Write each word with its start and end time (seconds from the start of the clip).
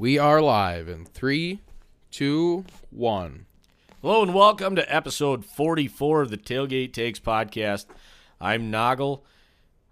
We 0.00 0.18
are 0.18 0.40
live 0.40 0.88
in 0.88 1.04
three, 1.04 1.60
two, 2.10 2.64
one. 2.88 3.44
Hello 4.00 4.22
and 4.22 4.32
welcome 4.32 4.74
to 4.76 4.94
episode 4.94 5.44
44 5.44 6.22
of 6.22 6.30
the 6.30 6.38
Tailgate 6.38 6.94
Takes 6.94 7.20
podcast. 7.20 7.84
I'm 8.40 8.72
Noggle. 8.72 9.20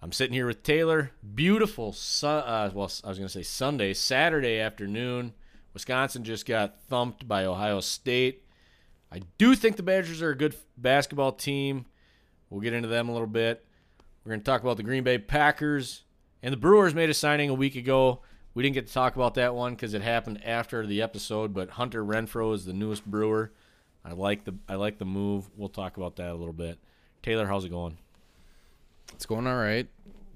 I'm 0.01 0.13
sitting 0.13 0.33
here 0.33 0.47
with 0.47 0.63
Taylor. 0.63 1.11
Beautiful, 1.35 1.93
su- 1.93 2.27
uh, 2.27 2.71
well, 2.73 2.91
I 3.05 3.09
was 3.09 3.19
going 3.19 3.29
to 3.29 3.29
say 3.29 3.43
Sunday, 3.43 3.93
Saturday 3.93 4.59
afternoon. 4.59 5.35
Wisconsin 5.75 6.25
just 6.25 6.47
got 6.47 6.81
thumped 6.89 7.29
by 7.29 7.45
Ohio 7.45 7.81
State. 7.81 8.47
I 9.13 9.21
do 9.37 9.55
think 9.55 9.77
the 9.77 9.83
Badgers 9.83 10.23
are 10.23 10.31
a 10.31 10.35
good 10.35 10.57
basketball 10.79 11.33
team. 11.33 11.85
We'll 12.49 12.63
get 12.63 12.73
into 12.73 12.89
them 12.89 13.11
a 13.11 13.13
little 13.13 13.27
bit. 13.27 13.63
We're 14.25 14.31
going 14.31 14.41
to 14.41 14.47
talk 14.47 14.63
about 14.63 14.79
the 14.79 14.85
Green 14.85 15.05
Bay 15.05 15.19
Packers. 15.19 16.05
And 16.43 16.51
the 16.51 16.57
Brewers 16.57 16.95
made 16.95 17.11
a 17.11 17.15
signing 17.15 17.51
a 17.51 17.55
week 17.55 17.77
ago. 17.77 18.23
We 18.59 18.65
didn't 18.65 18.75
get 18.75 18.89
to 18.89 18.93
talk 18.93 19.15
about 19.15 19.35
that 19.35 19.55
one 19.55 19.77
because 19.77 19.95
it 19.95 20.03
happened 20.03 20.45
after 20.45 20.85
the 20.85 21.01
episode, 21.01 21.55
but 21.55 21.71
Hunter 21.71 22.05
Renfroe 22.05 22.53
is 22.57 22.65
the 22.65 22.73
newest 22.73 23.07
Brewer. 23.07 23.53
I 24.05 24.15
like 24.15 24.43
the 24.47 24.57
I 24.69 24.75
like 24.75 24.99
the 24.99 25.05
move. 25.05 25.49
We'll 25.57 25.69
talk 25.69 25.97
about 25.97 26.17
that 26.17 26.31
a 26.31 26.35
little 26.35 26.53
bit. 26.53 26.77
Taylor, 27.23 27.47
how's 27.47 27.65
it 27.65 27.69
going? 27.69 27.99
It's 29.15 29.27
going 29.27 29.47
all 29.47 29.55
right. 29.55 29.87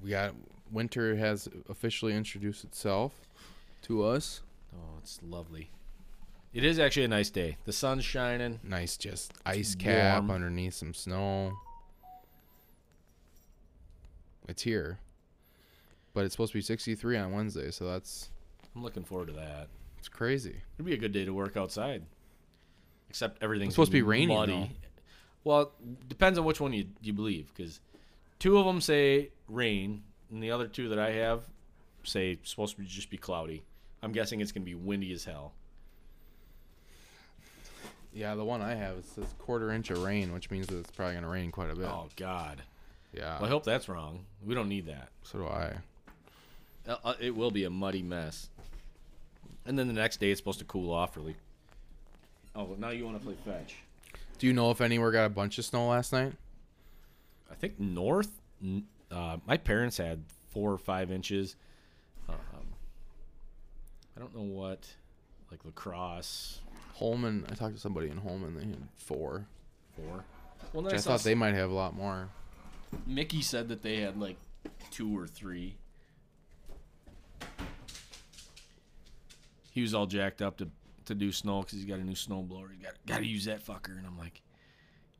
We 0.04 0.10
got 0.10 0.36
winter 0.70 1.16
has 1.16 1.48
officially 1.68 2.14
introduced 2.14 2.62
itself 2.62 3.12
to 3.88 4.04
us. 4.04 4.42
Oh, 4.72 4.98
it's 5.02 5.18
lovely. 5.24 5.72
It 6.54 6.62
is 6.62 6.78
actually 6.78 7.06
a 7.06 7.08
nice 7.08 7.30
day. 7.30 7.56
The 7.64 7.72
sun's 7.72 8.04
shining. 8.04 8.60
Nice, 8.62 8.96
just 8.96 9.32
ice 9.44 9.74
cap 9.74 10.22
warm. 10.22 10.30
underneath 10.30 10.74
some 10.74 10.94
snow. 10.94 11.54
It's 14.46 14.62
here, 14.62 15.00
but 16.14 16.24
it's 16.24 16.34
supposed 16.34 16.52
to 16.52 16.58
be 16.58 16.62
63 16.62 17.16
on 17.18 17.32
Wednesday, 17.32 17.70
so 17.70 17.84
that's 17.86 18.30
I'm 18.74 18.82
looking 18.82 19.04
forward 19.04 19.28
to 19.28 19.34
that. 19.34 19.68
it's 19.98 20.08
crazy. 20.08 20.60
It'd 20.76 20.86
be 20.86 20.94
a 20.94 20.98
good 20.98 21.12
day 21.12 21.24
to 21.24 21.32
work 21.34 21.56
outside. 21.56 22.02
Except 23.10 23.42
everything's 23.42 23.68
It's 23.70 23.74
supposed 23.76 23.90
to 23.90 23.96
be 23.98 24.02
raining, 24.02 24.36
muddy. 24.36 24.76
Well, 25.44 25.72
depends 26.08 26.38
on 26.38 26.44
which 26.44 26.60
one 26.60 26.72
you 26.72 26.86
you 27.02 27.12
believe, 27.12 27.52
because 27.54 27.80
two 28.38 28.58
of 28.58 28.64
them 28.66 28.80
say 28.80 29.30
rain, 29.48 30.02
and 30.30 30.42
the 30.42 30.50
other 30.50 30.66
two 30.66 30.88
that 30.90 30.98
I 30.98 31.10
have 31.12 31.42
say 32.04 32.32
it's 32.32 32.50
supposed 32.50 32.76
to 32.76 32.80
be 32.82 32.86
just 32.86 33.10
be 33.10 33.18
cloudy. 33.18 33.62
I'm 34.02 34.12
guessing 34.12 34.40
it's 34.40 34.50
gonna 34.52 34.64
be 34.64 34.74
windy 34.74 35.12
as 35.12 35.24
hell. 35.24 35.52
Yeah, 38.14 38.34
the 38.34 38.44
one 38.44 38.60
I 38.60 38.74
have 38.74 38.98
it 38.98 39.06
says 39.06 39.26
quarter 39.38 39.70
inch 39.72 39.90
of 39.90 40.02
rain, 40.02 40.32
which 40.32 40.50
means 40.50 40.66
that 40.66 40.78
it's 40.78 40.90
probably 40.90 41.14
gonna 41.14 41.28
rain 41.28 41.50
quite 41.50 41.70
a 41.70 41.74
bit. 41.74 41.86
Oh 41.86 42.08
God. 42.16 42.62
yeah, 43.12 43.36
Well, 43.38 43.46
I 43.46 43.48
hope 43.48 43.64
that's 43.64 43.88
wrong. 43.88 44.24
We 44.44 44.54
don't 44.54 44.68
need 44.68 44.86
that. 44.86 45.08
so 45.22 45.38
do 45.38 45.46
I. 45.46 45.76
Uh, 46.88 46.96
uh, 47.04 47.14
It 47.20 47.34
will 47.34 47.50
be 47.50 47.64
a 47.64 47.70
muddy 47.70 48.02
mess. 48.02 48.48
And 49.64 49.78
then 49.78 49.86
the 49.86 49.94
next 49.94 50.18
day 50.18 50.30
it's 50.30 50.40
supposed 50.40 50.58
to 50.58 50.64
cool 50.64 50.92
off 50.92 51.16
really. 51.16 51.36
Oh, 52.54 52.74
now 52.78 52.90
you 52.90 53.04
want 53.04 53.18
to 53.18 53.24
play 53.24 53.36
fetch? 53.44 53.76
Do 54.38 54.46
you 54.46 54.52
know 54.52 54.70
if 54.70 54.80
anywhere 54.80 55.10
got 55.10 55.24
a 55.24 55.30
bunch 55.30 55.58
of 55.58 55.64
snow 55.64 55.88
last 55.88 56.12
night? 56.12 56.32
I 57.50 57.54
think 57.54 57.78
north. 57.78 58.40
Uh, 59.10 59.36
my 59.46 59.56
parents 59.56 59.96
had 59.98 60.24
four 60.50 60.72
or 60.72 60.78
five 60.78 61.10
inches. 61.10 61.54
Um, 62.28 62.36
I 64.16 64.20
don't 64.20 64.34
know 64.34 64.42
what, 64.42 64.86
like 65.50 65.64
lacrosse 65.64 66.60
Holmen, 66.94 67.44
I 67.50 67.54
talked 67.54 67.74
to 67.74 67.80
somebody 67.80 68.08
in 68.10 68.18
Holmen. 68.18 68.54
They 68.54 68.64
had 68.66 68.88
four. 68.96 69.46
four. 69.96 70.24
Well, 70.72 70.84
Which 70.84 70.94
I 70.94 70.98
thought 70.98 71.22
they 71.22 71.34
might 71.34 71.54
have 71.54 71.70
a 71.70 71.74
lot 71.74 71.94
more. 71.94 72.28
Mickey 73.06 73.42
said 73.42 73.68
that 73.68 73.82
they 73.82 73.96
had 73.96 74.20
like 74.20 74.36
two 74.90 75.16
or 75.18 75.26
three. 75.26 75.74
He 79.72 79.80
was 79.82 79.94
all 79.94 80.06
jacked 80.06 80.40
up 80.42 80.58
to 80.58 80.68
to 81.06 81.14
do 81.14 81.32
snow 81.32 81.62
because 81.62 81.78
he's 81.78 81.86
got 81.88 81.98
a 81.98 82.04
new 82.04 82.14
snow 82.14 82.42
blower. 82.42 82.68
He's 82.72 82.84
got 82.84 82.94
got 83.06 83.18
to 83.18 83.26
use 83.26 83.46
that 83.46 83.64
fucker, 83.64 83.98
and 83.98 84.06
I'm 84.06 84.16
like, 84.18 84.42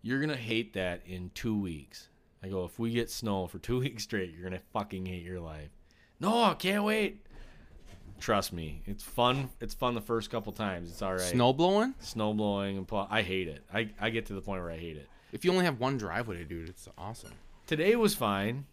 you're 0.02 0.20
gonna 0.20 0.36
hate 0.36 0.74
that 0.74 1.02
in 1.06 1.30
two 1.34 1.58
weeks. 1.58 2.08
I 2.44 2.48
go, 2.48 2.64
if 2.64 2.78
we 2.78 2.92
get 2.92 3.10
snow 3.10 3.46
for 3.46 3.58
two 3.58 3.78
weeks 3.80 4.04
straight, 4.04 4.32
you're 4.32 4.44
gonna 4.44 4.62
fucking 4.72 5.06
hate 5.06 5.24
your 5.24 5.40
life. 5.40 5.70
No, 6.20 6.44
I 6.44 6.54
can't 6.54 6.84
wait. 6.84 7.26
Trust 8.20 8.52
me, 8.52 8.82
it's 8.86 9.02
fun. 9.02 9.50
It's 9.60 9.74
fun 9.74 9.94
the 9.94 10.00
first 10.00 10.30
couple 10.30 10.52
times. 10.52 10.90
It's 10.90 11.02
all 11.02 11.12
right. 11.14 11.20
Snow 11.20 11.52
blowing? 11.52 11.94
snow 11.98 12.32
blowing 12.32 12.76
and 12.78 12.86
plow. 12.86 13.08
I 13.10 13.22
hate 13.22 13.48
it. 13.48 13.64
I 13.72 13.90
I 14.00 14.10
get 14.10 14.26
to 14.26 14.34
the 14.34 14.40
point 14.40 14.62
where 14.62 14.70
I 14.70 14.76
hate 14.76 14.96
it. 14.96 15.08
If 15.32 15.44
you 15.44 15.50
only 15.50 15.64
have 15.64 15.80
one 15.80 15.96
driveway 15.96 16.36
to 16.36 16.44
do 16.44 16.62
it, 16.62 16.68
it's 16.68 16.86
awesome. 16.98 17.32
Today 17.66 17.96
was 17.96 18.14
fine. 18.14 18.66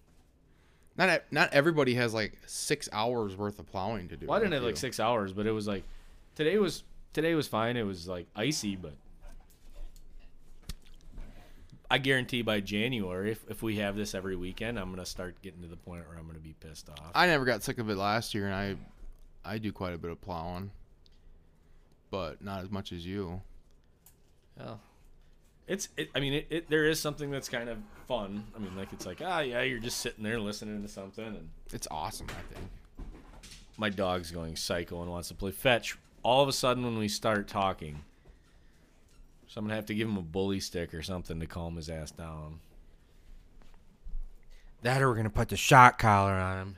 Not 0.99 1.21
not 1.31 1.53
everybody 1.53 1.93
has 1.95 2.13
like 2.13 2.33
six 2.45 2.89
hours 2.91 3.33
worth 3.33 3.57
of 3.57 3.71
plowing 3.71 4.09
to 4.09 4.17
do. 4.17 4.27
Well, 4.27 4.35
I 4.37 4.41
didn't 4.41 4.53
have 4.53 4.63
like 4.63 4.75
six 4.75 4.99
hours, 4.99 5.31
but 5.31 5.47
it 5.47 5.51
was 5.51 5.65
like 5.65 5.85
today 6.35 6.57
was 6.57 6.83
today 7.13 7.35
was 7.35 7.47
fine. 7.47 7.77
It 7.77 7.83
was 7.83 8.05
like 8.05 8.27
icy, 8.35 8.75
but 8.75 8.91
I 11.89 11.99
guarantee 11.99 12.41
by 12.41 12.59
January, 12.59 13.31
if, 13.31 13.45
if 13.49 13.63
we 13.63 13.77
have 13.77 13.95
this 13.95 14.13
every 14.13 14.35
weekend, 14.35 14.77
I'm 14.77 14.89
gonna 14.89 15.05
start 15.05 15.41
getting 15.41 15.61
to 15.61 15.69
the 15.69 15.77
point 15.77 16.05
where 16.05 16.17
I'm 16.17 16.27
gonna 16.27 16.39
be 16.39 16.53
pissed 16.59 16.89
off. 16.89 17.11
I 17.15 17.27
never 17.27 17.45
got 17.45 17.63
sick 17.63 17.79
of 17.79 17.89
it 17.89 17.95
last 17.95 18.35
year, 18.35 18.47
and 18.47 18.53
I 18.53 18.75
I 19.45 19.57
do 19.57 19.71
quite 19.71 19.93
a 19.93 19.97
bit 19.97 20.11
of 20.11 20.19
plowing, 20.19 20.69
but 22.11 22.43
not 22.43 22.61
as 22.61 22.69
much 22.69 22.91
as 22.91 23.05
you. 23.05 23.41
Well, 24.57 24.81
it's 25.69 25.87
it, 25.95 26.09
I 26.13 26.19
mean 26.19 26.33
it, 26.33 26.47
it 26.49 26.69
there 26.69 26.85
is 26.85 26.99
something 26.99 27.31
that's 27.31 27.47
kind 27.47 27.69
of 27.69 27.77
fun. 28.07 28.43
I 28.55 28.59
mean 28.59 28.75
like 28.75 28.91
it's 28.91 29.05
like 29.05 29.21
ah 29.23 29.39
yeah 29.39 29.61
you're 29.61 29.79
just 29.79 29.99
sitting 29.99 30.23
there 30.25 30.39
listening 30.39 30.81
to 30.81 30.89
something 30.89 31.25
and 31.25 31.49
It's 31.71 31.87
awesome, 31.89 32.27
I 32.29 32.53
think. 32.53 32.67
my 33.77 33.89
dog's 33.89 34.31
going 34.31 34.57
psycho 34.57 35.01
and 35.01 35.09
wants 35.09 35.29
to 35.29 35.33
play 35.35 35.51
fetch. 35.51 35.97
All 36.23 36.43
of 36.43 36.49
a 36.49 36.53
sudden, 36.53 36.83
when 36.83 36.97
we 36.97 37.07
start 37.07 37.47
talking, 37.47 38.01
so 39.47 39.59
I'm 39.59 39.65
gonna 39.65 39.75
have 39.75 39.85
to 39.85 39.95
give 39.95 40.09
him 40.09 40.17
a 40.17 40.21
bully 40.21 40.59
stick 40.59 40.93
or 40.93 41.01
something 41.01 41.39
to 41.39 41.45
calm 41.45 41.77
his 41.77 41.89
ass 41.89 42.11
down. 42.11 42.59
That 44.81 45.01
or 45.01 45.09
we're 45.09 45.15
gonna 45.15 45.29
put 45.29 45.49
the 45.49 45.55
shot 45.57 45.97
collar 45.97 46.33
on 46.33 46.57
him. 46.57 46.75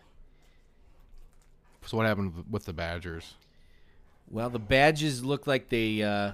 So 1.86 1.98
what 1.98 2.06
happened 2.06 2.46
with 2.52 2.66
the 2.66 2.74
Badgers? 2.74 3.34
Well, 4.30 4.50
the 4.50 4.60
badges 4.60 5.26
look 5.26 5.48
like 5.48 5.70
they 5.70 6.04
uh, 6.04 6.34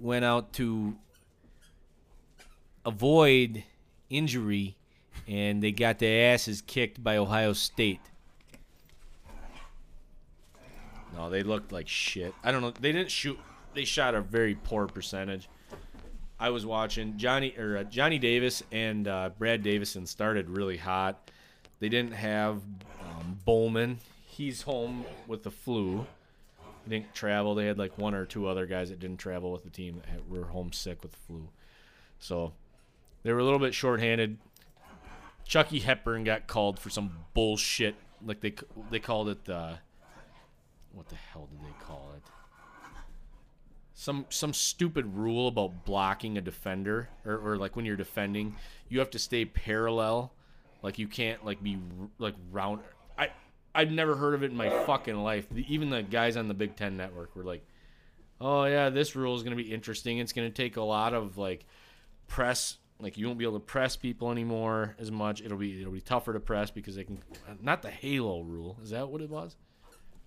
went 0.00 0.24
out 0.24 0.52
to 0.54 0.96
avoid 2.88 3.62
injury, 4.08 4.76
and 5.28 5.62
they 5.62 5.70
got 5.72 5.98
their 5.98 6.32
asses 6.32 6.62
kicked 6.62 7.04
by 7.04 7.18
Ohio 7.18 7.52
State. 7.52 8.00
No, 11.14 11.28
they 11.30 11.42
looked 11.42 11.70
like 11.70 11.86
shit. 11.86 12.34
I 12.42 12.50
don't 12.50 12.62
know. 12.62 12.70
They 12.70 12.92
didn't 12.92 13.10
shoot. 13.10 13.38
They 13.74 13.84
shot 13.84 14.14
a 14.14 14.20
very 14.20 14.54
poor 14.54 14.86
percentage. 14.86 15.48
I 16.40 16.50
was 16.50 16.64
watching 16.64 17.18
Johnny 17.18 17.54
or 17.58 17.78
uh, 17.78 17.84
Johnny 17.84 18.18
Davis 18.18 18.62
and 18.70 19.08
uh, 19.08 19.30
Brad 19.38 19.62
Davison 19.62 20.06
started 20.06 20.48
really 20.48 20.76
hot. 20.76 21.30
They 21.80 21.88
didn't 21.88 22.14
have 22.14 22.62
um, 23.02 23.38
Bowman. 23.44 23.98
He's 24.26 24.62
home 24.62 25.04
with 25.26 25.42
the 25.42 25.50
flu. 25.50 26.06
He 26.84 26.90
didn't 26.90 27.12
travel. 27.12 27.54
They 27.54 27.66
had 27.66 27.78
like 27.78 27.98
one 27.98 28.14
or 28.14 28.24
two 28.24 28.46
other 28.46 28.66
guys 28.66 28.90
that 28.90 29.00
didn't 29.00 29.18
travel 29.18 29.50
with 29.50 29.64
the 29.64 29.70
team 29.70 29.96
that 29.96 30.06
had, 30.06 30.30
were 30.30 30.44
homesick 30.44 31.02
with 31.02 31.10
the 31.10 31.18
flu. 31.18 31.48
So 32.20 32.52
they 33.22 33.32
were 33.32 33.38
a 33.38 33.44
little 33.44 33.58
bit 33.58 33.74
shorthanded. 33.74 34.38
Chucky 35.44 35.78
Hepburn 35.78 36.24
got 36.24 36.46
called 36.46 36.78
for 36.78 36.90
some 36.90 37.10
bullshit. 37.34 37.94
Like 38.24 38.40
they 38.40 38.54
they 38.90 39.00
called 39.00 39.28
it. 39.28 39.48
Uh, 39.48 39.74
what 40.92 41.08
the 41.08 41.16
hell 41.16 41.48
did 41.50 41.60
they 41.60 41.74
call 41.84 42.12
it? 42.16 42.22
Some 43.94 44.26
some 44.28 44.52
stupid 44.52 45.14
rule 45.14 45.48
about 45.48 45.84
blocking 45.84 46.38
a 46.38 46.40
defender, 46.40 47.08
or, 47.24 47.38
or 47.38 47.56
like 47.56 47.76
when 47.76 47.84
you're 47.84 47.96
defending, 47.96 48.56
you 48.88 48.98
have 48.98 49.10
to 49.10 49.18
stay 49.18 49.44
parallel. 49.44 50.32
Like 50.82 50.98
you 50.98 51.08
can't 51.08 51.44
like 51.44 51.62
be 51.62 51.78
like 52.18 52.34
round. 52.52 52.80
I 53.18 53.30
I've 53.74 53.90
never 53.90 54.16
heard 54.16 54.34
of 54.34 54.42
it 54.42 54.50
in 54.50 54.56
my 54.56 54.70
fucking 54.84 55.16
life. 55.16 55.46
The, 55.50 55.64
even 55.72 55.90
the 55.90 56.02
guys 56.02 56.36
on 56.36 56.48
the 56.48 56.54
Big 56.54 56.76
Ten 56.76 56.96
Network 56.96 57.34
were 57.34 57.42
like, 57.42 57.66
"Oh 58.40 58.64
yeah, 58.64 58.90
this 58.90 59.16
rule 59.16 59.34
is 59.34 59.42
gonna 59.42 59.56
be 59.56 59.72
interesting. 59.72 60.18
It's 60.18 60.32
gonna 60.32 60.50
take 60.50 60.76
a 60.76 60.82
lot 60.82 61.14
of 61.14 61.38
like 61.38 61.64
press. 62.28 62.78
Like 63.00 63.16
you 63.16 63.26
won't 63.26 63.38
be 63.38 63.44
able 63.44 63.60
to 63.60 63.64
press 63.64 63.96
people 63.96 64.32
anymore 64.32 64.96
as 64.98 65.10
much. 65.10 65.40
It'll 65.40 65.58
be 65.58 65.80
it'll 65.80 65.92
be 65.92 66.00
tougher 66.00 66.32
to 66.32 66.40
press 66.40 66.70
because 66.70 66.96
they 66.96 67.04
can. 67.04 67.22
Not 67.60 67.82
the 67.82 67.90
Halo 67.90 68.40
rule. 68.42 68.76
Is 68.82 68.90
that 68.90 69.08
what 69.08 69.20
it 69.20 69.30
was? 69.30 69.56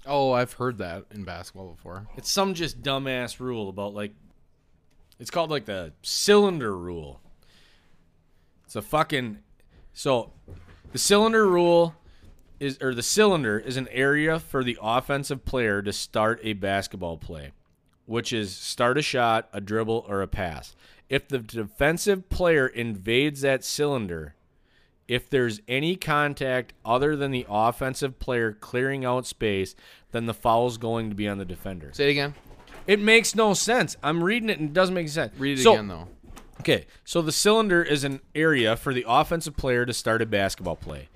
Oh, 0.05 0.31
I've 0.31 0.53
heard 0.53 0.77
that 0.79 1.05
in 1.11 1.23
basketball 1.23 1.73
before. 1.73 2.07
It's 2.17 2.31
some 2.31 2.53
just 2.53 2.81
dumbass 2.81 3.39
rule 3.39 3.69
about 3.69 3.93
like 3.93 4.13
it's 5.19 5.29
called 5.29 5.51
like 5.51 5.65
the 5.65 5.93
cylinder 6.01 6.75
rule. 6.75 7.19
It's 8.65 8.75
a 8.75 8.81
fucking 8.81 9.39
so 9.93 10.31
the 10.91 10.97
cylinder 10.97 11.47
rule 11.47 11.95
is 12.59 12.77
or 12.81 12.95
the 12.95 13.03
cylinder 13.03 13.59
is 13.59 13.77
an 13.77 13.87
area 13.89 14.39
for 14.39 14.63
the 14.63 14.77
offensive 14.81 15.43
player 15.43 15.81
to 15.81 15.91
start 15.91 16.39
a 16.43 16.53
basketball 16.53 17.17
play, 17.17 17.51
which 18.05 18.31
is 18.31 18.55
start 18.55 18.97
a 18.97 19.01
shot, 19.01 19.49
a 19.51 19.59
dribble, 19.59 20.05
or 20.07 20.21
a 20.21 20.27
pass. 20.27 20.75
If 21.11 21.27
the 21.27 21.39
defensive 21.39 22.29
player 22.29 22.65
invades 22.67 23.41
that 23.41 23.65
cylinder, 23.65 24.33
if 25.09 25.29
there's 25.29 25.59
any 25.67 25.97
contact 25.97 26.71
other 26.85 27.17
than 27.17 27.31
the 27.31 27.45
offensive 27.49 28.17
player 28.17 28.53
clearing 28.53 29.03
out 29.03 29.27
space, 29.27 29.75
then 30.13 30.25
the 30.25 30.33
foul's 30.33 30.77
going 30.77 31.09
to 31.09 31.15
be 31.15 31.27
on 31.27 31.37
the 31.37 31.43
defender. 31.43 31.89
Say 31.91 32.07
it 32.07 32.11
again. 32.11 32.33
It 32.87 33.01
makes 33.01 33.35
no 33.35 33.53
sense. 33.53 33.97
I'm 34.01 34.23
reading 34.23 34.49
it 34.49 34.59
and 34.59 34.69
it 34.69 34.73
doesn't 34.73 34.95
make 34.95 35.09
sense. 35.09 35.37
Read 35.37 35.59
it 35.59 35.63
So- 35.63 35.73
again 35.73 35.89
though. 35.89 36.07
Okay, 36.61 36.85
so 37.03 37.21
the 37.21 37.31
cylinder 37.33 37.83
is 37.83 38.05
an 38.05 38.21
area 38.33 38.77
for 38.77 38.93
the 38.93 39.03
offensive 39.05 39.57
player 39.57 39.85
to 39.85 39.91
start 39.93 40.21
a 40.21 40.25
basketball 40.25 40.77
play, 40.77 41.09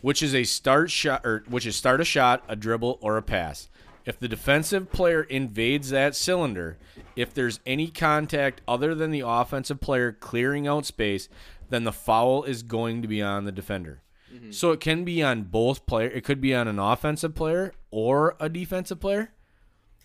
which 0.00 0.22
is 0.22 0.32
a 0.32 0.44
start 0.44 0.92
shot 0.92 1.22
or 1.26 1.42
which 1.48 1.66
is 1.66 1.74
start 1.74 2.00
a 2.00 2.04
shot, 2.04 2.44
a 2.46 2.54
dribble, 2.54 2.98
or 3.00 3.16
a 3.16 3.22
pass. 3.22 3.68
If 4.06 4.20
the 4.20 4.28
defensive 4.28 4.92
player 4.92 5.22
invades 5.22 5.90
that 5.90 6.14
cylinder, 6.14 6.76
if 7.20 7.34
there's 7.34 7.60
any 7.66 7.88
contact 7.88 8.60
other 8.66 8.94
than 8.94 9.10
the 9.10 9.22
offensive 9.26 9.80
player 9.80 10.12
clearing 10.12 10.66
out 10.66 10.86
space, 10.86 11.28
then 11.68 11.84
the 11.84 11.92
foul 11.92 12.44
is 12.44 12.62
going 12.62 13.02
to 13.02 13.08
be 13.08 13.22
on 13.22 13.44
the 13.44 13.52
defender. 13.52 14.02
Mm-hmm. 14.32 14.52
So 14.52 14.70
it 14.72 14.80
can 14.80 15.04
be 15.04 15.22
on 15.22 15.42
both 15.44 15.86
player. 15.86 16.08
It 16.08 16.24
could 16.24 16.40
be 16.40 16.54
on 16.54 16.68
an 16.68 16.78
offensive 16.78 17.34
player 17.34 17.72
or 17.90 18.36
a 18.40 18.48
defensive 18.48 19.00
player 19.00 19.32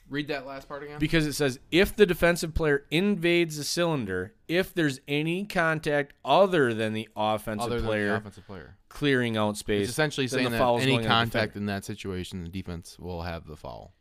Read 0.10 0.28
that 0.28 0.46
last 0.46 0.68
part 0.68 0.84
again. 0.84 1.00
because 1.00 1.26
it 1.26 1.34
says 1.34 1.60
if 1.72 1.96
the 1.96 2.06
defensive 2.06 2.54
player 2.54 2.86
invades 2.92 3.58
the 3.58 3.64
cylinder, 3.64 4.34
if 4.48 4.74
there's 4.74 5.00
any 5.08 5.46
contact 5.46 6.14
other 6.24 6.74
than 6.74 6.94
the 6.94 7.10
offensive 7.16 7.72
Other 7.72 7.82
player 7.82 8.10
the 8.10 8.16
offensive 8.18 8.46
player. 8.46 8.78
clearing 8.88 9.36
out 9.36 9.58
space, 9.58 9.84
It's 9.84 9.92
essentially 9.92 10.28
saying 10.28 10.52
the 10.52 10.58
that 10.58 10.82
any 10.82 11.04
contact 11.04 11.56
in 11.56 11.66
that 11.66 11.86
situation, 11.86 12.44
the 12.44 12.50
defense 12.50 13.00
will 13.00 13.24
have 13.24 13.48
the 13.48 13.56
foul. 13.56 13.94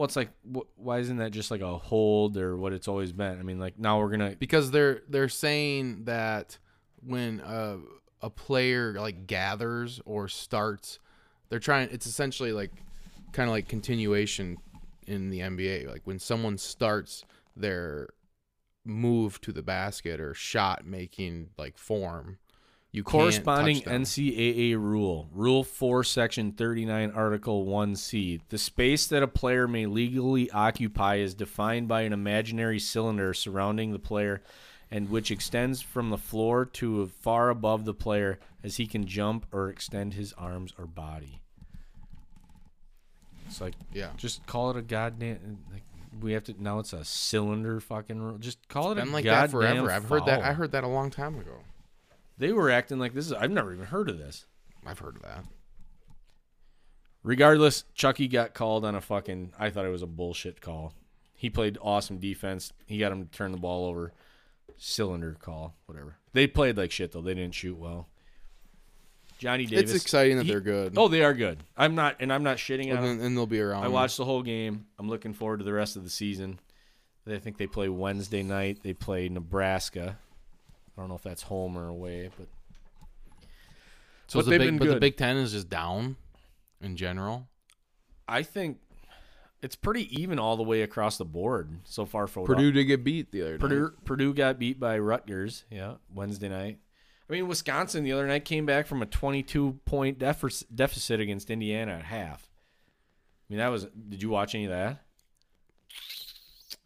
Well, 0.00 0.06
it's 0.06 0.16
like 0.16 0.30
wh- 0.50 0.78
why 0.78 1.00
isn't 1.00 1.18
that 1.18 1.30
just 1.30 1.50
like 1.50 1.60
a 1.60 1.76
hold 1.76 2.38
or 2.38 2.56
what 2.56 2.72
it's 2.72 2.88
always 2.88 3.12
been? 3.12 3.38
I 3.38 3.42
mean, 3.42 3.58
like 3.60 3.78
now 3.78 3.98
we're 3.98 4.08
gonna 4.08 4.34
because 4.38 4.70
they're 4.70 5.02
they're 5.10 5.28
saying 5.28 6.04
that 6.04 6.56
when 7.04 7.40
a 7.40 7.80
a 8.22 8.30
player 8.30 8.94
like 8.94 9.26
gathers 9.26 10.00
or 10.06 10.26
starts, 10.26 11.00
they're 11.50 11.58
trying. 11.58 11.90
It's 11.92 12.06
essentially 12.06 12.50
like 12.50 12.70
kind 13.32 13.50
of 13.50 13.52
like 13.52 13.68
continuation 13.68 14.56
in 15.06 15.28
the 15.28 15.40
NBA. 15.40 15.88
Like 15.88 16.00
when 16.04 16.18
someone 16.18 16.56
starts 16.56 17.22
their 17.54 18.08
move 18.86 19.38
to 19.42 19.52
the 19.52 19.62
basket 19.62 20.18
or 20.18 20.32
shot 20.32 20.86
making 20.86 21.50
like 21.58 21.76
form, 21.76 22.38
you 22.92 23.04
can't 23.04 23.12
corresponding 23.12 23.76
touch 23.76 23.84
them. 23.84 24.02
NCAA 24.02 24.74
rule, 24.76 25.28
Rule 25.32 25.62
4, 25.62 26.02
Section 26.02 26.52
39, 26.52 27.12
Article 27.12 27.64
1C. 27.64 28.40
The 28.48 28.58
space 28.58 29.06
that 29.08 29.22
a 29.22 29.28
player 29.28 29.68
may 29.68 29.86
legally 29.86 30.50
occupy 30.50 31.16
is 31.16 31.34
defined 31.34 31.86
by 31.86 32.02
an 32.02 32.12
imaginary 32.12 32.80
cylinder 32.80 33.32
surrounding 33.32 33.92
the 33.92 33.98
player 33.98 34.42
and 34.90 35.08
which 35.08 35.30
extends 35.30 35.80
from 35.80 36.10
the 36.10 36.18
floor 36.18 36.64
to 36.64 37.06
far 37.20 37.48
above 37.50 37.84
the 37.84 37.94
player 37.94 38.40
as 38.64 38.76
he 38.76 38.86
can 38.86 39.06
jump 39.06 39.46
or 39.52 39.68
extend 39.68 40.14
his 40.14 40.32
arms 40.32 40.74
or 40.76 40.86
body. 40.86 41.40
It's 43.46 43.60
like, 43.60 43.74
Yeah, 43.92 44.10
just 44.16 44.44
call 44.46 44.70
it 44.70 44.76
a 44.76 44.82
goddamn. 44.82 45.58
Like, 45.72 45.82
we 46.20 46.32
have 46.32 46.44
to 46.44 46.54
now. 46.60 46.80
It's 46.80 46.92
a 46.92 47.04
cylinder 47.04 47.78
fucking 47.80 48.20
rule. 48.20 48.38
Just 48.38 48.68
call 48.68 48.92
it 48.92 48.96
been 48.96 49.08
a 49.08 49.12
like 49.12 49.24
that 49.24 49.50
goddamn 49.52 49.76
forever. 49.76 49.90
I've 49.92 50.04
heard 50.08 50.26
that. 50.26 50.42
I 50.42 50.52
heard 50.52 50.72
that 50.72 50.84
a 50.84 50.88
long 50.88 51.10
time 51.10 51.38
ago. 51.38 51.52
They 52.40 52.52
were 52.52 52.70
acting 52.70 52.98
like 52.98 53.12
this 53.14 53.26
is. 53.26 53.32
I've 53.34 53.50
never 53.50 53.72
even 53.72 53.84
heard 53.86 54.08
of 54.10 54.18
this. 54.18 54.46
I've 54.86 54.98
heard 54.98 55.14
of 55.16 55.22
that. 55.22 55.44
Regardless, 57.22 57.84
Chucky 57.94 58.28
got 58.28 58.54
called 58.54 58.84
on 58.84 58.94
a 58.94 59.00
fucking. 59.00 59.52
I 59.58 59.70
thought 59.70 59.84
it 59.84 59.90
was 59.90 60.02
a 60.02 60.06
bullshit 60.06 60.60
call. 60.60 60.94
He 61.34 61.50
played 61.50 61.76
awesome 61.82 62.18
defense. 62.18 62.72
He 62.86 62.98
got 62.98 63.12
him 63.12 63.24
to 63.26 63.30
turn 63.30 63.52
the 63.52 63.58
ball 63.58 63.86
over. 63.86 64.12
Cylinder 64.78 65.36
call, 65.38 65.74
whatever. 65.84 66.16
They 66.32 66.46
played 66.46 66.78
like 66.78 66.90
shit 66.90 67.12
though. 67.12 67.20
They 67.20 67.34
didn't 67.34 67.54
shoot 67.54 67.76
well. 67.76 68.08
Johnny 69.38 69.66
Davis. 69.66 69.94
it's 69.94 70.04
exciting 70.04 70.38
that 70.38 70.44
he- 70.46 70.50
they're 70.52 70.60
good. 70.60 70.94
Oh, 70.96 71.08
they 71.08 71.22
are 71.22 71.34
good. 71.34 71.58
I'm 71.76 71.94
not, 71.94 72.16
and 72.20 72.32
I'm 72.32 72.42
not 72.42 72.56
shitting 72.56 72.94
on 72.96 73.02
them. 73.02 73.20
and 73.20 73.36
they'll 73.36 73.46
be 73.46 73.60
around. 73.60 73.84
I 73.84 73.88
watched 73.88 74.16
the 74.16 74.24
whole 74.24 74.42
game. 74.42 74.86
I'm 74.98 75.08
looking 75.08 75.32
forward 75.34 75.58
to 75.58 75.64
the 75.64 75.72
rest 75.72 75.96
of 75.96 76.04
the 76.04 76.10
season. 76.10 76.58
I 77.26 77.38
think 77.38 77.58
they 77.58 77.66
play 77.66 77.88
Wednesday 77.90 78.42
night. 78.42 78.78
They 78.82 78.92
play 78.94 79.28
Nebraska. 79.28 80.18
I 81.00 81.02
don't 81.02 81.08
know 81.08 81.14
if 81.16 81.22
that's 81.22 81.40
home 81.40 81.78
or 81.78 81.88
away, 81.88 82.28
but 82.36 82.46
So 84.26 84.38
but 84.38 84.44
the 84.44 84.50
they've 84.50 84.60
big, 84.60 84.68
been 84.68 84.78
but 84.78 84.88
the. 84.88 85.00
Big 85.00 85.16
Ten 85.16 85.38
is 85.38 85.52
just 85.52 85.70
down 85.70 86.16
in 86.82 86.94
general. 86.94 87.48
I 88.28 88.42
think 88.42 88.80
it's 89.62 89.76
pretty 89.76 90.14
even 90.20 90.38
all 90.38 90.58
the 90.58 90.62
way 90.62 90.82
across 90.82 91.16
the 91.16 91.24
board 91.24 91.70
so 91.84 92.04
far 92.04 92.26
for 92.26 92.44
Purdue 92.44 92.70
did 92.70 92.84
get 92.84 93.02
beat 93.02 93.32
the 93.32 93.40
other 93.40 93.52
night. 93.52 93.60
Purdue 93.60 93.92
Purdue 94.04 94.34
got 94.34 94.58
beat 94.58 94.78
by 94.78 94.98
Rutgers, 94.98 95.64
yeah, 95.70 95.94
Wednesday 96.12 96.50
night. 96.50 96.80
I 97.30 97.32
mean, 97.32 97.48
Wisconsin 97.48 98.04
the 98.04 98.12
other 98.12 98.26
night 98.26 98.44
came 98.44 98.66
back 98.66 98.86
from 98.86 99.00
a 99.00 99.06
22 99.06 99.80
point 99.86 100.18
deficit 100.18 100.76
deficit 100.76 101.18
against 101.18 101.48
Indiana 101.48 101.92
at 101.92 102.04
half. 102.04 102.46
I 103.48 103.54
mean, 103.54 103.58
that 103.58 103.68
was. 103.68 103.86
Did 103.86 104.20
you 104.22 104.28
watch 104.28 104.54
any 104.54 104.66
of 104.66 104.70
that? 104.70 105.02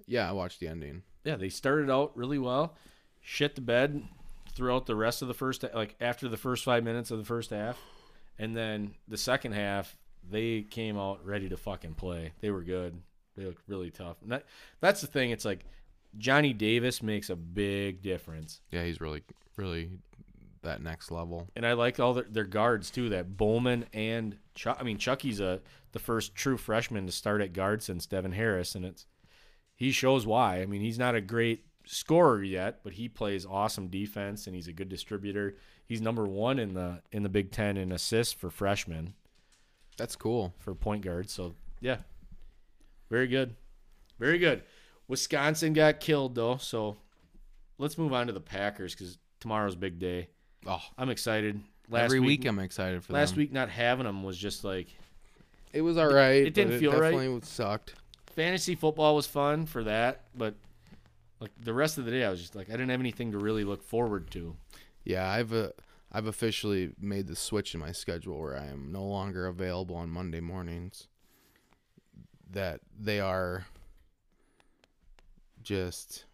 Yeah, 0.07 0.29
I 0.29 0.33
watched 0.33 0.61
the 0.61 0.69
ending. 0.69 1.03
Yeah, 1.25 1.35
they 1.35 1.49
started 1.49 1.91
out 1.91 2.17
really 2.17 2.39
well, 2.39 2.77
shit 3.25 3.55
the 3.55 3.61
bed 3.61 4.05
throughout 4.55 4.87
the 4.87 4.95
rest 4.95 5.23
of 5.23 5.29
the 5.29 5.35
first, 5.35 5.65
like 5.75 5.97
after 6.01 6.29
the 6.29 6.37
first 6.37 6.63
five 6.63 6.85
minutes 6.85 7.11
of 7.11 7.19
the 7.19 7.25
first 7.25 7.51
half, 7.51 7.81
and 8.39 8.57
then 8.57 8.95
the 9.09 9.17
second 9.17 9.53
half 9.53 9.97
they 10.31 10.63
came 10.63 10.97
out 10.97 11.25
ready 11.25 11.49
to 11.49 11.57
fucking 11.57 11.95
play. 11.95 12.33
They 12.41 12.51
were 12.51 12.63
good. 12.63 13.01
They 13.37 13.45
looked 13.45 13.63
really 13.67 13.91
tough. 13.91 14.17
That, 14.27 14.45
that's 14.81 15.01
the 15.01 15.07
thing. 15.07 15.31
It's 15.31 15.45
like 15.45 15.65
Johnny 16.17 16.53
Davis 16.53 17.03
makes 17.03 17.31
a 17.31 17.37
big 17.37 18.01
difference. 18.01 18.61
Yeah, 18.71 18.85
he's 18.85 19.01
really, 19.01 19.23
really 19.57 19.91
that 20.63 20.83
next 20.83 21.11
level. 21.11 21.49
and 21.57 21.67
I 21.67 21.75
like 21.75 22.01
all 22.01 22.15
their, 22.15 22.27
their 22.31 22.45
guards 22.45 22.91
too. 22.91 23.09
That 23.11 23.37
Bowman 23.37 23.87
and 23.93 24.37
Chuck. 24.55 24.79
I 24.81 24.83
mean, 24.83 24.99
Chucky's 24.99 25.41
a 25.41 25.61
the 25.93 25.99
first 25.99 26.35
true 26.35 26.57
freshman 26.57 27.07
to 27.07 27.13
start 27.13 27.41
at 27.41 27.53
guard 27.53 27.83
since 27.83 28.07
Devin 28.07 28.33
Harris, 28.33 28.75
and 28.75 28.85
it's 28.85 29.07
he 29.75 29.91
shows 29.91 30.27
why. 30.27 30.61
I 30.61 30.67
mean, 30.67 30.81
he's 30.81 30.99
not 30.99 31.15
a 31.15 31.21
great 31.21 31.65
scorer 31.87 32.43
yet, 32.43 32.81
but 32.83 32.95
he 32.95 33.09
plays 33.09 33.45
awesome 33.47 33.89
defense 33.89 34.47
and 34.47 34.55
he's 34.55 34.69
a 34.69 34.73
good 34.73 34.89
distributor. 34.89 35.57
He's 35.87 36.01
number 36.01 36.27
one 36.27 36.59
in 36.59 36.75
the 36.75 37.03
in 37.13 37.23
the 37.23 37.29
Big 37.29 37.51
Ten 37.51 37.77
in 37.77 37.93
assists 37.93 38.33
for 38.33 38.51
freshmen 38.51 39.15
That's 39.97 40.17
cool. 40.17 40.55
for 40.59 40.75
point 40.75 41.03
guard. 41.03 41.29
So 41.31 41.55
yeah, 41.81 41.99
very 43.11 43.27
good, 43.27 43.55
very 44.19 44.39
good. 44.39 44.63
Wisconsin 45.09 45.73
got 45.75 46.01
killed 46.01 46.35
though, 46.35 46.57
so 46.57 46.97
let's 47.79 47.99
move 47.99 48.13
on 48.13 48.27
to 48.29 48.33
the 48.33 48.41
Packers 48.41 48.95
because 48.95 49.19
tomorrow's 49.41 49.77
big 49.77 49.99
day. 49.99 50.29
Oh, 50.67 50.83
I'm 50.97 51.11
excited. 51.11 51.61
Last 51.91 52.05
every 52.05 52.21
week, 52.21 52.47
I'm 52.47 52.59
excited 52.59 53.05
for 53.05 53.13
last 53.13 53.31
them. 53.31 53.39
week 53.41 53.53
not 53.53 53.69
having 53.69 54.07
them 54.07 54.23
was 54.23 54.39
just 54.39 54.65
like 54.65 54.89
it 55.75 55.83
was 55.83 55.99
all 55.99 56.11
right. 56.11 56.47
it 56.47 56.55
didn't 56.55 56.73
but 56.73 56.81
feel 56.81 56.93
right. 56.93 57.11
definitely 57.11 57.41
sucked. 57.43 57.95
fantasy 58.35 58.75
football 58.75 59.15
was 59.15 59.27
fun 59.27 59.67
for 59.67 59.85
that, 59.85 60.23
but 60.35 60.55
like 61.45 61.53
the 61.61 61.75
rest 61.75 61.99
of 61.99 62.05
the 62.07 62.11
day 62.11 62.25
I 62.25 62.31
was 62.31 62.41
just 62.41 62.55
like 62.57 62.69
I 62.69 62.73
didn't 62.73 62.89
have 62.91 63.01
anything 63.01 63.33
to 63.33 63.39
really 63.39 63.65
look 63.65 63.83
forward 63.83 64.31
to. 64.33 64.57
Yeah, 65.05 65.29
I've 65.31 65.53
uh, 65.53 65.69
I've 66.11 66.27
officially 66.27 66.93
made 66.99 67.27
the 67.27 67.37
switch 67.37 67.75
in 67.75 67.81
my 67.81 67.93
schedule 67.93 68.39
where 68.41 68.57
I 68.57 68.67
am 68.67 68.91
no 68.91 69.05
longer 69.05 69.47
available 69.47 69.97
on 69.97 70.09
Monday 70.11 70.41
mornings. 70.41 71.09
That 72.51 72.81
they 72.99 73.21
are 73.21 73.67
just 75.63 76.25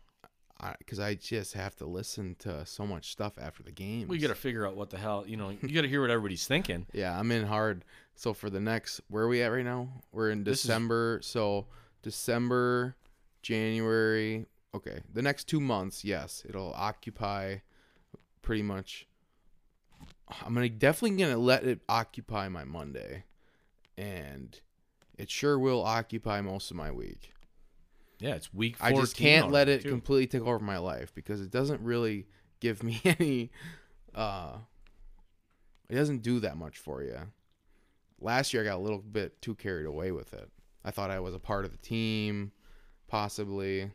because 0.79 1.01
I, 1.01 1.15
just 1.15 1.55
have 1.55 1.75
to 1.77 1.87
listen 1.87 2.37
to 2.41 2.67
so 2.67 2.87
much 2.87 3.13
stuff 3.13 3.39
after 3.41 3.63
the 3.63 3.73
game. 3.73 4.09
We 4.09 4.19
got 4.19 4.29
to 4.29 4.35
figure 4.35 4.67
out 4.67 4.77
what 4.77 4.91
the 4.91 4.99
hell, 4.99 5.25
you 5.27 5.39
know, 5.39 5.49
you 5.49 5.75
got 5.75 5.81
to 5.83 5.89
hear 5.89 6.03
what 6.03 6.11
everybody's 6.11 6.47
thinking. 6.47 6.87
Yeah, 6.93 7.19
I'm 7.19 7.33
in 7.33 7.47
hard. 7.47 7.85
So 8.15 8.35
for 8.35 8.51
the 8.51 8.61
next, 8.61 9.01
where 9.09 9.25
are 9.25 9.29
we 9.29 9.41
at 9.43 9.47
right 9.49 9.65
now? 9.65 9.89
We're 10.13 10.31
in 10.31 10.45
This 10.45 10.59
is- 10.59 10.63
December. 10.65 11.21
So 11.23 11.67
December, 12.03 12.95
January. 13.41 14.45
Okay, 14.75 15.01
the 15.13 15.23
next 15.23 15.49
two 15.49 15.61
months, 15.61 16.05
yes, 16.05 16.45
it'll 16.49 16.73
occupy 16.75 17.57
pretty 18.43 18.63
much. 18.63 19.07
I'm 20.45 20.55
gonna 20.55 20.69
definitely 20.69 21.19
gonna 21.19 21.39
let 21.39 21.65
it 21.65 21.81
occupy 21.89 22.49
my 22.49 22.65
Monday, 22.65 23.25
and 23.99 24.61
it 25.19 25.29
sure 25.29 25.59
will 25.59 25.83
occupy 25.83 26.41
most 26.41 26.71
of 26.71 26.77
my 26.77 26.91
week. 26.93 27.33
Yeah, 28.21 28.35
it's 28.35 28.55
week. 28.55 28.77
14 28.77 28.97
I 28.97 29.01
just 29.01 29.17
can't 29.17 29.51
let 29.51 29.69
it 29.69 29.83
too. 29.83 29.91
completely 29.91 30.27
take 30.27 30.47
over 30.47 30.59
my 30.61 30.79
life 30.79 31.13
because 31.15 31.41
it 31.41 31.51
doesn't 31.51 31.81
really 31.83 32.27
give 32.61 32.83
me 32.83 33.01
any 33.05 33.51
uh 34.15 34.59
it 35.89 35.95
doesn't 35.97 36.23
do 36.23 36.39
that 36.41 36.57
much 36.57 36.79
for 36.79 37.03
you. 37.03 37.19
Last 38.21 38.53
year 38.53 38.63
I 38.63 38.67
got 38.67 38.77
a 38.77 38.83
little 38.83 38.99
bit 38.99 39.41
too 39.43 39.55
carried 39.55 39.87
away 39.87 40.13
with 40.13 40.33
it. 40.33 40.49
I 40.85 40.91
thought 40.91 41.11
I 41.11 41.19
was 41.19 41.35
a 41.35 41.41
part 41.41 41.65
of 41.65 41.73
the 41.73 41.79
team 41.79 42.53
possibly. 43.09 43.91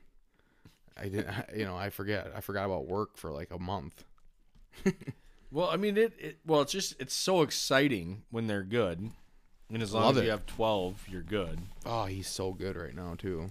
I 0.98 1.04
didn't 1.10 1.28
you 1.56 1.66
know, 1.66 1.75
I 1.75 1.90
forget 1.90 2.32
I 2.36 2.42
forgot 2.42 2.66
about 2.66 2.88
work 2.88 3.18
for 3.18 3.32
like 3.32 3.52
a 3.52 3.60
month. 3.60 4.04
Well, 5.52 5.70
I 5.70 5.78
mean, 5.78 5.96
it, 5.98 6.14
it. 6.20 6.38
Well, 6.46 6.62
it's 6.62 6.72
just 6.72 6.96
it's 7.00 7.14
so 7.14 7.42
exciting 7.42 8.24
when 8.30 8.48
they're 8.48 8.64
good, 8.64 9.10
and 9.72 9.82
as 9.82 9.94
long 9.94 10.04
Love 10.04 10.18
as 10.18 10.22
it. 10.24 10.25
you 10.25 10.32
have 10.32 10.46
twelve, 10.46 11.02
you're 11.10 11.22
good. 11.22 11.60
Oh, 11.86 12.06
he's 12.06 12.28
so 12.28 12.52
good 12.52 12.75
right 12.75 12.94
now 12.96 13.16
too. 13.18 13.50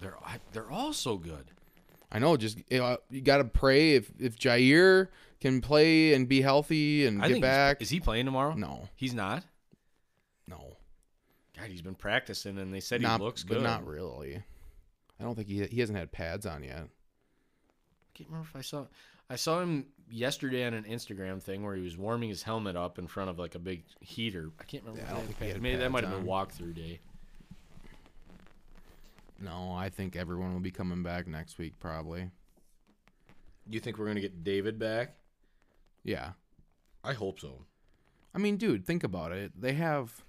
They're 0.00 0.16
I- 0.24 0.40
they're 0.52 0.70
all 0.70 0.92
so 0.92 1.16
good. 1.16 1.44
I 2.10 2.18
know 2.18 2.36
just 2.36 2.58
you, 2.68 2.78
know, 2.78 2.98
you 3.10 3.20
got 3.20 3.38
to 3.38 3.44
pray 3.44 3.94
if 3.94 4.10
if 4.18 4.36
Jaire 4.38 5.08
can 5.40 5.60
play 5.60 6.14
and 6.14 6.28
be 6.28 6.40
healthy 6.40 7.06
and 7.06 7.18
I 7.22 7.28
get 7.28 7.34
think 7.34 7.44
he's- 7.44 7.54
back. 7.54 7.82
is 7.82 7.90
he 7.90 8.00
playing 8.00 8.24
tomorrow? 8.24 8.54
no. 8.54 8.88
he's 8.96 9.14
not. 9.14 9.44
No. 10.48 10.76
God, 11.56 11.68
he's 11.68 11.82
been 11.82 11.94
practicing, 11.94 12.58
and 12.58 12.74
they 12.74 12.80
said 12.80 13.00
not, 13.02 13.20
he 13.20 13.24
looks 13.24 13.44
but 13.44 13.54
good. 13.54 13.62
not 13.62 13.86
really. 13.86 14.42
I 15.20 15.24
don't 15.24 15.34
think 15.34 15.48
he 15.48 15.64
he 15.66 15.80
hasn't 15.80 15.98
had 15.98 16.12
pads 16.12 16.46
on 16.46 16.62
yet. 16.62 16.82
I 16.82 18.10
can't 18.14 18.28
remember 18.28 18.48
if 18.48 18.56
I 18.56 18.62
saw. 18.62 18.86
I 19.30 19.36
saw 19.36 19.60
him 19.60 19.86
yesterday 20.10 20.66
on 20.66 20.74
an 20.74 20.84
Instagram 20.84 21.42
thing 21.42 21.64
where 21.64 21.74
he 21.74 21.82
was 21.82 21.96
warming 21.96 22.28
his 22.28 22.42
helmet 22.42 22.76
up 22.76 22.98
in 22.98 23.06
front 23.06 23.30
of 23.30 23.38
like 23.38 23.54
a 23.54 23.58
big 23.58 23.84
heater. 24.00 24.50
I 24.60 24.64
can't 24.64 24.84
remember. 24.84 25.04
Yeah, 25.06 25.12
I 25.12 25.16
don't 25.16 25.26
think 25.26 25.38
he 25.38 25.44
had 25.46 25.52
had 25.54 25.62
Maybe 25.62 25.76
that 25.78 25.90
might 25.90 26.04
have 26.04 26.12
been 26.12 26.28
on. 26.28 26.46
walkthrough 26.46 26.74
day. 26.74 27.00
No, 29.40 29.72
I 29.72 29.88
think 29.88 30.16
everyone 30.16 30.52
will 30.52 30.60
be 30.60 30.70
coming 30.70 31.02
back 31.02 31.26
next 31.26 31.58
week 31.58 31.78
probably. 31.80 32.30
You 33.68 33.80
think 33.80 33.98
we're 33.98 34.06
gonna 34.06 34.20
get 34.20 34.44
David 34.44 34.78
back? 34.78 35.14
Yeah. 36.02 36.32
I 37.02 37.12
hope 37.14 37.40
so. 37.40 37.64
I 38.34 38.38
mean, 38.38 38.56
dude, 38.56 38.86
think 38.86 39.04
about 39.04 39.32
it. 39.32 39.52
They 39.58 39.74
have 39.74 40.24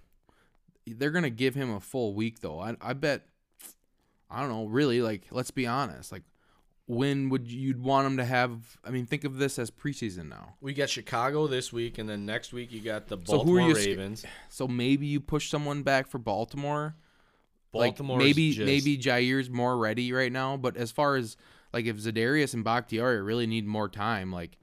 they're 0.86 1.12
going 1.12 1.24
to 1.24 1.30
give 1.32 1.56
him 1.56 1.72
a 1.72 1.80
full 1.80 2.14
week 2.14 2.42
though. 2.42 2.60
I 2.60 2.76
I 2.82 2.94
bet 2.94 3.26
I 4.30 4.42
don't 4.42 4.50
know, 4.50 4.66
really 4.66 5.02
like 5.02 5.28
let's 5.32 5.52
be 5.52 5.68
honest. 5.68 6.12
Like 6.12 6.24
when 6.88 7.30
would 7.30 7.48
you'd 7.52 7.82
want 7.82 8.06
them 8.06 8.18
to 8.18 8.26
have 8.26 8.78
I 8.84 8.92
mean, 8.92 9.06
think 9.06 9.24
of 9.24 9.38
this 9.38 9.58
as 9.58 9.72
preseason 9.72 10.30
now. 10.30 10.56
We 10.62 10.74
got 10.74 10.90
Chicago 10.90 11.48
this 11.48 11.74
week, 11.74 11.98
and 11.98 12.08
then 12.08 12.26
next 12.26 12.54
week 12.54 12.72
you 12.72 12.82
got 12.82 13.08
the 13.08 13.18
So 13.26 13.40
who 13.40 13.58
Baltimore 13.58 13.60
are 13.62 13.70
you 13.70 13.76
Ravens. 13.76 14.26
So 14.50 14.68
maybe 14.68 15.08
you 15.08 15.20
push 15.20 15.50
someone 15.50 15.84
back 15.84 16.08
for 16.08 16.18
Baltimore. 16.20 16.96
Baltimore's 17.72 18.20
like 18.20 18.26
maybe 18.28 18.54
just- 18.54 18.66
maybe 18.66 18.98
Jaire's 18.98 19.50
more 19.50 19.78
ready 19.78 20.12
right 20.14 20.32
now, 20.32 20.58
but 20.58 20.78
as 20.78 20.92
far 20.92 21.16
as 21.16 21.36
like 21.74 21.86
if 21.86 21.98
Za'Darius 21.98 22.54
and 22.54 22.64
Bakhtiari 22.64 23.22
really 23.22 23.48
need 23.48 23.66
more 23.66 23.90
time, 23.90 24.32
like 24.32 24.58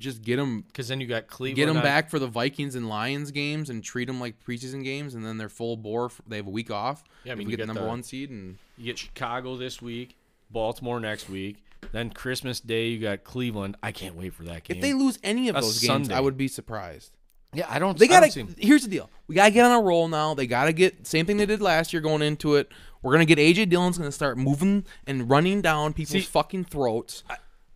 just 0.00 0.22
get 0.22 0.36
them 0.36 0.62
because 0.62 0.88
then 0.88 1.00
you 1.00 1.06
got 1.06 1.28
Cleveland. 1.28 1.56
get 1.56 1.66
them 1.66 1.76
on- 1.76 1.82
back 1.84 2.10
for 2.10 2.18
the 2.18 2.26
Vikings 2.26 2.74
and 2.74 2.88
Lions 2.88 3.30
games 3.30 3.70
and 3.70 3.84
treat 3.84 4.06
them 4.06 4.18
like 4.18 4.42
preseason 4.44 4.82
games, 4.82 5.14
and 5.14 5.24
then 5.24 5.38
they're 5.38 5.48
full 5.48 5.76
bore. 5.76 6.06
f- 6.06 6.20
They 6.26 6.36
have 6.38 6.46
a 6.48 6.50
week 6.50 6.70
off. 6.72 7.04
Yeah, 7.24 7.32
I 7.32 7.34
mean, 7.36 7.46
we 7.46 7.52
you 7.52 7.56
get 7.58 7.62
the 7.62 7.66
number 7.68 7.82
the- 7.82 7.88
one 7.88 8.02
seed, 8.02 8.30
and 8.30 8.58
You 8.76 8.86
get 8.86 8.98
Chicago 8.98 9.56
this 9.56 9.80
week, 9.80 10.16
Baltimore 10.50 10.98
next 10.98 11.28
week. 11.28 11.58
Then 11.92 12.10
Christmas 12.10 12.60
Day 12.60 12.88
you 12.88 12.98
got 12.98 13.24
Cleveland. 13.24 13.76
I 13.82 13.92
can't 13.92 14.14
wait 14.16 14.34
for 14.34 14.42
that 14.44 14.64
game. 14.64 14.76
if 14.78 14.82
they 14.82 14.92
lose 14.94 15.18
any 15.22 15.48
of 15.48 15.54
That's 15.54 15.66
those 15.66 15.78
games, 15.80 15.86
Sunday. 16.08 16.14
I 16.14 16.20
would 16.20 16.36
be 16.36 16.48
surprised. 16.48 17.12
yeah, 17.54 17.66
I 17.68 17.78
don't. 17.78 17.98
They 17.98 18.06
I 18.06 18.08
don't 18.08 18.20
gotta. 18.20 18.32
see 18.32 18.40
'em- 18.40 18.54
Here's 18.58 18.82
the 18.82 18.88
deal: 18.90 19.10
we 19.26 19.34
gotta 19.34 19.50
get 19.50 19.64
on 19.64 19.72
a 19.72 19.80
roll 19.82 20.06
now. 20.08 20.34
They 20.34 20.46
gotta 20.46 20.72
get 20.72 21.06
same 21.06 21.26
thing 21.26 21.36
they 21.36 21.46
did 21.46 21.60
last 21.60 21.92
year 21.92 22.00
going 22.02 22.22
into 22.22 22.54
it. 22.56 22.70
We're 23.02 23.12
gonna 23.12 23.24
get 23.24 23.38
AJ 23.38 23.64
Dillon's 23.70 23.96
gonna 23.98 24.12
start 24.12 24.36
moving 24.38 24.84
and 25.06 25.28
running 25.30 25.62
down 25.62 25.92
people's 25.94 26.24
See- 26.24 26.30
fucking 26.30 26.64
throats. 26.64 27.22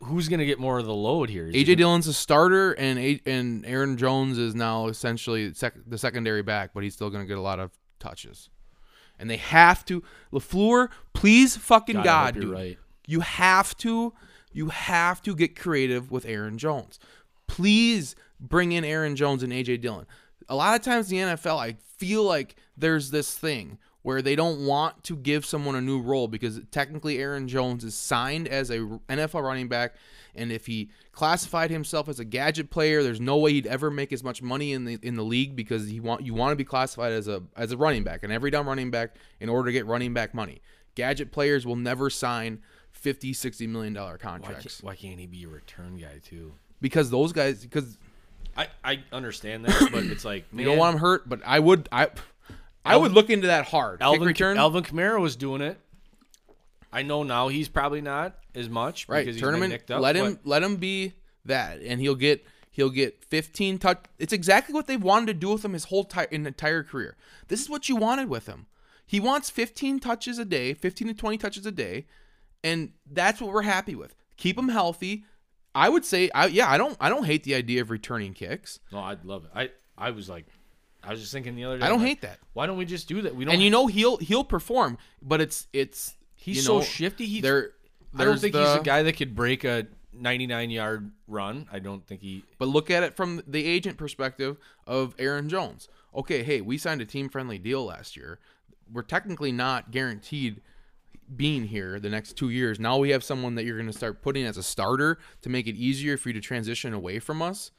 Who's 0.04 0.28
gonna 0.28 0.44
get 0.46 0.58
more 0.58 0.78
of 0.78 0.86
the 0.86 0.94
load 0.94 1.28
here? 1.30 1.46
Is 1.46 1.54
AJ 1.54 1.72
it- 1.72 1.76
Dillon's 1.76 2.06
a 2.06 2.12
starter, 2.12 2.72
and 2.72 2.98
A- 2.98 3.20
and 3.26 3.64
Aaron 3.66 3.96
Jones 3.96 4.38
is 4.38 4.54
now 4.54 4.86
essentially 4.88 5.52
sec- 5.54 5.74
the 5.86 5.98
secondary 5.98 6.42
back, 6.42 6.72
but 6.74 6.82
he's 6.82 6.94
still 6.94 7.10
going 7.10 7.22
to 7.24 7.28
get 7.28 7.38
a 7.38 7.42
lot 7.42 7.58
of 7.60 7.70
touches. 7.98 8.50
And 9.18 9.30
they 9.30 9.36
have 9.36 9.84
to 9.86 10.02
Lafleur, 10.32 10.88
please, 11.12 11.56
fucking 11.56 11.96
God, 11.96 12.04
God, 12.04 12.34
dude, 12.34 12.52
right. 12.52 12.78
you 13.06 13.20
have 13.20 13.76
to, 13.78 14.12
you 14.52 14.68
have 14.70 15.22
to 15.22 15.34
get 15.34 15.58
creative 15.58 16.10
with 16.10 16.26
Aaron 16.26 16.58
Jones. 16.58 16.98
Please 17.46 18.14
bring 18.40 18.72
in 18.72 18.84
Aaron 18.84 19.16
Jones 19.16 19.42
and 19.42 19.52
AJ 19.52 19.80
Dillon. 19.80 20.06
A 20.48 20.56
lot 20.56 20.74
of 20.74 20.82
times 20.82 21.10
in 21.10 21.18
the 21.18 21.34
NFL, 21.34 21.58
I 21.58 21.76
feel 21.96 22.24
like 22.24 22.56
there's 22.76 23.10
this 23.10 23.34
thing 23.36 23.78
where 24.04 24.20
they 24.20 24.36
don't 24.36 24.66
want 24.66 25.02
to 25.02 25.16
give 25.16 25.44
someone 25.44 25.74
a 25.74 25.80
new 25.80 25.98
role 25.98 26.28
because 26.28 26.60
technically 26.70 27.18
Aaron 27.18 27.48
Jones 27.48 27.82
is 27.82 27.94
signed 27.94 28.46
as 28.46 28.70
a 28.70 28.78
NFL 29.08 29.42
running 29.42 29.66
back, 29.66 29.94
and 30.34 30.52
if 30.52 30.66
he 30.66 30.90
classified 31.10 31.70
himself 31.70 32.08
as 32.08 32.20
a 32.20 32.24
gadget 32.24 32.70
player, 32.70 33.02
there's 33.02 33.20
no 33.20 33.38
way 33.38 33.54
he'd 33.54 33.66
ever 33.66 33.90
make 33.90 34.12
as 34.12 34.22
much 34.22 34.42
money 34.42 34.72
in 34.72 34.84
the 34.84 34.98
in 35.02 35.16
the 35.16 35.24
league 35.24 35.56
because 35.56 35.88
he 35.88 36.00
want 36.00 36.22
you 36.22 36.34
want 36.34 36.52
to 36.52 36.56
be 36.56 36.64
classified 36.64 37.12
as 37.12 37.26
a 37.26 37.42
as 37.56 37.72
a 37.72 37.76
running 37.76 38.04
back, 38.04 38.22
an 38.22 38.30
every 38.30 38.50
down 38.50 38.66
running 38.66 38.90
back 38.90 39.16
in 39.40 39.48
order 39.48 39.66
to 39.66 39.72
get 39.72 39.86
running 39.86 40.12
back 40.12 40.34
money. 40.34 40.60
Gadget 40.94 41.32
players 41.32 41.66
will 41.66 41.74
never 41.74 42.08
sign 42.08 42.60
50, 42.92 43.32
60 43.32 43.66
million 43.66 43.94
dollar 43.94 44.12
Why 44.12 44.18
can't, 44.18 44.42
contracts 44.44 44.82
why 44.82 44.94
can't 44.94 45.18
he 45.18 45.26
be 45.26 45.44
a 45.44 45.48
return 45.48 45.96
guy 45.96 46.20
too? 46.22 46.52
because 46.84 47.10
those 47.10 47.32
guys 47.32 47.62
because 47.62 47.96
I, 48.56 48.68
I 48.84 49.02
understand 49.10 49.64
that, 49.64 49.88
but 49.90 50.04
it's 50.04 50.24
like 50.24 50.44
you 50.52 50.58
man, 50.58 50.66
don't 50.66 50.78
want 50.78 50.94
him 50.96 51.00
hurt. 51.00 51.26
But 51.26 51.40
I 51.44 51.58
would 51.58 51.88
I 51.90 52.08
I 52.84 52.96
would 52.96 53.12
look 53.12 53.30
into 53.30 53.46
that 53.48 53.66
hard. 53.66 54.00
Kick 54.00 54.06
Alvin 54.06 54.26
return, 54.26 54.58
Alvin 54.58 54.84
Kamara 54.84 55.20
was 55.20 55.36
doing 55.36 55.60
it. 55.60 55.78
I 56.92 57.02
know 57.02 57.22
now 57.22 57.48
he's 57.48 57.68
probably 57.68 58.00
not 58.00 58.36
as 58.54 58.68
much 58.68 59.08
right? 59.08 59.26
because 59.26 59.40
he's 59.40 59.50
been 59.50 59.68
nicked 59.68 59.90
up. 59.90 60.00
let 60.00 60.14
him 60.14 60.34
but 60.34 60.46
let 60.46 60.62
him 60.62 60.76
be 60.76 61.14
that, 61.44 61.80
and 61.80 62.00
he'll 62.00 62.14
get 62.14 62.46
he'll 62.70 62.90
get 62.90 63.24
15 63.24 63.78
touch. 63.78 64.04
It's 64.18 64.32
exactly 64.32 64.74
what 64.74 64.86
they've 64.86 65.02
wanted 65.02 65.26
to 65.26 65.34
do 65.34 65.50
with 65.52 65.64
him 65.64 65.72
his 65.72 65.84
whole 65.84 66.04
ti- 66.04 66.26
entire 66.30 66.82
career. 66.82 67.16
This 67.48 67.60
is 67.62 67.68
what 67.68 67.88
you 67.88 67.96
wanted 67.96 68.28
with 68.28 68.46
him. 68.46 68.66
He 69.06 69.20
wants 69.20 69.50
15 69.50 70.00
touches 70.00 70.38
a 70.38 70.44
day, 70.44 70.72
15 70.74 71.08
to 71.08 71.14
20 71.14 71.36
touches 71.36 71.66
a 71.66 71.72
day, 71.72 72.06
and 72.62 72.92
that's 73.10 73.40
what 73.40 73.52
we're 73.52 73.62
happy 73.62 73.94
with. 73.94 74.14
Keep 74.36 74.58
him 74.58 74.68
healthy. 74.68 75.24
I 75.74 75.88
would 75.88 76.04
say, 76.04 76.30
I 76.34 76.46
yeah, 76.46 76.70
I 76.70 76.78
don't 76.78 76.96
I 77.00 77.08
don't 77.08 77.24
hate 77.24 77.42
the 77.44 77.54
idea 77.54 77.80
of 77.80 77.90
returning 77.90 78.34
kicks. 78.34 78.78
No, 78.92 79.00
I'd 79.00 79.24
love 79.24 79.44
it. 79.44 79.50
I 79.54 79.70
I 79.98 80.10
was 80.10 80.28
like, 80.28 80.46
I 81.06 81.10
was 81.10 81.20
just 81.20 81.32
thinking 81.32 81.54
the 81.56 81.64
other 81.64 81.78
day. 81.78 81.84
I 81.84 81.88
don't 81.88 82.00
like, 82.00 82.08
hate 82.08 82.22
that. 82.22 82.38
Why 82.52 82.66
don't 82.66 82.76
we 82.76 82.84
just 82.84 83.08
do 83.08 83.22
that? 83.22 83.34
We 83.34 83.44
don't. 83.44 83.54
And 83.54 83.62
you 83.62 83.70
know 83.70 83.86
he'll 83.86 84.16
he'll 84.18 84.44
perform, 84.44 84.98
but 85.22 85.40
it's 85.40 85.66
it's 85.72 86.14
he's 86.34 86.64
so 86.64 86.78
know, 86.78 86.84
shifty. 86.84 87.26
He's 87.26 87.42
there. 87.42 87.72
I 88.16 88.24
don't 88.24 88.38
think 88.38 88.54
he's 88.54 88.68
a 88.68 88.82
guy 88.82 89.02
that 89.02 89.16
could 89.16 89.34
break 89.34 89.64
a 89.64 89.86
99 90.12 90.70
yard 90.70 91.10
run. 91.26 91.66
I 91.72 91.78
don't 91.78 92.06
think 92.06 92.20
he. 92.20 92.44
But 92.58 92.68
look 92.68 92.90
at 92.90 93.02
it 93.02 93.16
from 93.16 93.42
the 93.46 93.64
agent 93.64 93.96
perspective 93.96 94.58
of 94.86 95.14
Aaron 95.18 95.48
Jones. 95.48 95.88
Okay, 96.14 96.42
hey, 96.42 96.60
we 96.60 96.78
signed 96.78 97.00
a 97.00 97.06
team 97.06 97.28
friendly 97.28 97.58
deal 97.58 97.84
last 97.84 98.16
year. 98.16 98.38
We're 98.92 99.02
technically 99.02 99.50
not 99.50 99.90
guaranteed 99.90 100.60
being 101.34 101.64
here 101.64 101.98
the 101.98 102.10
next 102.10 102.34
two 102.34 102.50
years. 102.50 102.78
Now 102.78 102.98
we 102.98 103.10
have 103.10 103.24
someone 103.24 103.54
that 103.54 103.64
you're 103.64 103.76
going 103.78 103.90
to 103.90 103.96
start 103.96 104.22
putting 104.22 104.44
as 104.44 104.56
a 104.56 104.62
starter 104.62 105.18
to 105.42 105.48
make 105.48 105.66
it 105.66 105.74
easier 105.74 106.16
for 106.16 106.28
you 106.28 106.34
to 106.34 106.40
transition 106.40 106.92
away 106.92 107.18
from 107.18 107.42
us. 107.42 107.70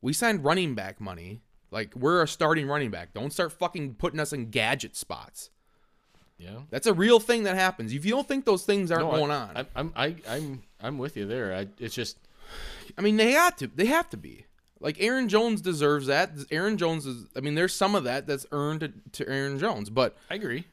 We 0.00 0.12
signed 0.12 0.44
running 0.44 0.74
back 0.74 1.00
money. 1.00 1.40
Like, 1.76 1.94
we're 1.94 2.22
a 2.22 2.28
starting 2.28 2.66
running 2.66 2.90
back. 2.90 3.12
Don't 3.12 3.30
start 3.32 3.52
fucking 3.52 3.96
putting 3.96 4.18
us 4.18 4.32
in 4.32 4.48
gadget 4.48 4.96
spots. 4.96 5.50
Yeah. 6.38 6.60
That's 6.70 6.86
a 6.86 6.94
real 6.94 7.20
thing 7.20 7.42
that 7.42 7.54
happens. 7.54 7.92
If 7.92 8.06
you 8.06 8.12
don't 8.12 8.26
think 8.26 8.46
those 8.46 8.64
things 8.64 8.90
aren't 8.90 9.04
No, 9.04 9.12
I- 9.12 9.16
going 9.18 9.30
on, 9.30 9.50
I, 9.56 9.66
I'm 9.76 9.92
I, 9.94 10.16
I'm 10.26 10.62
I'm 10.80 10.96
with 10.96 11.18
you 11.18 11.26
there. 11.26 11.54
I, 11.54 11.66
it's 11.78 11.94
just 11.94 12.16
I 12.96 13.02
mean, 13.02 13.16
they 13.18 13.32
have 13.32 13.56
to. 13.56 13.66
They 13.66 13.86
have 13.86 14.08
to 14.10 14.16
be. 14.16 14.46
Like 14.80 14.96
Aaron 15.00 15.28
Jones 15.28 15.60
deserves 15.60 16.06
that. 16.06 16.30
Aaron 16.50 16.78
Jones 16.78 17.04
is. 17.04 17.26
I 17.36 17.40
mean, 17.40 17.54
there's 17.56 17.74
some 17.74 17.94
of 17.94 18.04
that 18.04 18.26
that's 18.26 18.46
earned 18.52 18.80
to, 18.80 18.92
to 19.24 19.28
Aaron 19.30 19.58
Jones, 19.58 19.90
but 19.90 20.16
I 20.30 20.36
agree. 20.36 20.64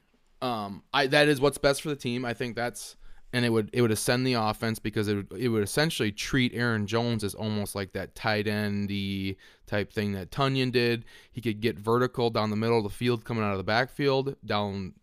um, 0.42 0.84
I 0.94 1.08
that 1.08 1.28
is 1.28 1.42
what's 1.42 1.58
best 1.58 1.82
for 1.82 1.90
the 1.90 1.96
team. 1.98 2.24
I 2.24 2.34
think 2.34 2.56
that's 2.56 2.96
and 3.34 3.44
it 3.44 3.50
would 3.50 3.70
it 3.74 3.82
would 3.82 3.92
ascend 3.92 4.26
the 4.26 4.34
offense 4.34 4.78
because 4.78 5.08
it 5.08 5.16
would, 5.16 5.34
it 5.38 5.50
would 5.50 5.64
essentially 5.64 6.12
treat 6.12 6.54
Aaron 6.54 6.86
Jones 6.86 7.24
as 7.24 7.34
almost 7.34 7.74
like 7.74 7.92
that 7.94 8.14
tight 8.14 8.48
endy 8.48 9.38
type 9.66 9.92
thing 9.92 10.14
that 10.14 10.30
Tonyan 10.30 10.72
did. 10.72 11.04
He 11.32 11.42
could 11.42 11.60
get 11.60 11.78
vertical 11.78 12.30
down 12.30 12.52
the 12.52 12.56
middle 12.56 12.78
of 12.78 12.84
the 12.84 12.90
field, 12.90 13.26
coming 13.26 13.44
out 13.44 13.52
of 13.52 13.58
the 13.58 13.64
backfield, 13.64 14.36
down 14.46 14.94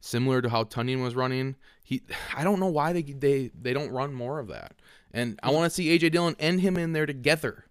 similar 0.00 0.42
to 0.42 0.50
how 0.50 0.64
Tonyan 0.64 1.02
was 1.02 1.16
running. 1.16 1.56
He, 1.82 2.02
I 2.36 2.44
don't 2.44 2.60
know 2.60 2.66
why 2.66 2.92
they 2.92 3.02
they 3.02 3.50
they 3.60 3.72
don't 3.72 3.90
run 3.90 4.12
more 4.12 4.38
of 4.38 4.48
that. 4.48 4.74
And 5.10 5.40
I 5.42 5.50
want 5.50 5.64
to 5.64 5.74
see 5.74 5.98
AJ 5.98 6.12
Dillon 6.12 6.36
and 6.38 6.60
him 6.60 6.76
in 6.76 6.92
there 6.92 7.06
together. 7.06 7.64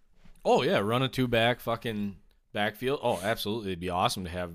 Oh 0.43 0.63
yeah, 0.63 0.79
run 0.79 1.03
a 1.03 1.07
two 1.07 1.27
back 1.27 1.59
fucking 1.59 2.15
backfield. 2.53 2.99
Oh, 3.03 3.19
absolutely. 3.21 3.69
It'd 3.69 3.79
be 3.79 3.91
awesome 3.91 4.23
to 4.23 4.31
have. 4.31 4.53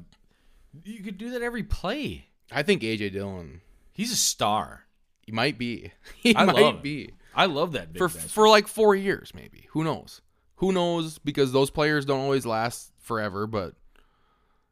You 0.84 1.02
could 1.04 1.18
do 1.18 1.30
that 1.30 1.42
every 1.42 1.62
play. 1.62 2.26
I 2.50 2.62
think 2.62 2.82
AJ 2.82 3.12
Dillon, 3.12 3.60
He's 3.92 4.10
a 4.10 4.16
star. 4.16 4.86
He 5.32 5.36
might 5.36 5.56
be, 5.56 5.90
he 6.16 6.36
I 6.36 6.44
might 6.44 6.56
love 6.56 6.74
it. 6.76 6.82
be 6.82 7.10
I 7.34 7.46
love 7.46 7.72
that 7.72 7.96
for 7.96 8.08
bastard. 8.08 8.30
for 8.30 8.48
like 8.48 8.68
four 8.68 8.94
years, 8.94 9.32
maybe. 9.34 9.66
Who 9.70 9.82
knows? 9.82 10.20
Who 10.56 10.70
knows? 10.72 11.18
Because 11.18 11.52
those 11.52 11.70
players 11.70 12.04
don't 12.04 12.20
always 12.20 12.44
last 12.44 12.92
forever. 12.98 13.46
But 13.46 13.74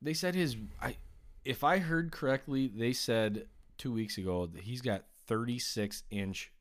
They 0.02 0.12
said 0.14 0.34
his. 0.34 0.56
I, 0.80 0.96
if 1.44 1.64
I 1.64 1.78
heard 1.78 2.12
correctly, 2.12 2.68
they 2.68 2.92
said 2.92 3.46
two 3.78 3.92
weeks 3.92 4.18
ago 4.18 4.44
that 4.46 4.62
he's 4.62 4.82
got 4.82 5.04
36 5.26 6.02
inch 6.10 6.52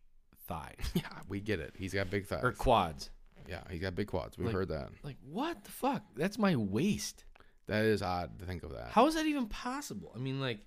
thighs 0.47 0.77
yeah, 0.93 1.01
we 1.27 1.41
get 1.41 1.59
it. 1.59 1.73
He's 1.77 1.93
got 1.93 2.09
big 2.09 2.25
thighs. 2.25 2.43
or 2.43 2.53
quads. 2.53 3.09
yeah, 3.47 3.59
he's 3.69 3.81
got 3.81 3.93
big 3.95 4.07
quads. 4.07 4.37
We've 4.37 4.47
Like- 4.47 4.55
heard 4.55 4.69
that. 4.69 4.89
Like 5.03 5.17
what 5.29 5.63
the 5.65 5.71
fuck? 5.71 6.01
That's 6.15 6.37
my 6.37 6.55
waist. 6.55 7.25
That 7.67 7.83
is 7.85 8.01
odd 8.01 8.39
to 8.39 8.45
think 8.45 8.63
of 8.63 8.71
that. 8.71 8.87
How 8.91 9.05
is 9.07 9.13
that 9.15 9.25
even 9.27 9.45
possible? 9.47 10.11
I 10.15 10.17
mean, 10.17 10.39
like, 10.41 10.57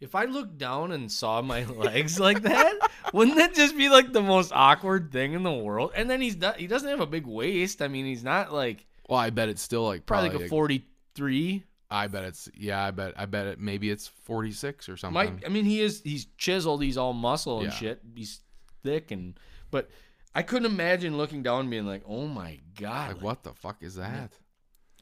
if 0.00 0.14
I 0.14 0.24
looked 0.24 0.58
down 0.58 0.92
and 0.92 1.10
saw 1.10 1.40
my 1.42 1.64
legs 1.76 2.18
like 2.20 2.42
that, 2.42 2.74
wouldn't 3.12 3.36
that 3.38 3.54
just 3.54 3.76
be 3.76 3.88
like 3.88 4.12
the 4.12 4.22
most 4.22 4.52
awkward 4.54 5.10
thing 5.12 5.32
in 5.32 5.42
the 5.42 5.52
world? 5.52 5.92
And 5.94 6.08
then 6.10 6.20
he's 6.20 6.36
not, 6.36 6.56
he 6.58 6.66
doesn't 6.66 6.88
have 6.88 7.00
a 7.00 7.06
big 7.06 7.26
waist. 7.26 7.80
I 7.82 7.88
mean, 7.88 8.04
he's 8.04 8.24
not 8.24 8.52
like 8.52 8.86
Well, 9.08 9.18
I 9.18 9.30
bet 9.30 9.48
it's 9.48 9.62
still 9.62 9.84
like 9.86 10.04
probably, 10.06 10.28
probably. 10.30 10.44
like 10.44 10.46
a 10.46 10.50
43. 10.50 11.64
I 11.90 12.08
bet 12.08 12.24
it's 12.24 12.48
yeah. 12.56 12.82
I 12.84 12.90
bet 12.90 13.12
I 13.16 13.26
bet 13.26 13.46
it 13.46 13.60
maybe 13.60 13.88
it's 13.88 14.08
forty 14.08 14.50
six 14.50 14.88
or 14.88 14.96
something. 14.96 15.14
Mike, 15.14 15.44
I 15.46 15.48
mean, 15.48 15.64
he 15.64 15.80
is 15.80 16.00
he's 16.02 16.26
chiseled. 16.38 16.82
He's 16.82 16.96
all 16.96 17.12
muscle 17.12 17.58
and 17.58 17.66
Yeah. 17.68 17.74
shit. 17.74 18.00
He's 18.16 18.40
thick 18.82 19.12
and 19.12 19.38
but 19.70 19.90
I 20.34 20.42
couldn't 20.42 20.66
imagine 20.66 21.16
looking 21.16 21.44
down 21.44 21.60
and 21.60 21.70
being 21.70 21.86
like, 21.86 22.02
oh 22.08 22.26
my 22.26 22.58
god, 22.80 23.12
like 23.14 23.22
what 23.22 23.44
the 23.44 23.52
fuck 23.52 23.76
is 23.82 23.94
that? 23.96 24.32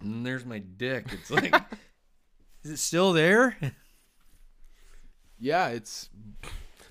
And 0.03 0.27
there's 0.27 0.45
my 0.45 0.59
dick. 0.59 1.07
It's 1.13 1.31
like 1.31 1.55
Is 2.63 2.73
it 2.73 2.79
still 2.79 3.13
there? 3.15 3.57
Yeah, 5.43 5.69
it's 5.71 6.09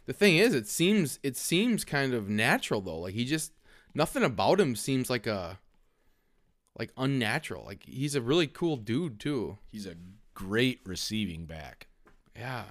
the 0.06 0.12
thing 0.12 0.36
is 0.36 0.54
it 0.54 0.68
seems 0.68 1.20
it 1.24 1.38
seems 1.38 1.86
kind 1.86 2.14
of 2.14 2.28
natural 2.28 2.82
though. 2.82 3.00
Like 3.00 3.14
he 3.14 3.24
just 3.24 3.54
nothing 3.96 4.24
about 4.24 4.60
him 4.60 4.76
seems 4.76 5.10
like 5.10 5.26
a 5.26 5.58
like 6.78 6.92
unnatural. 6.98 7.64
Like 7.64 7.86
he's 7.86 8.14
a 8.14 8.22
really 8.22 8.48
cool 8.48 8.76
dude 8.76 9.22
too. 9.22 9.58
He's 9.72 9.86
a 9.86 9.96
great 10.34 10.82
receiving 10.86 11.46
back. 11.46 11.88
Yeah. 12.36 12.66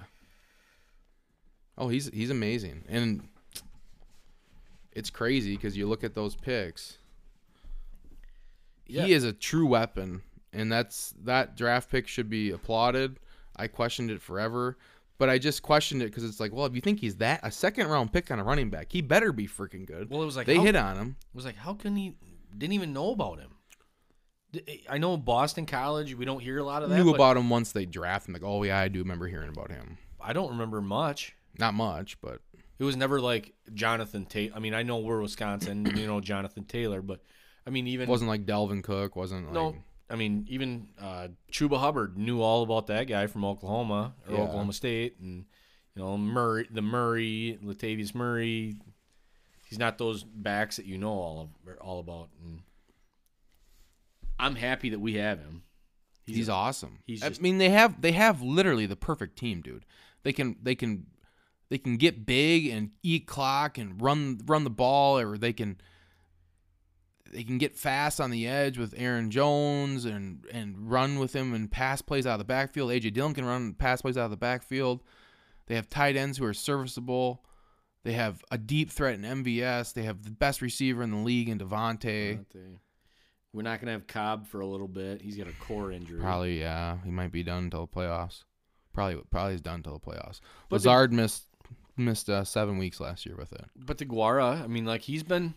Oh, 1.79 1.87
he's 1.87 2.11
he's 2.13 2.29
amazing. 2.29 2.83
And 2.87 3.27
it's 4.91 5.09
crazy 5.09 5.57
cuz 5.57 5.75
you 5.75 5.87
look 5.87 6.03
at 6.03 6.13
those 6.13 6.35
picks. 6.35 6.99
Yeah. 8.85 9.05
He 9.05 9.13
is 9.13 9.23
a 9.23 9.33
true 9.33 9.65
weapon 9.65 10.21
and 10.53 10.71
that's 10.71 11.15
that 11.23 11.57
draft 11.57 11.89
pick 11.89 12.07
should 12.07 12.29
be 12.29 12.51
applauded. 12.51 13.19
I 13.55 13.67
questioned 13.67 14.11
it 14.11 14.21
forever, 14.21 14.77
but 15.21 15.29
I 15.29 15.37
just 15.37 15.61
questioned 15.61 16.01
it 16.01 16.11
cuz 16.11 16.23
it's 16.23 16.39
like, 16.39 16.51
well, 16.51 16.65
if 16.65 16.73
you 16.73 16.81
think 16.81 16.99
he's 16.99 17.17
that 17.17 17.41
a 17.43 17.51
second 17.51 17.85
round 17.89 18.11
pick 18.11 18.31
on 18.31 18.39
a 18.39 18.43
running 18.43 18.71
back, 18.71 18.91
he 18.91 19.01
better 19.01 19.31
be 19.31 19.47
freaking 19.47 19.85
good. 19.85 20.09
Well, 20.09 20.23
it 20.23 20.25
was 20.25 20.35
like 20.35 20.47
they 20.47 20.55
how- 20.55 20.63
hit 20.63 20.75
on 20.75 20.97
him. 20.97 21.15
It 21.19 21.35
was 21.35 21.45
like, 21.45 21.57
how 21.57 21.75
can 21.75 21.95
he 21.95 22.15
didn't 22.57 22.73
even 22.73 22.91
know 22.91 23.11
about 23.11 23.37
him? 23.37 23.51
I 24.89 24.97
know 24.97 25.17
Boston 25.17 25.67
College. 25.67 26.15
We 26.15 26.25
don't 26.25 26.39
hear 26.41 26.57
a 26.57 26.63
lot 26.63 26.81
of 26.81 26.89
that. 26.89 26.97
knew 26.97 27.13
about 27.13 27.37
him 27.37 27.51
once 27.51 27.71
they 27.71 27.85
draft 27.85 28.27
him. 28.27 28.33
Like, 28.33 28.41
oh 28.43 28.63
yeah, 28.63 28.79
I 28.79 28.87
do 28.87 28.97
remember 28.97 29.27
hearing 29.27 29.49
about 29.49 29.69
him. 29.69 29.99
I 30.19 30.33
don't 30.33 30.49
remember 30.49 30.81
much. 30.81 31.35
Not 31.59 31.75
much, 31.75 32.19
but 32.19 32.41
It 32.79 32.83
was 32.83 32.95
never 32.95 33.21
like 33.21 33.53
Jonathan 33.75 34.25
Taylor. 34.25 34.55
I 34.55 34.59
mean, 34.59 34.73
I 34.73 34.81
know 34.81 34.97
we're 34.97 35.21
Wisconsin, 35.21 35.85
you 35.95 36.07
know 36.07 36.19
Jonathan 36.19 36.63
Taylor, 36.63 37.03
but 37.03 37.21
I 37.67 37.69
mean, 37.69 37.85
even 37.85 38.09
it 38.09 38.11
wasn't 38.11 38.29
like 38.29 38.47
Dalvin 38.47 38.83
Cook. 38.83 39.15
Wasn't 39.15 39.45
like, 39.45 39.53
no. 39.53 39.75
I 40.11 40.15
mean, 40.15 40.45
even 40.49 40.89
uh, 40.99 41.29
Chuba 41.51 41.79
Hubbard 41.79 42.17
knew 42.17 42.41
all 42.41 42.63
about 42.63 42.87
that 42.87 43.05
guy 43.05 43.27
from 43.27 43.45
Oklahoma 43.45 44.13
or 44.27 44.35
Yeah. 44.35 44.41
Oklahoma 44.41 44.73
State, 44.73 45.17
and 45.19 45.45
you 45.95 46.01
know 46.01 46.17
Murray, 46.17 46.67
the 46.69 46.81
Murray, 46.81 47.57
Latavius 47.63 48.13
Murray. 48.13 48.75
He's 49.67 49.79
not 49.79 49.97
those 49.97 50.23
backs 50.23 50.75
that 50.75 50.85
you 50.85 50.97
know 50.97 51.13
all 51.13 51.39
of, 51.39 51.77
all 51.79 51.99
about. 51.99 52.29
And 52.43 52.61
I'm 54.37 54.55
happy 54.55 54.89
that 54.89 54.99
we 54.99 55.13
have 55.13 55.39
him. 55.39 55.63
He's, 56.25 56.49
awesome. 56.49 56.99
he's 57.05 57.23
I 57.23 57.29
mean, 57.41 57.57
they 57.57 57.69
have 57.69 58.01
they 58.01 58.11
have 58.11 58.41
literally 58.41 58.85
the 58.85 58.95
perfect 58.95 59.37
team, 59.37 59.61
dude. 59.61 59.85
They 60.23 60.33
can 60.33 60.55
they 60.61 60.75
can 60.75 61.07
they 61.69 61.77
can 61.77 61.97
get 61.97 62.25
big 62.25 62.67
and 62.67 62.91
eat 63.01 63.27
clock 63.27 63.77
and 63.77 64.01
run 64.01 64.39
run 64.45 64.63
the 64.63 64.69
ball, 64.69 65.19
or 65.19 65.37
they 65.37 65.53
can 65.53 65.79
they 67.31 67.43
can 67.43 67.57
get 67.57 67.75
fast 67.77 68.19
on 68.19 68.29
the 68.31 68.47
edge 68.47 68.77
with 68.77 68.93
Aaron 68.97 69.31
Jones 69.31 70.05
and 70.05 70.45
and 70.51 70.89
run 70.91 71.19
with 71.19 71.33
him 71.35 71.53
and 71.53 71.71
pass 71.71 72.01
plays 72.01 72.25
out 72.27 72.33
of 72.33 72.39
the 72.39 72.45
backfield. 72.45 72.91
AJ 72.91 73.13
Dillon 73.13 73.33
can 73.33 73.45
run 73.45 73.73
pass 73.73 74.01
plays 74.01 74.17
out 74.17 74.25
of 74.25 74.31
the 74.31 74.37
backfield. 74.37 75.01
They 75.67 75.75
have 75.75 75.89
tight 75.89 76.15
ends 76.15 76.37
who 76.37 76.45
are 76.45 76.53
serviceable. 76.53 77.43
They 78.03 78.13
have 78.13 78.43
a 78.51 78.57
deep 78.57 78.89
threat 78.89 79.15
in 79.15 79.21
MVS. 79.21 79.93
They 79.93 80.03
have 80.03 80.23
the 80.23 80.31
best 80.31 80.61
receiver 80.61 81.03
in 81.03 81.11
the 81.11 81.17
league 81.17 81.49
in 81.49 81.59
Davante. 81.59 82.39
We're 83.53 83.61
not 83.63 83.79
gonna 83.79 83.91
have 83.91 84.07
Cobb 84.07 84.47
for 84.47 84.61
a 84.61 84.65
little 84.65 84.87
bit. 84.87 85.21
He's 85.21 85.37
got 85.37 85.47
a 85.47 85.53
core 85.53 85.91
injury. 85.91 86.19
Probably, 86.21 86.59
yeah. 86.59 86.97
He 87.03 87.11
might 87.11 87.31
be 87.31 87.43
done 87.43 87.65
until 87.65 87.85
the 87.85 87.91
playoffs. 87.99 88.43
Probably, 88.93 89.21
probably 89.29 89.55
is 89.55 89.61
done 89.61 89.75
until 89.75 89.93
the 89.93 89.99
playoffs. 89.99 90.39
But 90.69 90.81
the- 90.81 90.89
Lazard 90.89 91.13
missed 91.13 91.43
missed 91.97 92.29
uh, 92.29 92.43
seven 92.43 92.77
weeks 92.77 92.99
last 92.99 93.25
year 93.25 93.35
with 93.35 93.51
it. 93.53 93.65
But 93.75 93.97
the 93.97 94.05
Guara, 94.05 94.61
I 94.63 94.67
mean, 94.67 94.85
like 94.85 95.01
he's 95.01 95.23
been. 95.23 95.53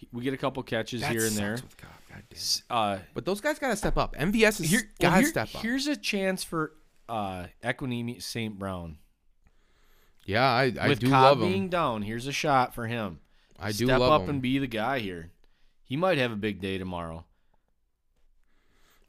He- 0.00 0.08
we 0.12 0.22
get 0.24 0.32
a 0.34 0.38
couple 0.38 0.62
catches 0.62 1.04
here 1.06 1.26
and 1.26 1.36
there. 1.36 1.52
With 1.52 1.76
Cobb, 1.76 1.90
God 2.08 2.22
damn. 2.30 2.36
S- 2.36 2.62
Uh, 2.70 2.98
But 3.14 3.24
those 3.26 3.40
guys 3.40 3.58
got 3.58 3.68
to 3.68 3.76
step 3.76 3.96
up. 3.98 4.14
MVS 4.16 4.58
has 4.58 4.70
here, 4.70 4.82
got 4.98 5.08
well, 5.08 5.12
to 5.12 5.18
here- 5.20 5.28
step 5.28 5.54
up. 5.54 5.62
Here's 5.62 5.86
a 5.86 5.96
chance 5.96 6.42
for 6.42 6.72
uh, 7.08 7.46
Equanimeous 7.62 8.22
St. 8.22 8.58
Brown. 8.58 8.96
Yeah, 10.24 10.44
I, 10.44 10.72
I 10.80 10.88
With 10.88 11.00
do 11.00 11.10
Cobb 11.10 11.38
love 11.40 11.48
being 11.48 11.64
him. 11.64 11.68
down, 11.70 12.02
here's 12.02 12.26
a 12.26 12.32
shot 12.32 12.74
for 12.74 12.86
him. 12.86 13.20
I 13.58 13.72
do 13.72 13.86
Step 13.86 13.98
love 14.00 14.12
up 14.12 14.22
him. 14.22 14.30
and 14.30 14.42
be 14.42 14.58
the 14.58 14.66
guy 14.66 15.00
here. 15.00 15.32
He 15.82 15.96
might 15.96 16.18
have 16.18 16.30
a 16.32 16.36
big 16.36 16.60
day 16.60 16.78
tomorrow. 16.78 17.24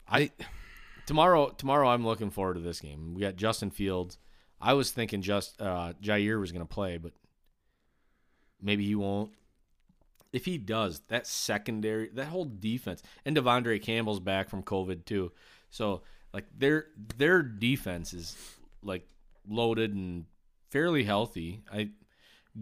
I 0.08 0.30
Tomorrow, 1.06 1.50
tomorrow, 1.50 1.88
I'm 1.88 2.04
looking 2.06 2.30
forward 2.30 2.54
to 2.54 2.60
this 2.60 2.80
game. 2.80 3.14
We 3.14 3.20
got 3.22 3.36
Justin 3.36 3.70
Fields. 3.70 4.18
I 4.60 4.74
was 4.74 4.90
thinking 4.90 5.20
just 5.22 5.60
uh, 5.60 5.94
Jaire 6.02 6.38
was 6.40 6.52
going 6.52 6.64
to 6.66 6.72
play, 6.72 6.96
but 6.96 7.12
maybe 8.60 8.84
he 8.86 8.94
won't. 8.94 9.32
If 10.32 10.44
he 10.46 10.56
does, 10.58 11.00
that 11.08 11.26
secondary, 11.26 12.08
that 12.14 12.26
whole 12.26 12.46
defense, 12.46 13.02
and 13.24 13.36
De'Vondre 13.36 13.80
Campbell's 13.82 14.20
back 14.20 14.48
from 14.48 14.62
COVID 14.62 15.04
too, 15.04 15.32
so 15.70 16.02
like 16.32 16.46
their 16.56 16.86
their 17.18 17.42
defense 17.42 18.14
is 18.14 18.36
like 18.82 19.06
loaded 19.48 19.92
and 19.94 20.24
fairly 20.70 21.04
healthy. 21.04 21.62
I 21.72 21.90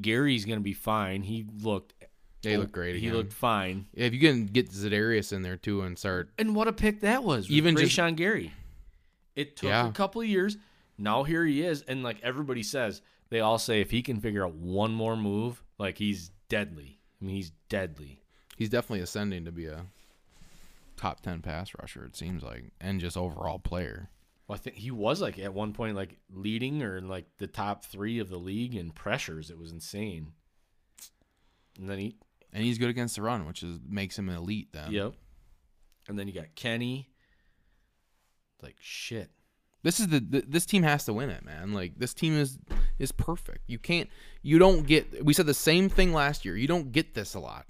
Gary's 0.01 0.45
going 0.45 0.59
to 0.59 0.63
be 0.65 0.73
fine. 0.73 1.23
He 1.23 1.47
looked 1.63 1.95
they 2.43 2.57
look 2.57 2.73
great. 2.73 2.97
He 2.97 3.11
looked 3.11 3.33
fine. 3.33 3.87
Yeah, 3.95 4.07
if 4.07 4.15
you 4.15 4.21
can 4.21 4.47
get 4.47 4.71
Za'Darius 4.71 5.33
in 5.33 5.43
there 5.43 5.57
too 5.57 5.83
and 5.83 5.99
start. 5.99 6.31
And 6.39 6.55
what 6.55 6.69
a 6.69 6.73
pick 6.73 7.01
that 7.01 7.23
was. 7.23 7.51
Even 7.51 7.77
just- 7.77 8.17
Gary. 8.17 8.53
It 9.37 9.57
took 9.57 9.69
Yeah. 9.69 9.89
a 9.89 9.93
couple 9.93 10.23
of 10.23 10.27
years. 10.27 10.57
Now 10.97 11.23
here 11.23 11.45
he 11.45 11.63
is. 11.63 11.83
And 11.83 12.03
like 12.03 12.19
everybody 12.23 12.63
says, 12.63 13.03
they 13.29 13.41
all 13.41 13.59
say 13.59 13.81
if 13.81 13.91
he 13.91 14.03
can 14.03 14.21
figure 14.21 14.45
out 14.45 14.55
one 14.55 14.93
more 14.93 15.17
move, 15.17 15.63
like 15.79 15.99
he's 15.99 16.31
deadly. 16.49 17.00
I 17.21 17.25
mean, 17.25 17.37
he's 17.37 17.53
deadly. 17.69 18.23
He's 18.57 18.71
definitely 18.71 19.01
ascending 19.01 19.45
to 19.45 19.53
be 19.53 19.67
a 19.67 19.87
top 20.97 21.21
ten 21.21 21.41
pass 21.43 21.73
rusher. 21.81 22.05
It 22.05 22.17
seems 22.17 22.43
like, 22.43 22.73
and 22.81 23.01
just 23.01 23.17
overall 23.17 23.59
player. 23.59 24.09
Well, 24.47 24.57
I 24.57 24.59
think 24.59 24.77
he 24.77 24.91
was 24.91 25.21
like 25.21 25.39
at 25.39 25.55
one 25.55 25.73
point 25.73 25.97
like 25.97 26.17
leading 26.33 26.83
or 26.83 26.97
in 26.97 27.09
like 27.09 27.27
the 27.39 27.47
top 27.47 27.85
three 27.85 28.19
of 28.19 28.29
the 28.29 28.37
league 28.39 28.75
in 28.75 28.91
pressures. 28.91 29.51
It 29.51 29.59
was 29.59 29.71
insane. 29.71 30.33
And 31.79 31.89
then 31.89 31.99
he, 31.99 32.17
And 32.53 32.65
he's 32.65 32.77
good 32.79 32.91
against 32.91 33.17
the 33.17 33.23
run, 33.23 33.47
which 33.47 33.63
is 33.63 33.79
makes 33.89 34.19
him 34.19 34.29
an 34.29 34.37
elite. 34.37 34.69
Then. 34.73 34.91
yep. 34.93 35.15
And 36.09 36.19
then 36.19 36.27
you 36.27 36.35
got 36.35 36.55
Kenny. 36.57 37.09
Like 38.63 38.77
shit. 38.81 39.31
This 39.83 39.99
is 39.99 40.09
the, 40.09 40.21
the 40.21 40.45
this 40.47 40.67
team 40.67 40.83
has 40.83 41.05
to 41.07 41.13
win 41.13 41.31
it, 41.31 41.45
man. 41.45 41.73
Like 41.73 41.99
this 41.99 42.13
team 42.13 42.37
is 42.37 42.59
is 42.99 43.13
perfect. 43.13 43.61
You 43.67 43.79
can't 43.79 44.09
you 44.43 44.59
don't 44.59 44.87
get 44.87 45.25
we 45.25 45.33
said 45.33 45.47
the 45.47 45.55
same 45.55 45.89
thing 45.89 46.13
last 46.13 46.45
year. 46.45 46.57
You 46.57 46.67
don't 46.67 46.93
get 46.93 47.15
this 47.15 47.35
a 47.35 47.41
lot. 47.41 47.67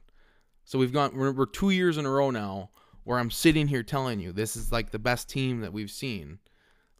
So 0.64 0.78
we've 0.78 0.92
gone 0.92 1.16
we're, 1.16 1.32
we're 1.32 1.46
2 1.46 1.70
years 1.70 1.98
in 1.98 2.06
a 2.06 2.10
row 2.10 2.30
now 2.30 2.70
where 3.04 3.18
I'm 3.18 3.30
sitting 3.30 3.68
here 3.68 3.82
telling 3.82 4.20
you 4.20 4.32
this 4.32 4.56
is 4.56 4.72
like 4.72 4.90
the 4.90 4.98
best 4.98 5.28
team 5.28 5.60
that 5.60 5.72
we've 5.72 5.90
seen. 5.90 6.38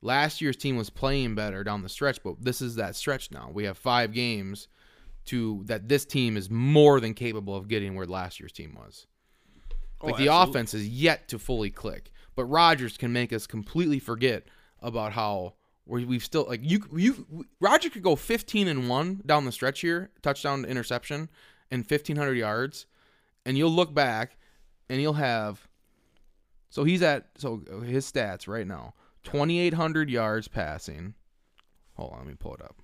Last 0.03 0.41
year's 0.41 0.57
team 0.57 0.77
was 0.77 0.91
playing 0.91 1.35
better 1.35 1.63
down 1.63 1.83
the 1.83 1.89
stretch, 1.89 2.23
but 2.23 2.37
this 2.41 2.63
is 2.63 2.77
that 2.77 2.97
stretch 2.97 3.31
now. 3.31 3.51
We 3.53 3.65
have 3.65 3.77
5 3.77 4.13
games 4.13 4.69
to 5.27 5.63
that 5.67 5.89
this 5.89 6.05
team 6.05 6.37
is 6.37 6.49
more 6.49 7.01
than 7.01 7.15
capable 7.15 7.55
of 7.55 7.69
getting 7.69 7.95
where 7.95 8.07
last 8.07 8.41
year's 8.41 8.53
team 8.53 8.77
was. 8.79 9.07
Like 10.03 10.15
oh, 10.15 10.17
the 10.17 10.29
offense 10.29 10.73
is 10.73 10.89
yet 10.89 11.29
to 11.29 11.39
fully 11.39 11.71
click, 11.71 12.11
but 12.35 12.47
Rodgers 12.47 12.97
can 12.97 13.13
make 13.13 13.33
us 13.33 13.47
completely 13.47 13.99
forget 13.99 14.45
about 14.83 15.13
how 15.13 15.55
we- 15.87 16.05
we've 16.05 16.25
still 16.25 16.45
like 16.47 16.61
you 16.63 16.87
you 16.93 17.47
Roger 17.61 17.91
could 17.91 18.03
go 18.03 18.17
15 18.17 18.69
and 18.69 18.89
1 18.89 19.23
down 19.27 19.45
the 19.45 19.53
stretch 19.53 19.81
here, 19.81 20.11
touchdown 20.23 20.63
to 20.63 20.69
interception 20.69 21.29
and 21.71 21.85
1500 21.85 22.35
yards 22.35 22.87
and 23.45 23.57
you'll 23.59 23.71
look 23.71 23.95
back 23.95 24.37
and 24.89 25.01
you'll 25.01 25.15
have 25.15 25.69
so 26.69 26.85
he's 26.85 27.03
at 27.03 27.31
so 27.37 27.59
his 27.85 28.11
stats 28.11 28.47
right 28.47 28.67
now 28.67 28.95
2800 29.25 30.09
yards 30.11 30.49
passing. 30.49 31.15
Hold 31.95 32.13
on, 32.13 32.19
let 32.21 32.27
me 32.29 32.35
pull 32.39 32.55
it 32.55 32.63
up. 32.63 32.77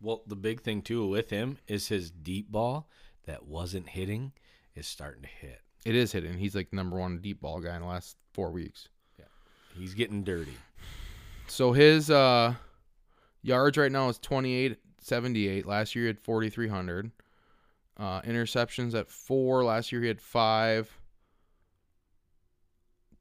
Well, 0.00 0.22
the 0.26 0.36
big 0.36 0.62
thing 0.62 0.82
too 0.82 1.06
with 1.06 1.30
him 1.30 1.58
is 1.66 1.88
his 1.88 2.10
deep 2.10 2.50
ball 2.50 2.88
that 3.26 3.46
wasn't 3.46 3.88
hitting 3.90 4.32
is 4.74 4.86
starting 4.86 5.22
to 5.22 5.28
hit. 5.28 5.60
It 5.84 5.94
is 5.94 6.12
hitting. 6.12 6.38
He's 6.38 6.54
like 6.54 6.72
number 6.72 6.96
1 6.98 7.18
deep 7.20 7.40
ball 7.40 7.60
guy 7.60 7.74
in 7.74 7.82
the 7.82 7.88
last 7.88 8.16
4 8.32 8.50
weeks. 8.50 8.88
He's 9.78 9.94
getting 9.94 10.24
dirty. 10.24 10.56
So 11.46 11.72
his 11.72 12.10
uh 12.10 12.54
yards 13.42 13.78
right 13.78 13.92
now 13.92 14.08
is 14.08 14.18
2878. 14.18 15.66
Last 15.66 15.94
year 15.94 16.04
he 16.04 16.08
had 16.08 16.18
4300. 16.18 17.10
Uh 17.96 18.20
interceptions 18.22 18.94
at 18.94 19.08
4. 19.08 19.64
Last 19.64 19.92
year 19.92 20.02
he 20.02 20.08
had 20.08 20.20
5. 20.20 20.98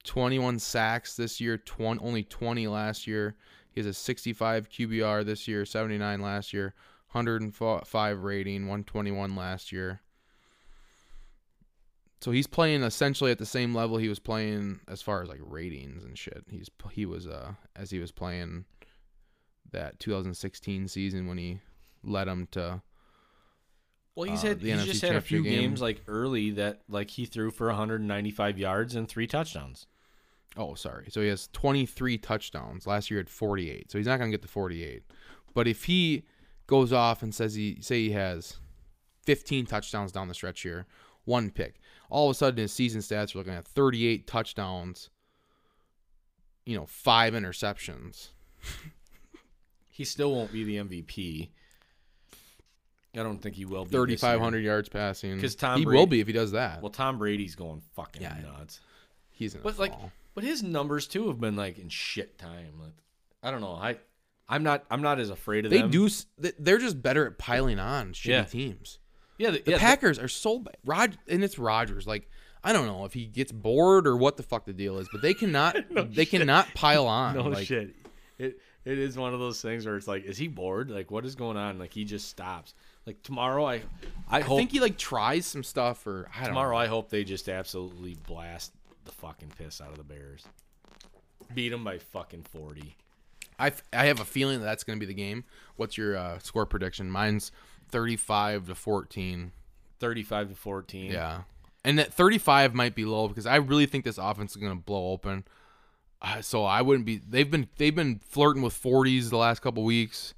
21 0.04 0.58
sacks 0.58 1.16
this 1.18 1.42
year, 1.42 1.58
20 1.58 2.00
only 2.02 2.24
20 2.24 2.68
last 2.68 3.08
year. 3.08 3.36
He 3.72 3.82
has 3.82 3.86
a 3.86 3.94
65 3.94 4.70
QBR 4.70 5.26
this 5.26 5.48
year, 5.48 5.66
79 5.66 6.22
last 6.22 6.54
year, 6.54 6.74
105 7.12 8.24
rating, 8.24 8.62
121 8.62 9.36
last 9.36 9.72
year. 9.72 10.02
So 12.20 12.32
he's 12.32 12.48
playing 12.48 12.82
essentially 12.84 13.32
at 13.32 13.38
the 13.38 13.46
same 13.46 13.76
level 13.76 13.98
he 13.98 14.10
was 14.10 14.20
playing 14.20 14.80
as 14.88 15.02
far 15.02 15.22
as 15.22 15.30
like 15.30 15.40
ratings 15.42 16.04
and 16.04 16.18
shit. 16.18 16.46
He's 16.50 16.70
he 16.92 17.06
was 17.06 17.28
uh 17.28 17.54
as 17.76 17.92
he 17.92 18.00
was 18.00 18.12
playing 18.12 18.66
that 19.72 20.00
2016 20.00 20.88
season 20.88 21.28
when 21.28 21.38
he 21.38 21.60
led 22.04 22.28
him 22.28 22.48
to 22.52 22.82
Well, 24.16 24.30
he's 24.30 24.44
Uh, 24.44 24.48
had 24.48 24.62
he's 24.62 24.74
NFC 24.80 24.86
just 24.86 25.02
had 25.04 25.16
a 25.16 25.22
few 25.22 25.44
game. 25.44 25.60
games 25.62 25.82
like 25.82 26.02
early 26.08 26.50
that 26.52 26.82
like 26.90 27.12
he 27.12 27.26
threw 27.26 27.52
for 27.52 27.68
195 27.68 28.58
yards 28.58 28.96
and 28.96 29.08
three 29.08 29.28
touchdowns. 29.28 29.86
Oh, 30.56 30.74
sorry. 30.74 31.06
So 31.12 31.22
he 31.22 31.28
has 31.28 31.50
23 31.54 32.18
touchdowns. 32.18 32.88
Last 32.88 33.12
year 33.12 33.20
had 33.20 33.30
48. 33.30 33.92
So 33.92 34.00
he's 34.00 34.08
not 34.08 34.18
going 34.18 34.32
to 34.32 34.36
get 34.36 34.42
the 34.42 34.48
48. 34.48 35.04
But 35.54 35.68
if 35.68 35.84
he 35.84 36.24
goes 36.66 36.92
off 36.92 37.22
and 37.22 37.36
says 37.36 37.54
he 37.54 37.78
say 37.82 38.06
he 38.06 38.12
has 38.14 38.58
15 39.24 39.68
touchdowns 39.68 40.12
down 40.12 40.28
the 40.30 40.34
stretch 40.34 40.62
here, 40.62 40.88
one 41.26 41.52
pick, 41.52 41.80
all 42.10 42.30
of 42.30 42.36
a 42.36 42.38
sudden 42.38 42.58
his 42.60 42.72
season 42.74 43.02
stats 43.02 43.34
are 43.36 43.40
looking 43.40 43.54
at 43.54 43.66
38 43.68 44.28
touchdowns, 44.28 45.10
you 46.66 46.76
know, 46.78 46.86
five 46.86 47.34
interceptions. 47.34 48.30
He 49.90 50.04
still 50.06 50.32
won't 50.32 50.52
be 50.52 50.64
the 50.64 50.76
MVP. 50.78 51.50
I 53.16 53.24
don't 53.24 53.40
think 53.42 53.56
he 53.56 53.66
will 53.66 53.84
be. 53.84 53.90
3,500 53.90 54.60
yards 54.60 54.90
passing. 54.90 55.36
Because 55.38 55.56
Tom 55.56 55.80
he 55.80 55.86
Brady- 55.86 55.98
will 56.00 56.06
be 56.06 56.20
if 56.20 56.28
he 56.28 56.34
does 56.34 56.52
that. 56.52 56.84
Well, 56.84 56.92
Tom 56.92 57.18
Brady's 57.18 57.56
going 57.56 57.82
fucking 57.96 58.22
Yeah. 58.22 58.38
nuts. 58.44 58.80
he's 59.32 59.56
in 59.56 59.62
But 59.64 59.80
like, 59.80 59.94
fall. 59.94 60.12
but 60.36 60.44
his 60.44 60.62
numbers 60.62 61.08
too 61.08 61.30
have 61.30 61.40
been 61.42 61.56
like 61.56 61.80
in 61.80 61.90
shit 61.90 62.38
time. 62.38 62.80
Like, 62.80 62.94
I 63.42 63.50
don't 63.50 63.62
know. 63.62 63.74
I, 63.74 63.98
I'm 64.48 64.62
not. 64.62 64.86
I'm 64.92 65.02
not 65.02 65.20
as 65.20 65.32
afraid 65.32 65.66
of 65.66 65.72
they 65.72 65.82
them. 65.82 65.90
do. 65.90 66.08
they- 66.38 66.52
They're 66.60 66.78
just 66.78 67.02
better 67.02 67.26
at 67.26 67.40
piling 67.40 67.80
on 67.80 68.14
shitty 68.14 68.26
Yeah. 68.30 68.44
teams. 68.44 69.00
Yeah, 69.38 69.52
the, 69.52 69.62
The 69.62 69.72
yeah, 69.72 69.78
Packers 69.78 70.20
are 70.20 70.28
so 70.28 70.60
bad. 70.60 70.78
Rod 70.86 71.18
and 71.28 71.44
it's 71.44 71.60
Rodgers. 71.60 72.08
Like 72.08 72.30
I 72.64 72.74
don't 72.74 72.88
know 72.88 73.06
if 73.06 73.14
he 73.14 73.26
gets 73.26 73.52
bored 73.52 74.08
or 74.08 74.18
what 74.18 74.38
the 74.38 74.44
fuck 74.44 74.66
the 74.66 74.74
deal 74.74 74.98
is, 74.98 75.08
but 75.12 75.22
they 75.22 75.34
cannot. 75.34 75.78
they 76.14 76.26
cannot 76.26 76.74
pile 76.74 77.08
on. 77.08 77.36
No 77.36 77.44
like, 77.44 77.68
shit. 77.68 77.96
It 78.38 78.60
it 78.86 79.00
is 79.00 79.18
one 79.18 79.34
of 79.34 79.40
those 79.40 79.62
things 79.62 79.86
where 79.86 79.98
it's 79.98 80.08
like, 80.08 80.24
is 80.24 80.38
he 80.38 80.48
bored? 80.48 80.90
Like, 80.90 81.12
what 81.12 81.26
is 81.26 81.36
going 81.36 81.58
on? 81.58 81.78
Like, 81.78 81.94
he 81.94 82.06
just 82.06 82.30
stops. 82.30 82.74
Like 83.06 83.22
tomorrow, 83.24 83.66
I 83.66 83.76
I 84.28 84.40
I 84.40 84.42
hope 84.42 84.58
think 84.58 84.72
he 84.72 84.80
like 84.80 84.98
tries 84.98 85.46
some 85.46 85.64
stuff 85.64 86.06
or 86.06 86.30
I 86.36 86.40
don't 86.40 86.50
tomorrow 86.50 86.76
know. 86.76 86.82
I 86.82 86.88
hope 86.88 87.10
they 87.10 87.24
just 87.24 87.48
absolutely 87.48 88.16
blast 88.28 88.74
the 89.06 89.12
fucking 89.14 89.54
piss 89.58 89.80
out 89.80 89.92
of 89.92 89.98
the 89.98 90.04
Bears. 90.04 90.46
Beat 91.54 91.70
them 91.70 91.86
by 91.86 92.00
fucking 92.00 92.44
forty. 92.44 92.98
I, 93.60 93.68
f- 93.68 93.84
I 93.92 94.06
have 94.06 94.20
a 94.20 94.26
feeling 94.26 94.60
that 94.60 94.66
that's 94.66 94.84
going 94.84 95.00
to 95.00 95.06
be 95.06 95.12
the 95.12 95.18
game. 95.18 95.44
What's 95.78 95.98
your 95.98 96.16
uh, 96.16 96.40
score 96.40 96.66
prediction? 96.66 97.10
Mine's 97.10 97.52
thirty-five 97.90 98.68
to 98.68 98.76
fourteen. 98.76 99.52
35 100.00 100.50
to 100.50 100.56
14. 100.56 101.12
Yeah, 101.12 101.42
and 101.84 101.98
that 101.98 102.14
thirty-five 102.14 102.76
might 102.76 102.94
be 102.94 103.04
low 103.06 103.28
because 103.28 103.46
I 103.48 103.56
really 103.56 103.88
think 103.88 104.06
this 104.06 104.20
offense 104.20 104.52
is 104.52 104.58
going 104.58 104.78
to 104.78 104.84
blow 104.84 105.12
open. 105.12 105.44
Uh, 106.22 106.42
so 106.42 106.64
I 106.66 106.82
wouldn't 106.84 107.06
be. 107.06 107.18
They've 107.18 107.50
been 107.50 107.68
they've 107.78 107.96
been 107.96 108.20
flirting 108.20 108.62
with 108.62 108.74
forties 108.74 109.30
the 109.32 109.38
last 109.38 109.62
couple 109.62 109.84
weeks, 109.84 110.34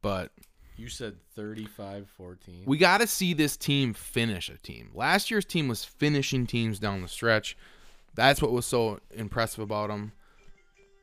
but 0.00 0.30
You 0.76 0.88
said 0.88 1.16
35 1.34 2.08
14. 2.16 2.62
we 2.66 2.78
got 2.78 3.00
to 3.02 3.06
see 3.06 3.34
this 3.34 3.56
team 3.56 3.92
finish 3.94 4.48
a 4.48 4.56
team. 4.58 4.90
Last 4.94 5.30
year's 5.30 5.44
team 5.44 5.68
was 5.68 5.84
finishing 5.84 6.46
teams 6.46 6.78
down 6.78 7.02
the 7.02 7.08
stretch. 7.08 7.56
That's 8.14 8.40
what 8.42 8.52
was 8.52 8.66
so 8.66 9.00
impressive 9.14 9.60
about 9.60 9.88
them. 9.88 10.12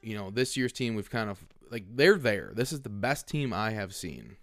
You 0.01 0.15
know, 0.15 0.29
this 0.31 0.55
year's 0.55 0.73
team, 0.73 0.95
we've 0.95 1.09
kind 1.09 1.29
of 1.29 1.39
like 1.71 1.83
they're 1.95 2.17
there. 2.17 2.51
This 2.55 2.71
is 2.71 2.81
the 2.81 2.89
best 2.89 3.27
team 3.27 3.51
I 3.53 3.71
have 3.71 3.93
seen 3.93 4.37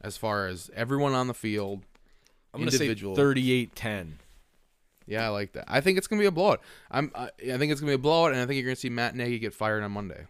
as 0.00 0.16
far 0.16 0.46
as 0.46 0.70
everyone 0.74 1.14
on 1.14 1.26
the 1.26 1.34
field. 1.34 1.82
I'm 2.52 2.60
going 2.60 2.70
to 2.70 2.76
say 2.76 2.84
individual. 2.84 3.14
38 3.16 3.74
10. 3.76 4.18
Yeah, 5.06 5.26
I 5.26 5.28
like 5.28 5.52
that. 5.52 5.64
I 5.66 5.80
think 5.80 5.98
it's 5.98 6.06
gonna 6.06 6.20
be 6.20 6.26
a 6.26 6.30
blowout. 6.30 6.60
I'm. 6.90 7.10
I, 7.16 7.30
I 7.52 7.58
think 7.58 7.72
it's 7.72 7.80
gonna 7.80 7.90
be 7.90 7.94
a 7.94 7.98
blowout, 7.98 8.30
and 8.32 8.40
I 8.40 8.46
think 8.46 8.56
you're 8.58 8.66
gonna 8.66 8.76
see 8.76 8.90
Matt 8.90 9.16
Nagy 9.16 9.40
get 9.40 9.52
fired 9.52 9.82
on 9.82 9.90
Monday. 9.90 10.26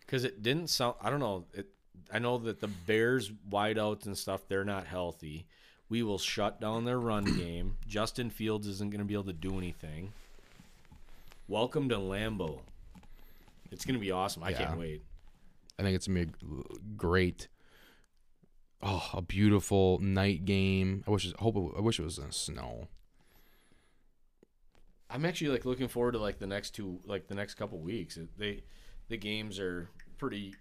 Because 0.00 0.22
it 0.24 0.42
didn't 0.42 0.68
sound. 0.68 0.96
I 1.00 1.08
don't 1.08 1.20
know. 1.20 1.44
It. 1.54 1.66
I 2.12 2.18
know 2.18 2.36
that 2.38 2.60
the 2.60 2.68
Bears 2.68 3.30
wideouts 3.50 4.04
and 4.04 4.16
stuff. 4.18 4.42
They're 4.48 4.64
not 4.66 4.86
healthy. 4.86 5.46
We 5.88 6.02
will 6.02 6.18
shut 6.18 6.60
down 6.60 6.84
their 6.84 7.00
run 7.00 7.24
game. 7.38 7.76
Justin 7.86 8.28
Fields 8.28 8.66
isn't 8.66 8.90
going 8.90 8.98
to 8.98 9.04
be 9.06 9.14
able 9.14 9.24
to 9.24 9.32
do 9.32 9.56
anything. 9.56 10.12
Welcome 11.48 11.88
to 11.88 11.96
Lambeau. 11.96 12.58
It's 13.70 13.84
going 13.84 13.94
to 13.94 14.00
be 14.00 14.10
awesome. 14.10 14.42
I 14.42 14.50
Yeah. 14.50 14.58
can't 14.66 14.78
wait. 14.78 15.02
I 15.78 15.82
think 15.82 15.94
it's 15.96 16.06
gonna 16.06 16.26
be 16.26 16.32
a 16.32 16.62
g- 16.72 16.78
great. 16.96 17.48
Oh, 18.82 19.10
a 19.14 19.22
beautiful 19.22 19.98
night 20.00 20.44
game. 20.44 21.02
I 21.06 21.10
wish. 21.10 21.32
Hope. 21.38 21.56
It, 21.56 21.78
I 21.78 21.80
wish 21.80 21.98
it 21.98 22.04
was 22.04 22.18
in 22.18 22.30
snow. 22.30 22.88
I'm 25.08 25.24
actually 25.24 25.50
like 25.50 25.64
looking 25.64 25.88
forward 25.88 26.12
to 26.12 26.18
like 26.18 26.38
the 26.38 26.46
next 26.46 26.70
two, 26.70 27.00
like 27.04 27.28
the 27.28 27.34
next 27.34 27.54
couple 27.54 27.78
weeks. 27.78 28.18
They, 28.36 28.64
the 29.08 29.16
games 29.16 29.58
are 29.58 29.88
pretty. 30.18 30.54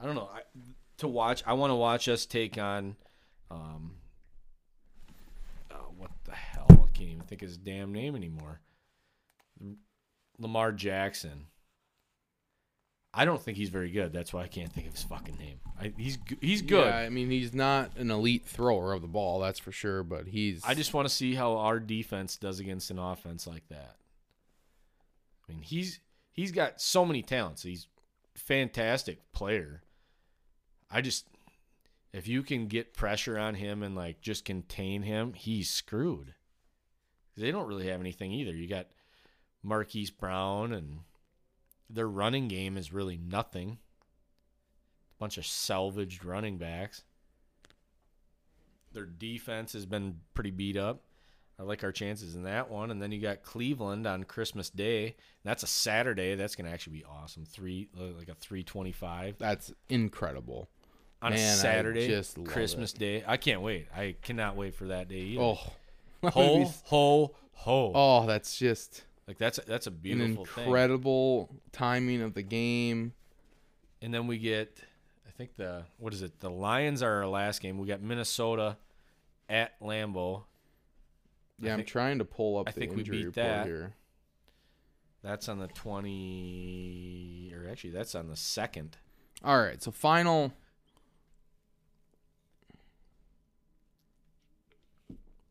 I 0.00 0.06
don't 0.06 0.14
know. 0.14 0.28
I, 0.32 0.40
to 0.98 1.08
watch, 1.08 1.42
I 1.46 1.54
want 1.54 1.70
to 1.70 1.76
watch 1.76 2.08
us 2.08 2.26
take 2.26 2.58
on. 2.58 2.96
Um, 3.50 3.96
oh, 5.70 5.92
what 5.96 6.10
the 6.24 6.32
hell? 6.32 6.66
I 6.70 6.90
can't 6.92 7.10
even 7.10 7.22
think 7.22 7.42
of 7.42 7.48
his 7.48 7.56
damn 7.56 7.92
name 7.92 8.14
anymore. 8.14 8.60
Lamar 10.38 10.72
Jackson. 10.72 11.46
I 13.12 13.24
don't 13.24 13.42
think 13.42 13.56
he's 13.56 13.70
very 13.70 13.90
good. 13.90 14.12
That's 14.12 14.32
why 14.32 14.42
I 14.42 14.48
can't 14.48 14.72
think 14.72 14.86
of 14.86 14.92
his 14.92 15.02
fucking 15.02 15.36
name. 15.36 15.58
I, 15.80 15.92
he's 15.96 16.18
he's 16.40 16.62
good. 16.62 16.86
Yeah, 16.86 16.96
I 16.96 17.08
mean, 17.08 17.30
he's 17.30 17.52
not 17.52 17.96
an 17.96 18.10
elite 18.10 18.46
thrower 18.46 18.92
of 18.92 19.02
the 19.02 19.08
ball, 19.08 19.40
that's 19.40 19.58
for 19.58 19.72
sure. 19.72 20.04
But 20.04 20.28
he's. 20.28 20.62
I 20.64 20.74
just 20.74 20.94
want 20.94 21.08
to 21.08 21.14
see 21.14 21.34
how 21.34 21.56
our 21.56 21.80
defense 21.80 22.36
does 22.36 22.60
against 22.60 22.90
an 22.90 22.98
offense 22.98 23.46
like 23.46 23.68
that. 23.68 23.96
I 25.48 25.52
mean, 25.52 25.62
he's 25.62 25.98
he's 26.30 26.52
got 26.52 26.80
so 26.80 27.04
many 27.04 27.22
talents. 27.22 27.62
He's 27.62 27.88
fantastic 28.36 29.32
player. 29.32 29.82
I 30.88 31.00
just 31.00 31.26
if 32.12 32.28
you 32.28 32.42
can 32.42 32.66
get 32.66 32.94
pressure 32.94 33.38
on 33.38 33.54
him 33.54 33.82
and 33.82 33.94
like 33.94 34.20
just 34.20 34.44
contain 34.44 35.02
him, 35.02 35.32
he's 35.34 35.70
screwed. 35.70 36.34
They 37.36 37.50
don't 37.50 37.66
really 37.66 37.88
have 37.88 38.00
anything 38.00 38.32
either. 38.32 38.52
You 38.52 38.68
got 38.68 38.86
Marquise 39.62 40.10
Brown 40.10 40.72
and 40.72 41.00
their 41.92 42.08
running 42.08 42.48
game 42.48 42.76
is 42.76 42.92
really 42.92 43.18
nothing. 43.18 43.78
bunch 45.18 45.36
of 45.36 45.44
salvaged 45.44 46.24
running 46.24 46.56
backs. 46.56 47.02
Their 48.92 49.04
defense 49.04 49.72
has 49.74 49.86
been 49.86 50.20
pretty 50.34 50.50
beat 50.50 50.76
up. 50.76 51.02
I 51.58 51.62
like 51.62 51.84
our 51.84 51.92
chances 51.92 52.34
in 52.34 52.44
that 52.44 52.70
one. 52.70 52.90
And 52.90 53.02
then 53.02 53.12
you 53.12 53.20
got 53.20 53.42
Cleveland 53.42 54.06
on 54.06 54.24
Christmas 54.24 54.70
Day. 54.70 55.16
That's 55.44 55.62
a 55.62 55.66
Saturday. 55.66 56.34
That's 56.34 56.56
going 56.56 56.64
to 56.64 56.72
actually 56.72 56.94
be 56.94 57.04
awesome. 57.04 57.44
Three 57.44 57.88
uh, 57.98 58.16
like 58.18 58.30
a 58.30 58.34
325 58.34 59.36
That's 59.38 59.70
incredible. 59.90 60.70
on 61.20 61.32
Man, 61.34 61.56
Saturday, 61.56 62.08
just 62.08 62.42
Christmas 62.46 62.94
Day. 62.94 63.22
I 63.26 63.36
can't 63.36 63.60
wait. 63.60 63.88
I 63.94 64.16
cannot 64.22 64.56
wait 64.56 64.74
for 64.74 64.86
that 64.86 65.08
day 65.08 65.16
either. 65.16 65.42
Oh. 65.42 65.58
ho 66.30 66.72
ho 66.84 67.34
ho! 67.52 67.92
Oh, 67.94 68.26
that's 68.26 68.58
just 68.58 69.04
Like 69.30 69.38
that's 69.38 69.58
a, 69.58 69.62
that's 69.64 69.86
a 69.86 69.90
an 69.90 69.96
beautiful 70.02 70.44
thing. 70.44 70.64
incredible 70.64 71.54
timing 71.70 72.20
of 72.20 72.34
the 72.34 72.42
game. 72.42 73.12
And 74.02 74.12
then 74.12 74.26
we 74.26 74.38
get, 74.38 74.80
I 75.24 75.30
think 75.30 75.54
the 75.54 75.84
what 75.98 76.12
is 76.12 76.22
it? 76.22 76.40
The 76.40 76.50
Lions 76.50 77.00
are 77.00 77.18
our 77.18 77.28
last 77.28 77.62
game. 77.62 77.78
We 77.78 77.86
got 77.86 78.02
Minnesota 78.02 78.76
at 79.48 79.80
Lambeau. 79.80 80.42
Yeah, 81.60 81.70
I 81.70 81.74
I'm 81.74 81.84
trying 81.84 82.18
to 82.18 82.24
pull 82.24 82.58
up 82.58 82.70
I 82.70 82.72
the 82.72 82.80
think 82.80 82.92
we 82.94 82.98
injury 83.02 83.18
beat 83.18 83.26
report 83.26 83.46
that. 83.46 83.66
here. 83.66 83.94
That's 85.22 85.48
on 85.48 85.60
the 85.60 85.68
twenty, 85.68 87.52
or 87.54 87.70
actually 87.70 87.90
that's 87.90 88.16
on 88.16 88.26
the 88.26 88.34
second. 88.36 88.96
All 89.44 89.58
right, 89.62 89.80
so 89.80 89.92
final. 89.92 90.52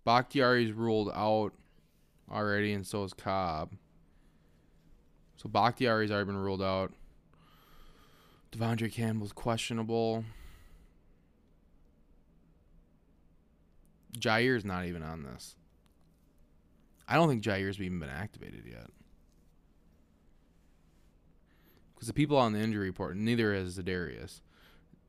Bakhtiari's 0.03 0.73
ruled 0.73 1.11
out 1.15 1.53
already, 2.31 2.73
and 2.73 2.85
so 2.85 3.03
is 3.03 3.13
Cobb. 3.13 3.73
So 5.37 5.49
Bakhtiari's 5.49 6.11
already 6.11 6.27
been 6.27 6.37
ruled 6.37 6.61
out. 6.61 6.91
De'Vondre 8.51 8.91
Campbell's 8.91 9.31
questionable. 9.31 10.25
Jaire's 14.19 14.65
not 14.65 14.85
even 14.85 15.03
on 15.03 15.23
this. 15.23 15.55
I 17.07 17.15
don't 17.15 17.29
think 17.29 17.43
Jaire's 17.43 17.79
even 17.79 17.99
been 17.99 18.09
activated 18.09 18.65
yet. 18.65 18.87
Because 21.93 22.07
the 22.07 22.13
people 22.13 22.37
on 22.37 22.53
the 22.53 22.59
injury 22.59 22.87
report, 22.87 23.17
neither 23.17 23.53
has 23.53 23.77
Za'Darius. 23.77 24.41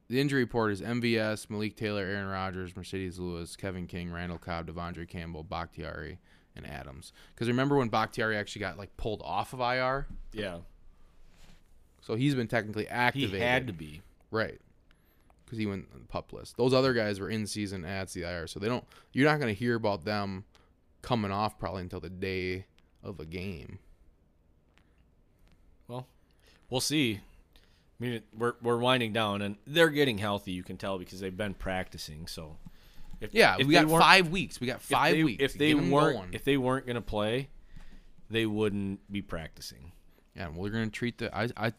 The 0.09 0.21
injury 0.21 0.43
report 0.43 0.73
is 0.73 0.81
MVS, 0.81 1.49
Malik 1.49 1.77
Taylor, 1.77 2.03
Aaron 2.03 2.27
Rodgers, 2.27 2.73
Marcedes 2.73 3.19
Lewis, 3.19 3.55
Kevin 3.55 3.87
King, 3.87 4.11
Randall 4.11 4.39
Cobb, 4.39 4.67
De'Vondre 4.67 5.09
Campbell, 5.09 5.45
Bakhtiari, 5.45 6.19
and 6.63 6.73
Adams. 6.73 7.13
Because 7.35 7.49
remember 7.49 7.77
when 7.77 7.89
Bakhtiari 7.89 8.37
actually 8.37 8.61
got 8.61 8.79
like 8.79 8.97
pulled 8.97 9.23
off 9.23 9.53
of 9.53 9.61
IR? 9.61 10.07
Yeah, 10.33 10.59
So 12.01 12.15
he's 12.15 12.35
been 12.35 12.49
technically 12.49 12.87
activated. 12.89 13.35
he 13.35 13.41
had 13.41 13.67
to 13.67 13.73
be. 13.73 14.03
Right. 14.31 14.61
Because 15.45 15.59
he 15.59 15.67
went 15.67 15.89
on 15.93 16.01
the 16.01 16.07
pup 16.07 16.33
list. 16.33 16.57
Those 16.57 16.73
other 16.73 16.93
guys 16.93 17.19
were 17.19 17.29
in 17.29 17.47
season 17.47 17.85
at 17.85 18.11
the 18.11 18.23
IR, 18.23 18.47
so 18.47 18.61
they 18.61 18.69
don't. 18.69 18.85
You're 19.13 19.29
not 19.29 19.41
going 19.41 19.53
to 19.53 19.59
hear 19.59 19.75
about 19.75 20.05
them 20.05 20.45
coming 21.03 21.33
off 21.33 21.59
probably 21.59 21.83
until 21.83 21.99
the 22.01 22.09
day 22.11 22.67
of 23.03 23.19
a 23.19 23.25
game. 23.27 23.79
Well, 25.89 26.07
we'll 26.69 26.81
see. 26.81 27.21
I 28.01 28.03
mean, 28.05 28.23
we're 28.37 28.55
we're 28.63 28.79
winding 28.79 29.13
down, 29.13 29.43
and 29.43 29.57
they're 29.67 29.91
getting 29.91 30.19
healthy. 30.19 30.53
You 30.53 30.63
can 30.63 30.77
tell 30.77 30.99
because 30.99 31.21
they've 31.21 31.37
been 31.37 31.55
practicing. 31.55 32.27
So, 32.27 32.57
if 33.21 33.35
Yeah, 33.35 33.57
if 33.59 33.67
we 33.67 33.75
got 33.75 33.89
five 33.89 34.29
weeks. 34.29 34.61
We 34.61 34.67
got 34.67 34.77
if 34.77 34.83
five 34.83 35.15
they- 35.15 35.25
weeks. 35.25 35.43
If 35.43 35.55
they 35.55 35.75
weren't 35.75 36.17
going. 36.17 36.35
if 36.35 36.45
they 36.45 36.57
weren't 36.57 36.87
gonna 36.87 37.01
play, 37.03 37.49
they 38.31 38.47
wouldn't 38.47 39.01
be 39.13 39.23
practicing. 39.23 39.93
Yeah, 40.37 40.49
we're 40.55 40.71
gonna 40.71 40.89
treat 40.89 41.19
the 41.19 41.35
I 41.37 41.49
I. 41.57 41.73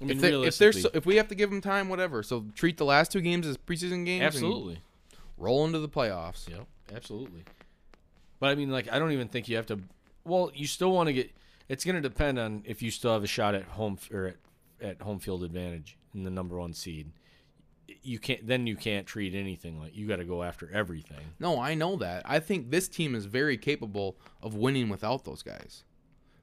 I 0.00 0.04
mean, 0.04 0.16
if, 0.16 0.20
they, 0.20 0.28
if 0.34 0.58
there's 0.58 0.74
realistically, 0.76 0.98
if 0.98 1.06
we 1.06 1.16
have 1.16 1.28
to 1.28 1.34
give 1.34 1.48
them 1.50 1.60
time, 1.60 1.88
whatever. 1.88 2.22
So 2.22 2.46
treat 2.54 2.76
the 2.76 2.84
last 2.84 3.12
two 3.12 3.20
games 3.20 3.46
as 3.46 3.56
preseason 3.56 4.04
games. 4.04 4.22
absolutely. 4.24 4.80
roll 5.38 5.64
into 5.64 5.78
the 5.78 5.88
playoffs. 5.88 6.48
Yep, 6.48 6.66
absolutely. 6.94 7.44
But 8.40 8.50
I 8.50 8.54
mean, 8.56 8.70
like, 8.70 8.90
I 8.92 8.98
don't 8.98 9.12
even 9.12 9.28
think 9.28 9.48
you 9.48 9.56
have 9.56 9.66
to. 9.66 9.78
Well, 10.24 10.50
you 10.54 10.66
still 10.66 10.92
want 10.92 11.06
to 11.06 11.12
get. 11.12 11.30
It's 11.68 11.84
going 11.84 11.94
to 11.94 12.02
depend 12.02 12.38
on 12.38 12.62
if 12.66 12.82
you 12.82 12.90
still 12.90 13.12
have 13.12 13.22
a 13.22 13.28
shot 13.28 13.54
at 13.54 13.62
home 13.62 13.96
or 14.12 14.26
at, 14.26 14.36
at 14.80 15.00
home 15.00 15.20
field 15.20 15.44
advantage 15.44 15.96
in 16.12 16.24
the 16.24 16.30
number 16.30 16.58
one 16.58 16.74
seed. 16.74 17.12
You 18.02 18.18
can't. 18.18 18.46
Then 18.46 18.66
you 18.66 18.76
can't 18.76 19.06
treat 19.06 19.34
anything 19.34 19.78
like 19.78 19.94
you 19.94 20.08
got 20.08 20.16
to 20.16 20.24
go 20.24 20.42
after 20.42 20.70
everything. 20.72 21.20
No, 21.38 21.60
I 21.60 21.74
know 21.74 21.96
that. 21.96 22.22
I 22.24 22.40
think 22.40 22.70
this 22.70 22.88
team 22.88 23.14
is 23.14 23.26
very 23.26 23.56
capable 23.56 24.16
of 24.42 24.54
winning 24.54 24.88
without 24.88 25.24
those 25.24 25.42
guys. 25.42 25.84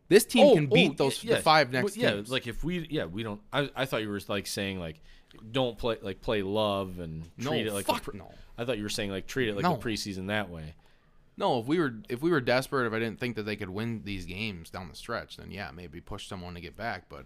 This 0.07 0.25
team 0.25 0.47
oh, 0.47 0.55
can 0.55 0.67
beat 0.67 0.91
oh, 0.93 1.05
those 1.05 1.23
yeah, 1.23 1.35
the 1.35 1.41
five 1.41 1.71
next 1.71 1.95
Well, 1.95 2.03
yeah, 2.03 2.11
teams. 2.15 2.31
like 2.31 2.47
if 2.47 2.63
we, 2.63 2.87
yeah, 2.89 3.05
we 3.05 3.23
don't. 3.23 3.41
I, 3.53 3.69
I 3.75 3.85
thought 3.85 4.01
you 4.01 4.09
were 4.09 4.19
like 4.27 4.47
saying 4.47 4.79
like, 4.79 5.01
don't 5.51 5.77
play 5.77 5.97
like 6.01 6.21
play 6.21 6.41
love 6.41 6.99
and 6.99 7.29
no, 7.37 7.51
treat 7.51 7.67
it 7.67 7.73
like. 7.73 7.85
fuck 7.85 8.03
pre- 8.03 8.17
no. 8.17 8.31
I 8.57 8.65
thought 8.65 8.77
you 8.77 8.83
were 8.83 8.89
saying 8.89 9.11
like 9.11 9.27
treat 9.27 9.49
it 9.49 9.55
like 9.55 9.63
No. 9.63 9.75
a 9.75 9.77
preseason 9.77 10.27
that 10.27 10.49
way. 10.49 10.73
No, 11.37 11.59
if 11.59 11.67
we 11.67 11.79
were 11.79 11.93
if 12.09 12.21
we 12.21 12.31
were 12.31 12.41
desperate, 12.41 12.87
if 12.87 12.93
I 12.93 12.99
didn't 12.99 13.19
think 13.19 13.35
that 13.37 13.43
they 13.43 13.55
could 13.55 13.69
win 13.69 14.01
these 14.03 14.25
games 14.25 14.69
down 14.69 14.89
the 14.89 14.95
stretch, 14.95 15.37
then 15.37 15.51
yeah, 15.51 15.71
maybe 15.71 16.01
push 16.01 16.27
someone 16.27 16.55
to 16.55 16.61
get 16.61 16.75
back. 16.75 17.03
But 17.07 17.25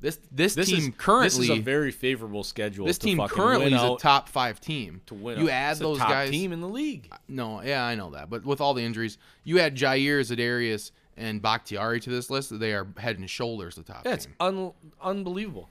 this 0.00 0.18
this, 0.30 0.54
This 0.54 0.68
team 0.68 0.78
is 0.78 0.90
currently 0.96 1.28
this 1.48 1.50
is 1.50 1.58
a 1.58 1.60
very 1.60 1.90
favorable 1.90 2.44
schedule. 2.44 2.86
this 2.86 2.98
to 2.98 3.06
team 3.06 3.16
fucking 3.18 3.36
currently 3.36 3.64
win 3.66 3.74
is 3.74 3.82
a 3.82 3.96
top 3.96 4.28
five 4.28 4.60
team. 4.60 5.00
to 5.06 5.14
win. 5.14 5.38
You 5.40 5.44
out. 5.46 5.50
add 5.50 5.70
It's 5.72 5.80
the 5.80 5.84
those 5.86 5.98
top 5.98 6.08
guys. 6.10 6.30
team 6.30 6.52
in 6.52 6.60
the 6.60 6.68
league. 6.68 7.10
No, 7.28 7.62
yeah, 7.62 7.84
I 7.84 7.94
know 7.96 8.10
that. 8.10 8.30
But 8.30 8.44
with 8.44 8.60
all 8.60 8.74
the 8.74 8.82
injuries, 8.84 9.18
you 9.44 9.58
add 9.58 9.74
Jaire, 9.76 10.20
Za'Darius, 10.20 10.92
and 11.16 11.42
Bakhtiari 11.42 12.00
to 12.00 12.10
this 12.10 12.30
list. 12.30 12.56
They 12.58 12.72
are 12.74 12.86
head 12.96 13.18
and 13.18 13.28
shoulders 13.28 13.74
the 13.74 13.82
top 13.82 14.02
Yeah, 14.04 14.14
it's 14.14 14.26
team. 14.26 14.34
un- 14.40 14.72
unbelievable. 15.00 15.68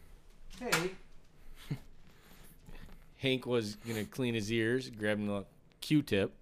Hey, 0.60 0.92
Hank 3.18 3.46
was 3.46 3.76
gonna 3.88 4.04
clean 4.06 4.34
his 4.34 4.52
ears, 4.52 4.90
grabbing 4.90 5.30
a 5.30 5.46
Q-tip. 5.82 6.34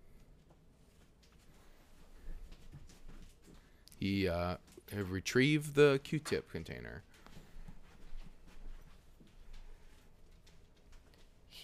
he 3.99 4.27
uh, 4.27 4.57
have 4.93 5.11
retrieved 5.11 5.75
the 5.75 5.99
Q-tip 6.03 6.51
container. 6.51 7.03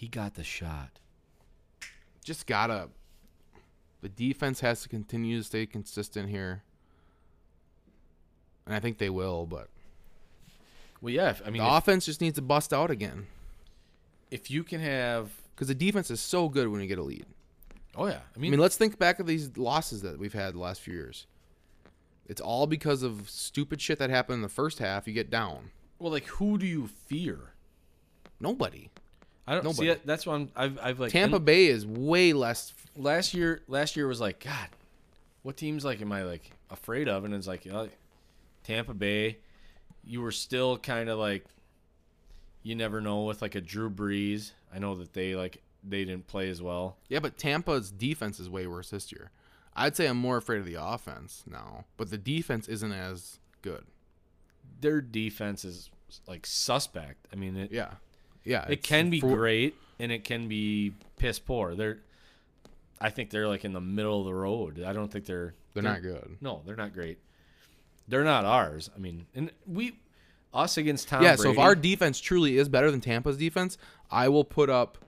He 0.02 0.08
got 0.08 0.34
the 0.34 0.42
shot. 0.42 0.98
Just 2.24 2.48
gotta. 2.48 2.88
The 4.00 4.08
defense 4.08 4.58
has 4.58 4.82
to 4.82 4.88
continue 4.88 5.38
to 5.38 5.44
stay 5.44 5.64
consistent 5.64 6.28
here, 6.28 6.64
and 8.66 8.74
I 8.74 8.80
think 8.80 8.98
they 8.98 9.10
will. 9.10 9.46
But 9.46 9.68
Well, 11.00 11.14
yeah. 11.14 11.30
If, 11.30 11.42
I 11.46 11.50
mean, 11.50 11.62
the 11.62 11.68
if, 11.68 11.74
offense 11.74 12.04
just 12.06 12.20
needs 12.20 12.34
to 12.34 12.42
bust 12.42 12.72
out 12.72 12.90
again 12.90 13.28
if 14.32 14.50
you 14.50 14.64
can 14.64 14.80
have, 14.80 15.30
because 15.54 15.68
the 15.68 15.74
defense 15.76 16.10
is 16.10 16.20
so 16.20 16.48
good 16.48 16.66
when 16.66 16.80
you 16.80 16.88
get 16.88 16.98
a 16.98 17.02
lead. 17.04 17.26
oh 17.94 18.06
yeah. 18.06 18.14
I 18.14 18.18
I 18.34 18.40
mean, 18.40 18.50
mean, 18.50 18.58
let's 18.58 18.76
think 18.76 18.98
back 18.98 19.20
of 19.20 19.28
these 19.28 19.56
losses 19.56 20.02
that 20.02 20.18
we've 20.18 20.32
had 20.32 20.54
the 20.54 20.58
last 20.58 20.80
few 20.80 20.94
years. 20.94 21.28
It's 22.26 22.40
all 22.40 22.66
because 22.66 23.04
of 23.04 23.30
stupid 23.30 23.80
shit 23.80 24.00
that 24.00 24.10
happened 24.10 24.34
in 24.38 24.42
the 24.42 24.48
first 24.48 24.80
half. 24.80 25.06
You 25.06 25.12
get 25.14 25.30
down. 25.30 25.70
well, 26.00 26.10
like 26.10 26.26
who 26.26 26.58
do 26.58 26.66
you 26.66 26.88
fear? 26.88 27.52
Nobody. 28.40 28.90
I 29.46 29.58
don't 29.58 29.74
see 29.74 29.88
it. 29.88 30.06
That's 30.06 30.26
why 30.26 30.34
I'm, 30.34 30.50
I've, 30.54 30.78
I've 30.80 31.00
like 31.00 31.12
Tampa 31.12 31.36
and 31.36 31.44
Bay 31.44 31.66
is 31.66 31.86
way 31.86 32.32
less. 32.32 32.72
last 32.96 33.34
year. 33.34 33.62
Last 33.66 33.96
year 33.96 34.06
was 34.06 34.20
like, 34.20 34.40
God, 34.40 34.68
what 35.42 35.56
teams 35.56 35.84
like 35.84 36.00
am 36.00 36.12
I 36.12 36.22
like 36.22 36.52
afraid 36.70 37.08
of? 37.08 37.24
And 37.24 37.34
it's 37.34 37.46
like, 37.46 37.66
uh, 37.70 37.86
Tampa 38.64 38.94
Bay. 38.94 39.38
You 40.04 40.20
were 40.20 40.32
still 40.32 40.78
kind 40.78 41.08
of 41.08 41.18
like, 41.18 41.44
you 42.62 42.74
never 42.74 43.00
know 43.00 43.22
with 43.22 43.42
like 43.42 43.54
a 43.54 43.60
Drew 43.60 43.90
Brees. 43.90 44.52
I 44.74 44.78
know 44.78 44.94
that 44.96 45.12
they 45.12 45.34
like 45.34 45.62
they 45.84 46.04
didn't 46.04 46.26
play 46.26 46.48
as 46.48 46.62
well. 46.62 46.96
Yeah, 47.08 47.18
but 47.18 47.36
Tampa's 47.36 47.90
defense 47.90 48.38
is 48.38 48.48
way 48.48 48.66
worse 48.66 48.90
this 48.90 49.12
year. 49.12 49.30
I'd 49.74 49.96
say 49.96 50.06
I'm 50.06 50.18
more 50.18 50.36
afraid 50.36 50.58
of 50.58 50.66
the 50.66 50.82
offense 50.82 51.44
now, 51.46 51.86
but 51.96 52.10
the 52.10 52.18
defense 52.18 52.68
isn't 52.68 52.92
as 52.92 53.38
good. 53.62 53.84
Their 54.80 55.00
defense 55.00 55.64
is 55.64 55.90
like 56.26 56.46
suspect. 56.46 57.26
I 57.32 57.36
mean, 57.36 57.56
it, 57.56 57.72
Yeah, 57.72 57.94
yeah. 58.44 58.66
it 58.68 58.82
can 58.82 59.10
be 59.10 59.20
for- 59.20 59.36
great 59.36 59.74
and 59.98 60.10
it 60.12 60.24
can 60.24 60.48
be 60.48 60.92
piss 61.16 61.38
poor. 61.38 61.74
They're, 61.74 61.98
I 63.00 63.10
think 63.10 63.30
they're 63.30 63.48
like 63.48 63.64
in 63.64 63.72
the 63.72 63.80
middle 63.80 64.20
of 64.20 64.26
the 64.26 64.34
road. 64.34 64.82
I 64.82 64.92
don't 64.92 65.10
think 65.10 65.26
they're 65.26 65.54
They're 65.74 65.82
not 65.82 66.02
good. 66.02 66.36
No, 66.40 66.62
they're 66.64 66.76
not 66.76 66.92
great. 66.92 67.18
They're 68.08 68.24
not 68.24 68.44
ours. 68.44 68.90
I 68.94 68.98
mean, 68.98 69.26
and 69.34 69.50
we, 69.66 69.96
us 70.52 70.76
against 70.76 71.08
Tom. 71.08 71.22
yeah, 71.22 71.36
so 71.36 71.50
if 71.50 71.58
our 71.58 71.74
defense 71.74 72.20
truly 72.20 72.58
is 72.58 72.68
better 72.68 72.90
than 72.90 73.00
Tampa's 73.00 73.36
defense, 73.36 73.78
I 74.10 74.28
will 74.28 74.44
put 74.44 74.68
up. 74.68 74.98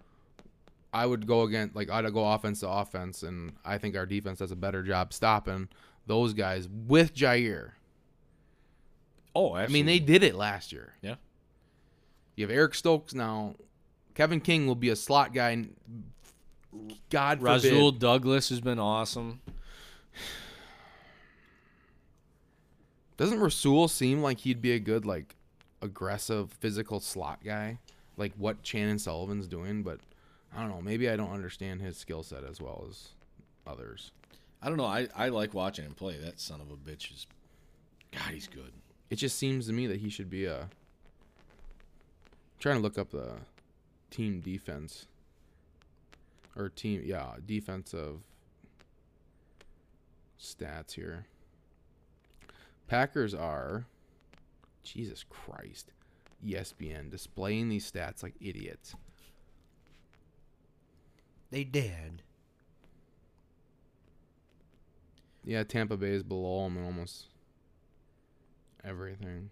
I 0.92 1.06
would 1.06 1.26
go 1.26 1.42
against 1.42 1.74
like 1.74 1.90
I'd 1.90 2.10
go 2.14 2.32
offense 2.32 2.60
to 2.60 2.68
offense, 2.68 3.24
and 3.24 3.52
I 3.64 3.78
think 3.78 3.96
our 3.96 4.06
defense 4.06 4.38
does 4.38 4.52
a 4.52 4.56
better 4.56 4.82
job 4.82 5.12
stopping 5.12 5.68
those 6.06 6.34
guys 6.34 6.68
with 6.86 7.14
Jaire. 7.14 7.72
oh, 9.34 9.54
I 9.54 9.66
mean, 9.66 9.86
they 9.86 9.98
did 9.98 10.22
it 10.22 10.34
last 10.34 10.72
year. 10.72 10.94
yeah. 11.02 11.16
You 12.36 12.46
have 12.46 12.54
Eric 12.54 12.74
Stokes 12.74 13.14
now. 13.14 13.54
Kevin 14.14 14.40
King 14.40 14.66
will 14.66 14.74
be 14.74 14.90
a 14.90 14.96
slot 14.96 15.32
guy. 15.34 15.66
God 17.10 17.38
forbid. 17.38 17.44
Rasul 17.44 17.92
Douglas 17.92 18.48
has 18.48 18.60
been 18.60 18.78
awesome. 18.78 19.40
Doesn't 23.16 23.38
Rasul 23.38 23.88
seem 23.88 24.22
like 24.22 24.40
he'd 24.40 24.60
be 24.60 24.72
a 24.72 24.80
good 24.80 25.06
like 25.06 25.36
aggressive 25.80 26.52
physical 26.52 26.98
slot 26.98 27.38
guy, 27.44 27.78
like 28.16 28.32
what 28.36 28.62
Chandon 28.62 28.98
Sullivan's 28.98 29.46
doing? 29.46 29.82
But 29.82 30.00
I 30.54 30.60
don't 30.60 30.70
know. 30.70 30.80
Maybe 30.80 31.08
I 31.08 31.16
don't 31.16 31.32
understand 31.32 31.80
his 31.80 31.96
skill 31.96 32.22
set 32.22 32.44
as 32.44 32.60
well 32.60 32.86
as 32.88 33.10
others. 33.66 34.10
I 34.62 34.68
don't 34.68 34.78
know. 34.78 34.86
I, 34.86 35.08
I 35.14 35.28
like 35.28 35.54
watching 35.54 35.84
him 35.84 35.94
play. 35.94 36.16
That 36.18 36.40
son 36.40 36.60
of 36.60 36.70
a 36.70 36.76
bitch 36.76 37.12
is, 37.12 37.26
God, 38.12 38.32
he's 38.32 38.48
good. 38.48 38.72
It 39.10 39.16
just 39.16 39.38
seems 39.38 39.66
to 39.66 39.72
me 39.72 39.86
that 39.86 40.00
he 40.00 40.08
should 40.08 40.30
be 40.30 40.46
a. 40.46 40.68
Trying 42.64 42.76
to 42.76 42.82
look 42.82 42.96
up 42.96 43.10
the 43.10 43.32
team 44.10 44.40
defense 44.40 45.04
or 46.56 46.70
team 46.70 47.02
yeah 47.04 47.34
defensive 47.44 48.20
stats 50.40 50.94
here. 50.94 51.26
Packers 52.88 53.34
are 53.34 53.84
Jesus 54.82 55.26
Christ. 55.28 55.92
ESPN 56.42 57.10
displaying 57.10 57.68
these 57.68 57.92
stats 57.92 58.22
like 58.22 58.32
idiots. 58.40 58.94
They 61.50 61.64
did. 61.64 62.22
Yeah, 65.44 65.64
Tampa 65.64 65.98
Bay 65.98 66.12
is 66.12 66.22
below 66.22 66.64
them 66.64 66.78
in 66.78 66.84
almost 66.86 67.26
everything. 68.82 69.50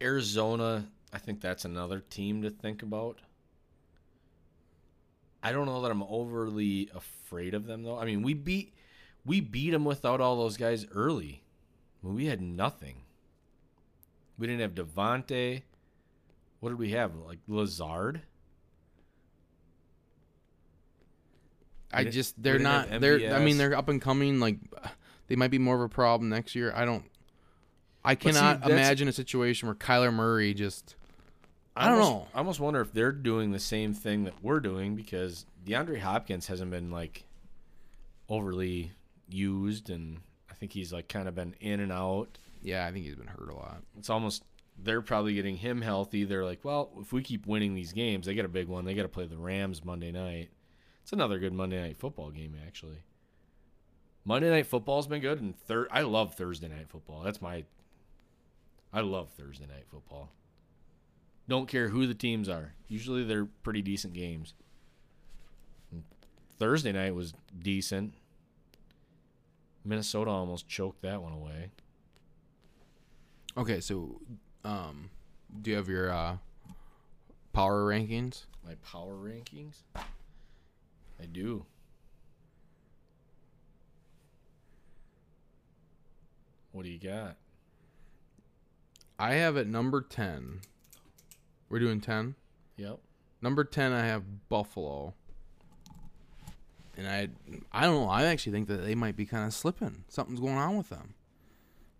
Arizona, 0.00 0.86
I 1.12 1.18
think 1.18 1.40
that's 1.40 1.64
another 1.64 2.00
team 2.00 2.42
to 2.42 2.50
think 2.50 2.82
about. 2.82 3.20
I 5.42 5.52
don't 5.52 5.66
know 5.66 5.80
that 5.82 5.90
I'm 5.90 6.02
overly 6.02 6.90
afraid 6.94 7.54
of 7.54 7.66
them 7.66 7.82
though. 7.82 7.98
I 7.98 8.04
mean, 8.04 8.22
we 8.22 8.34
beat 8.34 8.74
we 9.24 9.40
beat 9.40 9.70
them 9.70 9.84
without 9.84 10.20
all 10.20 10.36
those 10.36 10.56
guys 10.56 10.86
early. 10.94 11.42
When 12.00 12.14
we 12.14 12.26
had 12.26 12.40
nothing. 12.40 13.02
We 14.38 14.46
didn't 14.46 14.60
have 14.60 14.74
Davante. 14.74 15.62
What 16.60 16.70
did 16.70 16.78
we 16.78 16.90
have? 16.90 17.14
Like 17.16 17.38
Lazard? 17.48 18.22
I 21.92 22.04
just 22.04 22.40
they're 22.42 22.58
didn't 22.58 23.00
they're 23.00 23.34
I 23.34 23.44
mean 23.44 23.58
they're 23.58 23.76
up 23.76 23.88
and 23.88 24.02
coming 24.02 24.40
like 24.40 24.58
they 25.28 25.36
might 25.36 25.50
be 25.50 25.58
more 25.58 25.76
of 25.76 25.80
a 25.80 25.88
problem 25.88 26.28
next 26.28 26.54
year. 26.54 26.72
I 26.74 26.84
don't 26.84 27.04
I 28.06 28.14
But 28.14 28.22
see, 28.22 28.30
cannot 28.40 28.70
imagine 28.70 29.08
a 29.08 29.12
situation 29.12 29.66
where 29.68 29.74
Kyler 29.74 30.12
Murray 30.14 30.54
just 30.54 30.94
I 31.76 31.88
don't 31.88 31.98
almost- 32.00 32.10
know. 32.10 32.28
I 32.34 32.38
almost 32.38 32.60
wonder 32.60 32.80
if 32.80 32.92
they're 32.92 33.12
doing 33.12 33.50
the 33.52 33.58
same 33.58 33.92
thing 33.92 34.24
that 34.24 34.34
we're 34.42 34.60
doing 34.60 34.94
because 34.96 35.44
DeAndre 35.66 36.00
Hopkins 36.00 36.46
hasn't 36.46 36.70
been 36.70 36.90
like 36.90 37.24
overly 38.28 38.92
used, 39.28 39.90
and 39.90 40.18
I 40.50 40.54
think 40.54 40.72
he's 40.72 40.92
like 40.92 41.08
kind 41.08 41.28
of 41.28 41.34
been 41.34 41.54
in 41.60 41.80
and 41.80 41.92
out. 41.92 42.38
yeah, 42.62 42.86
I 42.86 42.92
think 42.92 43.04
he's 43.04 43.14
been 43.14 43.26
hurt 43.26 43.48
a 43.50 43.54
lot. 43.54 43.82
It's 43.98 44.10
almost 44.10 44.42
they're 44.82 45.02
probably 45.02 45.34
getting 45.34 45.56
him 45.56 45.80
healthy. 45.82 46.24
They're 46.24 46.44
like, 46.44 46.60
well, 46.64 46.90
if 47.00 47.12
we 47.12 47.22
keep 47.22 47.46
winning 47.46 47.74
these 47.74 47.92
games, 47.92 48.26
they 48.26 48.34
get 48.34 48.44
a 48.44 48.48
big 48.48 48.68
one. 48.68 48.84
They 48.84 48.94
got 48.94 49.02
to 49.02 49.08
play 49.08 49.26
the 49.26 49.38
Rams 49.38 49.84
Monday 49.84 50.12
night. 50.12 50.50
It's 51.02 51.12
another 51.12 51.38
good 51.38 51.52
Monday 51.52 51.80
night 51.80 51.98
football 51.98 52.30
game, 52.30 52.54
actually. 52.66 52.98
Monday 54.24 54.50
night 54.50 54.66
football's 54.66 55.06
been 55.06 55.20
good, 55.20 55.40
and 55.40 55.56
third, 55.56 55.86
I 55.90 56.02
love 56.02 56.34
Thursday 56.34 56.68
night 56.68 56.88
football. 56.88 57.22
That's 57.22 57.40
my. 57.40 57.64
I 58.92 59.00
love 59.00 59.28
Thursday 59.30 59.66
night 59.66 59.84
football. 59.90 60.30
Don't 61.48 61.68
care 61.68 61.88
who 61.88 62.06
the 62.06 62.14
teams 62.14 62.48
are. 62.48 62.74
Usually 62.88 63.24
they're 63.24 63.44
pretty 63.44 63.82
decent 63.82 64.14
games. 64.14 64.54
Thursday 66.58 66.92
night 66.92 67.14
was 67.14 67.34
decent. 67.62 68.14
Minnesota 69.84 70.30
almost 70.30 70.68
choked 70.68 71.02
that 71.02 71.22
one 71.22 71.32
away. 71.32 71.70
Okay, 73.56 73.80
so 73.80 74.20
um, 74.64 75.10
do 75.62 75.70
you 75.70 75.76
have 75.76 75.88
your 75.88 76.10
uh, 76.10 76.36
power 77.52 77.84
rankings? 77.84 78.44
My 78.66 78.74
power 78.90 79.14
rankings? 79.14 79.82
I 79.94 81.26
do. 81.30 81.64
What 86.72 86.84
do 86.84 86.90
you 86.90 86.98
got? 86.98 87.36
I 89.18 89.34
have 89.34 89.56
at 89.56 89.66
number 89.66 90.00
ten. 90.02 90.60
We're 91.68 91.78
doing 91.78 92.00
ten. 92.00 92.34
Yep. 92.76 92.98
Number 93.42 93.64
ten, 93.64 93.92
I 93.92 94.04
have 94.06 94.48
Buffalo, 94.48 95.14
and 96.96 97.06
I, 97.06 97.28
I 97.72 97.84
don't 97.84 98.02
know. 98.02 98.08
I 98.08 98.24
actually 98.24 98.52
think 98.52 98.68
that 98.68 98.84
they 98.84 98.94
might 98.94 99.16
be 99.16 99.26
kind 99.26 99.46
of 99.46 99.54
slipping. 99.54 100.04
Something's 100.08 100.40
going 100.40 100.56
on 100.56 100.76
with 100.76 100.88
them. 100.88 101.14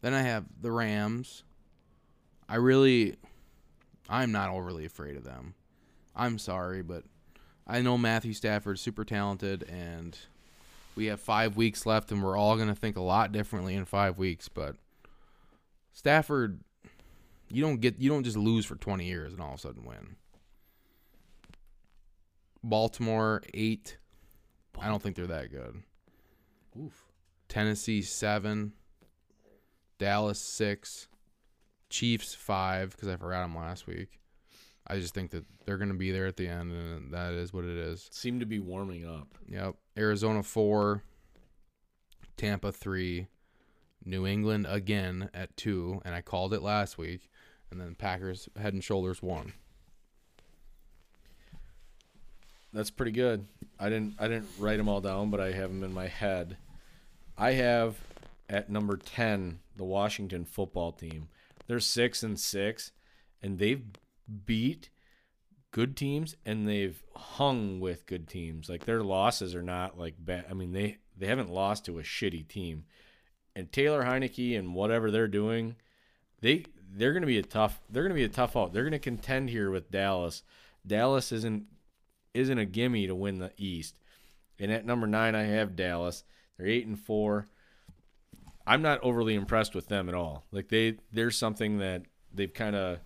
Then 0.00 0.14
I 0.14 0.22
have 0.22 0.44
the 0.60 0.70
Rams. 0.70 1.44
I 2.48 2.56
really, 2.56 3.16
I'm 4.08 4.32
not 4.32 4.50
overly 4.50 4.84
afraid 4.84 5.16
of 5.16 5.24
them. 5.24 5.54
I'm 6.14 6.38
sorry, 6.38 6.82
but 6.82 7.04
I 7.66 7.82
know 7.82 7.98
Matthew 7.98 8.32
Stafford's 8.32 8.80
super 8.80 9.04
talented, 9.04 9.64
and 9.64 10.16
we 10.94 11.06
have 11.06 11.20
five 11.20 11.56
weeks 11.56 11.84
left, 11.86 12.12
and 12.12 12.22
we're 12.22 12.36
all 12.36 12.56
gonna 12.56 12.74
think 12.74 12.96
a 12.96 13.02
lot 13.02 13.32
differently 13.32 13.74
in 13.74 13.84
five 13.84 14.16
weeks. 14.16 14.48
But 14.48 14.76
Stafford, 15.92 16.60
you 17.48 17.62
don't 17.62 17.80
get, 17.80 17.98
you 17.98 18.08
don't 18.08 18.24
just 18.24 18.36
lose 18.36 18.66
for 18.66 18.76
20 18.76 19.04
years 19.04 19.32
and 19.32 19.42
all 19.42 19.54
of 19.54 19.58
a 19.58 19.60
sudden 19.60 19.84
win. 19.84 20.16
Baltimore 22.62 23.42
eight. 23.54 23.96
I 24.78 24.88
don't 24.88 25.02
think 25.02 25.16
they're 25.16 25.26
that 25.26 25.50
good. 25.50 25.82
Oof. 26.78 27.04
Tennessee 27.48 28.02
seven. 28.02 28.72
Dallas 29.98 30.40
six. 30.40 31.08
Chiefs 31.88 32.34
five 32.34 32.90
because 32.90 33.08
I 33.08 33.16
forgot 33.16 33.42
them 33.42 33.56
last 33.56 33.86
week. 33.86 34.18
I 34.88 34.98
just 34.98 35.14
think 35.14 35.30
that 35.30 35.44
they're 35.64 35.78
going 35.78 35.90
to 35.90 35.94
be 35.94 36.12
there 36.12 36.26
at 36.26 36.36
the 36.36 36.48
end, 36.48 36.72
and 36.72 37.12
that 37.12 37.32
is 37.32 37.52
what 37.52 37.64
it 37.64 37.76
is. 37.76 38.08
Seem 38.12 38.40
to 38.40 38.46
be 38.46 38.60
warming 38.60 39.06
up. 39.06 39.28
Yep. 39.48 39.76
Arizona 39.96 40.42
four. 40.42 41.02
Tampa 42.36 42.72
three. 42.72 43.28
New 44.04 44.26
England 44.26 44.66
again 44.68 45.30
at 45.34 45.56
two, 45.56 46.00
and 46.04 46.14
I 46.14 46.20
called 46.20 46.54
it 46.54 46.62
last 46.62 46.98
week. 46.98 47.28
And 47.70 47.80
then 47.80 47.94
Packers 47.94 48.48
head 48.56 48.72
and 48.74 48.82
shoulders 48.82 49.22
one. 49.22 49.52
That's 52.72 52.90
pretty 52.90 53.12
good. 53.12 53.46
I 53.78 53.88
didn't 53.88 54.14
I 54.18 54.28
didn't 54.28 54.48
write 54.58 54.76
them 54.76 54.88
all 54.88 55.00
down, 55.00 55.30
but 55.30 55.40
I 55.40 55.52
have 55.52 55.70
them 55.70 55.82
in 55.82 55.92
my 55.92 56.08
head. 56.08 56.56
I 57.36 57.52
have 57.52 57.96
at 58.48 58.70
number 58.70 58.96
10 58.96 59.60
the 59.76 59.84
Washington 59.84 60.44
football 60.44 60.92
team. 60.92 61.28
They're 61.66 61.80
6 61.80 62.22
and 62.22 62.38
6 62.38 62.92
and 63.42 63.58
they've 63.58 63.82
beat 64.44 64.90
good 65.70 65.96
teams 65.96 66.36
and 66.44 66.66
they've 66.66 67.02
hung 67.14 67.80
with 67.80 68.06
good 68.06 68.28
teams. 68.28 68.68
Like 68.68 68.84
their 68.84 69.02
losses 69.02 69.54
are 69.54 69.62
not 69.62 69.98
like 69.98 70.14
bad. 70.18 70.46
I 70.50 70.54
mean, 70.54 70.72
they 70.72 70.98
they 71.16 71.26
haven't 71.26 71.50
lost 71.50 71.84
to 71.86 71.98
a 71.98 72.02
shitty 72.02 72.48
team. 72.48 72.84
And 73.54 73.72
Taylor 73.72 74.04
Heinicke 74.04 74.58
and 74.58 74.74
whatever 74.74 75.10
they're 75.10 75.28
doing, 75.28 75.76
they 76.40 76.64
they're 76.94 77.12
going 77.12 77.22
to 77.22 77.26
be 77.26 77.38
a 77.38 77.42
tough 77.42 77.80
they're 77.90 78.02
going 78.02 78.14
to 78.14 78.14
be 78.14 78.24
a 78.24 78.28
tough 78.28 78.56
out. 78.56 78.72
They're 78.72 78.84
going 78.84 78.92
to 78.92 78.98
contend 78.98 79.50
here 79.50 79.70
with 79.70 79.90
Dallas. 79.90 80.42
Dallas 80.86 81.32
isn't 81.32 81.66
isn't 82.34 82.58
a 82.58 82.64
gimme 82.64 83.06
to 83.06 83.14
win 83.14 83.38
the 83.38 83.52
East. 83.56 83.98
And 84.58 84.72
at 84.72 84.86
number 84.86 85.06
nine, 85.06 85.34
I 85.34 85.44
have 85.44 85.76
Dallas. 85.76 86.24
They're 86.56 86.66
eight 86.66 86.86
and 86.86 86.98
four. 86.98 87.46
I'm 88.66 88.82
not 88.82 89.00
overly 89.02 89.34
impressed 89.34 89.74
with 89.74 89.88
them 89.88 90.08
at 90.08 90.14
all. 90.14 90.44
Like 90.50 90.68
they, 90.68 90.96
there's 91.12 91.36
something 91.36 91.78
that 91.78 92.02
they've 92.32 92.52
kind 92.52 92.74
of, 92.74 92.98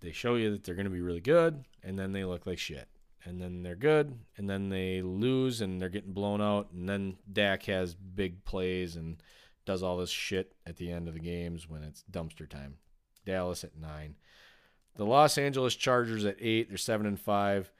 they 0.00 0.12
show 0.12 0.36
you 0.36 0.52
that 0.52 0.64
they're 0.64 0.74
going 0.74 0.84
to 0.86 0.90
be 0.90 1.02
really 1.02 1.20
good, 1.20 1.64
and 1.82 1.98
then 1.98 2.12
they 2.12 2.24
look 2.24 2.46
like 2.46 2.58
shit. 2.58 2.88
And 3.24 3.40
then 3.40 3.62
they're 3.62 3.76
good, 3.76 4.18
and 4.38 4.48
then 4.48 4.70
they 4.70 5.02
lose, 5.02 5.60
and 5.60 5.80
they're 5.80 5.90
getting 5.90 6.14
blown 6.14 6.40
out. 6.40 6.70
And 6.72 6.88
then 6.88 7.18
Dak 7.30 7.64
has 7.64 7.94
big 7.94 8.44
plays 8.44 8.96
and 8.96 9.22
does 9.66 9.82
all 9.82 9.98
this 9.98 10.08
shit 10.08 10.54
at 10.66 10.76
the 10.76 10.90
end 10.90 11.06
of 11.06 11.14
the 11.14 11.20
games 11.20 11.68
when 11.68 11.82
it's 11.82 12.02
dumpster 12.10 12.48
time. 12.48 12.78
Dallas 13.24 13.64
at 13.64 13.76
nine. 13.76 14.16
The 14.96 15.04
Los 15.06 15.38
Angeles 15.38 15.76
Chargers 15.76 16.24
at 16.24 16.36
eight. 16.40 16.68
They're 16.68 16.76
seven 16.76 17.06
and 17.06 17.18
five. 17.18 17.72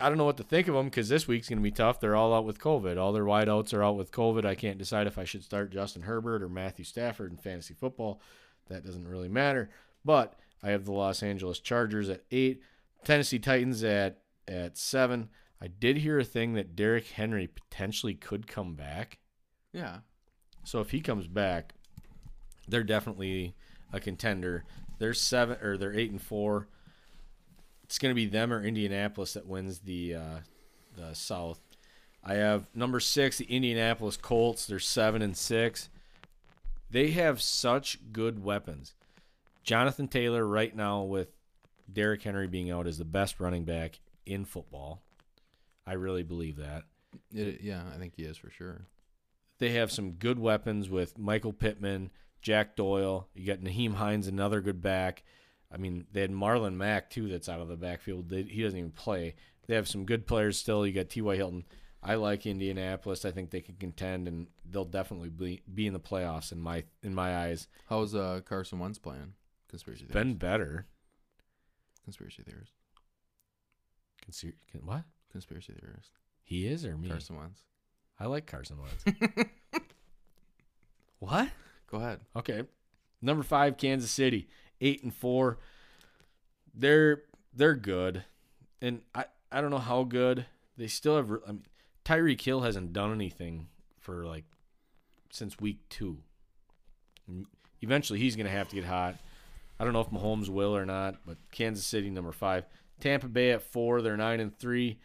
I 0.00 0.08
don't 0.08 0.18
know 0.18 0.24
what 0.24 0.36
to 0.38 0.42
think 0.42 0.66
of 0.66 0.74
them 0.74 0.86
because 0.86 1.08
this 1.08 1.28
week's 1.28 1.48
going 1.48 1.58
to 1.58 1.62
be 1.62 1.70
tough. 1.70 2.00
They're 2.00 2.16
all 2.16 2.34
out 2.34 2.44
with 2.44 2.58
COVID. 2.58 2.98
All 2.98 3.12
their 3.12 3.24
wideouts 3.24 3.72
are 3.72 3.84
out 3.84 3.96
with 3.96 4.10
COVID. 4.10 4.44
I 4.44 4.56
can't 4.56 4.78
decide 4.78 5.06
if 5.06 5.16
I 5.16 5.24
should 5.24 5.44
start 5.44 5.72
Justin 5.72 6.02
Herbert 6.02 6.42
or 6.42 6.48
Matthew 6.48 6.84
Stafford 6.84 7.30
in 7.30 7.36
fantasy 7.36 7.74
football. 7.74 8.20
That 8.68 8.84
doesn't 8.84 9.06
really 9.06 9.28
matter. 9.28 9.70
But 10.04 10.34
I 10.62 10.70
have 10.70 10.84
the 10.84 10.92
Los 10.92 11.22
Angeles 11.22 11.60
Chargers 11.60 12.08
at 12.08 12.24
eight, 12.32 12.62
Tennessee 13.04 13.38
Titans 13.38 13.84
at 13.84 14.18
at 14.48 14.76
seven. 14.76 15.28
I 15.60 15.68
did 15.68 15.98
hear 15.98 16.18
a 16.18 16.24
thing 16.24 16.54
that 16.54 16.74
Derrick 16.74 17.06
Henry 17.06 17.46
potentially 17.46 18.14
could 18.14 18.48
come 18.48 18.74
back. 18.74 19.18
Yeah. 19.72 19.98
So 20.64 20.80
if 20.80 20.90
he 20.90 21.00
comes 21.00 21.28
back, 21.28 21.74
they're 22.66 22.82
definitely 22.82 23.54
a 23.92 24.00
contender. 24.00 24.64
They're 24.98 25.14
seven 25.14 25.58
or 25.62 25.76
they're 25.76 25.94
eight 25.94 26.10
and 26.10 26.22
four. 26.22 26.68
It's 27.84 27.98
going 27.98 28.10
to 28.10 28.16
be 28.16 28.26
them 28.26 28.52
or 28.52 28.64
Indianapolis 28.64 29.34
that 29.34 29.46
wins 29.46 29.80
the 29.80 30.14
uh, 30.14 30.38
the 30.96 31.14
South. 31.14 31.60
I 32.24 32.34
have 32.34 32.66
number 32.74 33.00
six, 33.00 33.38
the 33.38 33.44
Indianapolis 33.44 34.16
Colts. 34.16 34.66
They're 34.66 34.78
seven 34.78 35.22
and 35.22 35.36
six. 35.36 35.88
They 36.90 37.10
have 37.10 37.42
such 37.42 37.98
good 38.12 38.44
weapons. 38.44 38.94
Jonathan 39.64 40.08
Taylor 40.08 40.46
right 40.46 40.74
now 40.74 41.02
with 41.02 41.28
Derrick 41.92 42.22
Henry 42.22 42.46
being 42.46 42.70
out 42.70 42.86
is 42.86 42.98
the 42.98 43.04
best 43.04 43.40
running 43.40 43.64
back 43.64 44.00
in 44.26 44.44
football. 44.44 45.02
I 45.86 45.94
really 45.94 46.22
believe 46.22 46.56
that. 46.56 46.84
It, 47.34 47.60
yeah, 47.62 47.82
I 47.94 47.98
think 47.98 48.14
he 48.16 48.24
is 48.24 48.36
for 48.36 48.50
sure. 48.50 48.86
They 49.58 49.70
have 49.70 49.92
some 49.92 50.12
good 50.12 50.38
weapons 50.38 50.88
with 50.88 51.18
Michael 51.18 51.52
Pittman, 51.52 52.10
Jack 52.42 52.76
Doyle. 52.76 53.28
You 53.34 53.46
got 53.46 53.60
Nyheim 53.60 53.94
Hines, 53.94 54.26
another 54.26 54.60
good 54.60 54.82
back. 54.82 55.22
I 55.72 55.78
mean, 55.78 56.06
they 56.12 56.20
had 56.20 56.30
Marlon 56.30 56.74
Mack 56.74 57.08
too. 57.08 57.28
That's 57.28 57.48
out 57.48 57.60
of 57.60 57.68
the 57.68 57.76
backfield. 57.76 58.28
They, 58.28 58.42
he 58.42 58.62
doesn't 58.62 58.78
even 58.78 58.90
play. 58.90 59.34
They 59.66 59.74
have 59.74 59.88
some 59.88 60.04
good 60.04 60.26
players 60.26 60.58
still. 60.58 60.86
You 60.86 60.92
got 60.92 61.08
T.Y. 61.08 61.36
Hilton. 61.36 61.64
I 62.02 62.16
like 62.16 62.46
Indianapolis. 62.46 63.24
I 63.24 63.30
think 63.30 63.50
they 63.50 63.60
can 63.60 63.76
contend, 63.76 64.26
and 64.26 64.48
they'll 64.68 64.84
definitely 64.84 65.28
be, 65.28 65.62
be 65.72 65.86
in 65.86 65.92
the 65.92 66.00
playoffs 66.00 66.50
in 66.50 66.60
my 66.60 66.82
in 67.02 67.14
my 67.14 67.38
eyes. 67.38 67.68
How's 67.88 68.14
uh, 68.14 68.40
Carson 68.44 68.80
Wentz 68.80 68.98
playing? 68.98 69.34
Conspiracy 69.68 70.04
theorist. 70.04 70.14
Been 70.14 70.34
better. 70.34 70.86
Conspiracy 72.04 72.42
theorist. 72.42 72.72
Can- 74.70 74.84
what? 74.84 75.04
Conspiracy 75.30 75.74
theorist. 75.80 76.10
He 76.42 76.66
is 76.66 76.84
or 76.84 76.96
me? 76.96 77.08
Carson 77.08 77.36
Wentz. 77.36 77.62
I 78.18 78.26
like 78.26 78.46
Carson 78.46 78.78
Wentz. 78.78 79.04
what? 81.20 81.48
Go 81.92 81.98
ahead. 81.98 82.20
Okay. 82.34 82.62
Number 83.20 83.42
five, 83.42 83.76
Kansas 83.76 84.10
City, 84.10 84.48
eight 84.80 85.02
and 85.02 85.14
four. 85.14 85.58
They're 86.74 87.22
they're 87.54 87.74
good, 87.74 88.24
and 88.80 89.02
I 89.14 89.26
I 89.52 89.60
don't 89.60 89.70
know 89.70 89.78
how 89.78 90.02
good 90.02 90.46
they 90.78 90.86
still 90.86 91.16
have. 91.16 91.30
I 91.46 91.52
mean, 91.52 91.66
Tyreek 92.04 92.40
Hill 92.40 92.62
hasn't 92.62 92.94
done 92.94 93.12
anything 93.12 93.68
for 94.00 94.24
like 94.24 94.44
since 95.30 95.60
week 95.60 95.80
two. 95.90 96.18
Eventually, 97.82 98.18
he's 98.18 98.36
gonna 98.36 98.48
have 98.48 98.68
to 98.70 98.74
get 98.74 98.86
hot. 98.86 99.16
I 99.78 99.84
don't 99.84 99.92
know 99.92 100.00
if 100.00 100.10
Mahomes 100.10 100.48
will 100.48 100.74
or 100.74 100.86
not, 100.86 101.16
but 101.26 101.36
Kansas 101.52 101.84
City 101.84 102.08
number 102.08 102.32
five, 102.32 102.64
Tampa 103.00 103.28
Bay 103.28 103.50
at 103.50 103.62
four. 103.62 104.00
They're 104.00 104.16
nine 104.16 104.40
and 104.40 104.58
three. 104.58 104.98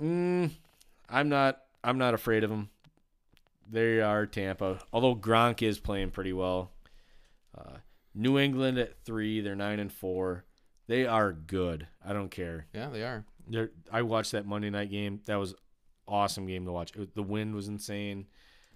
Mm, 0.00 0.50
I'm 1.08 1.30
not 1.30 1.62
I'm 1.82 1.96
not 1.96 2.12
afraid 2.12 2.44
of 2.44 2.50
them. 2.50 2.68
They 3.70 4.00
are 4.00 4.26
Tampa, 4.26 4.80
although 4.92 5.16
Gronk 5.16 5.62
is 5.62 5.78
playing 5.78 6.10
pretty 6.10 6.32
well. 6.32 6.72
Uh, 7.56 7.78
New 8.14 8.38
England 8.38 8.78
at 8.78 9.02
three, 9.04 9.40
they're 9.40 9.54
nine 9.56 9.78
and 9.80 9.92
four. 9.92 10.44
They 10.88 11.06
are 11.06 11.32
good. 11.32 11.86
I 12.04 12.12
don't 12.12 12.30
care. 12.30 12.66
Yeah, 12.74 12.88
they 12.90 13.02
are. 13.02 13.24
They're, 13.48 13.70
I 13.90 14.02
watched 14.02 14.32
that 14.32 14.46
Monday 14.46 14.68
night 14.70 14.90
game. 14.90 15.20
That 15.26 15.36
was 15.36 15.54
awesome 16.06 16.46
game 16.46 16.64
to 16.66 16.72
watch. 16.72 16.94
It- 16.96 17.14
the 17.14 17.22
wind 17.22 17.54
was 17.54 17.68
insane. 17.68 18.26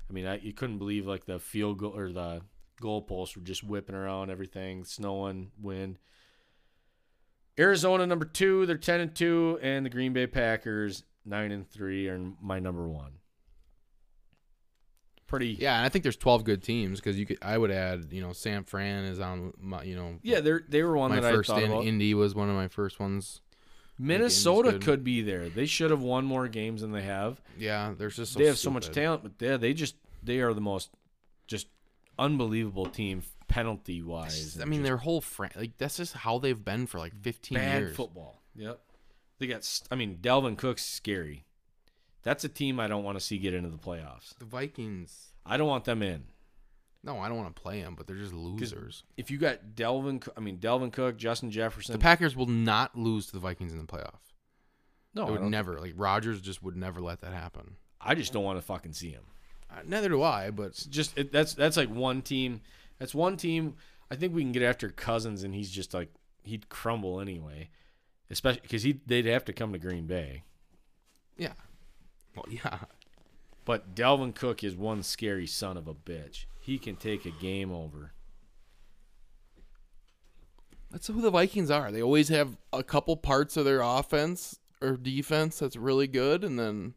I 0.09 0.12
mean, 0.12 0.26
I, 0.26 0.39
you 0.39 0.53
couldn't 0.53 0.78
believe 0.78 1.07
like 1.07 1.26
the 1.26 1.39
field 1.39 1.78
goal 1.78 1.97
or 1.97 2.12
the 2.12 2.41
goalposts 2.80 3.37
were 3.37 3.43
just 3.43 3.64
whipping 3.64 3.95
around 3.97 4.30
everything, 4.30 4.84
snowing, 4.84 5.51
wind. 5.61 5.99
Arizona 7.59 8.07
number 8.07 8.24
two, 8.26 8.66
they're 8.66 8.76
ten 8.76 9.01
and 9.01 9.14
two, 9.14 9.59
and 9.62 9.84
the 9.84 9.91
Green 9.91 10.12
Bay 10.12 10.26
Packers 10.26 11.05
nine 11.24 11.51
and 11.53 11.68
three 11.68 12.07
are 12.09 12.20
my 12.41 12.59
number 12.61 12.89
one. 12.89 13.12
Pretty 15.27 15.57
Yeah, 15.59 15.77
and 15.77 15.85
I 15.85 15.89
think 15.89 16.03
there's 16.05 16.16
12 16.16 16.45
good 16.45 16.62
teams 16.62 17.01
because 17.01 17.18
you 17.18 17.27
could. 17.27 17.39
I 17.43 17.59
would 17.59 17.70
add, 17.72 18.12
you 18.12 18.22
know, 18.22 18.33
San 18.33 18.62
Fran 18.64 19.05
is 19.05 19.18
on 19.18 19.53
my, 19.61 19.83
you 19.83 19.97
know, 19.97 20.18
Yeah, 20.22 20.41
they 20.41 20.53
they 20.68 20.83
were 20.83 20.97
one 20.97 21.11
my 21.11 21.20
that 21.20 21.35
first 21.35 21.51
I 21.51 21.55
thought 21.55 21.62
in 21.64 21.70
about. 21.72 21.85
Indy 21.85 22.14
was 22.14 22.35
one 22.35 22.49
of 22.49 22.55
my 22.55 22.68
first 22.68 23.01
ones. 23.01 23.41
Minnesota 23.99 24.79
could 24.79 25.03
be 25.03 25.22
there. 25.22 25.49
They 25.49 25.66
should 25.66 25.91
have 25.91 26.03
won 26.03 26.24
more 26.27 26.49
games 26.49 26.83
than 26.83 26.93
they 26.93 27.03
have. 27.03 27.41
Yeah, 27.59 27.95
there's 27.97 28.16
just 28.16 28.35
so 28.35 28.39
they 28.39 28.47
have 28.47 28.59
so 28.59 28.70
much 28.70 28.85
stupid. 28.85 29.01
talent, 29.01 29.22
but 29.22 29.39
they 29.39 29.57
they 29.57 29.72
just 29.74 29.97
they 30.22 30.41
are 30.41 30.53
the 30.53 30.61
most 30.61 30.91
just 31.47 31.68
unbelievable 32.18 32.87
team 32.87 33.22
penalty 33.49 34.03
wise. 34.03 34.61
I 34.61 34.66
mean, 34.66 34.83
their 34.83 34.99
whole 34.99 35.20
fran- 35.20 35.53
like 35.57 35.79
that's 35.79 35.97
just 35.97 36.12
how 36.12 36.39
they've 36.39 36.62
been 36.62 36.87
for 36.87 36.99
like 36.99 37.14
15 37.22 37.57
bad 37.57 37.81
years. 37.81 37.97
football. 37.97 38.43
Yep. 38.55 38.81
They 39.39 39.47
got. 39.47 39.81
I 39.91 39.95
mean, 39.95 40.18
Dalvin 40.20 40.57
Cook's 40.59 40.85
scary. 40.85 41.45
That's 42.27 42.43
a 42.43 42.49
team 42.49 42.81
I 42.81 42.89
don't 42.89 43.05
want 43.05 43.16
to 43.16 43.24
see 43.24 43.39
get 43.39 43.55
into 43.55 43.68
the 43.68 43.79
playoffs. 43.79 44.37
The 44.41 44.45
Vikings. 44.45 45.29
I 45.47 45.57
don't 45.57 45.68
want 45.68 45.85
them 45.85 46.03
in. 46.03 46.24
No, 47.05 47.20
I 47.20 47.29
don't 47.29 47.37
want 47.39 47.55
to 47.55 47.62
play 47.62 47.81
them, 47.81 47.95
but 47.95 48.09
they're 48.09 48.16
just 48.16 48.33
losers. 48.33 49.05
If 49.16 49.31
you 49.31 49.39
got 49.39 49.77
Dalvin, 49.77 50.27
I 50.37 50.41
mean 50.41 50.59
Dalvin 50.59 50.93
Cook, 50.93 51.18
Justin 51.18 51.53
Jefferson. 51.53 51.93
The 51.93 52.01
Packers 52.01 52.35
will 52.35 52.49
not 52.49 52.99
lose 52.99 53.27
to 53.27 53.33
the 53.33 53.39
Vikings 53.39 53.72
in 53.72 53.79
the 53.79 53.85
playoff. 53.85 54.18
no, 55.14 55.27
They 55.27 55.33
would 55.35 55.43
never. 55.43 55.79
Like 55.79 55.93
Rodgers 55.95 56.41
just 56.41 56.64
would 56.64 56.77
never 56.77 57.01
let 57.01 57.20
that 57.20 57.33
happen. 57.33 57.77
I 58.01 58.16
just 58.16 58.33
don't 58.33 58.43
want 58.43 58.59
to 58.59 58.62
fucking 58.62 58.95
see 58.95 59.11
him. 59.11 59.22
Uh, 59.70 59.83
neither 59.87 60.09
do 60.09 60.20
I. 60.20 60.51
But 60.51 60.70
It's 60.70 60.85
just 60.85 61.16
it, 61.16 61.31
that's 61.31 61.55
that's 61.55 61.77
like 61.77 61.91
one 61.91 62.22
team. 62.22 62.61
That's 62.99 63.14
one 63.14 63.37
team. 63.37 63.77
I 64.11 64.16
think 64.16 64.35
we 64.35 64.43
can 64.43 64.51
get 64.51 64.64
after 64.64 64.89
Cousins, 64.89 65.45
and 65.45 65.55
he's 65.55 65.70
just 65.70 65.95
like 65.95 66.09
he'd 66.43 66.68
crumble 66.70 67.20
anyway. 67.20 67.70
Especially 68.31 68.62
because 68.62 68.83
he 68.83 68.99
they'd 69.07 69.27
have 69.27 69.45
to 69.45 69.53
come 69.53 69.72
to 69.72 69.79
Green 69.79 70.09
Bay. 70.09 70.43
yeah, 71.37 71.53
well, 72.37 72.47
yeah. 72.49 72.78
But 73.64 73.95
Dalvin 73.95 74.34
Cook 74.34 74.62
is 74.62 74.76
one 74.76 75.03
scary 75.03 75.47
son 75.47 75.76
of 75.76 75.89
a 75.89 75.95
bitch. 75.95 76.45
He 76.61 76.78
can 76.78 76.97
take 76.97 77.26
a 77.26 77.30
game 77.30 77.72
over. 77.72 78.12
That's 80.91 81.09
who 81.09 81.20
the 81.20 81.30
Vikings 81.30 81.70
are. 81.70 81.91
They 81.91 82.03
always 82.03 82.28
have 82.28 82.57
a 82.72 82.82
couple 82.82 83.16
parts 83.16 83.57
of 83.57 83.64
their 83.64 83.80
offense 83.80 84.61
or 84.80 84.97
defense 84.97 85.59
that's 85.59 85.76
really 85.76 86.07
good, 86.07 86.45
and 86.45 86.59
then, 86.59 86.95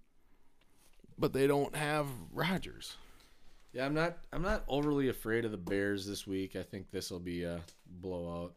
but 1.17 1.33
they 1.33 1.47
don't 1.47 1.75
have 1.75 2.05
Rodgers. 2.31 2.97
Yeah, 3.73 3.85
I'm 3.85 3.93
not. 3.93 4.17
I'm 4.31 4.41
not 4.41 4.63
overly 4.67 5.09
afraid 5.09 5.45
of 5.45 5.51
the 5.51 5.57
Bears 5.57 6.05
this 6.05 6.25
week. 6.25 6.55
I 6.55 6.63
think 6.63 6.91
this 6.91 7.11
will 7.11 7.19
be 7.19 7.43
a 7.43 7.61
blowout. 7.87 8.53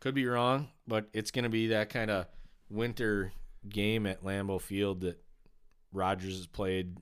Could 0.00 0.14
be 0.14 0.26
wrong, 0.26 0.68
but 0.86 1.08
it's 1.12 1.30
going 1.30 1.44
to 1.44 1.50
be 1.50 1.68
that 1.68 1.90
kind 1.90 2.10
of 2.10 2.26
winter 2.70 3.32
game 3.68 4.06
at 4.06 4.24
Lambeau 4.24 4.60
Field 4.60 5.02
that 5.02 5.22
Rodgers 5.92 6.36
has 6.36 6.46
played 6.46 6.96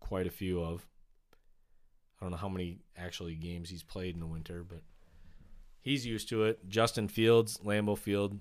quite 0.00 0.26
a 0.26 0.30
few 0.30 0.62
of. 0.62 0.86
I 2.20 2.24
don't 2.24 2.30
know 2.32 2.36
how 2.36 2.48
many 2.48 2.78
actually 2.96 3.34
games 3.34 3.70
he's 3.70 3.82
played 3.82 4.14
in 4.14 4.20
the 4.20 4.26
winter, 4.26 4.64
but 4.68 4.82
he's 5.80 6.04
used 6.04 6.28
to 6.30 6.44
it. 6.44 6.68
Justin 6.68 7.08
Fields, 7.08 7.58
Lambeau 7.64 7.96
Field. 7.96 8.38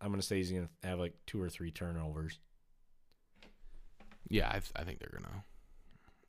I'm 0.00 0.08
going 0.08 0.20
to 0.20 0.26
say 0.26 0.36
he's 0.36 0.50
going 0.50 0.68
to 0.82 0.88
have 0.88 0.98
like 0.98 1.14
two 1.26 1.40
or 1.40 1.48
three 1.48 1.70
turnovers. 1.70 2.38
Yeah, 4.28 4.48
I, 4.48 4.52
th- 4.52 4.72
I 4.74 4.82
think 4.82 4.98
they're 4.98 5.12
gonna. 5.12 5.44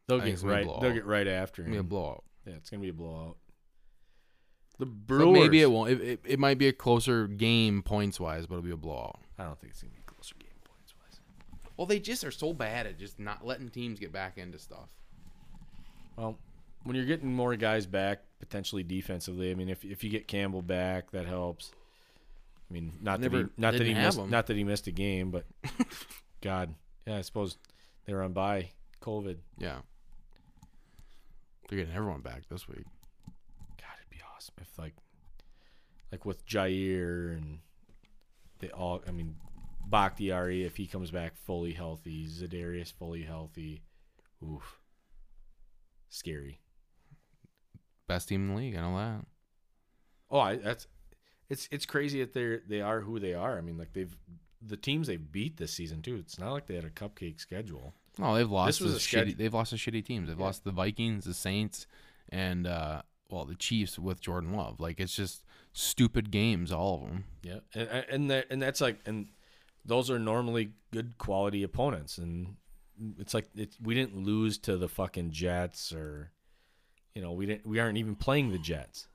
They'll 0.07 0.19
get 0.19 0.27
it's 0.29 0.41
gonna 0.43 0.53
right. 0.53 0.81
They'll 0.81 0.93
get 0.93 1.05
right 1.05 1.27
after 1.27 1.63
It's 1.63 1.67
gonna 1.67 1.77
be 1.77 1.79
a 1.79 1.83
blowout. 1.83 2.23
Yeah, 2.45 2.53
it's 2.53 2.69
gonna 2.69 2.81
be 2.81 2.89
a 2.89 2.93
blowout. 2.93 3.37
The 4.77 4.85
But 4.85 5.07
Brewers. 5.07 5.33
maybe 5.39 5.61
it 5.61 5.71
won't. 5.71 5.89
It, 5.91 6.01
it, 6.01 6.19
it 6.23 6.39
might 6.39 6.59
be 6.59 6.67
a 6.67 6.73
closer 6.73 7.27
game 7.27 7.81
points 7.81 8.19
wise, 8.19 8.45
but 8.45 8.55
it'll 8.55 8.63
be 8.65 8.71
a 8.71 8.77
blowout. 8.77 9.19
I 9.39 9.45
don't 9.45 9.59
think 9.59 9.71
it's 9.73 9.81
gonna 9.81 9.93
be 9.93 9.99
a 9.99 10.11
closer 10.11 10.35
game 10.39 10.49
points 10.63 10.93
wise. 11.01 11.19
Well, 11.77 11.85
they 11.85 11.99
just 11.99 12.23
are 12.23 12.31
so 12.31 12.53
bad 12.53 12.87
at 12.87 12.97
just 12.97 13.19
not 13.19 13.45
letting 13.45 13.69
teams 13.69 13.99
get 13.99 14.11
back 14.11 14.37
into 14.37 14.57
stuff. 14.57 14.89
Well, 16.17 16.37
when 16.83 16.95
you're 16.95 17.05
getting 17.05 17.31
more 17.31 17.55
guys 17.55 17.85
back, 17.85 18.23
potentially 18.39 18.83
defensively, 18.83 19.51
I 19.51 19.53
mean, 19.53 19.69
if 19.69 19.85
if 19.85 20.03
you 20.03 20.09
get 20.09 20.27
Campbell 20.27 20.63
back, 20.63 21.11
that 21.11 21.27
helps. 21.27 21.71
I 22.69 22.73
mean, 22.73 22.93
not 23.01 23.21
that 23.21 23.31
he, 23.31 23.45
not 23.57 23.73
that 23.73 23.85
he 23.85 23.93
missed, 23.93 24.17
him. 24.17 24.29
not 24.29 24.47
that 24.47 24.57
he 24.57 24.63
missed 24.63 24.87
a 24.87 24.91
game, 24.91 25.31
but 25.31 25.45
God, 26.41 26.73
yeah, 27.05 27.17
I 27.17 27.21
suppose 27.21 27.57
they 28.05 28.13
were 28.13 28.23
on 28.23 28.33
by 28.33 28.71
COVID. 29.01 29.37
Yeah, 29.59 29.77
they're 31.69 31.79
getting 31.79 31.93
everyone 31.93 32.21
back 32.21 32.49
this 32.49 32.67
week. 32.67 32.85
God, 33.77 33.93
it'd 33.99 34.09
be 34.09 34.21
awesome 34.35 34.55
if 34.59 34.77
like, 34.79 34.95
like 36.11 36.25
with 36.25 36.45
Jaire 36.45 37.37
and 37.37 37.59
they 38.59 38.69
all. 38.69 39.01
I 39.07 39.11
mean, 39.11 39.35
Bakhtiari 39.89 40.63
if 40.63 40.77
he 40.77 40.87
comes 40.87 41.11
back 41.11 41.35
fully 41.35 41.73
healthy, 41.73 42.25
Za'Darius 42.27 42.91
fully 42.93 43.23
healthy. 43.23 43.81
Oof, 44.43 44.79
scary. 46.09 46.59
Best 48.07 48.29
team 48.29 48.41
in 48.49 48.55
the 48.55 48.61
league. 48.61 48.75
I 48.75 48.81
know 48.81 48.97
that. 48.97 49.25
Oh, 50.29 50.39
I, 50.39 50.55
that's 50.57 50.87
it's 51.49 51.67
it's 51.71 51.85
crazy 51.85 52.19
that 52.19 52.33
they're 52.33 52.61
they 52.67 52.81
are 52.81 53.01
who 53.01 53.19
they 53.19 53.33
are. 53.33 53.57
I 53.57 53.61
mean, 53.61 53.77
like 53.77 53.93
they've 53.93 54.15
the 54.61 54.77
teams 54.77 55.07
they've 55.07 55.31
beat 55.31 55.57
this 55.57 55.73
season 55.73 56.01
too. 56.01 56.15
It's 56.15 56.39
not 56.39 56.51
like 56.51 56.67
they 56.67 56.75
had 56.75 56.85
a 56.85 56.89
cupcake 56.89 57.39
schedule. 57.39 57.93
No, 58.17 58.35
they've 58.35 58.49
lost. 58.49 58.79
This 58.79 58.81
was 58.81 58.95
a 58.95 58.99
shitty, 58.99 59.37
they've 59.37 59.53
lost 59.53 59.69
to 59.71 59.75
shitty 59.77 60.03
teams. 60.05 60.27
They've 60.27 60.39
Yeah. 60.39 60.45
lost 60.45 60.63
the 60.63 60.71
Vikings, 60.71 61.25
the 61.25 61.33
Saints, 61.33 61.85
and 62.29 62.65
uh, 62.65 63.03
well, 63.29 63.45
the 63.45 63.55
Chiefs 63.55 63.99
with 63.99 64.19
Jordan 64.21 64.53
Love. 64.53 64.79
Like 64.79 64.99
it's 64.99 65.15
just 65.15 65.43
stupid 65.73 66.31
games, 66.31 66.71
all 66.71 66.95
of 66.95 67.01
them. 67.09 67.25
Yeah, 67.43 67.59
and 67.75 67.89
and 68.09 68.29
that 68.31 68.47
and 68.49 68.61
that's 68.61 68.81
like 68.81 68.99
and 69.05 69.27
those 69.87 70.11
are 70.11 70.19
normally 70.19 70.71
good 70.91 71.17
quality 71.17 71.63
opponents, 71.63 72.17
and 72.17 72.55
it's 73.17 73.33
like 73.33 73.47
it's, 73.55 73.77
we 73.81 73.95
didn't 73.95 74.23
lose 74.23 74.57
to 74.59 74.77
the 74.77 74.87
fucking 74.87 75.31
Jets 75.31 75.91
or 75.93 76.31
you 77.15 77.21
know 77.21 77.31
we 77.31 77.45
didn't 77.45 77.65
we 77.65 77.79
aren't 77.79 77.97
even 77.97 78.15
playing 78.15 78.51
the 78.51 78.59
Jets. 78.59 79.07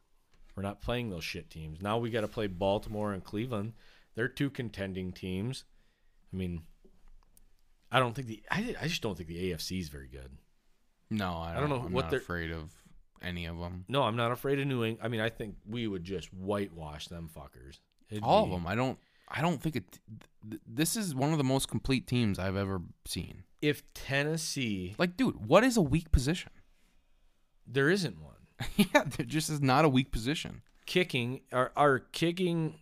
We're 0.56 0.62
not 0.62 0.80
playing 0.82 1.10
those 1.10 1.24
shit 1.24 1.48
teams. 1.50 1.80
Now 1.80 1.98
we 1.98 2.10
got 2.10 2.20
to 2.22 2.28
play 2.28 2.46
Baltimore 2.46 3.12
and 3.12 3.22
Cleveland. 3.24 3.72
They're 4.14 4.28
two 4.28 4.50
contending 4.50 5.12
teams. 5.12 5.64
I 6.32 6.36
mean, 6.36 6.62
I 7.90 7.98
don't 7.98 8.14
think 8.14 8.28
the 8.28 8.42
I, 8.50 8.74
I 8.80 8.86
just 8.88 9.02
don't 9.02 9.16
think 9.16 9.28
the 9.28 9.50
AFC 9.52 9.80
is 9.80 9.88
very 9.88 10.08
good. 10.08 10.30
No, 11.10 11.34
I 11.36 11.52
don't 11.54 11.68
don't, 11.68 11.78
know 11.80 11.86
I'm 11.86 11.92
what 11.92 12.04
not 12.06 12.10
they're- 12.10 12.20
afraid 12.20 12.50
of 12.50 12.70
any 13.22 13.46
of 13.46 13.58
them. 13.58 13.84
No, 13.88 14.02
I'm 14.02 14.16
not 14.16 14.32
afraid 14.32 14.58
of 14.58 14.66
New 14.66 14.84
England. 14.84 14.98
I 15.02 15.08
mean, 15.08 15.20
I 15.20 15.28
think 15.28 15.54
we 15.68 15.86
would 15.86 16.04
just 16.04 16.32
whitewash 16.34 17.08
them 17.08 17.30
fuckers. 17.34 17.78
It'd 18.10 18.24
All 18.24 18.44
of 18.44 18.50
them. 18.50 18.66
I 18.66 18.74
don't. 18.74 18.98
I 19.32 19.40
don't 19.40 19.60
think 19.62 19.76
it. 19.76 19.98
th- 20.48 20.60
This 20.66 20.96
is 20.96 21.14
one 21.14 21.32
of 21.32 21.38
the 21.38 21.44
most 21.44 21.68
complete 21.68 22.06
teams 22.06 22.38
I've 22.38 22.56
ever 22.56 22.82
seen. 23.06 23.44
If 23.62 23.82
Tennessee, 23.94 24.94
Like, 24.98 25.16
dude, 25.16 25.46
what 25.46 25.64
is 25.64 25.76
a 25.76 25.82
weak 25.82 26.12
position? 26.12 26.50
there 27.66 27.88
isn't 27.88 28.20
one. 28.20 28.34
yeah, 28.76 29.04
there 29.16 29.24
just 29.26 29.48
is 29.48 29.60
not 29.60 29.84
a 29.84 29.88
weak 29.88 30.10
position. 30.12 30.62
kicking 30.84 31.40
our 31.52 31.72
our 31.76 31.98
kicking 32.00 32.78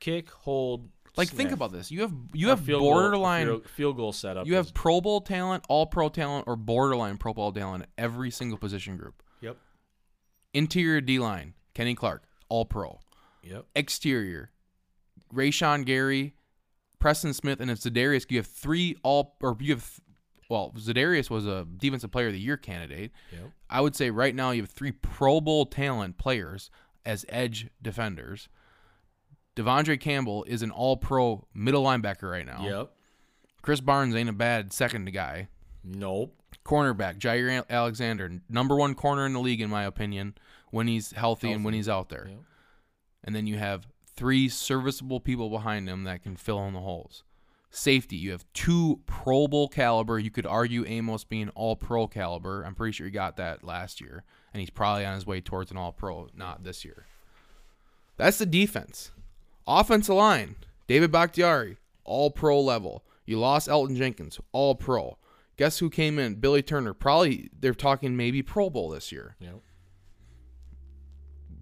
kick 0.00 0.30
hold 0.30 0.88
Like, 1.16 1.28
think 1.28 1.52
about 1.52 1.72
this. 1.72 1.90
You 1.90 2.00
have 2.02 2.12
you 2.32 2.48
have 2.48 2.60
field 2.60 2.80
goal- 2.80 2.92
borderline. 2.94 3.46
field, 3.46 3.68
field 3.68 3.96
goal 3.96 4.12
setup 4.12 4.46
You 4.46 4.54
have 4.56 4.72
Pro 4.74 5.00
Bowl 5.00 5.20
talent, 5.20 5.64
All 5.68 5.86
Pro 5.86 6.08
talent, 6.08 6.44
or 6.48 6.56
borderline 6.56 7.16
Pro 7.18 7.32
Bowl 7.34 7.52
talent 7.52 7.84
at 7.84 7.88
every 7.98 8.30
single 8.30 8.58
position 8.58 8.96
group. 8.96 9.22
yep 9.40 9.56
Interior 10.54 11.00
D 11.00 11.18
line, 11.18 11.54
Kenny 11.74 11.94
Clark, 11.94 12.24
All 12.48 12.64
Pro. 12.64 12.98
yep 13.42 13.66
Exterior, 13.74 14.50
Rashan 15.34 15.84
Gary, 15.84 16.34
Preston 16.98 17.34
Smith, 17.34 17.60
and 17.60 17.70
if 17.70 17.80
Za'Darius, 17.80 18.30
you 18.30 18.38
have 18.38 18.46
three 18.46 18.96
all 19.02 19.36
or 19.40 19.56
you 19.60 19.74
have 19.74 20.00
well, 20.48 20.72
Za'Darius 20.76 21.28
was 21.28 21.46
a 21.46 21.66
defensive 21.76 22.12
player 22.12 22.28
of 22.28 22.32
the 22.32 22.40
year 22.40 22.56
candidate. 22.56 23.12
yep 23.32 23.50
I 23.68 23.80
would 23.80 23.96
say 23.96 24.10
right 24.10 24.34
now 24.34 24.52
you 24.52 24.62
have 24.62 24.70
three 24.70 24.92
Pro 24.92 25.40
Bowl 25.40 25.66
talent 25.66 26.18
players 26.18 26.70
as 27.04 27.24
edge 27.28 27.68
defenders. 27.82 28.48
De'Vondre 29.56 29.98
Campbell 29.98 30.44
is 30.44 30.62
an 30.62 30.70
all 30.70 30.96
pro 30.96 31.46
middle 31.54 31.84
linebacker 31.84 32.30
right 32.30 32.46
now. 32.46 32.62
yep 32.62 32.92
Krys 33.62 33.84
Barnes 33.84 34.14
ain't 34.14 34.28
a 34.28 34.32
bad 34.32 34.72
second 34.72 35.12
guy. 35.12 35.48
nope 35.82 36.32
Cornerback, 36.64 37.18
Jaire 37.18 37.62
Alexander, 37.70 38.30
number 38.48 38.74
one 38.74 38.94
corner 38.94 39.24
in 39.24 39.32
the 39.32 39.40
league, 39.40 39.60
in 39.60 39.70
my 39.70 39.84
opinion, 39.84 40.34
when 40.70 40.88
he's 40.88 41.12
healthy, 41.12 41.52
and 41.52 41.64
when 41.64 41.74
he's 41.74 41.88
out 41.88 42.08
there. 42.08 42.26
Yep. 42.28 42.38
And 43.24 43.36
then 43.36 43.46
you 43.46 43.56
have 43.58 43.86
three 44.16 44.48
serviceable 44.48 45.20
people 45.20 45.50
behind 45.50 45.88
him 45.88 46.04
that 46.04 46.22
can 46.22 46.36
fill 46.36 46.64
in 46.66 46.74
the 46.74 46.80
holes. 46.80 47.22
Safety, 47.70 48.16
you 48.16 48.30
have 48.30 48.46
two 48.54 49.00
Pro 49.06 49.46
Bowl 49.46 49.68
caliber. 49.68 50.18
You 50.18 50.30
could 50.30 50.46
argue 50.46 50.84
Amos 50.86 51.24
being 51.24 51.50
all 51.50 51.76
pro 51.76 52.06
caliber. 52.06 52.62
I'm 52.62 52.74
pretty 52.74 52.92
sure 52.92 53.06
he 53.06 53.10
got 53.10 53.36
that 53.36 53.64
last 53.64 54.00
year, 54.00 54.24
and 54.54 54.60
he's 54.60 54.70
probably 54.70 55.04
on 55.04 55.14
his 55.14 55.26
way 55.26 55.40
towards 55.40 55.70
an 55.70 55.76
all 55.76 55.92
pro, 55.92 56.28
not 56.34 56.64
this 56.64 56.84
year. 56.84 57.04
That's 58.16 58.38
the 58.38 58.46
defense. 58.46 59.10
Offensive 59.66 60.14
line, 60.14 60.56
David 60.86 61.12
Bakhtiari, 61.12 61.76
all 62.04 62.30
pro 62.30 62.58
level. 62.60 63.04
You 63.26 63.38
lost 63.38 63.68
Elgton 63.68 63.96
Jenkins, 63.96 64.40
all 64.52 64.74
pro. 64.74 65.18
Guess 65.58 65.80
who 65.80 65.90
came 65.90 66.18
in? 66.18 66.36
Billy 66.36 66.62
Turner. 66.62 66.94
Probably 66.94 67.50
they're 67.58 67.74
talking 67.74 68.16
maybe 68.16 68.42
Pro 68.42 68.70
Bowl 68.70 68.90
this 68.90 69.10
year. 69.10 69.36
yep 69.40 69.60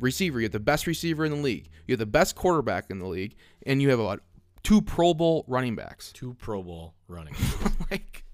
Receiver, 0.00 0.40
you 0.40 0.44
have 0.44 0.52
the 0.52 0.60
best 0.60 0.86
receiver 0.86 1.24
in 1.24 1.32
the 1.32 1.38
league. 1.38 1.68
You 1.86 1.92
have 1.92 1.98
the 1.98 2.06
best 2.06 2.34
quarterback 2.34 2.90
in 2.90 2.98
the 2.98 3.06
league, 3.06 3.34
and 3.66 3.80
you 3.80 3.90
have 3.90 4.00
about 4.00 4.22
two 4.62 4.80
Pro 4.82 5.14
Bowl 5.14 5.44
running 5.46 5.74
backs. 5.76 6.12
two 6.12 6.34
Pro 6.34 6.62
Bowl 6.62 6.94
running 7.08 7.34
like 7.90 8.24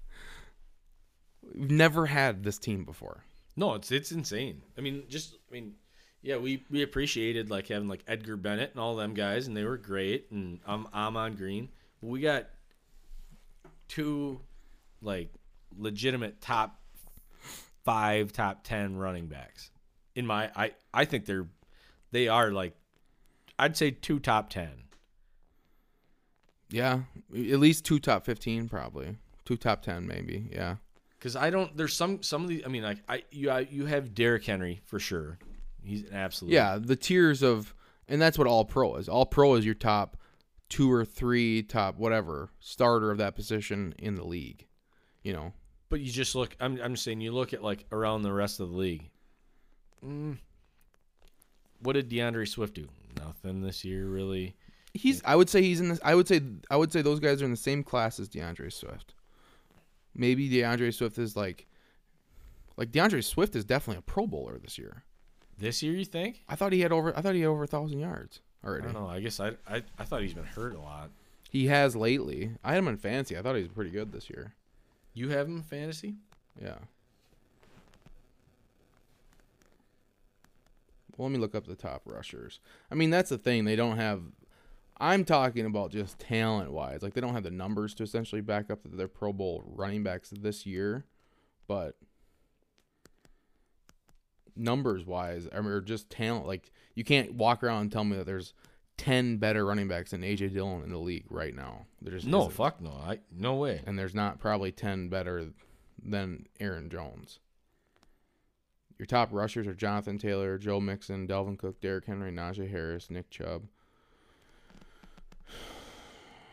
we've 1.53 1.71
never 1.71 2.05
had 2.05 2.43
this 2.43 2.57
team 2.57 2.85
before. 2.85 3.23
no 3.55 3.73
it's 3.75 3.91
it's 3.91 4.11
insane 4.11 4.61
I 4.77 4.81
mean 4.81 5.03
just 5.09 5.35
I 5.49 5.53
mean 5.53 5.73
Yeah, 6.21 6.37
we, 6.37 6.63
we 6.69 6.83
appreciated 6.83 7.49
like 7.49 7.67
having 7.67 7.87
like 7.89 8.03
Edgar 8.07 8.37
Bennett 8.37 8.71
and 8.71 8.79
all 8.79 8.95
them 8.95 9.13
guys, 9.13 9.47
and 9.47 9.57
they 9.57 9.63
were 9.63 9.77
great. 9.77 10.29
And 10.31 10.59
I'm 10.65 10.87
I'm 10.93 11.17
on 11.17 11.33
Green. 11.35 11.69
But 11.99 12.09
we 12.09 12.21
got 12.21 12.47
two 13.87 14.39
like 15.01 15.33
legitimate 15.77 16.39
top 16.39 16.79
five, 17.83 18.31
top 18.31 18.63
ten 18.63 18.95
running 18.97 19.27
backs. 19.27 19.71
In 20.21 20.27
my 20.27 20.51
I 20.55 20.73
I 20.93 21.05
think 21.05 21.25
they're 21.25 21.47
they 22.11 22.27
are 22.27 22.51
like 22.51 22.75
I'd 23.57 23.75
say 23.75 23.89
two 23.89 24.19
top 24.19 24.51
ten. 24.51 24.69
Yeah, 26.69 27.01
at 27.33 27.59
least 27.59 27.85
two 27.85 27.97
top 27.99 28.23
fifteen, 28.23 28.69
probably 28.69 29.17
two 29.45 29.57
top 29.57 29.81
ten, 29.81 30.07
maybe. 30.07 30.47
Yeah, 30.53 30.75
Because 31.17 31.35
I 31.35 31.49
don't. 31.49 31.75
There's 31.75 31.95
some 31.95 32.21
some 32.21 32.43
of 32.43 32.49
the. 32.49 32.63
I 32.63 32.67
mean, 32.69 32.83
like 32.83 32.99
I 33.09 33.23
you 33.31 33.49
I, 33.49 33.61
you 33.61 33.87
have 33.87 34.13
Derrick 34.13 34.45
Henry 34.45 34.81
for 34.85 34.99
sure. 34.99 35.39
He's 35.83 36.03
an 36.03 36.13
absolute. 36.13 36.53
yeah. 36.53 36.77
The 36.79 36.95
tiers 36.95 37.41
of, 37.41 37.73
and 38.07 38.21
that's 38.21 38.37
what 38.37 38.45
All 38.47 38.63
Pro 38.63 38.95
is. 38.97 39.09
All 39.09 39.25
Pro 39.25 39.55
is 39.55 39.65
your 39.65 39.73
top 39.73 40.17
two 40.69 40.91
or 40.91 41.03
three, 41.03 41.63
top 41.63 41.97
whatever 41.97 42.51
starter 42.59 43.09
of 43.11 43.17
that 43.17 43.35
position 43.35 43.95
in 43.97 44.13
the 44.15 44.23
league. 44.23 44.67
You 45.23 45.33
know, 45.33 45.53
But 45.89 45.99
you 46.01 46.11
just 46.11 46.35
look. 46.35 46.55
I'm 46.61 46.79
I'm 46.81 46.93
just 46.93 47.03
saying. 47.03 47.19
You 47.19 47.31
look 47.33 47.53
at 47.53 47.61
like 47.63 47.85
around 47.91 48.21
the 48.21 48.31
rest 48.33 48.59
of 48.61 48.69
the 48.69 48.77
league. 48.77 49.09
Mm, 50.05 50.37
what 51.81 51.93
did 51.93 52.09
D'Andre 52.09 52.45
Swift 52.45 52.75
do? 52.75 52.87
Nothing 53.17 53.61
this 53.61 53.83
year, 53.85 54.07
really. 54.07 54.55
he's. 54.93 55.21
I 55.25 55.35
would 55.35 55.49
say 55.49 55.61
he's 55.61 55.79
in 55.79 55.89
this. 55.89 55.99
I 56.03 56.15
would 56.15 56.27
say. 56.27 56.41
I 56.69 56.75
would 56.77 56.91
say 56.91 57.01
those 57.01 57.19
guys 57.19 57.41
are 57.41 57.45
in 57.45 57.51
the 57.51 57.57
same 57.57 57.83
class 57.83 58.19
as 58.19 58.27
D'Andre 58.29 58.69
Swift. 58.69 59.13
Maybe 60.15 60.49
D'Andre 60.49 60.91
Swift 60.91 61.17
is 61.17 61.35
like, 61.35 61.67
like 62.77 62.91
D'Andre 62.91 63.21
Swift 63.21 63.55
is 63.55 63.63
definitely 63.65 63.99
a 63.99 64.01
Pro 64.01 64.27
Bowler 64.27 64.57
this 64.57 64.77
year. 64.77 65.03
This 65.57 65.81
year, 65.83 65.93
you 65.93 66.05
think? 66.05 66.43
I 66.49 66.55
thought 66.55 66.73
he 66.73 66.81
had 66.81 66.91
over. 66.91 67.15
I 67.17 67.21
thought 67.21 67.35
he 67.35 67.41
had 67.41 67.47
over 67.47 67.63
a 67.63 67.67
thousand 67.67 67.99
yards 67.99 68.39
I 68.63 68.67
already. 68.67 68.83
don't 68.85 68.93
know. 68.93 69.07
I 69.07 69.19
guess 69.19 69.39
I, 69.39 69.49
I 69.67 69.83
I 69.99 70.03
thought 70.05 70.21
he's 70.21 70.33
been 70.33 70.43
hurt 70.43 70.73
a 70.75 70.79
lot. 70.81 71.09
He 71.49 71.67
has 71.67 71.95
lately. 71.95 72.51
I 72.63 72.69
had 72.71 72.79
him 72.79 72.87
in 72.87 72.97
fantasy. 72.97 73.37
I 73.37 73.41
thought 73.41 73.55
he 73.55 73.61
was 73.63 73.71
pretty 73.71 73.91
good 73.91 74.11
this 74.11 74.29
year. 74.29 74.53
You 75.13 75.29
have 75.29 75.47
him 75.47 75.57
in 75.57 75.63
fantasy? 75.63 76.15
Yeah. 76.61 76.77
Well, 81.17 81.27
let 81.29 81.33
me 81.33 81.39
look 81.39 81.55
up 81.55 81.67
the 81.67 81.75
top 81.75 82.03
rushers. 82.05 82.59
I 82.91 82.95
mean, 82.95 83.09
that's 83.09 83.29
the 83.29 83.37
thing. 83.37 83.65
They 83.65 83.75
don't 83.75 83.97
have. 83.97 84.21
I'm 84.99 85.25
talking 85.25 85.65
about 85.65 85.91
just 85.91 86.19
talent 86.19 86.71
wise. 86.71 87.01
Like, 87.01 87.13
they 87.13 87.21
don't 87.21 87.33
have 87.33 87.43
the 87.43 87.51
numbers 87.51 87.93
to 87.95 88.03
essentially 88.03 88.41
back 88.41 88.69
up 88.69 88.79
their 88.85 89.07
Pro 89.07 89.33
Bowl 89.33 89.63
running 89.65 90.03
backs 90.03 90.29
this 90.29 90.65
year. 90.65 91.05
But 91.67 91.95
numbers 94.55 95.05
wise, 95.05 95.47
I 95.51 95.59
mean, 95.61 95.71
or 95.71 95.81
just 95.81 96.09
talent. 96.09 96.45
Like, 96.47 96.71
you 96.95 97.03
can't 97.03 97.33
walk 97.33 97.63
around 97.63 97.81
and 97.81 97.91
tell 97.91 98.03
me 98.03 98.17
that 98.17 98.25
there's 98.25 98.53
10 98.97 99.37
better 99.37 99.65
running 99.65 99.87
backs 99.87 100.11
than 100.11 100.23
A.J. 100.23 100.49
Dillon 100.49 100.83
in 100.83 100.91
the 100.91 100.97
league 100.97 101.25
right 101.29 101.55
now. 101.55 101.85
There 102.01 102.13
just 102.13 102.27
No, 102.27 102.41
isn't 102.41 102.53
fuck 102.53 102.81
no. 102.81 102.91
I 102.91 103.19
no 103.35 103.55
way. 103.55 103.81
and 103.87 103.97
there's 103.97 104.13
not 104.13 104.39
probably 104.39 104.71
10 104.71 105.09
better 105.09 105.47
than 106.03 106.45
Aaron 106.59 106.89
Jones. 106.89 107.39
Your 109.01 109.07
top 109.07 109.29
rushers 109.31 109.65
are 109.65 109.73
Jonathan 109.73 110.19
Taylor, 110.19 110.59
Joe 110.59 110.79
Mixon, 110.79 111.27
Dalvin 111.27 111.57
Cook, 111.57 111.81
Derrick 111.81 112.05
Henry, 112.05 112.31
Najee 112.31 112.69
Harris, 112.69 113.09
Nick 113.09 113.31
Chubb. 113.31 113.63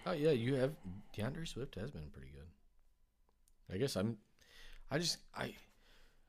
Oh 0.06 0.12
yeah, 0.12 0.30
you 0.30 0.54
have 0.54 0.72
D'Andre 1.14 1.44
Swift 1.44 1.74
has 1.74 1.90
been 1.90 2.08
pretty 2.10 2.32
good. 2.32 2.46
I 3.70 3.76
guess 3.76 3.96
I'm. 3.96 4.16
I 4.90 4.96
just 4.96 5.18
I 5.36 5.52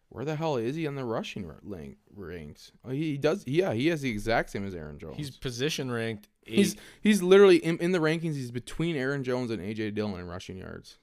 Where 0.10 0.26
the 0.26 0.36
hell 0.36 0.58
is 0.58 0.76
he 0.76 0.86
on 0.88 0.96
the 0.96 1.06
rushing 1.06 1.48
ra- 1.48 1.56
rank, 1.64 1.96
ranks? 2.14 2.74
Oh, 2.84 2.90
he, 2.90 3.12
he 3.12 3.18
does. 3.18 3.48
Yeah, 3.48 3.72
he 3.72 3.88
has 3.88 4.02
the 4.02 4.10
exact 4.10 4.50
same 4.50 4.68
as 4.68 4.76
Aaron 4.76 5.00
Jones. 5.00 5.16
he's 5.16 5.32
position 5.32 5.90
ranked. 5.90 6.28
Eight. 6.46 6.56
he's 6.56 6.76
he's 7.00 7.22
literally 7.24 7.64
in, 7.64 7.78
in 7.78 7.94
the 7.94 8.00
rankings. 8.00 8.34
He's 8.34 8.52
between 8.52 8.98
Aaron 8.98 9.24
Jones 9.24 9.52
and 9.52 9.62
AJ 9.62 9.96
Dillon 9.96 10.20
in 10.20 10.28
rushing 10.28 10.58
yards. 10.58 10.98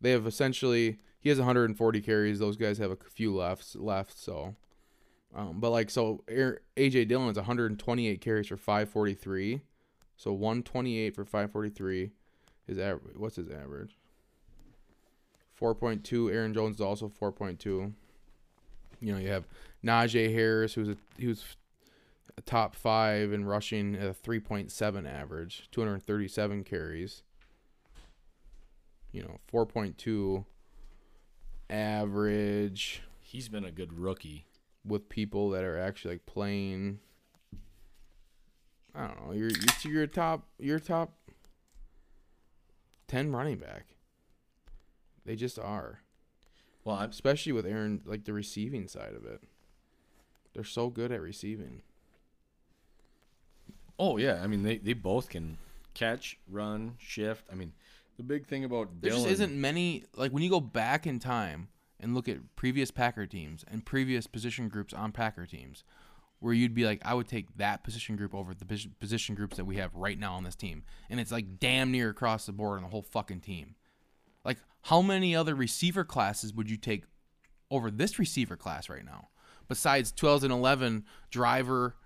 They 0.00 0.12
have 0.12 0.26
essentially 0.26 1.00
he 1.26 1.30
has 1.30 1.38
140 1.38 2.00
carries. 2.02 2.38
Those 2.38 2.56
guys 2.56 2.78
have 2.78 2.92
a 2.92 2.96
few 3.10 3.34
left 3.34 3.74
left. 3.74 4.16
So, 4.16 4.54
um, 5.34 5.58
but 5.58 5.70
like 5.70 5.90
so, 5.90 6.22
AJ 6.28 7.08
Dillon 7.08 7.30
is 7.30 7.36
128 7.36 8.20
carries 8.20 8.46
for 8.46 8.56
543. 8.56 9.60
So 10.16 10.32
128 10.32 11.16
for 11.16 11.24
543. 11.24 12.12
is 12.68 12.78
average. 12.78 13.16
What's 13.16 13.34
his 13.34 13.50
average? 13.50 13.98
4.2. 15.60 16.32
Aaron 16.32 16.54
Jones 16.54 16.76
is 16.76 16.80
also 16.80 17.08
4.2. 17.08 17.60
You 17.64 17.92
know, 19.00 19.18
you 19.18 19.26
have 19.26 19.48
Najee 19.84 20.32
Harris, 20.32 20.74
who's 20.74 20.90
a 20.90 20.96
a 22.38 22.40
top 22.42 22.76
five 22.76 23.32
in 23.32 23.46
rushing 23.46 23.96
at 23.96 24.06
a 24.06 24.14
3.7 24.14 25.12
average, 25.12 25.68
237 25.72 26.62
carries. 26.62 27.24
You 29.10 29.22
know, 29.22 29.40
4.2 29.52 30.44
average 31.70 33.02
he's 33.20 33.48
been 33.48 33.64
a 33.64 33.70
good 33.70 33.98
rookie. 33.98 34.46
with 34.84 35.08
people 35.08 35.50
that 35.50 35.64
are 35.64 35.78
actually 35.78 36.14
like 36.14 36.26
playing. 36.26 37.00
I 38.94 39.08
don't 39.08 39.26
know. 39.26 39.32
You're 39.32 39.50
you're, 39.50 39.92
you're 39.92 40.06
top. 40.06 40.46
You're 40.58 40.78
top. 40.78 41.12
Ten 43.08 43.32
running 43.32 43.58
back. 43.58 43.96
They 45.24 45.34
just 45.36 45.58
are, 45.58 46.00
Well, 46.84 46.96
I'm 46.96 47.10
especially 47.10 47.50
with 47.52 47.66
Aaron, 47.66 48.00
like 48.04 48.24
the 48.24 48.32
receiving 48.32 48.86
side 48.86 49.14
of 49.14 49.24
it. 49.24 49.42
They're 50.54 50.64
so 50.64 50.88
good 50.88 51.10
at 51.10 51.20
receiving. 51.20 51.82
Oh 53.98 54.18
yeah, 54.18 54.40
I 54.42 54.46
mean 54.46 54.62
they, 54.62 54.78
they 54.78 54.92
both 54.92 55.28
can 55.28 55.58
catch, 55.94 56.38
run, 56.48 56.94
shift. 56.98 57.44
I 57.50 57.56
mean, 57.56 57.72
the 58.16 58.22
big 58.22 58.46
thing 58.46 58.64
about 58.64 59.00
There 59.00 59.12
Dylan, 59.12 59.16
just 59.16 59.26
isn't 59.28 59.60
many 59.60 60.04
like 60.14 60.32
when 60.32 60.42
you 60.42 60.50
go 60.50 60.60
back 60.60 61.06
in 61.06 61.18
time 61.18 61.68
and 62.00 62.14
look 62.14 62.28
at 62.28 62.38
previous 62.56 62.90
Packer 62.90 63.26
teams 63.26 63.64
and 63.70 63.84
previous 63.84 64.26
position 64.26 64.68
groups 64.68 64.92
on 64.92 65.12
Packer 65.12 65.46
teams, 65.46 65.84
where 66.40 66.52
you'd 66.52 66.74
be 66.74 66.84
like, 66.84 67.00
I 67.04 67.14
would 67.14 67.28
take 67.28 67.56
that 67.56 67.84
position 67.84 68.16
group 68.16 68.34
over 68.34 68.54
the 68.54 68.88
position 69.00 69.34
groups 69.34 69.56
that 69.56 69.64
we 69.64 69.76
have 69.76 69.94
right 69.94 70.18
now 70.18 70.34
on 70.34 70.44
this 70.44 70.56
team, 70.56 70.84
and 71.08 71.18
it's 71.18 71.32
like 71.32 71.58
damn 71.58 71.90
near 71.90 72.10
across 72.10 72.46
the 72.46 72.52
board 72.52 72.76
on 72.76 72.82
the 72.82 72.90
whole 72.90 73.02
fucking 73.02 73.40
team. 73.40 73.74
Like, 74.44 74.58
how 74.82 75.02
many 75.02 75.34
other 75.34 75.54
receiver 75.54 76.04
classes 76.04 76.52
would 76.54 76.70
you 76.70 76.76
take 76.76 77.04
over 77.70 77.90
this 77.90 78.18
receiver 78.18 78.56
class 78.56 78.88
right 78.88 79.04
now? 79.04 79.28
Besides 79.68 80.12
2011 80.12 81.04
driver, 81.30 81.96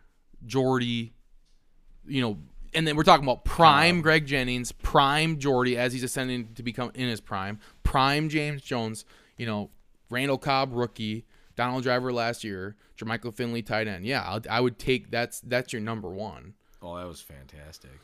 Jordy, 0.46 1.12
you 2.06 2.22
know, 2.22 2.38
and 2.74 2.86
then 2.86 2.96
we're 2.96 3.02
talking 3.02 3.24
about 3.24 3.44
prime 3.44 4.00
Greg 4.00 4.26
Jennings, 4.26 4.72
prime 4.72 5.38
Jordy 5.38 5.76
as 5.76 5.92
he's 5.92 6.02
ascending 6.02 6.54
to 6.54 6.62
become 6.62 6.90
in 6.94 7.08
his 7.08 7.20
prime, 7.20 7.58
prime 7.82 8.28
James 8.28 8.62
Jones, 8.62 9.04
you 9.36 9.46
know, 9.46 9.70
Randall 10.10 10.38
Cobb 10.38 10.72
rookie, 10.72 11.24
Donald 11.56 11.82
Driver 11.82 12.12
last 12.12 12.44
year, 12.44 12.76
Jermichael 12.96 13.34
Finley 13.34 13.62
tight 13.62 13.88
end. 13.88 14.04
Yeah, 14.04 14.22
I'll, 14.22 14.40
I 14.48 14.60
would 14.60 14.78
take 14.78 15.10
that's 15.10 15.40
that's 15.40 15.72
your 15.72 15.82
number 15.82 16.08
one. 16.08 16.54
Oh, 16.82 16.96
that 16.96 17.06
was 17.06 17.20
fantastic. 17.20 17.92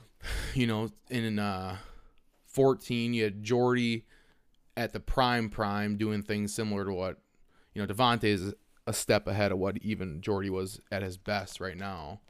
You 0.55 0.67
know, 0.67 0.91
in 1.09 1.39
uh, 1.39 1.77
14 2.47 3.15
you 3.15 3.25
had 3.25 3.45
Jordy 3.45 4.07
at 4.77 4.93
the 4.93 4.99
prime 4.99 5.49
prime 5.49 5.97
doing 5.97 6.23
things 6.23 6.53
similar 6.53 6.85
to 6.85 6.93
what 6.93 7.19
you 7.75 7.83
know 7.83 7.87
Davante 7.87 8.25
is 8.25 8.55
a 8.87 8.93
step 8.93 9.27
ahead 9.27 9.53
of 9.53 9.59
what 9.59 9.77
even 9.79 10.21
Jordy 10.21 10.51
was 10.51 10.81
at 10.91 11.03
his 11.03 11.17
best 11.17 11.61
right 11.61 11.77
now. 11.77 12.21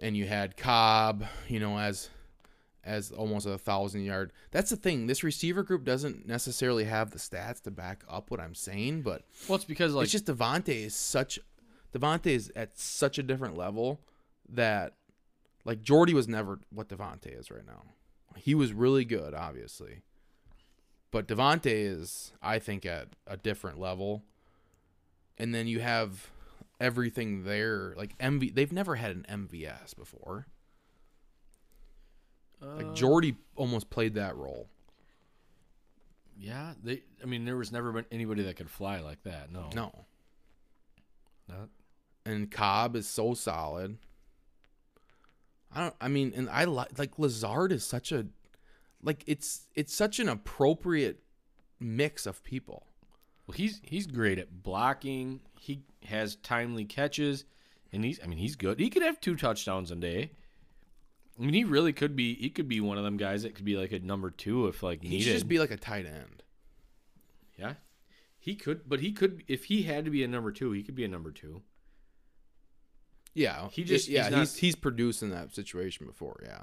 And 0.00 0.16
you 0.16 0.26
had 0.26 0.56
Cobb, 0.56 1.24
you 1.48 1.60
know, 1.60 1.78
as 1.78 2.08
as 2.82 3.12
almost 3.12 3.46
a 3.46 3.58
thousand 3.58 4.04
yard. 4.04 4.32
That's 4.50 4.70
the 4.70 4.76
thing. 4.76 5.06
This 5.06 5.22
receiver 5.22 5.62
group 5.62 5.84
doesn't 5.84 6.26
necessarily 6.26 6.84
have 6.84 7.10
the 7.10 7.18
stats 7.18 7.60
to 7.62 7.70
back 7.70 8.02
up 8.08 8.30
what 8.30 8.40
I'm 8.40 8.54
saying, 8.54 9.02
but 9.02 9.24
Well, 9.48 9.56
it's 9.56 9.64
because 9.64 9.94
like 9.94 10.04
it's 10.04 10.12
just 10.12 10.26
Davante 10.26 10.86
is 10.86 10.94
such 10.94 11.38
Davante 11.94 12.28
is 12.28 12.50
at 12.56 12.78
such 12.78 13.18
a 13.18 13.22
different 13.22 13.56
level 13.56 14.00
that 14.48 14.94
like 15.64 15.82
Jordy 15.82 16.14
was 16.14 16.28
never 16.28 16.60
what 16.72 16.88
Davante 16.88 17.38
is 17.38 17.50
right 17.50 17.66
now. 17.66 17.82
He 18.36 18.54
was 18.54 18.72
really 18.72 19.04
good, 19.04 19.34
obviously. 19.34 20.02
But 21.10 21.26
Davante 21.26 21.66
is, 21.66 22.32
I 22.40 22.60
think, 22.60 22.86
at 22.86 23.08
a 23.26 23.36
different 23.36 23.80
level. 23.80 24.22
And 25.36 25.54
then 25.54 25.66
you 25.66 25.80
have 25.80 26.30
everything 26.80 27.44
there. 27.44 27.94
Like 27.96 28.16
MV 28.18 28.54
they've 28.54 28.72
never 28.72 28.96
had 28.96 29.10
an 29.10 29.26
MVS 29.28 29.96
before. 29.96 30.46
Like 32.60 32.86
uh, 32.86 32.94
Jordy 32.94 33.36
almost 33.56 33.90
played 33.90 34.14
that 34.14 34.36
role. 34.36 34.68
Yeah, 36.38 36.72
they. 36.82 37.02
I 37.22 37.26
mean, 37.26 37.44
there 37.44 37.56
was 37.56 37.70
never 37.70 37.92
been 37.92 38.06
anybody 38.10 38.42
that 38.44 38.56
could 38.56 38.70
fly 38.70 39.00
like 39.00 39.22
that. 39.24 39.52
No, 39.52 39.68
No. 39.74 40.04
Not, 41.48 41.68
and 42.24 42.50
Cobb 42.50 42.96
is 42.96 43.08
so 43.08 43.34
solid. 43.34 43.98
I 45.74 45.80
don't. 45.80 45.94
I 46.00 46.08
mean, 46.08 46.32
and 46.34 46.48
I 46.48 46.64
like 46.64 46.98
like 46.98 47.18
Lazard 47.18 47.72
is 47.72 47.84
such 47.84 48.12
a, 48.12 48.26
like 49.02 49.24
it's 49.26 49.66
it's 49.74 49.94
such 49.94 50.18
an 50.18 50.28
appropriate 50.28 51.22
mix 51.78 52.26
of 52.26 52.42
people. 52.42 52.86
Well, 53.50 53.56
he's 53.56 53.80
he's 53.82 54.06
great 54.06 54.38
at 54.38 54.62
blocking. 54.62 55.40
He 55.58 55.82
has 56.06 56.36
timely 56.36 56.84
catches. 56.84 57.44
and 57.92 58.04
he's 58.04 58.20
I 58.22 58.26
mean 58.26 58.38
he's 58.38 58.54
good. 58.56 58.78
He 58.78 58.90
could 58.90 59.02
have 59.02 59.20
two 59.20 59.34
touchdowns 59.36 59.90
a 59.90 59.96
day. 59.96 60.30
I 61.38 61.42
mean 61.42 61.54
he 61.54 61.64
really 61.64 61.92
could 61.92 62.14
be. 62.14 62.34
He 62.34 62.50
could 62.50 62.68
be 62.68 62.80
one 62.80 62.96
of 62.98 63.04
them 63.04 63.16
guys 63.16 63.42
that 63.42 63.54
could 63.54 63.64
be 63.64 63.76
like 63.76 63.92
a 63.92 63.98
number 63.98 64.30
two 64.30 64.66
if 64.68 64.82
like 64.82 65.02
He 65.02 65.08
needed. 65.08 65.24
should 65.24 65.32
just 65.32 65.48
be 65.48 65.58
like 65.58 65.70
a 65.70 65.76
tight 65.76 66.06
end. 66.06 66.42
yeah, 67.58 67.74
he 68.38 68.54
could. 68.54 68.88
But 68.88 69.00
he 69.00 69.10
could 69.12 69.42
if 69.48 69.64
he 69.64 69.82
had 69.82 70.04
to 70.04 70.10
be 70.10 70.22
a 70.22 70.28
number 70.28 70.52
two. 70.52 70.70
He 70.72 70.82
could 70.82 70.94
be 70.94 71.04
a 71.04 71.08
number 71.08 71.30
two. 71.32 71.62
Yeah, 73.34 73.68
He 73.70 73.84
just- 73.84 74.08
yeah 74.08 74.28
he's 74.28 74.38
he's 74.52 74.56
he's 74.56 74.76
produced 74.76 75.22
in 75.22 75.30
that 75.30 75.54
situation 75.54 76.06
before. 76.06 76.40
Yeah, 76.44 76.62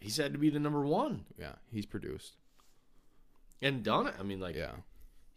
He's 0.00 0.16
had 0.16 0.32
to 0.32 0.38
be 0.38 0.50
the 0.50 0.58
number 0.60 0.84
one 0.84 1.24
yeah, 1.38 1.54
he's 1.70 1.86
produced. 1.86 2.34
and 3.60 3.82
done 3.82 4.06
it. 4.08 4.14
I 4.18 4.22
mean 4.22 4.40
like 4.40 4.56
Yeah, 4.56 4.72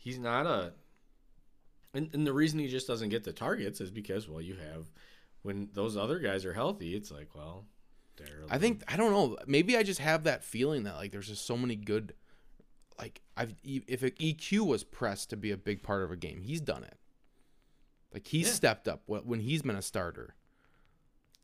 he's 0.06 0.20
not 0.20 0.45
a. 0.45 0.72
And, 1.93 2.10
and 2.14 2.26
the 2.28 2.34
reason 2.34 2.60
he 2.60 2.68
just 2.68 2.88
doesn't 2.88 3.10
get 3.10 3.24
the 3.24 3.34
targets 3.34 3.82
is 3.82 3.89
because 3.91 4.28
well 4.30 4.41
you 4.41 4.56
have 4.56 4.91
when 5.41 5.70
those 5.74 5.97
other 5.97 6.20
guys 6.20 6.45
are 6.45 6.53
healthy. 6.53 6.95
It's 6.95 7.12
like 7.12 7.36
well. 7.36 7.66
They're 8.18 8.43
I 8.49 8.58
think 8.60 8.84
I 8.88 8.95
don't 8.95 9.12
know. 9.12 9.38
Maybe 9.45 9.76
I 9.76 9.84
just 9.84 9.99
have 9.99 10.24
that 10.24 10.43
feeling 10.43 10.84
that 10.84 10.95
like 10.95 11.12
there's 11.12 11.28
just 11.28 11.45
so 11.45 11.58
many 11.58 11.76
good. 11.76 12.14
Like 12.97 13.22
I've 13.36 13.53
if 13.64 14.03
a 14.03 14.12
EQ 14.12 14.68
was 14.68 14.84
pressed 14.86 15.32
to 15.32 15.36
be 15.38 15.51
a 15.51 15.58
big 15.58 15.84
part 15.84 16.03
of 16.03 16.12
a 16.12 16.16
game, 16.16 16.41
he's 16.41 16.62
done 16.62 16.84
it. 16.86 16.97
Like 18.14 18.28
he's 18.28 18.47
Yeah. 18.47 18.53
stepped 18.53 18.88
up 18.88 19.01
when 19.08 19.41
he's 19.41 19.64
been 19.64 19.76
a 19.76 19.82
starter. 19.82 20.36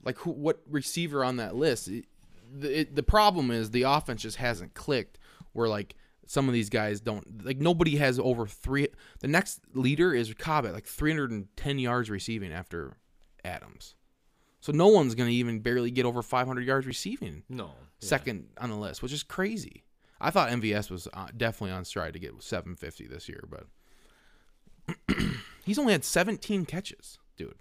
Like 0.03 0.17
who? 0.19 0.31
What 0.31 0.61
receiver 0.69 1.23
on 1.25 1.35
that 1.37 1.55
list? 1.55 1.87
It, 1.89 2.05
the 2.53 2.79
it, 2.81 2.95
the 2.95 3.03
problem 3.03 3.51
is 3.51 3.71
the 3.71 3.83
offense 3.83 4.21
just 4.21 4.37
hasn't 4.37 4.73
clicked. 4.73 5.17
Where 5.53 5.67
like 5.67 5.95
some 6.25 6.47
of 6.47 6.53
these 6.53 6.69
guys 6.69 7.01
don't 7.01 7.43
like 7.45 7.57
nobody 7.57 7.97
has 7.97 8.19
over 8.19 8.45
three. 8.47 8.87
The 9.19 9.27
next 9.27 9.61
leader 9.73 10.13
is 10.13 10.33
Cobb 10.33 10.65
at 10.65 10.73
like 10.73 10.85
310 10.85 11.79
yards 11.79 12.09
receiving 12.09 12.51
after 12.53 12.97
Adams. 13.43 13.95
So 14.59 14.71
no 14.71 14.87
one's 14.87 15.15
gonna 15.15 15.29
even 15.31 15.59
barely 15.59 15.91
get 15.91 16.05
over 16.05 16.21
500 16.21 16.65
yards 16.65 16.85
receiving 16.85 17.43
no 17.49 17.65
yeah. 17.65 17.71
second 18.07 18.47
on 18.59 18.69
the 18.69 18.75
list, 18.77 19.01
which 19.01 19.11
is 19.13 19.23
crazy. 19.23 19.83
I 20.19 20.29
thought 20.29 20.49
MVS 20.51 20.91
was 20.91 21.07
uh, 21.13 21.27
definitely 21.35 21.71
on 21.75 21.83
stride 21.83 22.13
to 22.13 22.19
get 22.19 22.41
750 22.43 23.07
this 23.07 23.27
year, 23.27 23.43
but 23.49 23.65
he's 25.65 25.79
only 25.79 25.93
had 25.93 26.03
17 26.03 26.65
catches, 26.65 27.17
dude. 27.37 27.55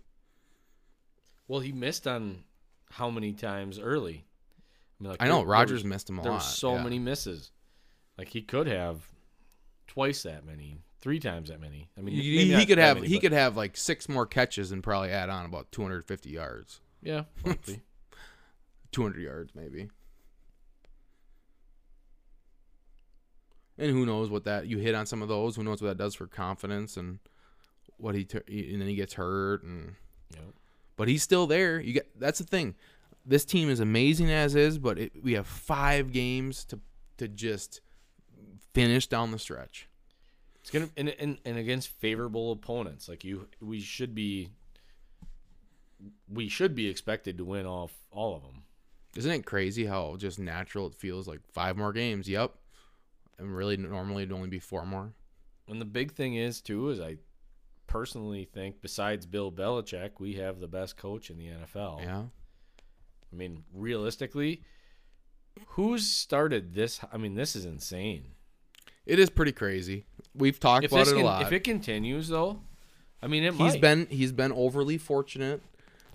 Well, 1.49 1.61
he 1.61 1.73
missed 1.73 2.07
on 2.07 2.45
how 2.91 3.09
many 3.11 3.33
times 3.33 3.79
early? 3.79 4.27
I, 4.99 5.03
mean, 5.03 5.11
like, 5.13 5.23
I 5.23 5.27
know 5.27 5.37
there- 5.37 5.45
there 5.45 5.51
Rodgers 5.53 5.83
was- 5.83 5.85
missed 5.85 6.11
him 6.11 6.19
a 6.19 6.23
There 6.23 6.33
lot. 6.33 6.39
were 6.39 6.45
so 6.45 6.75
yeah. 6.77 6.83
many 6.83 6.99
misses. 6.99 7.51
Like 8.21 8.29
he 8.29 8.43
could 8.43 8.67
have 8.67 8.99
twice 9.87 10.25
that 10.25 10.45
many, 10.45 10.77
three 11.01 11.19
times 11.19 11.49
that 11.49 11.59
many. 11.59 11.89
I 11.97 12.03
mean, 12.03 12.15
He, 12.15 12.55
he 12.55 12.67
could 12.67 12.77
have 12.77 12.99
many, 12.99 13.09
he 13.09 13.15
but- 13.15 13.21
could 13.23 13.33
have 13.33 13.57
like 13.57 13.79
six 13.79 14.11
more 14.11 14.27
catches 14.27 14.73
and 14.73 14.83
probably 14.83 15.09
add 15.11 15.31
on 15.31 15.47
about 15.47 15.73
250 15.73 16.29
yards, 16.29 16.83
yeah, 17.03 17.23
likely. 17.47 17.81
200 18.93 19.23
yards 19.23 19.55
maybe. 19.55 19.89
And 23.79 23.91
who 23.91 24.05
knows 24.05 24.29
what 24.29 24.45
that 24.45 24.67
you 24.67 24.77
hit 24.77 24.95
on 24.95 25.07
some 25.07 25.23
of 25.23 25.29
those? 25.29 25.57
Who 25.57 25.65
knows 25.65 25.81
what 25.81 25.89
that 25.89 25.97
does 26.03 26.15
for 26.15 26.27
confidence 26.27 26.99
and 26.99 27.21
what 27.97 28.15
he 28.15 28.27
and 28.71 28.83
then 28.83 28.89
he 28.89 28.97
gets 28.97 29.15
hurt 29.15 29.63
and 29.63 29.95
Yep. 30.35 30.45
but 30.97 31.09
he's 31.09 31.23
still 31.23 31.47
there. 31.47 31.81
You 31.81 31.95
get 31.95 32.21
that's 32.21 32.39
the 32.39 32.45
thing. 32.45 32.75
This 33.25 33.47
team 33.47 33.71
is 33.71 33.81
amazing 33.81 34.31
as 34.31 34.55
is, 34.55 34.77
but 34.79 34.99
it, 34.99 35.13
we 35.25 35.33
have 35.33 35.47
five 35.47 36.13
games 36.13 36.67
to 36.67 36.79
to 37.17 37.27
just 37.29 37.81
finish 38.73 39.07
down 39.07 39.31
the 39.31 39.39
stretch. 39.39 39.89
It's 40.61 40.71
gonna 40.71 40.91
and, 40.97 41.09
and 41.19 41.39
and 41.45 41.59
against 41.59 41.89
favorable 41.89 42.53
opponents. 42.53 43.09
Like 43.09 43.25
you, 43.25 43.49
we 43.61 43.81
should 43.81 44.15
be. 44.15 44.51
We 46.33 46.49
should 46.49 46.75
be 46.75 46.89
expected 46.89 47.39
to 47.39 47.45
win 47.45 47.67
all 47.67 47.91
all 48.11 48.37
of 48.37 48.43
them. 48.43 48.63
Isn't 49.17 49.33
it 49.33 49.47
crazy 49.47 49.87
how 49.87 50.17
just 50.17 50.39
natural 50.39 50.87
it 50.87 50.95
feels 50.95 51.27
like 51.27 51.41
five 51.53 51.77
more 51.77 51.93
games? 51.93 52.29
Yep. 52.29 52.55
And 53.39 53.55
really 53.55 53.77
normally 53.77 54.23
it'd 54.23 54.35
only 54.35 54.49
be 54.49 54.59
four 54.61 54.87
more. 54.87 55.13
And 55.69 55.81
the 55.81 55.87
big 55.87 56.13
thing 56.13 56.37
is 56.37 56.61
too 56.61 56.91
is 56.91 57.01
I 57.01 57.17
personally 57.87 58.45
think 58.45 58.81
besides 58.81 59.27
Bill 59.27 59.51
Belichick, 59.51 60.13
we 60.21 60.35
have 60.35 60.61
the 60.61 60.69
best 60.69 60.97
coach 60.97 61.31
in 61.31 61.39
the 61.39 61.49
NFL. 61.49 62.03
Yeah. 62.03 62.23
I 63.33 63.37
mean, 63.37 63.65
realistically, 63.75 64.63
who's 65.69 66.07
started 66.07 66.75
this? 66.75 67.01
I 67.13 67.17
mean, 67.17 67.35
this 67.35 67.55
is 67.57 67.65
insane. 67.65 68.33
It 69.07 69.19
is 69.19 69.31
pretty 69.31 69.53
crazy. 69.53 70.05
We've 70.35 70.59
talked 70.61 70.85
If 70.85 70.93
about 70.93 71.09
it 71.09 71.13
a 71.13 71.17
can- 71.17 71.25
lot. 71.25 71.43
if 71.43 71.53
it 71.53 71.65
continues 71.65 72.29
though, 72.29 72.61
I 73.23 73.27
mean, 73.27 73.43
it 73.45 73.53
he's 73.55 73.59
might. 73.75 73.81
been 73.81 74.07
he's 74.11 74.33
been 74.33 74.53
overly 74.53 74.99
fortunate 74.99 75.63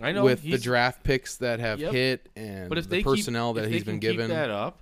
I 0.01 0.11
know 0.11 0.23
with 0.23 0.41
the 0.43 0.57
draft 0.57 1.03
picks 1.03 1.37
that 1.37 1.59
have 1.59 1.79
Yep. 1.79 1.91
hit 1.93 2.29
and 2.35 2.69
But 2.69 2.77
if 2.77 2.85
the 2.85 2.97
they 2.97 3.03
personnel 3.03 3.53
keep, 3.53 3.61
that 3.61 3.67
if 3.67 3.73
he's 3.73 3.83
they 3.83 3.91
been 3.91 3.99
given. 3.99 4.27
keep 4.27 4.35
that 4.35 4.49
up, 4.49 4.79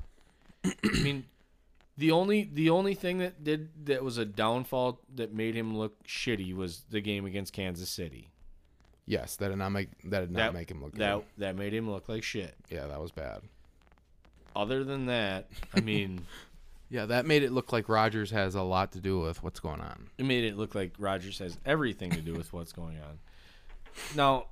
I 0.66 0.74
mean, 1.02 1.26
the 1.98 2.12
only 2.12 2.50
the 2.54 2.70
only 2.70 2.94
thing 2.96 3.18
that 3.20 3.44
did 3.44 3.70
that 3.86 4.04
was 4.04 4.18
a 4.18 4.26
downfall 4.26 5.00
that 5.16 5.34
made 5.34 5.56
him 5.56 5.78
look 5.78 6.04
shitty 6.06 6.56
was 6.56 6.84
the 6.90 7.02
game 7.02 7.26
against 7.26 7.54
Kansas 7.54 7.90
City. 7.90 8.30
yes, 9.06 9.36
that 9.38 9.50
did 9.50 9.58
not 9.58 9.70
make 9.70 9.90
that 10.06 10.22
did 10.22 10.32
not 10.32 10.38
that 10.40 10.54
make 10.54 10.70
him 10.72 10.82
look 10.84 10.94
that 10.96 11.16
good. 11.16 11.24
that 11.38 11.56
made 11.56 11.74
him 11.74 11.90
look 11.90 12.08
like 12.10 12.24
shit. 12.24 12.56
Yeah, 12.70 12.88
that 12.88 13.02
was 13.02 13.12
bad. 13.12 13.42
Other 14.56 14.84
than 14.84 15.08
that, 15.08 15.50
I 15.74 15.82
mean, 15.82 16.26
Yeah, 16.94 17.08
that 17.08 17.26
made 17.26 17.42
it 17.42 17.52
look 17.52 17.74
like 17.74 17.90
Rodgers 17.90 18.30
has 18.30 18.54
a 18.54 18.62
lot 18.62 18.92
to 18.92 19.00
do 19.00 19.20
with 19.20 19.42
what's 19.42 19.60
going 19.60 19.82
on. 19.82 20.10
it 20.20 20.26
made 20.26 20.44
it 20.44 20.56
look 20.56 20.76
like 20.76 20.94
Rodgers 21.00 21.40
has 21.40 21.58
everything 21.66 22.12
to 22.12 22.22
do 22.22 22.34
with 22.36 22.54
what's 22.54 22.72
going 22.72 22.98
on. 22.98 23.18
Now, 24.16 24.48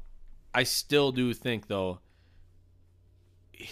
I 0.53 0.63
still 0.63 1.11
do 1.11 1.33
think 1.33 1.67
though, 1.67 1.99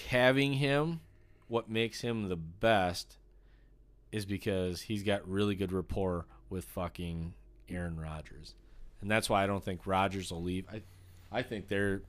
having 0.10 0.54
him, 0.54 1.00
what 1.48 1.70
makes 1.70 2.02
him 2.02 2.30
the 2.30 2.36
best, 2.36 3.18
is 4.12 4.26
because 4.26 4.82
he's 4.82 5.04
got 5.04 5.28
really 5.28 5.56
good 5.56 5.72
rapport 5.72 6.26
with 6.50 6.66
fucking 6.66 7.34
Aaron 7.70 8.00
Rodgers, 8.00 8.54
and 9.02 9.10
that's 9.10 9.30
why 9.30 9.44
I 9.44 9.48
don't 9.48 9.64
think 9.64 9.86
Rodgers 9.86 10.32
will 10.32 10.44
leave. 10.44 10.66
I, 10.72 10.82
I 11.32 11.42
think 11.44 11.70
they're, 11.70 12.02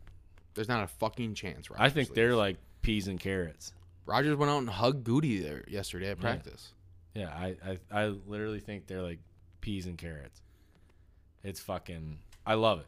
There's 0.55 0.69
not 0.69 0.85
a 0.85 0.89
fucking 0.89 1.35
chance. 1.35 1.71
Rodgers 1.71 1.85
I 1.85 1.89
think 1.91 2.15
they're 2.15 2.37
like 2.37 2.57
peas 2.83 3.09
and 3.09 3.21
carrots. 3.21 3.73
Rodgers 4.11 4.37
went 4.37 4.51
out 4.51 4.59
and 4.59 4.69
hugged 4.69 5.07
Gutey 5.07 5.41
there 5.43 5.63
yesterday 5.69 6.11
at 6.11 6.19
practice. 6.19 6.73
Yeah, 7.15 7.29
I, 7.29 7.57
I, 7.65 7.79
I 7.93 8.07
literally 8.27 8.61
think 8.61 8.87
they're 8.87 9.03
like 9.03 9.21
peas 9.61 9.87
and 9.87 9.97
carrots. 9.97 10.43
It's 11.45 11.61
fucking. 11.61 12.19
I 12.45 12.55
love 12.55 12.81
it. 12.81 12.87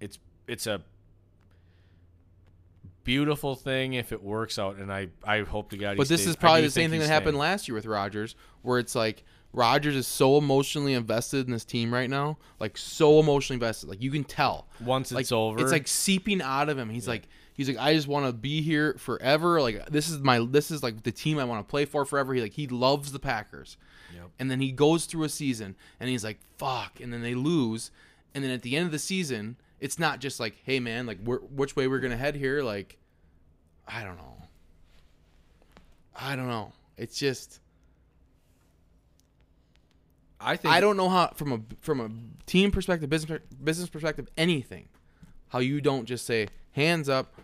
It's 0.00 0.18
it's 0.46 0.66
a 0.66 0.80
beautiful 3.04 3.54
thing 3.54 3.94
if 3.94 4.12
it 4.12 4.22
works 4.22 4.58
out, 4.58 4.76
and 4.76 4.92
I 4.92 5.08
I 5.24 5.40
hope 5.42 5.70
to 5.70 5.76
God. 5.78 5.96
But 5.96 6.08
this 6.08 6.20
stays- 6.22 6.30
is 6.30 6.36
probably 6.36 6.62
the 6.62 6.70
same 6.70 6.90
thing 6.90 6.98
that 7.00 7.04
he's 7.06 7.10
happened 7.10 7.38
last 7.38 7.68
year 7.68 7.74
with 7.74 7.86
Rodgers, 7.86 8.34
where 8.62 8.78
it's 8.78 8.94
like 8.94 9.24
Rodgers 9.52 9.96
is 9.96 10.06
so 10.06 10.36
emotionally 10.36 10.94
invested 10.94 11.46
in 11.46 11.52
this 11.52 11.64
team 11.64 11.92
right 11.92 12.10
now, 12.10 12.38
like 12.60 12.76
so 12.76 13.18
emotionally 13.20 13.56
invested, 13.56 13.88
like 13.88 14.02
you 14.02 14.10
can 14.10 14.24
tell. 14.24 14.68
Once 14.80 15.12
like 15.12 15.22
it's 15.22 15.32
over, 15.32 15.60
it's 15.60 15.72
like 15.72 15.88
seeping 15.88 16.42
out 16.42 16.68
of 16.68 16.76
him. 16.78 16.90
He's 16.90 17.08
like 17.08 17.28
he's 17.58 17.68
like 17.68 17.76
I 17.76 17.92
just 17.92 18.08
want 18.08 18.24
to 18.24 18.32
be 18.32 18.62
here 18.62 18.94
forever. 18.94 19.60
Like 19.60 19.90
this 19.90 20.08
is 20.08 20.20
my 20.20 20.38
this 20.38 20.70
is 20.70 20.82
like 20.82 21.02
the 21.02 21.12
team 21.12 21.38
I 21.38 21.44
want 21.44 21.66
to 21.66 21.70
play 21.70 21.84
for 21.84 22.06
forever. 22.06 22.32
He 22.32 22.40
like 22.40 22.54
he 22.54 22.66
loves 22.66 23.12
the 23.12 23.18
Packers. 23.18 23.76
Yep. 24.14 24.30
And 24.38 24.50
then 24.50 24.60
he 24.60 24.72
goes 24.72 25.04
through 25.04 25.24
a 25.24 25.28
season 25.28 25.76
and 26.00 26.08
he's 26.08 26.24
like 26.24 26.38
fuck 26.56 27.00
and 27.00 27.12
then 27.12 27.20
they 27.20 27.34
lose 27.34 27.90
and 28.34 28.42
then 28.42 28.50
at 28.50 28.62
the 28.62 28.76
end 28.76 28.86
of 28.86 28.92
the 28.92 28.98
season 28.98 29.56
it's 29.80 29.98
not 29.98 30.20
just 30.20 30.40
like 30.40 30.56
hey 30.64 30.80
man 30.80 31.04
like 31.04 31.18
which 31.26 31.76
way 31.76 31.86
we're 31.86 31.98
going 31.98 32.12
to 32.12 32.16
head 32.16 32.34
here 32.34 32.62
like 32.62 32.96
I 33.86 34.04
don't 34.04 34.16
know. 34.16 34.36
I 36.14 36.36
don't 36.36 36.48
know. 36.48 36.72
It's 36.96 37.18
just 37.18 37.60
I 40.40 40.56
think 40.56 40.72
I 40.72 40.80
don't 40.80 40.96
know 40.96 41.08
how 41.08 41.32
from 41.34 41.52
a 41.52 41.60
from 41.80 42.00
a 42.00 42.10
team 42.46 42.70
perspective, 42.70 43.10
business 43.10 43.40
business 43.62 43.88
perspective, 43.88 44.28
anything, 44.36 44.88
how 45.48 45.58
you 45.58 45.80
don't 45.80 46.06
just 46.06 46.26
say 46.26 46.48
hands 46.72 47.08
up. 47.08 47.34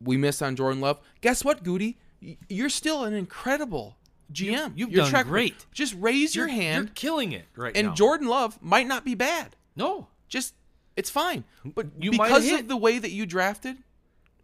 We 0.00 0.16
missed 0.16 0.42
on 0.42 0.56
Jordan 0.56 0.80
Love. 0.80 1.00
Guess 1.20 1.44
what, 1.44 1.62
Gutey? 1.64 1.96
You're 2.48 2.68
still 2.70 3.04
an 3.04 3.14
incredible 3.14 3.96
GM. 4.32 4.72
you've 4.76 4.90
Your 4.90 5.02
done 5.04 5.10
track 5.10 5.26
great. 5.26 5.66
Just 5.72 5.94
raise 5.98 6.34
your 6.34 6.48
You're- 6.48 6.60
hand, 6.62 6.84
You're 6.88 6.94
killing 6.94 7.32
it 7.32 7.44
right 7.56 7.76
and 7.76 7.88
now. 7.88 7.94
Jordan 7.94 8.26
Love 8.28 8.60
might 8.62 8.86
not 8.86 9.04
be 9.04 9.14
bad. 9.14 9.56
no, 9.76 10.08
Just 10.28 10.54
it's 10.96 11.10
fine. 11.10 11.44
But 11.64 11.86
You 12.00 12.10
because 12.10 12.50
of 12.50 12.68
the 12.68 12.76
way 12.76 12.98
that 12.98 13.10
you 13.10 13.26
drafted 13.26 13.78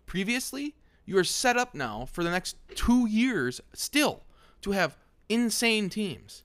previously, 0.07 0.75
you 1.07 1.17
are 1.19 1.25
set 1.25 1.57
up 1.57 1.75
now 1.75 2.07
for 2.13 2.23
the 2.23 2.31
next 2.31 2.57
two 2.75 3.07
years 3.09 3.61
still 3.73 4.23
to 4.61 4.71
have 4.73 4.97
insane 5.29 5.89
teams. 5.91 6.45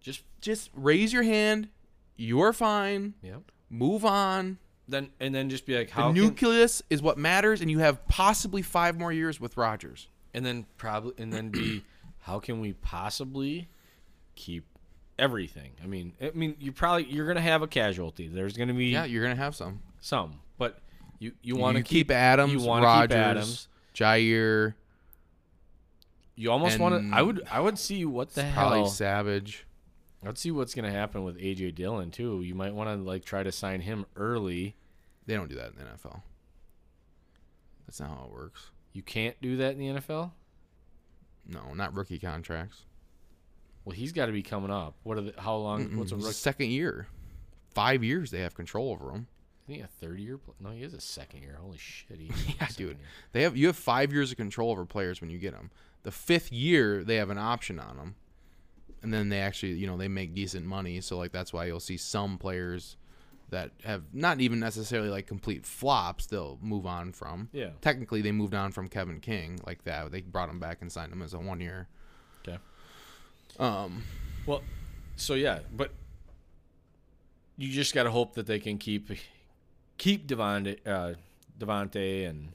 just 0.00 0.22
Just 0.40 0.70
raise 0.74 1.12
your 1.12 1.24
hand. 1.24 1.68
You're 2.16 2.52
fine. 2.52 3.14
yeah. 3.22 3.38
Move 3.68 4.04
on. 4.04 4.58
Then 4.88 5.10
and 5.20 5.34
then 5.34 5.50
just 5.50 5.66
be 5.66 5.76
like 5.76 5.88
The 5.88 5.94
how 5.94 6.06
can, 6.12 6.14
nucleus 6.14 6.82
is 6.90 7.02
what 7.02 7.18
matters, 7.18 7.60
and 7.60 7.70
you 7.70 7.80
have 7.80 8.06
possibly 8.08 8.62
five 8.62 8.96
more 8.98 9.12
years 9.12 9.40
with 9.40 9.56
Rodgers. 9.56 10.08
and 10.32 10.44
then 10.46 10.66
probably 10.76 11.12
and 11.18 11.32
then 11.32 11.48
be 11.50 11.82
how 12.20 12.38
can 12.38 12.60
we 12.60 12.72
possibly 12.74 13.68
keep 14.36 14.64
everything. 15.18 15.72
I 15.82 15.86
mean, 15.86 16.12
I 16.20 16.30
mean, 16.34 16.56
you 16.60 16.70
probably 16.72 17.04
you're 17.04 17.26
gonna 17.26 17.40
have 17.40 17.62
a 17.62 17.66
casualty. 17.66 18.28
There's 18.28 18.56
gonna 18.56 18.74
be 18.74 18.86
Yeah, 18.86 19.04
you're 19.06 19.22
gonna 19.24 19.34
have 19.34 19.56
some. 19.56 19.80
some, 20.00 20.40
but 20.58 20.78
you 21.18 21.32
you 21.42 21.56
want 21.56 21.74
to 21.76 21.80
you 21.80 21.84
keep, 21.84 22.10
Adams, 22.10 22.52
you 22.52 22.60
wanna 22.60 22.84
Rodgers, 22.86 23.08
keep 23.14 23.16
Adams. 23.18 23.68
Jaire, 23.94 24.74
You 26.36 26.50
almost 26.52 26.78
want 26.78 27.10
to. 27.10 27.16
I 27.16 27.22
would 27.22 27.42
I 27.50 27.60
would 27.60 27.78
see 27.78 28.04
what 28.04 28.34
the 28.34 28.48
probably 28.54 28.80
hell. 28.80 28.86
Savage. 28.88 29.66
Let's 30.24 30.40
see 30.40 30.50
what's 30.50 30.74
gonna 30.74 30.90
happen 30.90 31.22
with 31.24 31.36
AJ 31.38 31.74
Dillon 31.76 32.10
too. 32.10 32.42
You 32.42 32.54
might 32.54 32.74
want 32.74 32.88
to 32.90 32.96
like 32.96 33.24
try 33.24 33.42
to 33.42 33.52
sign 33.52 33.80
him 33.82 34.06
early. 34.16 34.76
They 35.26 35.34
don't 35.34 35.48
do 35.48 35.56
that 35.56 35.72
in 35.72 35.76
the 35.78 35.84
NFL. 35.84 36.22
That's 37.86 38.00
not 38.00 38.08
how 38.10 38.24
it 38.26 38.32
works. 38.32 38.70
You 38.92 39.02
can't 39.02 39.40
do 39.40 39.56
that 39.58 39.72
in 39.74 39.78
the 39.78 40.00
NFL. 40.00 40.32
No, 41.46 41.74
not 41.74 41.94
rookie 41.94 42.18
contracts. 42.18 42.84
Well, 43.84 43.94
he's 43.94 44.10
got 44.12 44.26
to 44.26 44.32
be 44.32 44.42
coming 44.42 44.70
up. 44.70 44.96
What 45.04 45.18
are 45.18 45.20
the, 45.20 45.34
how 45.40 45.54
long? 45.56 45.96
What's 45.96 46.10
a 46.10 46.16
rookie? 46.16 46.32
second 46.32 46.70
year? 46.70 47.06
Five 47.72 48.02
years 48.02 48.30
they 48.32 48.40
have 48.40 48.54
control 48.54 48.90
over 48.90 49.10
him. 49.12 49.28
I 49.68 49.72
think 49.72 49.84
a 49.84 49.86
third 49.86 50.18
year. 50.18 50.38
pl- 50.38 50.54
No, 50.60 50.70
he 50.70 50.82
is 50.82 50.94
a 50.94 51.00
second 51.00 51.42
year. 51.42 51.58
Holy 51.60 51.78
shit! 51.78 52.18
He 52.18 52.30
Yeah, 52.60 52.68
dude. 52.76 52.98
They 53.32 53.42
have 53.42 53.56
you 53.56 53.68
have 53.68 53.76
five 53.76 54.12
years 54.12 54.30
of 54.32 54.38
control 54.38 54.70
over 54.72 54.84
players 54.84 55.20
when 55.20 55.30
you 55.30 55.38
get 55.38 55.52
them. 55.52 55.70
The 56.02 56.10
fifth 56.10 56.50
year 56.52 57.04
they 57.04 57.16
have 57.16 57.30
an 57.30 57.38
option 57.38 57.78
on 57.78 57.96
them, 57.96 58.14
and 59.06 59.14
then 59.14 59.28
they 59.28 59.40
actually 59.40 59.72
you 59.72 59.86
know 59.86 59.96
they 59.96 60.08
make 60.08 60.34
decent 60.34 60.66
money. 60.66 61.00
So 61.00 61.16
like 61.16 61.32
that's 61.32 61.52
why 61.52 61.64
you'll 61.66 61.80
see 61.80 61.96
some 61.96 62.36
players 62.38 62.96
that 63.50 63.70
have 63.84 64.02
not 64.12 64.40
even 64.40 64.58
necessarily 64.58 65.08
like 65.08 65.26
complete 65.28 65.64
flops. 65.64 66.26
They'll 66.26 66.58
move 66.60 66.84
on 66.84 67.12
from. 67.12 67.48
Yeah. 67.52 67.70
Technically, 67.80 68.20
they 68.20 68.32
moved 68.32 68.54
on 68.54 68.72
from 68.72 68.88
Kevin 68.88 69.20
King 69.20 69.60
like 69.64 69.84
that. 69.84 70.10
They 70.10 70.20
brought 70.22 70.48
him 70.48 70.58
back 70.58 70.78
and 70.80 70.90
signed 70.90 71.12
him 71.12 71.22
as 71.22 71.32
a 71.32 71.38
one 71.38 71.60
year. 71.60 71.86
Okay. 72.46 72.58
Um. 73.60 74.02
Well, 74.46 74.62
so 75.14 75.34
yeah, 75.34 75.60
but 75.74 75.92
you 77.56 77.70
just 77.70 77.94
got 77.94 78.02
to 78.02 78.10
hope 78.10 78.34
that 78.34 78.46
they 78.46 78.58
can 78.58 78.78
keep 78.78 79.10
keep 79.98 80.26
Davante, 80.26 80.78
uh, 80.86 81.14
Davante 81.58 82.28
and 82.28 82.48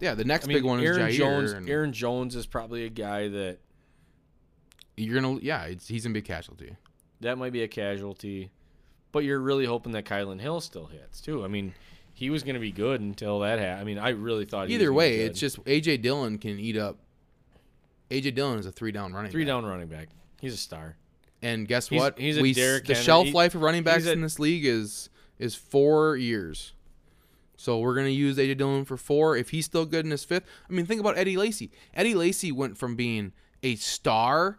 Yeah, 0.00 0.14
the 0.14 0.24
next 0.24 0.46
I 0.46 0.48
mean 0.48 0.56
big 0.56 0.64
one 0.64 0.80
is 0.80 0.96
Aaron 0.96 1.12
Jaire. 1.12 1.16
Jones. 1.16 1.52
and 1.52 1.68
Aaron 1.68 1.92
Jones 1.92 2.34
is 2.34 2.46
probably 2.46 2.84
a 2.84 2.88
guy 2.90 3.28
that 3.28 3.58
You're 4.96 5.20
gonna 5.20 5.38
yeah, 5.40 5.64
it's, 5.64 5.88
he's 5.88 6.02
gonna 6.04 6.12
be 6.12 6.18
a 6.20 6.22
casualty. 6.22 6.76
that 7.20 7.38
might 7.38 7.52
be 7.52 7.62
a 7.62 7.68
casualty, 7.68 8.50
but 9.12 9.20
you're 9.24 9.40
really 9.40 9.64
hoping 9.64 9.92
that 9.92 10.04
Kylin 10.04 10.40
Hill 10.40 10.60
still 10.60 10.86
hits 10.86 11.20
too. 11.20 11.44
I 11.44 11.48
mean, 11.48 11.72
he 12.14 12.28
was 12.30 12.42
going 12.42 12.54
to 12.54 12.60
be 12.60 12.72
good 12.72 13.00
until 13.00 13.40
that 13.40 13.58
happened. 13.58 13.80
I 13.80 13.84
mean, 13.84 13.98
I 13.98 14.10
really 14.10 14.44
thought 14.44 14.68
he 14.68 14.74
was 14.74 14.82
Either 14.82 14.92
way, 14.92 15.10
be 15.12 15.16
good. 15.18 15.30
it's 15.30 15.40
just 15.40 15.64
AJ 15.64 16.02
Dillon 16.02 16.36
can 16.38 16.58
eat 16.58 16.76
up. 16.76 16.98
AJ 18.10 18.34
Dillon 18.34 18.58
is 18.58 18.66
a 18.66 18.72
three 18.72 18.92
down 18.92 19.12
running 19.12 19.30
three 19.30 19.44
back. 19.44 19.48
down 19.48 19.64
running 19.64 19.88
back. 19.88 20.08
He's 20.40 20.54
a 20.54 20.58
star. 20.58 20.96
And 21.40 21.66
guess 21.66 21.88
He's- 21.88 22.00
what? 22.00 22.18
he's 22.18 22.36
a 22.38 22.42
we 22.42 22.52
Derrick 22.52 22.84
the 22.86 22.94
Henry. 22.94 23.04
shelf 23.04 23.26
He- 23.28 23.32
life 23.32 23.54
of 23.54 23.62
running 23.62 23.82
backs 23.82 24.06
a- 24.06 24.12
in 24.12 24.20
this 24.20 24.38
league 24.38 24.64
is 24.64 25.08
is 25.38 25.54
four 25.54 26.16
years. 26.16 26.72
So 27.56 27.78
we're 27.78 27.94
gonna 27.94 28.08
use 28.08 28.36
AJ 28.38 28.54
Dillon 28.58 28.84
for 28.84 28.96
four. 28.96 29.36
If 29.36 29.50
he's 29.50 29.64
still 29.64 29.86
good 29.86 30.04
in 30.04 30.10
his 30.10 30.24
fifth, 30.24 30.44
I 30.68 30.72
mean, 30.72 30.84
think 30.86 31.00
about 31.00 31.16
Eddie 31.16 31.36
Lacy. 31.36 31.70
Eddie 31.94 32.14
Lacy 32.14 32.52
went 32.52 32.76
from 32.76 32.94
being 32.96 33.32
a 33.62 33.76
star, 33.76 34.58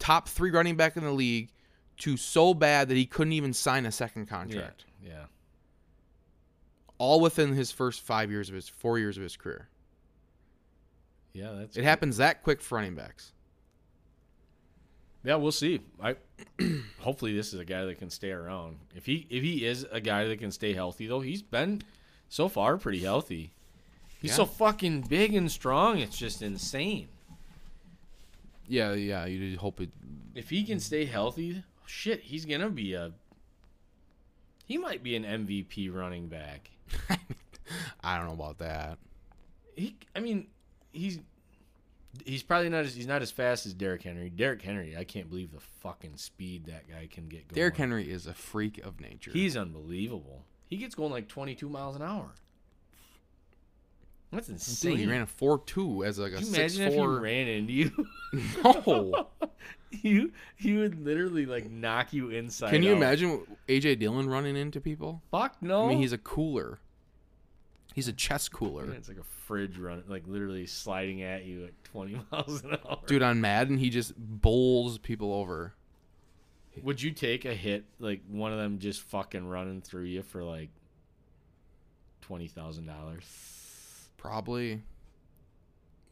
top 0.00 0.28
three 0.28 0.50
running 0.50 0.74
back 0.76 0.96
in 0.96 1.04
the 1.04 1.12
league, 1.12 1.52
to 1.98 2.16
so 2.16 2.52
bad 2.54 2.88
that 2.88 2.96
he 2.96 3.06
couldn't 3.06 3.34
even 3.34 3.52
sign 3.52 3.86
a 3.86 3.92
second 3.92 4.26
contract. 4.26 4.84
Yeah. 5.04 5.26
All 6.98 7.20
within 7.20 7.52
his 7.54 7.70
first 7.70 8.00
five 8.02 8.30
years 8.30 8.48
of 8.48 8.54
his 8.56 8.68
four 8.68 8.98
years 8.98 9.16
of 9.16 9.22
his 9.22 9.36
career. 9.36 9.68
Yeah, 11.32 11.52
that's 11.52 11.76
It 11.76 11.84
happens 11.84 12.16
that 12.16 12.42
quick 12.42 12.60
for 12.60 12.74
running 12.76 12.94
backs. 12.96 13.32
Yeah, 15.22 15.36
we'll 15.36 15.52
see. 15.52 15.80
I 16.02 16.16
hopefully 17.00 17.34
this 17.36 17.52
is 17.52 17.60
a 17.60 17.64
guy 17.64 17.84
that 17.84 17.98
can 17.98 18.10
stay 18.10 18.32
around. 18.32 18.78
If 18.94 19.06
he 19.06 19.26
if 19.30 19.42
he 19.42 19.64
is 19.66 19.86
a 19.92 20.00
guy 20.00 20.24
that 20.24 20.38
can 20.38 20.50
stay 20.50 20.72
healthy 20.72 21.06
though, 21.06 21.20
he's 21.20 21.42
been 21.42 21.82
so 22.28 22.48
far 22.48 22.76
pretty 22.78 23.00
healthy. 23.00 23.52
He's 24.20 24.30
Yeah. 24.30 24.36
so 24.38 24.46
fucking 24.46 25.02
big 25.02 25.34
and 25.34 25.50
strong. 25.50 25.98
It's 25.98 26.16
just 26.18 26.40
insane. 26.42 27.08
Yeah, 28.70 28.92
yeah. 28.92 29.26
You 29.26 29.50
just 29.50 29.60
hope 29.60 29.80
it. 29.80 29.90
If 30.34 30.48
he 30.48 30.62
can 30.62 30.78
stay 30.78 31.04
healthy, 31.04 31.64
shit, 31.86 32.20
he's 32.20 32.44
gonna 32.44 32.70
be 32.70 32.94
a. 32.94 33.12
He 34.64 34.78
might 34.78 35.02
be 35.02 35.16
an 35.16 35.24
MVP 35.24 35.92
running 35.92 36.28
back. 36.28 36.70
I 38.00 38.16
don't 38.16 38.28
know 38.28 38.32
about 38.32 38.58
that. 38.58 38.98
He, 39.74 39.96
I 40.14 40.20
mean, 40.20 40.46
he's 40.92 41.18
he's 42.24 42.44
probably 42.44 42.68
not 42.68 42.84
as 42.84 42.94
he's 42.94 43.08
not 43.08 43.22
as 43.22 43.32
fast 43.32 43.66
as 43.66 43.74
Derrick 43.74 44.02
Henry. 44.02 44.30
Derrick 44.30 44.62
Henry, 44.62 44.96
I 44.96 45.02
can't 45.02 45.28
believe 45.28 45.50
the 45.50 45.60
fucking 45.60 46.16
speed 46.16 46.66
that 46.66 46.88
guy 46.88 47.08
can 47.10 47.28
get 47.28 47.48
going. 47.48 47.56
Derrick 47.56 47.76
Henry 47.76 48.08
is 48.08 48.28
a 48.28 48.34
freak 48.34 48.78
of 48.78 49.00
nature. 49.00 49.32
He's 49.32 49.56
unbelievable. 49.56 50.44
He 50.68 50.76
gets 50.76 50.94
going 50.94 51.10
like 51.10 51.26
22 51.26 51.68
miles 51.68 51.96
an 51.96 52.02
hour. 52.02 52.30
That's 54.32 54.48
insane. 54.48 54.92
Dude, 54.92 55.00
he 55.00 55.06
ran 55.06 55.22
a 55.22 55.26
four 55.26 55.58
two 55.66 56.04
as 56.04 56.18
like 56.18 56.32
a 56.32 56.38
you 56.38 56.44
six 56.44 56.76
imagine 56.76 56.82
if 56.86 56.92
he 56.92 56.98
four. 56.98 57.20
ran 57.20 57.48
into 57.48 57.72
you? 57.72 58.06
No. 58.64 59.26
you 59.90 60.32
he 60.54 60.76
would 60.76 61.04
literally 61.04 61.46
like 61.46 61.68
knock 61.68 62.12
you 62.12 62.30
inside. 62.30 62.70
Can 62.70 62.84
you 62.84 62.92
out. 62.92 62.98
imagine 62.98 63.40
AJ 63.68 63.98
Dillon 63.98 64.28
running 64.28 64.56
into 64.56 64.80
people? 64.80 65.20
Fuck 65.32 65.56
no. 65.60 65.86
I 65.86 65.88
mean, 65.88 65.98
he's 65.98 66.12
a 66.12 66.18
cooler. 66.18 66.78
He's 67.92 68.06
a 68.06 68.12
chess 68.12 68.48
cooler. 68.48 68.92
it's 68.92 69.08
like 69.08 69.18
a 69.18 69.24
fridge 69.24 69.76
run, 69.76 70.04
like 70.06 70.22
literally 70.28 70.64
sliding 70.66 71.22
at 71.24 71.44
you 71.44 71.64
at 71.64 71.84
20 71.84 72.20
miles 72.30 72.62
an 72.62 72.78
hour. 72.88 73.00
Dude, 73.06 73.22
on 73.22 73.40
Madden, 73.40 73.78
he 73.78 73.90
just 73.90 74.12
bowls 74.16 74.98
people 74.98 75.32
over. 75.34 75.74
would 76.84 77.02
you 77.02 77.10
take 77.10 77.44
a 77.44 77.52
hit 77.54 77.84
like 77.98 78.20
one 78.28 78.52
of 78.52 78.58
them 78.58 78.78
just 78.78 79.02
fucking 79.02 79.44
running 79.44 79.80
through 79.80 80.04
you 80.04 80.22
for 80.22 80.44
like 80.44 80.68
twenty 82.20 82.46
thousand 82.46 82.86
dollars? 82.86 83.24
Probably 84.20 84.82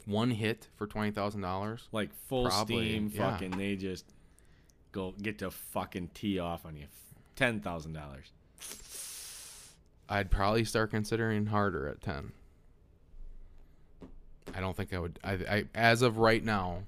one 0.07 0.31
hit 0.31 0.69
for 0.77 0.87
twenty 0.87 1.11
thousand 1.11 1.43
dollars. 1.43 1.89
Like 1.93 2.15
full 2.15 2.47
Probably, 2.47 2.89
steam, 2.89 3.13
yeah. 3.15 3.31
fucking. 3.33 3.51
They 3.51 3.77
just 3.77 4.07
go 4.93 5.13
get 5.21 5.39
to 5.41 5.51
fucking 5.51 6.11
tee 6.15 6.39
off 6.39 6.65
on 6.65 6.75
you. 6.77 6.87
Ten 7.37 7.61
thousand 7.61 7.93
dollars. 7.93 8.33
I'd 10.09 10.31
probably 10.31 10.65
start 10.65 10.91
considering 10.91 11.47
harder 11.47 11.87
at 11.87 12.01
ten. 12.01 12.33
I 14.55 14.61
don't 14.61 14.75
think 14.75 14.95
I 14.95 14.99
would. 14.99 15.19
I, 15.23 15.33
I 15.33 15.65
as 15.75 16.01
of 16.01 16.17
right 16.17 16.43
now, 16.43 16.85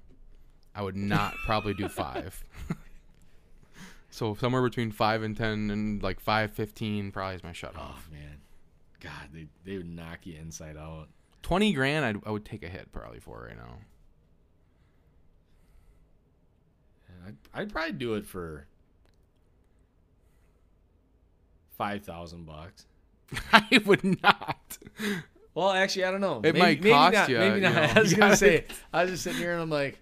I 0.75 0.81
would 0.83 0.97
not 0.97 1.35
probably 1.45 1.75
do 1.75 1.87
five. 1.89 2.43
so 4.11 4.35
somewhere 4.37 4.62
between 4.62 4.91
five 4.91 5.23
and 5.23 5.37
ten, 5.37 5.71
and 5.71 6.03
like 6.03 6.18
five 6.18 6.53
fifteen 6.55 7.12
probably 7.12 7.37
is 7.37 7.45
my 7.45 7.53
shut 7.53 7.75
Oh 7.77 7.81
off. 7.81 8.09
man, 8.11 8.39
God, 9.01 9.28
they 9.32 9.46
they 9.64 9.76
would 9.78 9.88
knock 9.88 10.20
you 10.26 10.36
inside 10.38 10.76
out. 10.76 11.09
Twenty 11.42 11.72
grand, 11.72 12.05
I'd, 12.05 12.16
I 12.26 12.30
would 12.30 12.44
take 12.44 12.62
a 12.62 12.68
hit 12.68 12.92
probably 12.92 13.18
for 13.20 13.46
right 13.48 13.57
now. 13.57 13.78
I'd, 17.26 17.36
I'd 17.55 17.72
probably 17.72 17.92
do 17.92 18.14
it 18.14 18.26
for 18.26 18.66
five 21.76 22.05
thousand 22.05 22.46
bucks. 22.46 22.86
I 23.53 23.80
would 23.86 24.22
not. 24.22 24.78
Well, 25.55 25.70
actually, 25.70 26.05
I 26.05 26.11
don't 26.11 26.20
know. 26.20 26.38
It 26.38 26.42
maybe, 26.42 26.59
might 26.59 26.78
maybe 26.80 26.90
cost 26.90 27.14
not, 27.14 27.28
you, 27.28 27.38
Maybe 27.38 27.55
you 27.57 27.61
not. 27.62 27.74
know. 27.74 27.92
I 27.96 28.01
was 28.01 28.14
gonna 28.14 28.36
say. 28.38 28.64
I 28.92 29.03
was 29.03 29.12
just 29.12 29.24
sitting 29.24 29.40
here 29.40 29.53
and 29.53 29.61
I'm 29.62 29.70
like, 29.70 29.98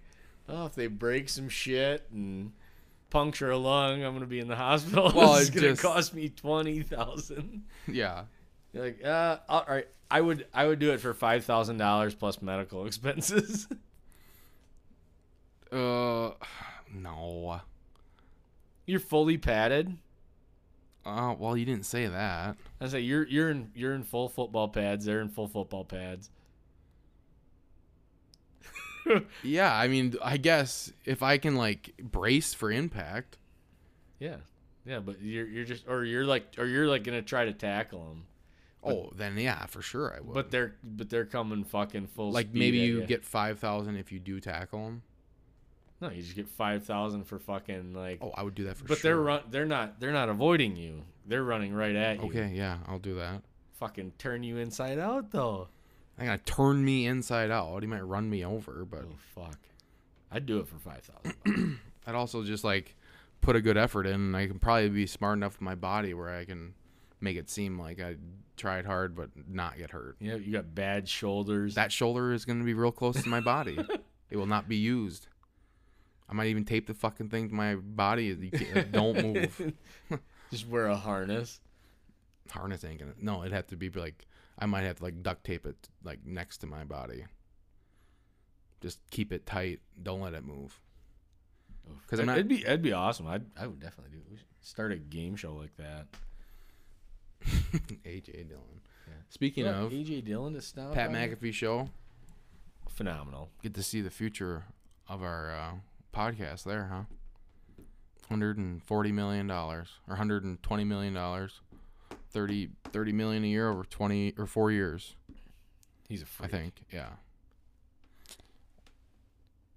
oh, 0.49 0.66
if 0.66 0.74
they 0.74 0.86
break 0.86 1.28
some 1.28 1.49
shit 1.49 2.07
and 2.12 2.53
puncture 3.11 3.51
a 3.51 3.57
lung, 3.57 4.05
I'm 4.05 4.12
gonna 4.12 4.26
be 4.26 4.40
in 4.40 4.49
the 4.49 4.57
hospital. 4.57 5.12
Well, 5.14 5.36
it's 5.36 5.49
it 5.49 5.55
gonna 5.55 5.68
just- 5.68 5.82
cost 5.82 6.14
me 6.14 6.28
twenty 6.30 6.82
thousand. 6.82 7.64
Yeah. 7.86 8.24
You're 8.73 8.85
like, 8.85 9.05
uh, 9.05 9.39
all 9.49 9.64
right. 9.69 9.87
I 10.11 10.21
would 10.23 10.47
I 10.55 10.66
would 10.66 10.79
do 10.79 10.93
it 10.93 11.01
for 11.01 11.12
five 11.12 11.45
thousand 11.45 11.77
dollars 11.77 12.14
plus 12.14 12.41
medical 12.41 12.87
expenses. 12.87 13.66
Uh, 15.71 16.31
no. 16.95 17.61
You're 18.87 19.01
fully 19.01 19.37
padded. 19.37 19.99
Uh, 21.05 21.35
well, 21.39 21.57
you 21.57 21.64
didn't 21.66 21.85
say 21.87 22.07
that. 22.07 22.57
I 22.81 22.89
say 22.89 23.01
you're 23.01 23.27
you're 23.27 23.51
in 23.51 23.71
you're 23.75 23.95
in 23.95 24.03
full 24.03 24.29
football 24.29 24.69
pads. 24.69 25.05
They're 25.05 25.21
in 25.21 25.29
full 25.29 25.49
football 25.49 25.85
pads. 25.85 26.31
Yeah, 29.43 29.75
I 29.75 29.89
mean, 29.89 30.16
I 30.23 30.37
guess 30.37 30.93
if 31.07 31.23
I 31.23 31.39
can 31.39 31.57
like 31.57 31.95
brace 31.99 32.53
for 32.53 32.71
impact. 32.71 33.39
Yeah, 34.19 34.37
yeah, 34.85 34.99
but 34.99 35.23
you're 35.23 35.47
you're 35.47 35.64
just 35.64 35.89
or 35.89 36.05
you're 36.05 36.27
like 36.27 36.57
or 36.59 36.66
you're 36.66 36.87
like 36.87 37.05
gonna 37.05 37.23
try 37.23 37.47
to 37.47 37.55
tackle 37.55 38.01
them, 38.07 38.27
Oh, 38.83 39.11
then 39.14 39.37
yeah, 39.37 39.66
for 39.66 39.83
sure 39.83 40.14
I 40.16 40.20
would. 40.20 40.35
but 40.35 40.51
they're 40.51 40.76
but 40.83 41.11
they're 41.11 41.24
coming 41.26 41.64
fucking 41.64 42.07
full. 42.07 42.31
like 42.31 42.55
maybe 42.55 42.79
you 42.79 43.03
get 43.05 43.24
five 43.24 43.59
thousand 43.59 43.97
if 43.97 44.12
you 44.12 44.18
do 44.20 44.41
tackle 44.41 44.85
them. 44.85 45.03
no, 46.01 46.11
you 46.11 46.22
just 46.22 46.37
get 46.37 46.49
five 46.49 46.85
thousand 46.85 47.24
for 47.24 47.39
fucking 47.39 47.93
like. 47.95 48.18
Oh, 48.22 48.33
I 48.37 48.43
would 48.43 48.55
do 48.55 48.64
that 48.64 48.76
for 48.76 48.85
but 48.85 48.89
sure. 48.89 48.97
But 48.97 49.03
they're 49.03 49.20
run 49.20 49.43
they're 49.51 49.66
not 49.66 50.01
they're 50.01 50.12
not 50.12 50.29
avoiding 50.29 50.76
you. 50.76 51.03
They're 51.26 51.45
running 51.45 51.74
right 51.74 51.95
at 51.97 52.18
you. 52.22 52.29
Okay, 52.29 52.53
yeah, 52.55 52.79
I'll 52.87 52.99
do 53.01 53.16
that. 53.16 53.43
Fucking 53.74 54.12
turn 54.18 54.43
you 54.43 54.57
inside 54.59 54.99
out 54.99 55.31
though. 55.33 55.68
They're 56.16 56.26
gonna 56.26 56.39
turn 56.39 56.85
me 56.85 57.07
inside 57.07 57.51
out. 57.51 57.83
He 57.83 57.87
might 57.89 58.01
run 58.05 58.31
me 58.31 58.45
over, 58.45 58.85
but 58.85 59.05
Oh 59.05 59.16
fuck. 59.35 59.59
I'd 60.31 60.47
do 60.47 60.59
it 60.59 60.68
for 60.68 60.79
five 60.79 61.03
thousand. 61.03 61.79
I'd 62.07 62.14
also 62.14 62.45
just 62.45 62.62
like 62.64 62.95
put 63.41 63.57
a 63.57 63.61
good 63.61 63.76
effort 63.76 64.07
in, 64.07 64.14
and 64.14 64.37
I 64.37 64.47
can 64.47 64.59
probably 64.59 64.89
be 64.89 65.07
smart 65.07 65.37
enough 65.37 65.55
with 65.55 65.62
my 65.62 65.74
body 65.74 66.14
where 66.14 66.29
I 66.35 66.45
can 66.45 66.74
make 67.21 67.37
it 67.37 67.49
seem 67.51 67.79
like 67.79 68.01
I 68.01 68.16
tried 68.57 68.85
hard 68.87 69.14
but 69.16 69.31
not 69.49 69.77
get 69.79 69.91
hurt. 69.91 70.16
Yeah, 70.21 70.37
you 70.37 70.53
got 70.53 70.75
bad 70.75 71.09
shoulders. 71.09 71.75
That 71.75 71.93
shoulder 71.93 72.33
is 72.33 72.45
going 72.45 72.59
to 72.59 72.64
be 72.64 72.75
real 72.75 72.93
close 72.93 73.23
to 73.23 73.29
my 73.29 73.41
body. 73.41 73.79
it 74.31 74.37
will 74.37 74.47
not 74.47 74.69
be 74.69 74.77
used. 74.77 75.27
I 76.29 76.35
might 76.35 76.49
even 76.49 76.64
tape 76.64 76.87
the 76.87 76.95
fucking 76.95 77.29
thing 77.31 77.49
to 77.49 77.55
my 77.55 77.75
body. 77.77 78.27
You 78.27 78.85
don't 78.91 79.23
move. 79.35 79.73
Just 80.51 80.69
wear 80.69 80.87
a 80.87 80.97
harness. 80.97 81.61
Harness 82.51 82.85
ain't 82.85 82.99
gonna. 83.01 83.12
No, 83.21 83.43
it'd 83.43 83.53
have 83.53 83.66
to 83.69 83.77
be 83.77 83.91
like 83.91 84.27
I 84.59 84.66
might 84.66 84.83
have 84.83 84.97
to 84.97 85.05
like 85.05 85.23
duct 85.23 85.45
tape 85.45 85.66
it 85.66 85.77
like 86.05 86.21
next 86.25 86.59
to 86.59 86.66
my 86.66 86.85
body. 86.85 87.25
Just 88.81 89.01
keep 89.11 89.33
it 89.33 89.45
tight. 89.47 89.81
Don't 90.03 90.21
let 90.21 90.35
it 90.35 90.45
move. 90.45 90.81
'Cause 92.07 92.21
I'm 92.21 92.27
not- 92.27 92.37
it'd 92.39 92.49
be 92.49 92.62
it'd 92.64 92.83
be 92.83 92.93
awesome. 92.93 93.27
I'd 93.27 93.45
I 93.57 93.66
would 93.66 93.81
definitely 93.81 94.16
do. 94.19 94.23
We 94.31 94.37
should 94.37 94.47
start 94.61 94.93
a 94.93 94.97
game 94.97 95.37
show 95.37 95.55
like 95.55 95.75
that. 95.79 96.07
AJ 98.05 98.49
Dillon. 98.49 98.81
Yeah. 99.07 99.14
Speaking 99.31 99.64
Look, 99.64 99.75
of 99.77 99.93
AJ 99.93 100.25
Dillon 100.25 100.55
to 100.55 100.61
stop. 100.62 100.93
Pat? 100.95 101.11
McAfee 101.11 101.53
show, 101.53 101.89
phenomenal. 102.89 103.51
get 103.62 103.75
to 103.75 103.83
see 103.83 104.01
the 104.01 104.11
future 104.11 104.64
of 105.09 105.23
our 105.23 105.51
uh, 105.51 105.71
podcast 106.14 106.64
there, 106.64 106.89
huh? 106.93 107.03
Hundred 108.29 108.59
and 108.59 108.83
forty 108.83 109.11
million 109.12 109.47
dollars 109.47 109.89
or 110.09 110.16
hundred 110.16 110.45
and 110.45 110.62
twenty 110.62 110.85
million 110.85 111.14
dollars, 111.14 111.61
30, 112.33 112.69
30 112.93 113.12
million 113.12 113.43
a 113.45 113.47
year 113.47 113.71
over 113.71 113.85
twenty 113.85 114.35
or 114.37 114.47
four 114.47 114.71
years. 114.71 115.14
He's 116.09 116.21
a 116.23 116.25
I 116.25 116.29
freak. 116.29 116.55
I 116.55 116.57
think. 116.59 116.75
Yeah, 116.93 117.09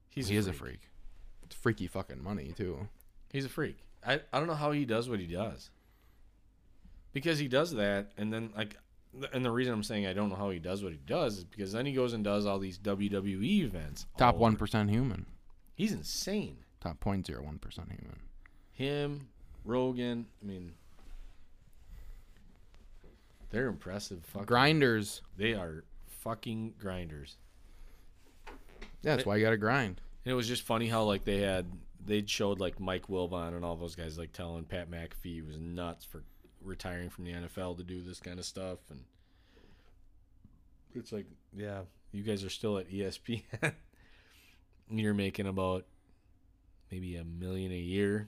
he's 0.09 0.27
he 0.27 0.35
is 0.35 0.47
a 0.47 0.53
freak. 0.53 0.81
It's 1.43 1.55
freaky 1.55 1.87
fucking 1.87 2.21
money 2.23 2.53
too. 2.55 2.87
He's 3.31 3.45
a 3.45 3.49
freak. 3.49 3.77
I, 4.05 4.19
I 4.33 4.39
don't 4.39 4.47
know 4.47 4.53
how 4.55 4.71
he 4.71 4.83
does 4.85 5.07
what 5.09 5.19
he 5.19 5.27
does. 5.27 5.69
Because 7.13 7.39
he 7.39 7.47
does 7.47 7.71
that, 7.71 8.11
and 8.17 8.31
then 8.31 8.51
like, 8.55 8.77
and 9.33 9.43
the 9.43 9.51
reason 9.51 9.73
I'm 9.73 9.83
saying 9.83 10.05
I 10.05 10.13
don't 10.13 10.29
know 10.29 10.35
how 10.35 10.49
he 10.49 10.59
does 10.59 10.83
what 10.83 10.93
he 10.93 10.99
does 11.05 11.39
is 11.39 11.43
because 11.43 11.71
then 11.73 11.85
he 11.85 11.93
goes 11.93 12.13
and 12.13 12.23
does 12.23 12.45
all 12.45 12.59
these 12.59 12.79
WWE 12.79 13.63
events. 13.63 14.05
Top 14.17 14.37
one 14.37 14.57
human. 14.87 15.25
He's 15.75 15.91
insane. 15.91 16.57
Top 16.79 16.99
point 16.99 17.27
zero 17.27 17.43
one 17.43 17.59
percent 17.59 17.89
human. 17.91 18.19
Him, 18.71 19.27
Rogan. 19.65 20.25
I 20.41 20.45
mean, 20.45 20.73
they're 23.49 23.67
impressive. 23.67 24.23
Fucking, 24.25 24.45
Grinders. 24.45 25.21
They 25.37 25.53
are 25.53 25.83
fucking 26.21 26.75
grinders. 26.79 27.37
Yeah, 29.01 29.15
that's 29.15 29.25
why 29.25 29.35
you 29.35 29.43
got 29.43 29.51
to 29.51 29.57
grind. 29.57 29.99
And 30.25 30.31
it 30.31 30.35
was 30.35 30.47
just 30.47 30.63
funny 30.63 30.87
how 30.87 31.03
like 31.03 31.25
they 31.25 31.39
had 31.39 31.65
they'd 32.05 32.29
showed 32.29 32.59
like 32.59 32.79
Mike 32.79 33.07
Wilbon 33.07 33.55
and 33.55 33.65
all 33.65 33.75
those 33.75 33.95
guys 33.95 34.17
like 34.17 34.31
telling 34.33 34.63
Pat 34.63 34.89
McAfee 34.89 35.13
he 35.23 35.41
was 35.41 35.57
nuts 35.57 36.05
for 36.05 36.23
retiring 36.63 37.09
from 37.09 37.25
the 37.25 37.31
NFL 37.31 37.77
to 37.77 37.83
do 37.83 38.01
this 38.01 38.19
kind 38.19 38.39
of 38.39 38.45
stuff 38.45 38.79
and 38.89 39.01
it's 40.93 41.11
like 41.11 41.25
yeah 41.55 41.81
you 42.11 42.23
guys 42.23 42.43
are 42.43 42.49
still 42.49 42.77
at 42.77 42.89
ESPN 42.91 43.73
you're 44.89 45.13
making 45.13 45.47
about 45.47 45.85
maybe 46.91 47.15
a 47.15 47.23
million 47.23 47.71
a 47.71 47.75
year 47.75 48.27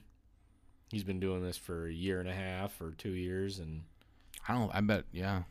he's 0.90 1.04
been 1.04 1.20
doing 1.20 1.42
this 1.42 1.56
for 1.56 1.86
a 1.86 1.92
year 1.92 2.20
and 2.20 2.28
a 2.28 2.34
half 2.34 2.80
or 2.80 2.92
two 2.92 3.10
years 3.10 3.58
and 3.58 3.82
I 4.48 4.52
don't. 4.52 4.74
I 4.74 4.80
bet. 4.80 5.04
Yeah. 5.10 5.42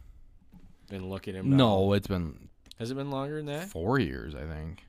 then 0.88 1.10
look 1.10 1.28
at 1.28 1.34
him 1.34 1.50
now. 1.50 1.58
No, 1.58 1.94
it's 1.94 2.08
been 2.08 2.50
has 2.78 2.92
it 2.92 2.96
been 2.96 3.10
longer 3.10 3.38
than 3.38 3.48
that 3.48 3.70
four 3.70 4.00
years. 4.00 4.36
I 4.36 4.44
think. 4.44 4.84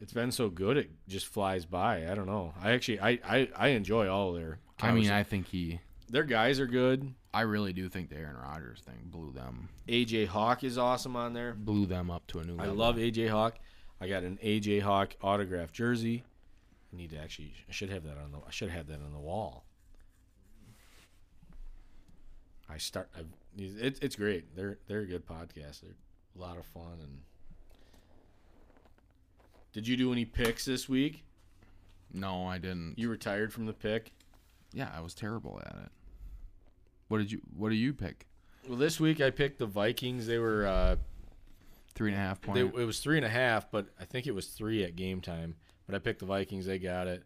it's 0.00 0.12
been 0.12 0.32
so 0.32 0.48
good 0.48 0.76
it 0.76 0.90
just 1.08 1.26
flies 1.26 1.64
by 1.64 2.10
I 2.10 2.14
don't 2.14 2.26
know 2.26 2.52
I 2.60 2.72
actually 2.72 3.00
I 3.00 3.18
I, 3.24 3.48
I 3.56 3.68
enjoy 3.68 4.08
all 4.08 4.32
their 4.32 4.58
I 4.80 4.92
mean, 4.92 5.10
I 5.10 5.22
think 5.22 5.46
he. 5.48 5.80
Their 6.12 6.24
guys 6.24 6.60
are 6.60 6.66
good. 6.66 7.12
I 7.34 7.40
really 7.40 7.72
do 7.72 7.88
think 7.88 8.10
the 8.10 8.16
Aaron 8.16 8.36
Rodgers 8.36 8.82
thing 8.82 8.98
blew 9.06 9.32
them 9.32 9.70
AJ 9.88 10.26
Hawk 10.28 10.62
is 10.62 10.76
awesome 10.78 11.16
on 11.16 11.32
there. 11.32 11.54
blew 11.54 11.86
them 11.86 12.10
up 12.10 12.26
to 12.28 12.38
a 12.38 12.44
new 12.44 12.52
level. 12.52 12.64
I 12.64 12.68
level. 12.68 12.76
love 12.84 12.96
AJ 12.96 13.30
Hawk. 13.30 13.58
I 14.00 14.08
got 14.08 14.22
an 14.22 14.38
AJ 14.44 14.82
Hawk 14.82 15.16
autographed 15.22 15.74
jersey. 15.74 16.22
I 16.92 16.96
need 16.96 17.10
to 17.10 17.18
actually. 17.18 17.54
I 17.68 17.72
should 17.72 17.88
have 17.90 18.04
that 18.04 18.18
on 18.18 18.30
the. 18.32 18.38
I 18.38 18.50
should 18.50 18.68
have 18.70 18.86
that 18.88 19.00
on 19.02 19.12
the 19.12 19.18
wall. 19.18 19.64
I 22.68 22.76
start. 22.78 23.08
I've, 23.16 23.26
it, 23.56 23.98
it's 24.02 24.16
great. 24.16 24.54
They're 24.54 24.78
they're 24.86 25.00
a 25.00 25.06
good 25.06 25.26
podcast. 25.26 25.80
They're 25.80 25.96
a 26.36 26.40
lot 26.40 26.58
of 26.58 26.66
fun. 26.66 26.98
And 27.00 27.20
did 29.72 29.88
you 29.88 29.96
do 29.96 30.12
any 30.12 30.26
picks 30.26 30.66
this 30.66 30.88
week? 30.88 31.24
No, 32.12 32.46
I 32.46 32.58
didn't. 32.58 32.98
You 32.98 33.08
retired 33.08 33.52
from 33.52 33.64
the 33.64 33.72
pick. 33.72 34.12
yeah, 34.74 34.90
I 34.94 35.00
was 35.00 35.14
terrible 35.14 35.62
at 35.64 35.74
it. 35.84 35.90
What 37.12 37.18
did 37.18 37.30
you? 37.30 37.42
What 37.54 37.68
do 37.68 37.74
you 37.74 37.92
pick? 37.92 38.26
Well, 38.66 38.78
this 38.78 38.98
week 38.98 39.20
I 39.20 39.28
picked 39.28 39.58
the 39.58 39.66
Vikings. 39.66 40.26
They 40.26 40.38
were. 40.38 40.66
Uh, 40.66 40.96
Three 41.94 42.10
and 42.10 42.18
a 42.18 42.22
half 42.22 42.40
point. 42.40 42.54
They, 42.54 42.80
it 42.80 42.86
was 42.86 43.00
three 43.00 43.18
and 43.18 43.26
a 43.26 43.28
half, 43.28 43.70
but 43.70 43.88
I 44.00 44.06
think 44.06 44.26
it 44.26 44.34
was 44.34 44.46
three 44.46 44.82
at 44.82 44.96
game 44.96 45.20
time. 45.20 45.56
But 45.84 45.94
I 45.94 45.98
picked 45.98 46.20
the 46.20 46.24
Vikings. 46.26 46.64
They 46.64 46.78
got 46.78 47.06
it. 47.06 47.22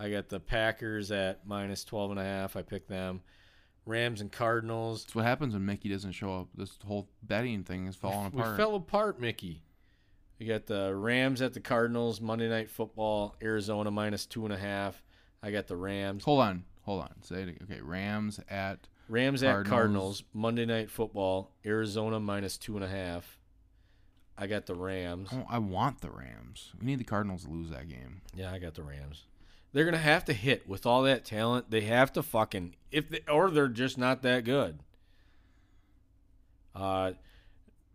I 0.00 0.10
got 0.10 0.28
the 0.28 0.40
Packers 0.40 1.12
at 1.12 1.46
minus 1.46 1.84
12 1.84 2.10
and 2.10 2.18
a 2.20 2.24
half. 2.24 2.56
I 2.56 2.62
picked 2.62 2.88
them. 2.88 3.20
Rams 3.86 4.20
and 4.20 4.32
Cardinals. 4.32 5.04
That's 5.04 5.14
what 5.14 5.24
happens 5.24 5.54
when 5.54 5.64
Mickey 5.64 5.88
doesn't 5.88 6.12
show 6.12 6.34
up. 6.40 6.48
This 6.56 6.76
whole 6.84 7.08
betting 7.22 7.62
thing 7.62 7.86
is 7.86 7.94
falling 7.94 8.32
We 8.32 8.40
apart. 8.40 8.56
fell 8.56 8.74
apart, 8.74 9.20
Mickey. 9.20 9.62
We 10.40 10.46
got 10.46 10.66
the 10.66 10.92
Rams 10.96 11.40
at 11.40 11.54
the 11.54 11.60
Cardinals. 11.60 12.20
Monday 12.20 12.48
Night 12.48 12.70
Football. 12.70 13.36
Arizona 13.40 13.92
minus 13.92 14.26
two 14.26 14.44
and 14.44 14.52
a 14.52 14.58
half. 14.58 15.00
I 15.44 15.52
got 15.52 15.68
the 15.68 15.76
Rams. 15.76 16.24
hold 16.24 16.40
on, 16.40 16.64
hold 16.82 17.02
on. 17.02 17.22
Say 17.22 17.36
it. 17.42 17.48
again. 17.50 17.68
Okay, 17.70 17.80
Rams 17.80 18.40
at. 18.50 18.88
Rams 19.08 19.42
at 19.42 19.48
Cardinals. 19.52 19.70
Cardinals. 19.70 20.24
Monday 20.34 20.66
Night 20.66 20.90
Football. 20.90 21.52
Arizona 21.64 22.20
minus 22.20 22.56
two 22.56 22.76
and 22.76 22.84
a 22.84 22.88
half. 22.88 23.38
I 24.36 24.46
got 24.46 24.66
the 24.66 24.74
Rams. 24.74 25.30
Oh, 25.32 25.44
I 25.48 25.58
want 25.58 26.00
the 26.00 26.10
Rams. 26.10 26.72
We 26.78 26.86
need 26.86 27.00
the 27.00 27.04
Cardinals 27.04 27.44
to 27.44 27.50
lose 27.50 27.70
that 27.70 27.88
game. 27.88 28.22
Yeah, 28.34 28.52
I 28.52 28.58
got 28.58 28.74
the 28.74 28.84
Rams. 28.84 29.24
They're 29.72 29.84
gonna 29.84 29.98
have 29.98 30.24
to 30.26 30.32
hit 30.32 30.68
with 30.68 30.86
all 30.86 31.02
that 31.02 31.24
talent. 31.24 31.70
They 31.70 31.82
have 31.82 32.12
to 32.12 32.22
fucking 32.22 32.76
if 32.90 33.08
they, 33.10 33.20
or 33.30 33.50
they're 33.50 33.68
just 33.68 33.98
not 33.98 34.22
that 34.22 34.44
good. 34.44 34.78
Uh, 36.74 37.12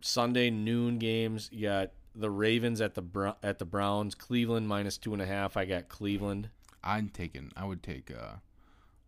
Sunday 0.00 0.50
noon 0.50 0.98
games. 0.98 1.48
You 1.50 1.68
got 1.68 1.92
the 2.14 2.30
Ravens 2.30 2.80
at 2.80 2.94
the 2.94 3.34
at 3.42 3.58
the 3.58 3.64
Browns. 3.64 4.14
Cleveland 4.14 4.68
minus 4.68 4.98
two 4.98 5.14
and 5.14 5.22
a 5.22 5.26
half. 5.26 5.56
I 5.56 5.64
got 5.64 5.88
Cleveland. 5.88 6.50
I'm 6.82 7.08
taking. 7.08 7.50
I 7.56 7.64
would 7.64 7.82
take 7.82 8.10
uh, 8.10 8.36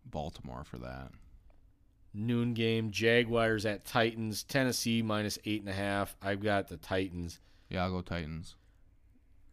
Baltimore 0.05 0.63
for 0.63 0.79
that. 0.79 1.11
Noon 2.17 2.53
game. 2.53 2.91
Jaguars 2.91 3.65
at 3.65 3.85
Titans. 3.85 4.43
Tennessee 4.43 5.01
minus 5.01 5.37
eight 5.45 5.61
and 5.61 5.69
a 5.69 5.73
half. 5.73 6.15
I've 6.21 6.41
got 6.41 6.67
the 6.67 6.77
Titans. 6.77 7.39
Yeah, 7.69 7.83
I'll 7.83 7.91
go 7.91 8.01
Titans. 8.01 8.55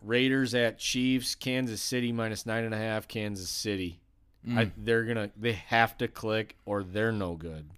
Raiders 0.01 0.55
at 0.55 0.79
Chiefs. 0.79 1.35
Kansas 1.35 1.83
City 1.83 2.13
minus 2.13 2.47
nine 2.47 2.65
and 2.65 2.75
a 2.75 2.79
half. 2.79 3.07
Kansas 3.07 3.49
City. 3.49 4.01
Mm. 4.47 4.59
I, 4.59 4.73
they're 4.77 5.05
gonna. 5.05 5.31
They 5.37 5.53
have 5.53 5.97
to 5.99 6.09
click 6.09 6.57
or 6.65 6.83
they're 6.83 7.13
no 7.13 7.35
good. 7.35 7.69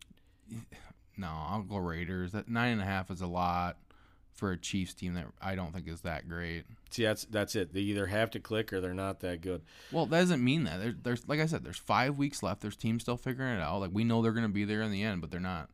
no, 1.16 1.28
I'll 1.28 1.62
go 1.62 1.76
Raiders. 1.76 2.32
That 2.32 2.48
nine 2.48 2.72
and 2.72 2.82
a 2.82 2.86
half 2.86 3.10
is 3.10 3.20
a 3.20 3.26
lot 3.26 3.76
for 4.36 4.52
a 4.52 4.56
Chiefs 4.56 4.94
team 4.94 5.14
that 5.14 5.26
I 5.40 5.54
don't 5.54 5.72
think 5.74 5.88
is 5.88 6.02
that 6.02 6.28
great. 6.28 6.64
See, 6.90 7.02
that's 7.04 7.24
that's 7.24 7.56
it. 7.56 7.72
They 7.74 7.80
either 7.80 8.06
have 8.06 8.30
to 8.32 8.38
click 8.38 8.72
or 8.72 8.80
they're 8.80 8.94
not 8.94 9.20
that 9.20 9.40
good. 9.40 9.62
Well, 9.90 10.06
that 10.06 10.20
doesn't 10.20 10.44
mean 10.44 10.64
that. 10.64 10.78
There's, 10.78 10.94
there's 11.02 11.28
like 11.28 11.40
I 11.40 11.46
said, 11.46 11.64
there's 11.64 11.78
five 11.78 12.16
weeks 12.16 12.42
left. 12.42 12.60
There's 12.60 12.76
teams 12.76 13.02
still 13.02 13.16
figuring 13.16 13.54
it 13.56 13.60
out. 13.62 13.80
Like 13.80 13.90
we 13.92 14.04
know 14.04 14.22
they're 14.22 14.32
going 14.32 14.44
to 14.46 14.48
be 14.52 14.64
there 14.64 14.82
in 14.82 14.92
the 14.92 15.02
end, 15.02 15.20
but 15.22 15.30
they're 15.30 15.40
not 15.40 15.70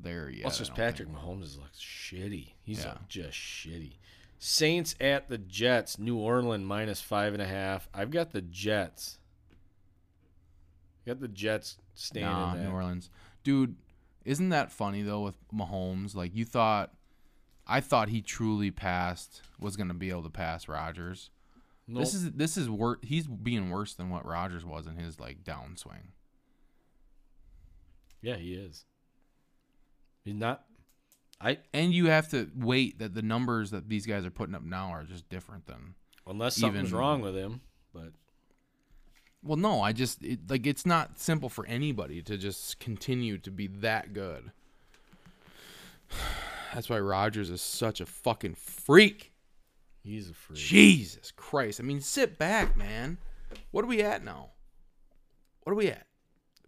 there 0.00 0.28
yet. 0.30 0.46
I 0.46 0.50
just 0.50 0.74
Patrick 0.74 1.08
think. 1.08 1.18
Mahomes 1.20 1.42
is 1.44 1.58
like 1.58 1.72
shitty. 1.74 2.52
He's 2.62 2.80
Yeah. 2.84 2.90
like, 2.90 3.08
just 3.08 3.36
shitty. 3.38 3.98
Saints 4.38 4.94
at 5.00 5.28
the 5.28 5.36
Jets. 5.38 5.98
New 5.98 6.16
Orleans 6.16 6.64
minus 6.64 7.00
five 7.00 7.32
and 7.32 7.42
a 7.42 7.46
half. 7.46 7.88
I've 7.92 8.10
got 8.10 8.30
the 8.32 8.40
Jets. 8.40 9.18
Got 11.06 11.20
the 11.20 11.28
Jets 11.28 11.76
staying 11.94 12.26
Nah, 12.26 12.54
New. 12.54 12.70
Orleans, 12.70 13.10
dude. 13.42 13.76
Isn't 14.24 14.50
that 14.50 14.70
funny 14.70 15.02
though 15.02 15.22
with 15.22 15.36
Mahomes? 15.50 16.14
Like 16.14 16.34
you 16.36 16.44
thought, 16.44 16.92
I 17.68 17.80
thought 17.80 18.08
he 18.08 18.22
truly 18.22 18.70
passed 18.70 19.42
was 19.60 19.76
going 19.76 19.88
to 19.88 19.94
be 19.94 20.08
able 20.10 20.22
to 20.22 20.30
pass 20.30 20.68
Rodgers. 20.68 21.30
Nope. 21.86 22.00
This 22.00 22.14
is 22.14 22.32
this 22.32 22.56
is 22.56 22.68
wor- 22.68 22.98
He's 23.02 23.26
being 23.26 23.70
worse 23.70 23.94
than 23.94 24.10
what 24.10 24.24
Rodgers 24.26 24.64
was 24.64 24.86
in 24.86 24.96
his 24.96 25.20
like 25.20 25.42
downswing. 25.44 26.12
yeah, 28.22 28.36
he 28.36 28.54
is. 28.54 28.84
He's 30.24 30.34
not. 30.34 30.64
I 31.40 31.58
And 31.72 31.92
you 31.94 32.06
have 32.06 32.28
to 32.30 32.50
wait 32.56 32.98
that 32.98 33.14
the 33.14 33.22
numbers 33.22 33.70
that 33.70 33.88
these 33.88 34.06
guys 34.06 34.24
are 34.26 34.30
putting 34.30 34.54
up 34.54 34.62
now 34.64 34.90
are 34.90 35.04
just 35.04 35.28
different 35.28 35.66
than. 35.66 35.94
unless 36.26 36.56
something's 36.56 36.88
Even- 36.88 36.98
wrong 36.98 37.20
with 37.20 37.34
him, 37.36 37.60
but 37.94 38.12
Well, 39.42 39.56
no, 39.56 39.80
I 39.80 39.92
just 39.92 40.22
it, 40.22 40.50
like 40.50 40.66
it's 40.66 40.84
not 40.84 41.18
simple 41.18 41.48
for 41.48 41.64
anybody 41.66 42.22
to 42.22 42.36
just 42.36 42.80
continue 42.80 43.38
to 43.38 43.50
be 43.50 43.66
that 43.68 44.12
good. 44.12 44.50
That's 46.74 46.88
why 46.88 46.98
Rodgers 47.00 47.50
is 47.50 47.62
such 47.62 48.00
a 48.00 48.06
fucking 48.06 48.54
freak. 48.54 49.32
He's 50.02 50.30
a 50.30 50.34
freak. 50.34 50.58
Jesus 50.58 51.32
Christ. 51.32 51.80
I 51.80 51.82
mean, 51.82 52.00
sit 52.00 52.38
back, 52.38 52.76
man. 52.76 53.18
What 53.70 53.84
are 53.84 53.88
we 53.88 54.02
at 54.02 54.24
now? 54.24 54.50
What 55.62 55.72
are 55.72 55.76
we 55.76 55.88
at? 55.88 56.06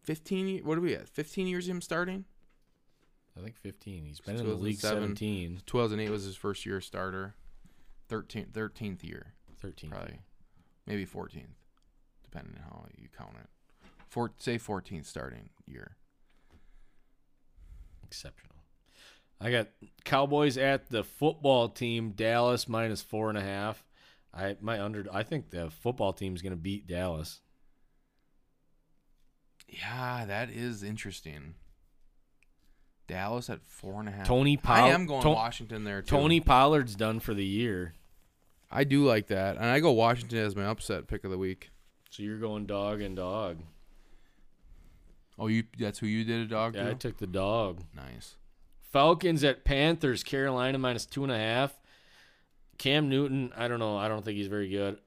15 0.02 0.48
ye- 0.48 0.62
what 0.62 0.78
are 0.78 0.80
we 0.82 0.94
at? 0.94 1.08
15 1.08 1.46
years 1.46 1.66
of 1.66 1.72
him 1.76 1.80
starting? 1.80 2.24
I 3.38 3.42
think 3.42 3.56
15. 3.56 4.04
He's 4.04 4.20
been 4.20 4.36
in 4.36 4.46
the 4.46 4.54
league 4.54 4.80
2007. 4.80 5.16
17, 5.16 5.62
2008 5.66 6.10
was 6.10 6.24
his 6.24 6.36
first 6.36 6.66
year 6.66 6.80
starter. 6.80 7.34
13th 8.10 8.50
13th 8.50 9.04
year, 9.04 9.34
13th. 9.64 9.90
probably. 9.90 10.18
Maybe 10.86 11.06
14th, 11.06 11.54
depending 12.24 12.54
on 12.56 12.62
how 12.62 12.84
you 12.98 13.08
count 13.16 13.36
it. 13.40 13.48
Four, 14.08 14.32
say 14.38 14.58
14th 14.58 15.06
starting 15.06 15.50
year. 15.66 15.96
Exceptional. 18.02 18.56
I 19.40 19.50
got 19.50 19.68
Cowboys 20.04 20.58
at 20.58 20.90
the 20.90 21.02
football 21.02 21.68
team. 21.68 22.10
Dallas 22.10 22.68
minus 22.68 23.00
four 23.00 23.28
and 23.28 23.38
a 23.38 23.42
half. 23.42 23.84
I 24.34 24.56
my 24.60 24.80
under. 24.80 25.06
I 25.12 25.22
think 25.22 25.50
the 25.50 25.70
football 25.70 26.12
team 26.12 26.34
is 26.34 26.42
going 26.42 26.52
to 26.52 26.56
beat 26.56 26.86
Dallas. 26.86 27.40
Yeah, 29.68 30.24
that 30.26 30.50
is 30.50 30.82
interesting. 30.82 31.54
Dallas 33.06 33.50
at 33.50 33.64
four 33.64 34.00
and 34.00 34.08
a 34.08 34.12
half. 34.12 34.26
Tony 34.26 34.56
Pollard. 34.56 34.82
I 34.82 34.88
am 34.90 35.06
going 35.06 35.26
Washington 35.26 35.84
there 35.84 36.02
too. 36.02 36.16
Tony 36.16 36.40
Pollard's 36.40 36.94
done 36.94 37.18
for 37.18 37.34
the 37.34 37.44
year. 37.44 37.94
I 38.70 38.84
do 38.84 39.04
like 39.04 39.26
that, 39.28 39.56
and 39.56 39.64
I 39.64 39.80
go 39.80 39.90
Washington 39.90 40.38
as 40.38 40.54
my 40.54 40.64
upset 40.64 41.08
pick 41.08 41.24
of 41.24 41.30
the 41.30 41.38
week. 41.38 41.70
So 42.10 42.22
you're 42.22 42.38
going 42.38 42.66
dog 42.66 43.00
and 43.00 43.16
dog. 43.16 43.58
Oh, 45.38 45.46
you 45.48 45.64
that's 45.78 45.98
who 45.98 46.06
you 46.06 46.24
did 46.24 46.40
a 46.42 46.46
dog 46.46 46.76
Yeah, 46.76 46.88
I 46.88 46.94
took 46.94 47.16
the 47.16 47.26
dog. 47.26 47.82
nice. 47.94 48.36
Falcons 48.90 49.44
at 49.44 49.64
Panthers. 49.64 50.22
Carolina 50.22 50.78
minus 50.78 51.06
two 51.06 51.22
and 51.22 51.32
a 51.32 51.38
half. 51.38 51.80
Cam 52.78 53.08
Newton. 53.08 53.52
I 53.56 53.68
don't 53.68 53.78
know. 53.78 53.96
I 53.96 54.08
don't 54.08 54.24
think 54.24 54.36
he's 54.36 54.48
very 54.48 54.68
good. 54.68 54.98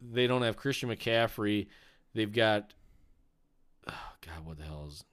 They 0.00 0.26
don't 0.26 0.42
have 0.42 0.56
Christian 0.56 0.90
McCaffrey. 0.90 1.68
They've 2.14 2.32
got. 2.32 2.74
Oh 3.88 4.12
God, 4.26 4.44
what 4.44 4.58
the 4.58 4.64
hell 4.64 4.86
is 4.88 5.04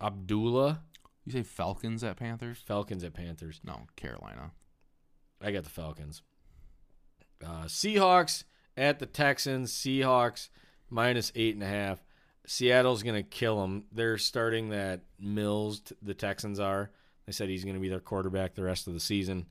Abdullah? 0.00 0.82
You 1.24 1.32
say 1.32 1.42
Falcons 1.42 2.04
at 2.04 2.16
Panthers? 2.16 2.58
Falcons 2.64 3.02
at 3.04 3.14
Panthers. 3.14 3.60
No, 3.64 3.82
Carolina. 3.96 4.52
I 5.42 5.50
got 5.50 5.64
the 5.64 5.70
Falcons. 5.70 6.22
Uh, 7.44 7.64
Seahawks 7.64 8.44
at 8.76 8.98
the 8.98 9.06
Texans. 9.06 9.72
Seahawks 9.72 10.48
minus 10.88 11.32
eight 11.34 11.54
and 11.54 11.64
a 11.64 11.68
half. 11.68 12.04
Seattle's 12.46 13.02
gonna 13.02 13.24
kill 13.24 13.60
them. 13.60 13.84
They're 13.92 14.18
starting 14.18 14.70
that 14.70 15.00
Mills. 15.18 15.80
T- 15.80 15.96
the 16.00 16.14
Texans 16.14 16.60
are. 16.60 16.90
They 17.26 17.32
said 17.32 17.48
he's 17.48 17.64
gonna 17.64 17.80
be 17.80 17.88
their 17.88 18.00
quarterback 18.00 18.54
the 18.54 18.62
rest 18.62 18.86
of 18.86 18.94
the 18.94 19.00
season, 19.00 19.46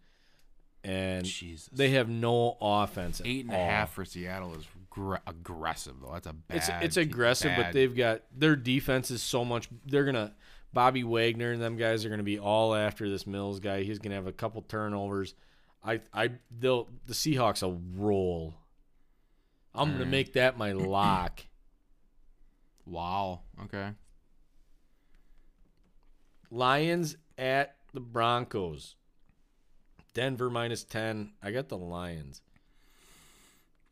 and 0.84 1.26
Jesus. 1.26 1.70
they 1.74 1.90
have 1.92 2.08
no 2.10 2.58
offense. 2.62 3.20
at 3.20 3.28
eight 3.28 3.46
and 3.46 3.54
a 3.54 3.58
half 3.58 3.94
for 3.94 4.06
Seattle 4.06 4.56
is 4.56 4.66
gr- 4.90 5.16
aggressive 5.28 5.96
though. 6.02 6.12
That's 6.14 6.28
a 6.28 6.34
bad. 6.34 6.58
It's 6.58 6.70
it's 6.82 6.96
te- 6.96 7.02
aggressive, 7.02 7.52
but 7.58 7.74
they've 7.74 7.96
got 7.96 8.22
their 8.34 8.56
defense 8.56 9.12
is 9.12 9.22
so 9.22 9.44
much. 9.44 9.68
They're 9.86 10.06
gonna 10.06 10.34
Bobby 10.74 11.04
Wagner 11.04 11.52
and 11.52 11.62
them 11.62 11.76
guys 11.76 12.06
are 12.06 12.10
gonna 12.10 12.24
be 12.24 12.40
all 12.40 12.74
after 12.74 13.10
this 13.10 13.28
Mills 13.28 13.60
guy. 13.60 13.84
He's 13.84 14.00
gonna 14.00 14.16
have 14.16 14.28
a 14.28 14.32
couple 14.32 14.62
turnovers. 14.62 15.34
I 15.84 16.00
I 16.14 16.32
they'll 16.58 16.88
the 17.08 17.14
Seahawks 17.14 17.62
will 17.62 17.82
roll. 17.96 18.54
I'm 19.74 19.88
gonna 19.90 19.96
Alright. 20.00 20.12
make 20.12 20.34
that 20.34 20.58
my 20.58 20.72
lock. 20.72 21.42
wow. 22.86 23.42
Okay. 23.66 23.90
Lions 26.52 27.18
at 27.38 27.76
the 27.94 28.00
Broncos. 28.00 28.96
Denver 30.14 30.50
minus 30.50 30.84
ten. 30.84 31.32
I 31.44 31.52
got 31.52 31.70
the 31.70 31.78
Lions. 31.78 32.42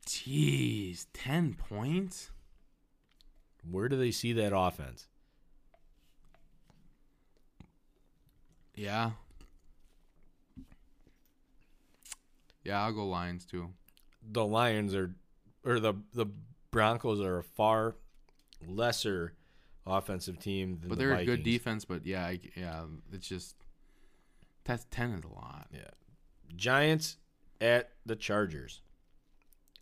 Jeez, 0.05 1.05
ten 1.13 1.53
points. 1.53 2.29
Where 3.69 3.87
do 3.89 3.97
they 3.97 4.11
see 4.11 4.33
that 4.33 4.55
offense? 4.55 5.07
Yeah. 8.75 9.11
Yeah, 12.63 12.83
I'll 12.83 12.93
go 12.93 13.05
Lions 13.07 13.45
too. 13.45 13.69
the 14.25 14.45
Lions 14.45 14.95
are 14.95 15.13
or 15.65 15.79
the 15.79 15.93
the 16.13 16.27
Broncos 16.71 17.19
are 17.21 17.37
a 17.39 17.43
far 17.43 17.95
lesser 18.65 19.33
offensive 19.85 20.39
team 20.39 20.79
But 20.85 20.97
they're 20.97 21.13
a 21.13 21.25
good 21.25 21.43
defense. 21.43 21.85
But 21.85 22.05
yeah, 22.05 22.25
I, 22.25 22.39
yeah, 22.55 22.83
it's 23.11 23.27
just 23.27 23.55
that's 24.63 24.85
ten 24.91 25.11
is 25.11 25.23
a 25.23 25.33
lot. 25.33 25.67
Yeah. 25.73 25.81
Giants 26.55 27.17
at 27.59 27.91
the 28.05 28.15
Chargers. 28.15 28.81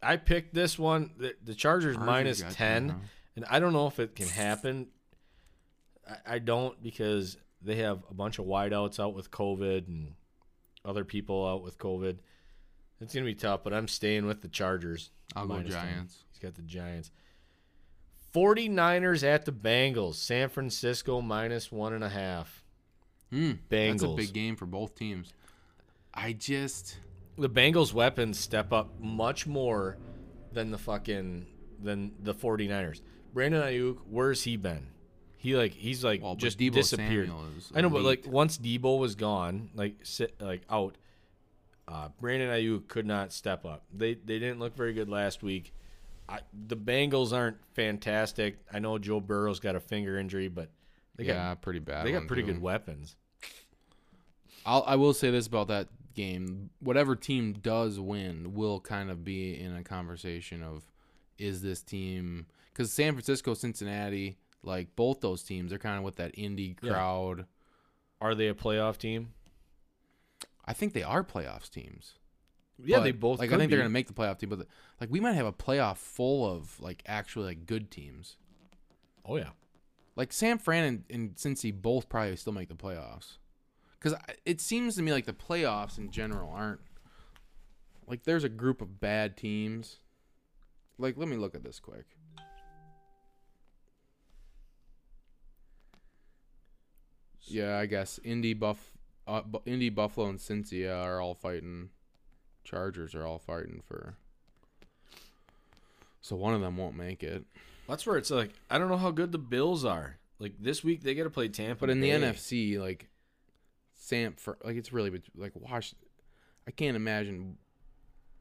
I 0.02 0.18
picked 0.18 0.54
this 0.54 0.80
one. 0.80 1.12
The, 1.18 1.36
the 1.43 1.54
Chargers, 1.54 1.95
Chargers 1.95 1.97
minus 1.97 2.43
10, 2.56 2.89
huh? 2.89 2.95
and 3.36 3.45
I 3.49 3.60
don't 3.60 3.74
know 3.74 3.88
if 3.88 3.99
it 3.99 4.16
can 4.16 4.28
happen. 4.28 4.88
I, 6.10 6.36
I 6.36 6.39
don't 6.39 6.82
because 6.82 7.38
they 7.62 7.76
have 7.78 7.99
a 8.10 8.14
bunch 8.14 8.39
of 8.39 8.45
wideouts 8.45 8.99
out 8.99 9.14
with 9.14 9.30
COVID 9.30 9.88
and 9.88 10.14
other 10.84 11.04
people 11.04 11.47
out 11.47 11.64
with 11.64 11.78
COVID. 11.78 12.18
It's 12.99 13.14
going 13.14 13.26
to 13.26 13.32
be 13.32 13.36
tough, 13.36 13.62
but 13.64 13.74
I'm 13.74 13.88
staying 13.88 14.26
with 14.26 14.41
the 14.41 14.47
Chargers. 14.47 15.12
I'll 15.36 15.47
go 15.47 15.56
minus 15.56 15.74
10. 15.74 15.84
Giants. 15.84 16.24
He's 16.32 16.39
got 16.39 16.56
the 16.56 16.62
Giants. 16.62 17.12
49ers 18.34 19.24
at 19.24 19.46
the 19.46 19.52
Bengals. 19.52 20.16
San 20.16 20.50
Francisco 20.50 21.22
minus 21.22 21.72
one 21.72 21.94
and 21.94 22.04
a 22.04 22.10
half. 22.10 22.64
Hmm, 23.32 23.54
That's 23.70 24.04
a 24.04 24.06
Bengals. 24.08 24.18
big 24.18 24.34
game 24.34 24.56
for 24.56 24.66
both 24.66 24.96
teams. 24.96 25.34
I 26.14 26.34
just 26.34 26.98
The 27.38 27.50
Bengals 27.50 27.94
weapons 27.94 28.38
step 28.40 28.74
up 28.74 29.00
much 29.00 29.48
more 29.48 29.98
than 30.52 30.72
the 30.72 30.78
fucking 30.78 31.46
than 31.82 32.12
the 32.22 32.34
49ers. 32.34 33.02
Brandon 33.34 33.62
Aiyuk, 33.62 34.00
where's 34.10 34.44
he 34.44 34.58
been? 34.58 34.88
He 35.38 35.56
like 35.56 35.74
he's 35.74 36.04
like 36.04 36.22
well, 36.22 36.36
just 36.36 36.60
Deebo 36.60 36.74
disappeared. 36.74 37.32
I 37.74 37.82
know, 37.82 37.90
but 37.90 38.04
like 38.04 38.26
once 38.28 38.58
Deebo 38.58 39.00
was 39.00 39.16
gone, 39.16 39.70
like 39.74 39.96
sit 40.04 40.40
like 40.40 40.62
out, 40.70 40.98
uh, 41.88 42.10
Brandon 42.20 42.50
Aiyuk 42.50 42.88
could 42.88 43.08
not 43.08 43.34
step 43.34 43.66
up. 43.66 43.84
They 43.92 44.14
they 44.14 44.38
didn't 44.38 44.60
look 44.60 44.76
very 44.76 44.94
good 44.94 45.10
last 45.10 45.42
week. 45.42 45.74
I, 46.32 46.40
the 46.68 46.78
Bengals 46.78 47.34
aren't 47.34 47.58
fantastic. 47.74 48.58
I 48.72 48.80
know 48.80 48.98
Joe 48.98 49.20
Burrow's 49.20 49.60
got 49.60 49.76
a 49.76 49.80
finger 49.80 50.18
injury, 50.18 50.48
but 50.48 50.70
they 51.18 51.26
got 51.26 51.62
pretty 51.62 51.80
bad. 51.80 52.06
they 52.06 52.12
got 52.12 52.28
pretty 52.28 52.44
too. 52.44 52.54
good 52.54 52.62
weapons. 52.62 53.16
I'll, 54.66 54.84
I 54.88 54.96
will 54.96 55.14
say 55.14 55.30
this 55.32 55.48
about 55.48 55.68
that 55.70 55.88
game: 56.16 56.70
whatever 56.80 57.16
team 57.16 57.54
does 57.62 58.00
win 58.00 58.54
will 58.54 58.80
kind 58.80 59.10
of 59.12 59.24
be 59.26 59.60
in 59.60 59.76
a 59.76 59.84
conversation 59.84 60.64
of, 60.64 60.84
is 61.38 61.62
this 61.62 61.82
team? 61.82 62.46
Because 62.72 62.94
San 62.94 63.14
Francisco, 63.14 63.54
Cincinnati, 63.54 64.38
like 64.64 64.96
both 64.96 65.20
those 65.22 65.44
teams, 65.44 65.70
they're 65.72 65.80
kind 65.80 65.98
of 65.98 66.04
with 66.04 66.16
that 66.18 66.36
indie 66.36 66.76
Yeah. 66.82 66.92
crowd. 66.94 67.46
Are 68.22 68.36
they 68.36 68.48
a 68.48 68.54
playoff 68.54 68.98
team? 68.98 69.34
I 70.64 70.74
think 70.74 70.94
they 70.94 71.04
are 71.04 71.24
playoffs 71.24 71.70
teams. 71.70 72.14
Yeah, 72.84 72.98
But, 72.98 73.04
they 73.04 73.12
both. 73.12 73.40
like. 73.40 73.52
I 73.52 73.58
think 73.58 73.70
be. 73.70 73.76
they're 73.76 73.84
gonna 73.84 73.90
make 73.90 74.08
the 74.08 74.14
playoff 74.14 74.40
team, 74.40 74.50
but 74.50 74.68
like 75.00 75.10
we 75.10 75.20
might 75.20 75.34
have 75.34 75.46
a 75.46 75.54
playoff 75.54 75.98
full 75.98 76.50
of 76.50 76.80
like 76.80 77.04
actually 77.06 77.46
like 77.46 77.66
good 77.66 77.92
teams. 77.92 78.38
Oh 79.26 79.38
yeah. 79.38 79.50
Like 80.16 80.34
San 80.34 80.58
Fran 80.58 80.84
and, 80.84 81.04
and 81.10 81.36
Cincy 81.36 81.74
both 81.74 82.10
probably 82.10 82.36
still 82.36 82.54
make 82.54 82.68
the 82.70 82.76
playoffs. 82.76 83.38
Because 84.00 84.18
it 84.46 84.60
seems 84.60 84.96
to 84.96 85.02
me 85.02 85.12
like 85.12 85.26
the 85.26 85.34
playoffs 85.34 85.98
in 85.98 86.10
general 86.12 86.52
aren't 86.52 86.82
like 88.08 88.24
there's 88.24 88.44
a 88.44 88.50
group 88.50 88.82
of 88.82 89.00
bad 89.00 89.38
teams. 89.38 89.98
Like, 90.98 91.18
let 91.18 91.28
me 91.28 91.38
look 91.38 91.56
at 91.56 91.64
this 91.64 91.80
quick. 91.80 92.06
Yeah, 97.42 97.78
I 97.78 97.86
guess 97.86 98.20
Indy 98.24 98.54
Buff, 98.54 98.92
uh, 99.28 99.42
Indy 99.66 99.90
Buffalo 99.90 100.30
and 100.30 100.40
Cincy 100.40 100.90
are 100.90 101.20
all 101.20 101.34
fighting. 101.34 101.90
Chargers 102.64 103.16
are 103.16 103.26
all 103.26 103.39
fighting 103.39 103.82
for. 103.88 104.16
So 106.22 106.36
one 106.36 106.53
of 106.53 106.62
them 106.62 106.78
won't 106.78 106.95
make 106.95 107.24
it. 107.24 107.43
That's 107.88 108.05
where 108.05 108.18
it's 108.18 108.32
like 108.32 108.51
I 108.70 108.78
don't 108.78 108.89
know 108.89 108.97
how 108.97 109.12
good 109.12 109.32
the 109.32 109.38
Bills 109.38 109.84
are. 109.84 110.18
Like 110.39 110.53
this 110.59 110.84
week 110.84 111.03
they 111.03 111.14
got 111.14 111.24
to 111.24 111.30
play 111.30 111.47
Tampa. 111.47 111.82
But 111.82 111.89
in 111.89 111.99
the 111.99 112.09
NFC, 112.09 112.80
like 112.80 113.09
Sam, 113.95 114.34
for 114.38 114.57
like 114.64 114.76
it's 114.76 114.93
really 114.93 115.22
like 115.36 115.53
Wash. 115.55 115.93
I 116.68 116.72
can't 116.72 116.95
imagine 116.95 117.57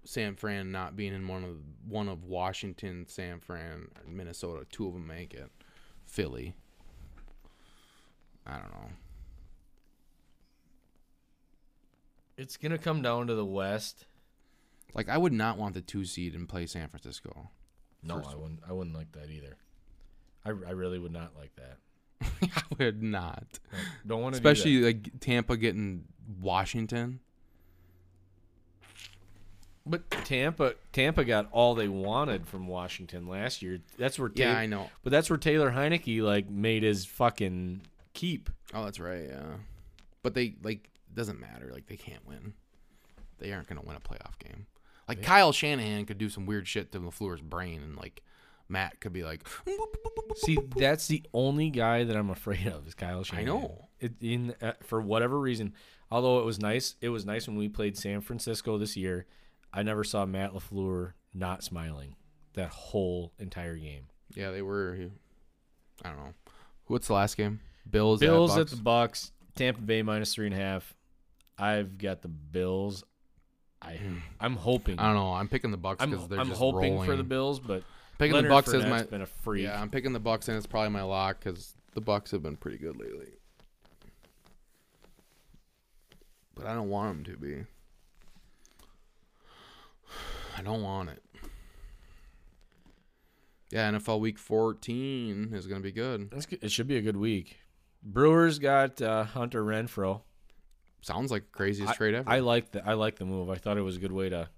San 0.05 0.37
Fran 0.37 0.71
not 0.71 0.95
being 0.95 1.15
in 1.15 1.27
one 1.27 1.45
of 1.45 1.57
one 1.89 2.09
of 2.09 2.25
Washington, 2.25 3.07
San 3.09 3.41
Fran, 3.41 3.89
Minnesota. 4.07 4.67
Two 4.71 4.87
of 4.87 4.93
them 4.93 5.07
make 5.07 5.35
it. 5.35 5.51
Philly. 6.05 6.55
I 8.47 8.53
don't 8.53 8.73
know. 8.73 8.91
it's 12.41 12.57
gonna 12.57 12.79
come 12.79 13.03
down 13.03 13.27
to 13.27 13.35
the 13.35 13.45
West. 13.45 14.07
Like 14.95 15.09
I 15.09 15.19
would 15.19 15.33
not 15.33 15.59
want 15.59 15.75
the 15.75 15.81
two 15.81 16.05
seed 16.05 16.35
and 16.35 16.49
play 16.49 16.67
San 16.67 16.89
Francisco. 16.89 17.51
No, 18.03 18.23
I 18.27 18.35
wouldn't. 18.35 18.61
I 18.69 18.73
wouldn't 18.73 18.97
like 18.97 19.13
that 19.13 19.31
either. 19.31 19.57
I, 20.45 20.51
I 20.51 20.73
really 20.73 20.99
would 20.99 21.13
not 21.13 21.33
like 21.39 21.55
that. 21.57 21.77
I 22.57 22.63
would 22.79 23.03
not. 23.03 23.59
Like, 23.73 23.83
don't 24.07 24.23
want 24.23 24.35
to. 24.35 24.39
Especially 24.39 24.81
like 24.81 25.21
Tampa 25.21 25.57
getting 25.57 26.05
Washington. 26.41 27.21
But 29.87 30.09
Tampa, 30.11 30.75
Tampa 30.93 31.25
got 31.25 31.49
all 31.53 31.75
they 31.75 31.89
wanted 31.89 32.47
from 32.47 32.67
Washington 32.67 33.27
last 33.27 33.63
year. 33.63 33.81
That's 33.99 34.19
where 34.19 34.31
Yeah, 34.35 34.57
I 34.57 34.67
know. 34.67 34.91
But 35.03 35.11
that's 35.11 35.31
where 35.31 35.39
Taylor 35.39 35.71
Heinicke 35.71 36.23
like 36.23 36.49
made 36.49 36.83
his 36.83 37.07
fucking 37.07 37.83
keep. 38.13 38.51
Oh, 38.75 38.85
that's 38.85 39.01
right. 39.01 39.27
Yeah, 39.29 39.55
but 40.23 40.35
they 40.35 40.55
like 40.63 40.91
doesn't 41.15 41.41
matter. 41.41 41.71
Like 41.73 41.87
they 41.87 41.97
can't 41.97 42.25
win. 42.27 42.53
They 43.39 43.53
aren't 43.53 43.69
gonna 43.69 43.83
win 43.83 43.97
a 43.97 44.01
playoff 44.01 44.39
game. 44.39 44.67
Like 45.17 45.23
Kyle 45.23 45.53
Shanahan 45.53 46.07
could 46.07 46.19
do 46.19 46.29
some 46.29 46.47
weird 46.47 46.67
shit 46.69 46.93
to 46.93 47.01
Lafleur's 47.01 47.41
brain, 47.41 47.83
and 47.83 47.97
like 47.97 48.23
Matt 48.69 49.01
could 49.01 49.13
be 49.13 49.25
like, 49.25 49.47
See, 50.37 50.59
that's 50.77 51.09
the 51.09 51.23
only 51.35 51.71
guy 51.71 52.05
that 52.05 52.17
I'm 52.17 52.31
afraid 52.31 52.67
of 52.67 52.87
is 52.87 52.95
Kyle 52.95 53.25
Shanahan. 53.25 53.49
I 53.49 53.53
know. 53.53 53.89
It, 53.99 54.13
in 54.21 54.55
uh, 54.63 54.73
for 54.83 55.01
whatever 55.01 55.39
reason, 55.39 55.75
although 56.11 56.39
it 56.41 56.45
was 56.47 56.59
nice, 56.59 56.95
it 57.01 57.11
was 57.11 57.27
nice 57.27 57.47
when 57.47 57.57
we 57.57 57.69
played 57.69 57.97
San 57.99 58.21
Francisco 58.21 58.79
this 58.79 58.97
year. 58.97 59.27
I 59.73 59.83
never 59.83 60.05
saw 60.05 60.25
Matt 60.25 60.53
Lafleur 60.53 61.13
not 61.35 61.63
smiling 61.63 62.17
that 62.55 62.71
whole 62.71 63.33
entire 63.39 63.77
game. 63.77 64.07
yeah, 64.35 64.51
they 64.51 64.63
were. 64.63 65.11
I 66.05 66.09
don't 66.09 66.19
know. 66.19 66.35
What's 66.87 67.09
the 67.09 67.15
last 67.15 67.37
game? 67.37 67.61
Bills. 67.89 68.21
Bills 68.21 68.53
at 68.55 68.61
at 68.63 68.69
the 68.69 68.77
Bucks, 68.77 69.33
Tampa 69.55 69.81
Bay 69.81 70.03
minus 70.03 70.35
three 70.35 70.47
and 70.47 70.55
a 70.55 70.59
half. 70.59 70.95
I've 71.59 71.99
got 71.99 72.23
the 72.23 72.29
Bills. 72.29 73.05
I 73.83 73.99
I'm 74.41 74.57
hoping. 74.57 74.99
I 74.99 75.07
don't 75.07 75.15
know. 75.15 75.33
I'm 75.33 75.49
picking 75.49 75.71
the 75.71 75.77
Bucks 75.77 76.03
I'm, 76.03 76.11
because 76.11 76.29
they're 76.29 76.39
just 76.39 76.47
I'm 76.47 76.49
just 76.51 76.61
hoping 76.61 76.95
rolling. 76.95 77.09
for 77.09 77.17
the 77.17 77.25
Bills, 77.25 77.61
but 77.61 77.83
Picking 78.21 78.35
Leonard 78.35 78.51
the 78.51 78.55
Bucks 78.55 78.69
as 78.75 78.83
Fournette's 78.83 78.91
my 78.91 79.03
been 79.05 79.23
a 79.23 79.27
freak. 79.27 79.65
yeah. 79.65 79.81
I'm 79.81 79.89
picking 79.89 80.13
the 80.13 80.21
Bucks 80.21 80.49
and 80.49 80.57
it's 80.59 80.67
probably 80.67 80.91
my 80.91 81.01
lock 81.01 81.43
because 81.43 81.75
the 81.95 82.03
Bucks 82.03 82.31
have 82.33 82.43
been 82.43 82.57
pretty 82.57 82.77
good 82.77 82.99
lately. 83.01 83.29
But 86.55 86.67
I 86.67 86.75
don't 86.75 86.91
want 86.91 87.25
them 87.25 87.35
to 87.35 87.41
be. 87.41 87.65
I 90.59 90.63
don't 90.63 90.83
want 90.83 91.09
it. 91.09 91.23
Yeah, 93.71 93.91
NFL 93.91 94.21
Week 94.21 94.39
14 94.39 95.53
is 95.55 95.67
gonna 95.67 95.81
be 95.81 95.93
good. 95.93 96.31
That's 96.31 96.45
good. 96.45 96.63
It 96.63 96.71
should 96.71 96.89
be 96.89 96.99
a 96.99 97.03
good 97.03 97.17
week. 97.17 97.57
Brewers 98.03 98.59
got 98.59 99.01
uh, 99.01 99.25
Hunter 99.25 99.65
Renfroe. 99.65 100.21
Sounds 101.03 101.31
like 101.31 101.45
the 101.45 101.57
craziest 101.57 101.95
trade 101.95 102.15
ever. 102.15 102.29
I 102.29 102.41
like 102.41 102.73
the 102.73 102.87
I 102.87 102.95
like 102.95 103.17
the 103.17 103.25
move. 103.25 103.51
I 103.51 103.57
thought 103.57 103.79
it 103.79 103.83
was 103.83 103.97
a 103.97 104.01
good 104.01 104.13
way 104.13 104.29
to 104.29 104.49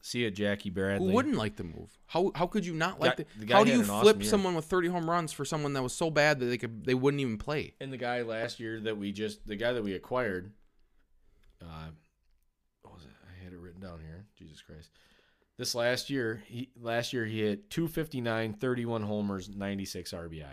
see 0.00 0.24
a 0.26 0.30
Jackie 0.30 0.70
Bradley. 0.70 1.08
Who 1.08 1.14
wouldn't 1.14 1.36
like 1.36 1.56
the 1.56 1.64
move? 1.64 1.96
How 2.06 2.30
how 2.34 2.46
could 2.46 2.66
you 2.66 2.74
not 2.74 3.00
like 3.00 3.16
the? 3.16 3.26
the 3.38 3.46
guy 3.46 3.56
how 3.56 3.64
do 3.64 3.70
you 3.70 3.80
an 3.80 3.90
awesome 3.90 4.02
flip 4.02 4.24
someone 4.24 4.54
with 4.54 4.66
30 4.66 4.88
home 4.88 5.08
runs 5.08 5.32
for 5.32 5.44
someone 5.44 5.72
that 5.72 5.82
was 5.82 5.94
so 5.94 6.10
bad 6.10 6.40
that 6.40 6.46
they 6.46 6.58
could 6.58 6.84
they 6.84 6.94
wouldn't 6.94 7.20
even 7.20 7.38
play? 7.38 7.74
And 7.80 7.92
the 7.92 7.96
guy 7.96 8.22
last 8.22 8.60
year 8.60 8.80
that 8.80 8.98
we 8.98 9.12
just 9.12 9.46
the 9.46 9.56
guy 9.56 9.72
that 9.72 9.82
we 9.82 9.94
acquired. 9.94 10.52
Uh, 11.60 11.90
what 12.82 12.94
was 12.94 13.04
it? 13.04 13.10
I 13.24 13.44
had 13.44 13.52
it 13.52 13.58
written 13.58 13.80
down 13.80 14.00
here. 14.00 14.26
Jesus 14.36 14.60
Christ. 14.60 14.90
This 15.58 15.74
last 15.74 16.10
year, 16.10 16.42
he 16.46 16.70
last 16.80 17.12
year 17.12 17.24
he 17.24 17.40
hit 17.40 17.70
259, 17.70 18.54
31 18.54 19.02
homers, 19.02 19.48
96 19.48 20.12
RBI. 20.12 20.44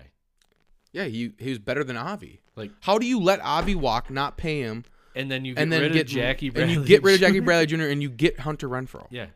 Yeah, 0.91 1.05
he 1.05 1.33
he 1.39 1.49
was 1.49 1.59
better 1.59 1.83
than 1.83 1.97
Avi. 1.97 2.41
Like 2.55 2.71
How 2.81 2.97
do 2.97 3.05
you 3.05 3.19
let 3.19 3.39
Avi 3.41 3.75
walk, 3.75 4.09
not 4.11 4.37
pay 4.37 4.61
him, 4.61 4.83
and 5.15 5.29
then 5.29 5.45
you 5.45 5.53
get 5.55 5.61
and 5.63 5.71
then 5.71 5.81
rid 5.81 5.93
get 5.93 6.01
of 6.01 6.07
Jackie 6.07 6.49
Bradley. 6.49 6.73
and 6.75 6.81
you 6.83 6.87
get 6.87 7.03
rid 7.03 7.15
of 7.15 7.19
Jackie 7.21 7.39
Jr.? 7.39 7.45
Bradley 7.45 7.65
Jr. 7.65 7.83
and 7.85 8.01
you 8.01 8.09
get 8.09 8.39
Hunter 8.39 8.67
Renfroe? 8.69 9.07
Yeah. 9.09 9.27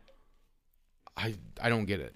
I 1.16 1.34
I 1.60 1.68
don't 1.68 1.84
get 1.86 2.00
it. 2.00 2.14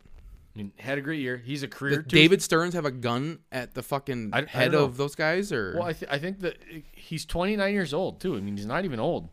I 0.55 0.59
mean, 0.59 0.73
had 0.79 0.99
a 0.99 1.01
great 1.01 1.21
year. 1.21 1.37
He's 1.37 1.63
a 1.63 1.69
career 1.69 2.03
Does 2.03 2.13
David 2.13 2.43
Stearns 2.43 2.75
have 2.75 2.85
a 2.85 2.91
gun 2.91 3.39
at 3.53 3.75
the 3.75 3.83
fucking 3.83 4.31
I- 4.33 4.41
I 4.41 4.45
head 4.47 4.75
of 4.75 4.97
those 4.97 5.15
guys, 5.15 5.53
or 5.53 5.75
Well, 5.77 5.85
I, 5.85 5.93
th- 5.93 6.11
I 6.11 6.19
think 6.19 6.41
that 6.41 6.57
he's 6.93 7.25
29 7.25 7.73
years 7.73 7.95
old 7.95 8.21
too. 8.21 8.37
I 8.37 8.41
mean, 8.41 8.57
he's 8.57 8.67
not 8.67 8.85
even 8.85 8.99
old. 8.99 9.29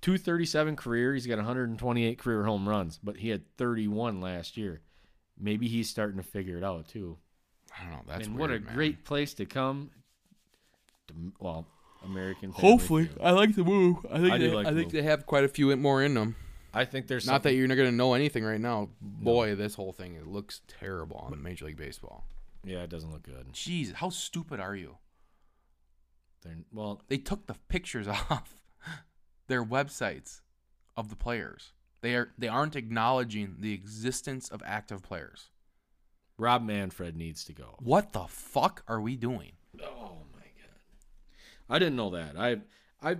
237 0.00 0.74
career. 0.76 1.14
He's 1.14 1.26
got 1.26 1.36
128 1.36 2.18
career 2.18 2.44
home 2.44 2.68
runs, 2.68 2.98
but 3.02 3.16
he 3.18 3.28
had 3.28 3.42
31 3.56 4.20
last 4.20 4.56
year. 4.56 4.80
Maybe 5.38 5.68
he's 5.68 5.88
starting 5.88 6.16
to 6.16 6.22
figure 6.22 6.58
it 6.58 6.64
out 6.64 6.88
too. 6.88 7.18
I 7.78 7.82
don't 7.84 7.92
know. 7.92 8.02
That's 8.08 8.26
and 8.26 8.36
weird, 8.36 8.50
what 8.50 8.56
a 8.56 8.60
man. 8.60 8.74
great 8.74 9.04
place 9.04 9.32
to 9.34 9.46
come. 9.46 9.90
To, 11.08 11.14
well, 11.38 11.66
American. 12.04 12.52
Feud. 12.52 13.10
I 13.22 13.30
like 13.30 13.54
the 13.54 13.64
move. 13.64 14.04
I 14.10 14.18
think 14.18 14.32
I 14.32 14.38
they, 14.38 14.48
like 14.50 14.66
I 14.66 14.70
the 14.70 14.76
think 14.80 14.92
move. 14.92 15.02
they 15.02 15.08
have 15.08 15.26
quite 15.26 15.44
a 15.44 15.48
few 15.48 15.74
more 15.76 16.02
in 16.02 16.14
them. 16.14 16.36
I 16.72 16.84
think 16.84 17.06
there's 17.06 17.26
Not 17.26 17.44
that 17.44 17.54
you're 17.54 17.68
not 17.68 17.76
gonna 17.76 17.92
know 17.92 18.14
anything 18.14 18.44
right 18.44 18.60
now. 18.60 18.88
Boy, 19.00 19.54
this 19.54 19.74
whole 19.74 19.92
thing 19.92 20.14
it 20.14 20.26
looks 20.26 20.60
terrible 20.66 21.16
on 21.18 21.40
Major 21.42 21.66
League 21.66 21.76
Baseball. 21.76 22.26
Yeah, 22.64 22.82
it 22.82 22.90
doesn't 22.90 23.12
look 23.12 23.22
good. 23.22 23.52
Jeez, 23.52 23.92
how 23.92 24.10
stupid 24.10 24.58
are 24.58 24.74
you? 24.74 24.96
They're, 26.42 26.56
well, 26.72 27.02
They 27.08 27.18
took 27.18 27.46
the 27.46 27.54
pictures 27.68 28.08
off 28.30 28.56
their 29.46 29.64
websites 29.64 30.40
of 30.96 31.10
the 31.10 31.16
players. 31.16 31.72
They 32.00 32.16
are 32.16 32.32
they 32.36 32.48
aren't 32.48 32.76
acknowledging 32.76 33.56
the 33.60 33.72
existence 33.72 34.48
of 34.48 34.62
active 34.66 35.02
players. 35.02 35.50
Rob 36.36 36.62
Manfred 36.62 37.16
needs 37.16 37.44
to 37.44 37.52
go. 37.52 37.76
What 37.78 38.12
the 38.12 38.26
fuck 38.26 38.82
are 38.88 39.00
we 39.00 39.16
doing? 39.16 39.52
Oh 39.80 40.23
I 41.68 41.78
didn't 41.78 41.96
know 41.96 42.10
that. 42.10 42.36
I, 42.38 42.56
I, 43.02 43.16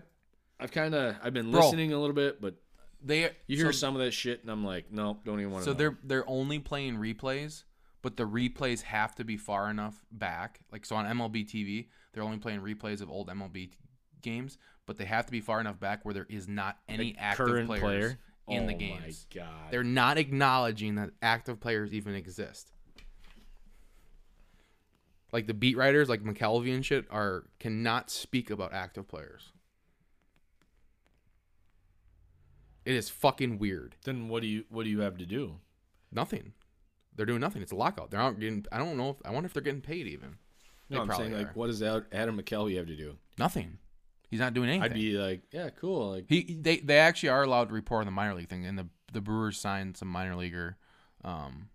I've 0.61 0.71
kind 0.73 0.95
of 0.95 1.17
I've 1.23 1.35
been 1.35 1.51
Bro. 1.51 1.61
listening 1.63 1.93
a 1.93 1.99
little 1.99 2.15
bit, 2.15 2.41
but 2.41 2.55
They 3.03 3.31
you 3.47 3.57
hear 3.57 3.73
so, 3.73 3.79
some 3.79 3.97
of 3.97 4.03
that 4.03 4.13
shit, 4.13 4.43
and 4.43 4.51
I'm 4.51 4.65
like, 4.65 4.91
no, 4.93 5.19
don't 5.25 5.41
even 5.41 5.53
want 5.53 5.65
to. 5.65 5.71
so 5.71 5.75
they're 5.75 5.99
they're 6.05 6.29
only 6.29 6.59
playing 6.59 6.97
replays, 6.97 7.65
but 8.03 8.17
the 8.17 8.25
replays 8.25 8.83
have 8.83 9.15
to 9.17 9.25
be 9.25 9.37
far 9.37 9.71
enough 9.71 10.05
back. 10.13 10.61
Like 10.73 10.85
so 10.87 10.97
on 10.97 11.05
MLB 11.07 11.47
TV, 11.47 11.89
they're 12.13 12.23
only 12.23 12.39
playing 12.39 12.61
replays 12.61 13.01
of 13.01 13.11
old 13.11 13.29
MLB 13.29 13.53
t- 13.55 13.71
games, 14.23 14.59
but 14.87 14.97
they 14.97 15.05
have 15.05 15.27
to 15.27 15.33
be 15.33 15.41
far 15.41 15.61
enough 15.61 15.81
back 15.81 16.05
where 16.05 16.15
there 16.15 16.27
is 16.29 16.47
not 16.49 16.79
any 16.89 17.17
active 17.19 17.67
players 17.67 17.81
player 17.81 18.19
in 18.49 18.67
the 18.67 18.75
Oh 18.75 18.79
games. 18.79 19.27
My 19.35 19.41
god, 19.41 19.71
They're 19.71 19.83
not 19.85 20.19
acknowledging 20.19 20.97
that 20.97 21.11
active 21.23 21.61
players 21.61 21.93
even 21.95 22.15
exist. 22.15 22.71
Like 25.35 25.49
the 25.49 25.53
beat 25.53 25.77
writers, 25.77 26.09
like 26.09 26.23
McCalvy 26.23 26.73
and 26.73 26.87
shit, 26.87 27.07
are 27.11 27.43
cannot 27.59 28.09
speak 28.09 28.51
about 28.51 28.73
active 28.73 29.09
players. 29.09 29.51
It 32.85 32.95
is 32.95 33.09
fucking 33.09 33.59
weird. 33.59 33.97
then 34.05 34.29
what 34.29 34.43
do 34.43 34.47
you 34.47 34.63
what 34.69 34.85
do 34.85 34.91
you 34.91 35.01
have 35.01 35.19
to 35.19 35.27
do? 35.27 35.57
Nothing. 36.13 36.53
They're 37.17 37.27
doing 37.27 37.41
nothing. 37.41 37.63
It's 37.63 37.73
a 37.73 37.75
lockout. 37.75 38.13
They're 38.13 38.21
not 38.21 38.39
getting. 38.39 38.65
I 38.71 38.79
don't 38.79 38.97
know. 38.97 39.11
If, 39.11 39.17
I 39.25 39.33
wonder 39.33 39.49
if 39.49 39.53
they're 39.53 39.63
getting 39.65 39.81
paid 39.81 40.07
even. 40.07 40.37
No, 40.89 41.01
I'm 41.01 41.11
saying 41.11 41.35
are. 41.35 41.39
like, 41.39 41.57
what 41.57 41.67
does 41.67 41.83
Ad- 41.83 42.07
Adam 42.13 42.41
McCalvy 42.41 42.77
have 42.77 42.87
to 42.87 42.95
do? 42.95 43.17
Nothing. 43.37 43.79
He's 44.31 44.39
not 44.39 44.55
doing 44.55 44.69
anything. 44.69 44.85
I'd 44.85 44.95
be 44.95 45.19
like, 45.19 45.43
yeah, 45.51 45.71
cool. 45.71 46.13
Like, 46.13 46.27
He 46.29 46.57
they 46.61 46.77
they 46.77 46.99
actually 46.99 47.31
are 47.31 47.43
allowed 47.43 47.71
to 47.71 47.75
report 47.75 48.03
on 48.03 48.07
the 48.07 48.13
minor 48.13 48.35
league 48.37 48.49
thing, 48.49 48.65
and 48.67 48.79
the 48.79 48.87
the 49.13 49.21
Brewers 49.21 49.59
signed 49.59 49.97
some 49.97 50.07
minor 50.07 50.37
leaguer, 50.37 50.77
um, 51.25 51.71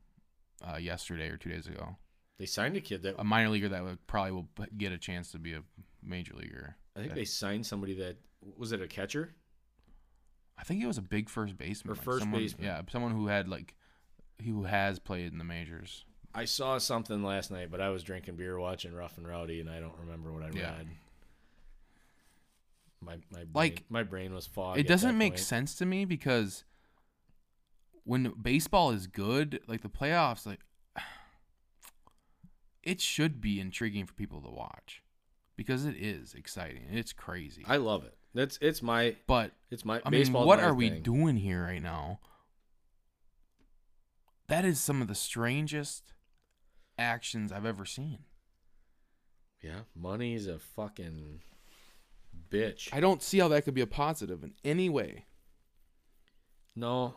uh, 0.66 0.78
yesterday 0.78 1.28
or 1.28 1.36
two 1.36 1.49
days 1.49 1.68
ago. 1.68 1.97
They 2.40 2.46
signed 2.48 2.76
a 2.76 2.82
kid 2.82 3.04
that 3.04 3.16
A 3.20 3.24
minor 3.24 3.50
leaguer 3.50 3.70
that 3.70 3.84
would 3.84 4.06
probably 4.08 4.32
will 4.32 4.50
get 4.78 4.92
a 4.92 4.98
chance 4.98 5.32
to 5.34 5.38
be 5.39 5.54
a 5.54 5.62
major 6.01 6.34
leaguer. 6.34 6.76
I 6.96 7.01
think 7.01 7.13
they 7.13 7.26
signed 7.26 7.66
somebody 7.68 7.93
that 7.96 8.18
was 8.58 8.72
it 8.72 8.82
a 8.82 8.88
catcher? 8.88 9.36
I 10.58 10.63
think 10.63 10.82
it 10.84 10.88
was 10.88 10.97
a 10.97 11.01
big 11.04 11.30
first 11.30 11.58
baseman 11.58 11.92
Or 11.92 11.96
like 11.96 12.04
first 12.04 12.20
someone- 12.22 12.42
baseman. 12.42 12.66
Yeah, 12.66 12.82
someone 12.92 13.12
who 13.13 13.28
had 13.28 13.47
like, 13.47 13.76
who 14.43 14.63
has 14.63 14.97
played 15.00 15.32
in 15.32 15.38
the 15.38 15.43
majors. 15.43 16.04
I 16.34 16.46
saw 16.46 16.78
something 16.78 17.24
last 17.24 17.50
night, 17.51 17.72
but 17.72 17.82
I 17.82 17.89
was 17.89 18.04
drinking 18.04 18.36
beer 18.36 18.58
watching 18.59 18.93
Rough 18.93 19.18
and 19.18 19.28
Rowdy, 19.28 19.59
and 19.62 19.70
I 19.70 19.80
don't 19.80 19.97
remember 20.00 20.32
what 20.32 20.43
I 20.43 20.50
Yeah. 20.58 20.78
read. 20.78 20.88
My 23.01 23.16
my 23.32 23.39
brain, 23.39 23.50
Like, 23.54 23.84
my 23.89 24.04
brain 24.04 24.34
was 24.34 24.46
fogged. 24.46 24.80
it 24.80 24.88
doesn't 24.88 25.12
that 25.12 25.18
make 25.18 25.34
point. 25.34 25.39
sense 25.39 25.76
to 25.76 25.86
me 25.86 26.05
because 26.05 26.66
when 28.04 28.32
baseball 28.42 28.92
is 28.92 29.08
good, 29.08 29.62
like 29.68 29.82
the 29.82 29.89
playoffs, 29.89 30.46
like 30.46 30.59
it 32.84 33.01
should 33.01 33.42
be 33.42 33.60
intriguing 33.60 34.06
for 34.06 34.14
people 34.14 34.42
to 34.42 34.50
watch 34.50 35.04
because 35.56 35.86
it 35.86 35.96
is 35.96 36.34
exciting. 36.34 36.88
It's 36.92 37.14
crazy. 37.14 37.64
I 37.68 37.78
love 37.78 38.04
it. 38.04 38.16
That's 38.34 38.58
it's 38.62 38.82
my 38.82 39.16
but 39.28 39.51
it's 39.72 39.84
my 39.84 40.01
I 40.06 40.10
mean, 40.10 40.32
what 40.32 40.60
are 40.60 40.74
we 40.74 40.89
thing. 40.89 41.01
doing 41.01 41.36
here 41.38 41.64
right 41.64 41.82
now? 41.82 42.20
That 44.47 44.66
is 44.66 44.80
some 44.80 45.01
of 45.01 45.08
the 45.08 45.16
strangest 45.16 46.14
actions 46.97 47.51
I've 47.51 47.66
ever 47.66 47.86
seen. 47.86 48.20
Yeah, 49.62 49.82
money's 49.96 50.47
a 50.47 50.58
fucking 50.60 51.42
bitch. 52.50 52.89
I 52.93 53.00
don't 53.00 53.22
see 53.22 53.39
how 53.39 53.47
that 53.50 53.66
could 53.66 53.74
be 53.74 53.82
a 53.82 53.88
positive 53.88 54.43
in 54.43 54.54
any 54.64 54.89
way. 54.89 55.26
No, 56.76 57.16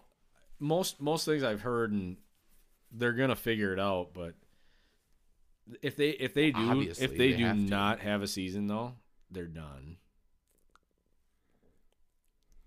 most 0.58 1.00
most 1.00 1.24
things 1.24 1.42
I've 1.42 1.60
heard, 1.60 1.92
and 1.92 2.16
they're 2.90 3.12
gonna 3.12 3.36
figure 3.36 3.72
it 3.72 3.78
out. 3.78 4.10
But 4.12 4.34
if 5.80 5.96
they 5.96 6.10
if 6.10 6.34
they 6.34 6.50
do 6.50 6.70
Obviously, 6.70 7.04
if 7.04 7.10
they, 7.12 7.32
they 7.32 7.36
do 7.36 7.44
have 7.44 7.56
to. 7.56 7.62
not 7.62 8.00
have 8.00 8.22
a 8.22 8.26
season 8.26 8.66
though, 8.66 8.94
they're 9.30 9.46
done. 9.46 9.96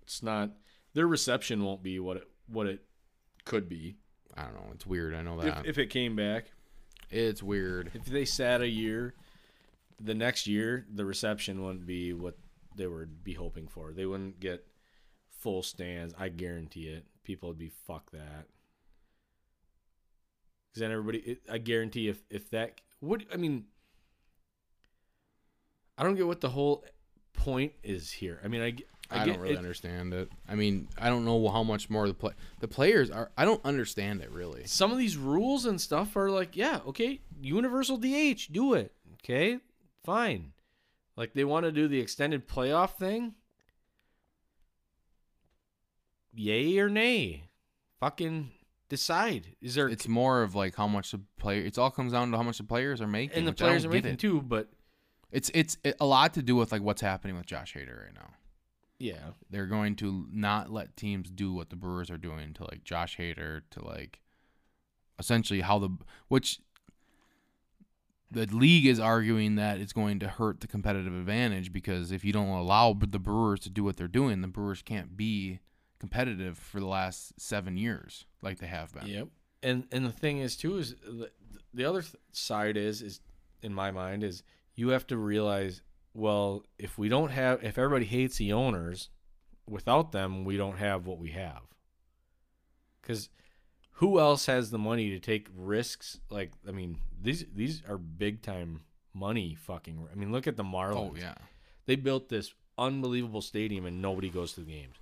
It's 0.03 0.23
not 0.23 0.51
their 0.93 1.07
reception 1.07 1.63
won't 1.63 1.83
be 1.83 1.99
what 1.99 2.17
it 2.17 2.27
what 2.47 2.67
it 2.67 2.83
could 3.43 3.67
be 3.69 3.97
I 4.37 4.43
don't 4.43 4.55
know. 4.55 4.71
It's 4.73 4.85
weird. 4.85 5.13
I 5.13 5.21
know 5.21 5.39
if, 5.39 5.45
that. 5.45 5.65
if 5.65 5.77
it 5.77 5.89
came 5.89 6.15
back. 6.15 6.51
it's 7.09 7.41
weird. 7.41 7.91
If 7.93 8.05
they 8.05 8.25
sat 8.25 8.61
a 8.61 8.67
year, 8.67 9.13
the 9.99 10.13
next 10.13 10.45
year 10.47 10.85
the 10.93 11.05
reception 11.05 11.63
wouldn't 11.63 11.85
be 11.85 12.13
what 12.13 12.37
they 12.75 12.87
would 12.87 13.23
be 13.23 13.33
hoping 13.33 13.67
for. 13.67 13.93
They 13.93 14.05
wouldn't 14.05 14.39
get 14.39 14.67
full 15.39 15.63
stands, 15.63 16.13
I 16.17 16.29
guarantee 16.29 16.87
it. 16.87 17.05
People 17.23 17.49
would 17.49 17.57
be 17.57 17.71
fuck 17.87 18.11
that. 18.11 18.47
Because 20.67 20.81
then 20.81 20.91
everybody, 20.91 21.19
it, 21.19 21.41
I 21.49 21.57
guarantee 21.57 22.09
if 22.09 22.21
if 22.29 22.49
that 22.49 22.81
what 22.99 23.23
I 23.33 23.37
mean, 23.37 23.65
I 25.97 26.03
don't 26.03 26.15
get 26.15 26.27
what 26.27 26.41
the 26.41 26.49
whole 26.49 26.85
point 27.33 27.73
is 27.83 28.11
here. 28.11 28.39
I 28.43 28.47
mean, 28.47 28.61
I 28.61 28.75
I 29.09 29.25
don't 29.25 29.39
really 29.39 29.53
it, 29.53 29.57
understand 29.57 30.13
it. 30.13 30.31
I 30.49 30.55
mean, 30.55 30.87
I 30.97 31.09
don't 31.09 31.25
know 31.25 31.47
how 31.49 31.63
much 31.63 31.89
more 31.89 32.07
the 32.07 32.13
play 32.13 32.33
the 32.59 32.67
players 32.67 33.11
are. 33.11 33.31
I 33.37 33.45
don't 33.45 33.63
understand 33.63 34.21
it 34.21 34.31
really. 34.31 34.65
some 34.65 34.91
of 34.91 34.97
these 34.97 35.17
rules 35.17 35.65
and 35.65 35.79
stuff 35.79 36.15
are 36.15 36.31
like, 36.31 36.55
yeah, 36.55 36.79
okay, 36.87 37.21
universal 37.39 37.97
DH, 37.97 38.51
do 38.51 38.73
it. 38.73 38.93
Okay, 39.23 39.59
fine. 40.03 40.53
Like 41.15 41.33
they 41.33 41.43
want 41.43 41.65
to 41.65 41.71
do 41.71 41.87
the 41.87 41.99
extended 41.99 42.47
playoff 42.47 42.95
thing. 42.97 43.35
Yay 46.33 46.77
or 46.79 46.89
nay? 46.89 47.49
Fucking 47.99 48.51
decide. 48.89 49.55
Is 49.61 49.75
there 49.75 49.87
It's 49.89 50.07
more 50.07 50.41
of 50.43 50.55
like 50.55 50.75
how 50.75 50.87
much 50.87 51.11
the 51.11 51.21
player. 51.39 51.61
It's 51.61 51.77
all 51.77 51.91
comes 51.91 52.11
down 52.13 52.31
to 52.31 52.37
how 52.37 52.43
much 52.43 52.57
the 52.57 52.63
players 52.63 53.01
are 53.01 53.07
making. 53.07 53.37
and 53.37 53.47
the 53.47 53.53
players 53.53 53.85
are 53.85 53.89
making 53.89 54.13
it. 54.13 54.19
too, 54.19 54.41
but 54.41 54.69
It's 55.31 55.49
it's 55.53 55.77
a 55.99 56.05
lot 56.05 56.33
to 56.35 56.41
do 56.41 56.55
with 56.55 56.71
like 56.71 56.81
what's 56.81 57.01
happening 57.01 57.35
with 57.35 57.45
Josh 57.45 57.73
Hader 57.73 58.03
right 58.05 58.13
now. 58.13 58.33
yeah. 58.99 59.31
They're 59.49 59.65
going 59.65 59.95
to 59.97 60.27
not 60.31 60.71
let 60.71 60.95
teams 60.95 61.29
do 61.29 61.53
what 61.53 61.69
the 61.69 61.75
Brewers 61.75 62.09
are 62.09 62.17
doing 62.17 62.53
to 62.53 62.63
like 62.63 62.83
Josh 62.83 63.17
Hader 63.17 63.61
to 63.71 63.83
like 63.85 64.21
essentially 65.19 65.61
how 65.61 65.79
the 65.79 65.89
which 66.27 66.59
the 68.31 68.45
league 68.47 68.85
is 68.85 68.99
arguing 68.99 69.55
that 69.55 69.79
it's 69.79 69.93
going 69.93 70.19
to 70.19 70.27
hurt 70.27 70.59
the 70.59 70.67
competitive 70.67 71.13
advantage 71.13 71.71
because 71.71 72.11
if 72.11 72.25
you 72.25 72.33
don't 72.33 72.49
allow 72.49 72.93
the 72.93 73.19
Brewers 73.19 73.61
to 73.61 73.69
do 73.69 73.83
what 73.83 73.97
they're 73.97 74.07
doing, 74.07 74.41
the 74.41 74.47
Brewers 74.47 74.81
can't 74.81 75.15
be 75.15 75.59
competitive 75.99 76.57
for 76.57 76.79
the 76.79 76.87
last 76.87 77.39
seven 77.39 77.77
years 77.77 78.25
like 78.45 78.59
they 78.59 78.67
have 78.67 78.93
been. 78.93 79.07
Yep. 79.07 79.27
And 79.63 79.87
and 79.91 80.05
the 80.05 80.11
thing 80.11 80.39
is 80.39 80.55
too 80.55 80.77
is 80.77 80.95
the, 81.03 81.31
the 81.73 81.83
other 81.83 82.01
th- 82.01 82.15
side 82.31 82.77
is 82.77 83.01
is 83.01 83.19
in 83.61 83.73
my 83.73 83.91
mind 83.91 84.23
is 84.23 84.43
you 84.75 84.89
have 84.89 85.07
to 85.07 85.17
realize 85.17 85.81
well 86.13 86.63
if 86.77 86.97
we 86.97 87.09
don't 87.09 87.31
have 87.31 87.63
if 87.63 87.77
everybody 87.77 88.05
hates 88.05 88.37
the 88.37 88.53
owners 88.53 89.09
without 89.67 90.11
them 90.11 90.45
we 90.45 90.55
don't 90.55 90.77
have 90.77 91.05
what 91.07 91.17
we 91.17 91.31
have 91.31 91.61
because 93.01 93.29
who 93.93 94.19
else 94.19 94.45
has 94.45 94.71
the 94.71 94.77
money 94.77 95.09
to 95.09 95.19
take 95.19 95.47
risks 95.55 96.19
like 96.29 96.51
i 96.67 96.71
mean 96.71 96.97
these 97.21 97.45
these 97.53 97.81
are 97.89 97.97
big 97.97 98.41
time 98.41 98.81
money 99.13 99.55
fucking 99.55 100.07
i 100.11 100.15
mean 100.15 100.31
look 100.31 100.47
at 100.47 100.55
the 100.55 100.63
oh, 100.63 100.67
marlins 100.67 101.13
Oh 101.13 101.15
yeah. 101.17 101.35
they 101.85 101.95
built 101.95 102.29
this 102.29 102.53
unbelievable 102.77 103.41
stadium 103.41 103.85
and 103.85 104.01
nobody 104.01 104.29
goes 104.29 104.53
to 104.53 104.61
the 104.61 104.71
games 104.71 104.95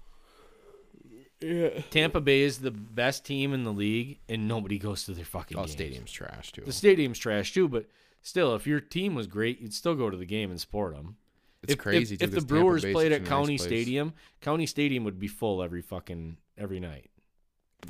yeah. 1.44 1.82
Tampa 1.90 2.22
Bay 2.22 2.41
is 2.41 2.60
the 2.60 2.72
best 2.72 3.26
team 3.26 3.53
in 3.53 3.64
the 3.64 3.74
league, 3.74 4.20
and 4.30 4.48
nobody 4.48 4.78
goes 4.80 5.03
to 5.06 5.11
their 5.14 5.26
fucking 5.26 5.57
Oh, 5.57 5.61
games. 5.61 5.72
stadium's 5.72 6.11
trash 6.11 6.52
too. 6.52 6.61
The 6.65 6.72
stadium's 6.74 7.20
trash 7.20 7.53
too, 7.53 7.68
but 7.68 7.86
still, 8.22 8.56
if 8.56 8.65
your 8.65 8.80
team 8.80 9.15
was 9.15 9.28
great, 9.28 9.60
you'd 9.61 9.74
still 9.74 9.95
go 9.95 10.10
to 10.10 10.18
the 10.18 10.26
game 10.26 10.49
and 10.52 10.60
support 10.60 10.95
them. 10.95 11.18
It's 11.64 11.74
if, 11.74 11.80
crazy 11.80 12.15
If, 12.15 12.20
too, 12.20 12.24
if 12.26 12.32
the 12.32 12.36
'cause 12.38 12.44
Tampa 12.45 12.61
Brewers 12.61 12.82
Bay's 12.84 12.94
played 12.94 13.11
at 13.11 13.18
a 13.18 13.24
nice 13.24 13.30
County 13.30 13.57
place. 13.57 13.68
Stadium, 13.68 14.14
County 14.41 14.65
Stadium 14.65 15.03
would 15.06 15.20
be 15.20 15.28
full 15.28 15.61
every 15.64 15.82
fucking 15.82 16.38
every 16.57 16.80
night. 16.80 17.10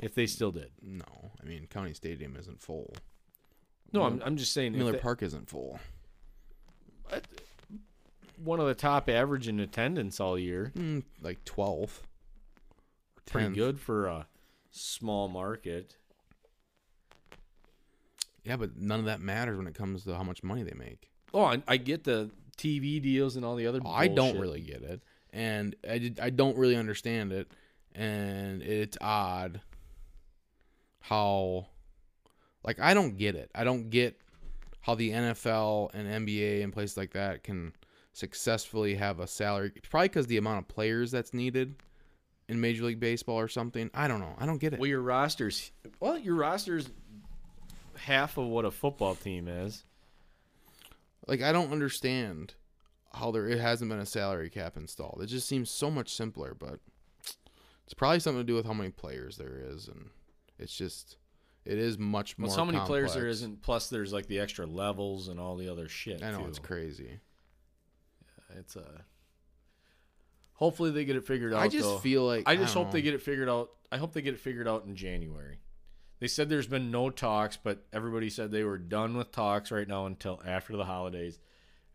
If 0.02 0.14
they 0.14 0.26
still 0.26 0.50
did. 0.52 0.70
No, 0.82 1.32
I 1.42 1.46
mean 1.46 1.66
County 1.68 1.94
Stadium 1.94 2.36
isn't 2.36 2.60
full. 2.60 2.94
No, 3.92 4.02
I'm, 4.02 4.20
I'm 4.24 4.36
just 4.36 4.52
saying. 4.52 4.76
Miller 4.76 4.92
they- 4.92 4.98
Park 4.98 5.22
isn't 5.22 5.48
full. 5.48 5.78
one 8.36 8.58
of 8.60 8.66
the 8.66 8.74
top 8.74 9.08
average 9.08 9.46
in 9.48 9.60
attendance 9.60 10.18
all 10.20 10.38
year. 10.38 10.72
Mm, 10.76 11.04
like 11.22 11.44
12th. 11.44 12.00
Pretty 13.26 13.48
10th. 13.48 13.54
good 13.54 13.80
for 13.80 14.06
a 14.06 14.26
small 14.70 15.28
market. 15.28 15.96
Yeah, 18.44 18.56
but 18.56 18.76
none 18.76 19.00
of 19.00 19.06
that 19.06 19.20
matters 19.20 19.56
when 19.56 19.66
it 19.66 19.74
comes 19.74 20.04
to 20.04 20.14
how 20.14 20.22
much 20.22 20.42
money 20.42 20.62
they 20.62 20.74
make. 20.76 21.10
Oh, 21.32 21.44
I, 21.44 21.62
I 21.66 21.76
get 21.78 22.04
the 22.04 22.30
TV 22.58 23.00
deals 23.00 23.36
and 23.36 23.44
all 23.44 23.56
the 23.56 23.66
other. 23.66 23.80
Oh, 23.84 23.90
I 23.90 24.08
don't 24.08 24.38
really 24.38 24.60
get 24.60 24.82
it, 24.82 25.02
and 25.32 25.74
I, 25.88 25.98
did, 25.98 26.20
I 26.20 26.30
don't 26.30 26.56
really 26.56 26.76
understand 26.76 27.32
it, 27.32 27.50
and 27.94 28.62
it's 28.62 28.98
odd 29.00 29.60
how, 31.00 31.66
like, 32.62 32.78
I 32.80 32.94
don't 32.94 33.16
get 33.16 33.34
it. 33.34 33.50
I 33.54 33.64
don't 33.64 33.90
get 33.90 34.20
how 34.80 34.94
the 34.94 35.10
NFL 35.10 35.94
and 35.94 36.26
NBA 36.26 36.62
and 36.62 36.72
places 36.72 36.96
like 36.96 37.14
that 37.14 37.42
can 37.42 37.72
successfully 38.12 38.94
have 38.94 39.20
a 39.20 39.26
salary. 39.26 39.72
Probably 39.90 40.08
because 40.08 40.26
the 40.26 40.36
amount 40.36 40.58
of 40.58 40.68
players 40.68 41.10
that's 41.10 41.32
needed 41.32 41.76
in 42.48 42.60
Major 42.60 42.84
League 42.84 43.00
Baseball 43.00 43.38
or 43.38 43.48
something. 43.48 43.90
I 43.94 44.08
don't 44.08 44.20
know. 44.20 44.34
I 44.38 44.46
don't 44.46 44.58
get 44.58 44.72
it. 44.74 44.80
Well, 44.80 44.88
your 44.88 45.00
rosters. 45.00 45.70
Well, 46.00 46.18
your 46.18 46.34
rosters 46.34 46.88
half 47.96 48.36
of 48.36 48.46
what 48.46 48.64
a 48.64 48.70
football 48.70 49.14
team 49.14 49.48
is. 49.48 49.84
Like 51.26 51.42
I 51.42 51.52
don't 51.52 51.72
understand 51.72 52.54
how 53.12 53.30
there 53.30 53.48
it 53.48 53.60
hasn't 53.60 53.90
been 53.90 54.00
a 54.00 54.06
salary 54.06 54.50
cap 54.50 54.76
installed. 54.76 55.20
It 55.22 55.26
just 55.26 55.48
seems 55.48 55.70
so 55.70 55.90
much 55.90 56.14
simpler, 56.14 56.54
but 56.58 56.80
it's 57.84 57.94
probably 57.94 58.20
something 58.20 58.40
to 58.40 58.44
do 58.46 58.54
with 58.54 58.66
how 58.66 58.74
many 58.74 58.90
players 58.90 59.36
there 59.36 59.58
is, 59.58 59.88
and 59.88 60.10
it's 60.58 60.76
just 60.76 61.16
it 61.64 61.78
is 61.78 61.98
much 61.98 62.36
more. 62.38 62.48
Well, 62.48 62.56
so 62.56 62.64
many 62.66 62.78
players 62.80 63.14
there 63.14 63.22
complex. 63.22 63.38
isn't. 63.38 63.62
Plus, 63.62 63.88
there's 63.88 64.12
like 64.12 64.26
the 64.26 64.38
extra 64.40 64.66
levels 64.66 65.28
and 65.28 65.40
all 65.40 65.56
the 65.56 65.68
other 65.70 65.88
shit. 65.88 66.22
I 66.22 66.30
know 66.30 66.40
too. 66.40 66.48
it's 66.48 66.58
crazy. 66.58 67.20
Yeah, 68.50 68.58
It's 68.58 68.76
a. 68.76 69.04
Hopefully 70.54 70.90
they 70.90 71.04
get 71.04 71.16
it 71.16 71.26
figured 71.26 71.52
out. 71.52 71.60
I 71.60 71.68
just 71.68 71.84
though. 71.84 71.98
feel 71.98 72.24
like 72.24 72.44
I 72.46 72.56
just 72.56 72.74
don't 72.74 72.84
hope 72.84 72.92
they 72.92 73.02
get 73.02 73.14
it 73.14 73.22
figured 73.22 73.48
out. 73.48 73.70
I 73.90 73.98
hope 73.98 74.12
they 74.12 74.22
get 74.22 74.34
it 74.34 74.40
figured 74.40 74.68
out 74.68 74.84
in 74.84 74.96
January. 74.96 75.58
They 76.20 76.28
said 76.28 76.48
there's 76.48 76.66
been 76.68 76.90
no 76.90 77.10
talks, 77.10 77.56
but 77.56 77.84
everybody 77.92 78.30
said 78.30 78.50
they 78.50 78.64
were 78.64 78.78
done 78.78 79.16
with 79.16 79.32
talks 79.32 79.70
right 79.70 79.86
now 79.86 80.06
until 80.06 80.40
after 80.46 80.76
the 80.76 80.84
holidays. 80.84 81.38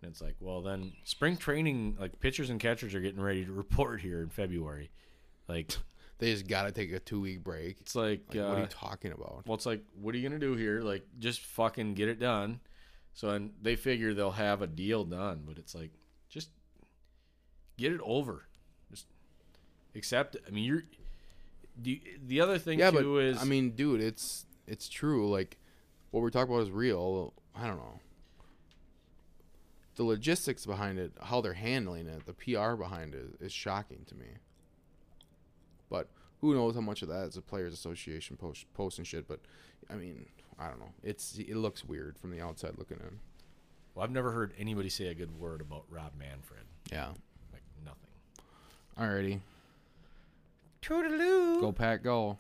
And 0.02 0.11
it's 0.11 0.22
like, 0.22 0.36
well, 0.40 0.61
then 0.61 0.94
spring 1.03 1.36
training, 1.38 1.98
like 1.99 2.19
pitchers 2.19 2.49
and 2.49 2.60
catchers 2.60 2.94
are 2.95 2.99
getting 2.99 3.22
ready 3.22 3.45
to 3.45 3.52
report 3.64 4.02
here 4.02 4.22
in 4.22 4.30
February. 4.30 4.91
Like, 5.48 5.72
they 6.19 6.31
just 6.31 6.48
got 6.48 6.64
to 6.64 6.72
take 6.72 6.91
a 6.91 6.99
two 6.99 7.22
week 7.22 7.44
break. 7.44 7.77
it's 7.80 7.95
like, 7.95 8.23
Like, 8.30 8.38
what 8.38 8.45
are 8.45 8.57
uh, 8.57 8.61
you 8.61 8.68
talking 8.68 9.11
about? 9.14 9.44
well, 9.45 9.56
it's 9.56 9.65
like, 9.65 9.84
what 9.99 10.14
are 10.14 10.18
you 10.18 10.27
gonna 10.27 10.40
do 10.40 10.56
here? 10.56 10.81
Like, 10.81 11.06
just 11.18 11.41
fucking 11.41 11.94
get 11.95 12.10
it 12.10 12.19
done. 12.19 12.60
So, 13.14 13.30
and 13.30 13.52
they 13.61 13.76
figure 13.76 14.14
they'll 14.14 14.31
have 14.31 14.61
a 14.61 14.68
deal 14.68 15.06
done, 15.06 15.44
but 15.48 15.57
it's 15.57 15.73
like, 15.73 15.91
just 16.30 16.49
get 17.77 17.91
it 17.91 18.02
over. 18.03 18.45
Accept 19.95 20.36
it. 20.36 20.44
I 20.48 20.52
mean, 20.52 20.64
you're. 20.66 20.84
The, 21.82 22.02
the 22.28 22.41
other 22.41 22.57
thing 22.60 22.80
Yeah, 22.80 22.91
too 22.91 23.16
but 23.16 23.24
is 23.24 23.41
I 23.41 23.45
mean, 23.45 23.72
dude, 23.72 24.02
it's 24.02 24.45
it's 24.68 24.90
true. 24.90 25.30
Like 25.30 25.57
what 26.11 26.22
we're 26.22 26.30
talking 26.30 26.53
about 26.53 26.64
is 26.64 26.72
real. 26.72 27.34
I 27.56 27.66
don't 27.68 27.78
know. 27.78 27.99
The 29.95 30.03
logistics 30.03 30.66
behind 30.66 30.98
it, 30.99 31.11
how 31.22 31.41
they're 31.41 31.53
handling 31.53 32.07
it, 32.07 32.26
the 32.26 32.34
PR 32.34 32.76
behind 32.76 33.14
it 33.16 33.36
is 33.41 33.52
shocking 33.52 34.06
to 34.07 34.16
me. 34.16 34.28
But 35.90 36.07
who 36.41 36.53
knows 36.53 36.76
how 36.76 36.82
much 36.82 37.02
of 37.02 37.10
that 37.10 37.28
is 37.28 37.38
a 37.38 37.41
players' 37.41 37.74
association 37.74 38.38
post 38.38 38.66
post 38.74 38.98
and 38.98 39.07
shit. 39.07 39.28
But 39.28 39.40
I 39.90 39.95
mean, 39.95 40.26
I 40.60 40.68
don't 40.68 40.80
know. 40.80 40.91
It's 41.03 41.38
it 41.38 41.56
looks 41.56 41.84
weird 41.86 42.18
from 42.18 42.32
the 42.32 42.41
outside 42.41 42.74
looking 42.78 42.98
in. 42.98 43.20
well, 43.95 44.03
I've 44.03 44.11
never 44.11 44.32
heard 44.32 44.53
anybody 44.57 44.90
say 44.90 45.07
a 45.07 45.14
good 45.14 45.38
word 45.40 45.61
about 45.61 45.86
Rob 45.90 46.11
Manfred. 46.18 46.61
Yeah. 46.91 47.10
Like 47.52 47.64
nothing. 47.86 48.10
Alrighty. 48.99 49.40
Toodaloo. 50.81 51.61
Go 51.61 51.72
pack. 51.72 52.03
Go. 52.03 52.38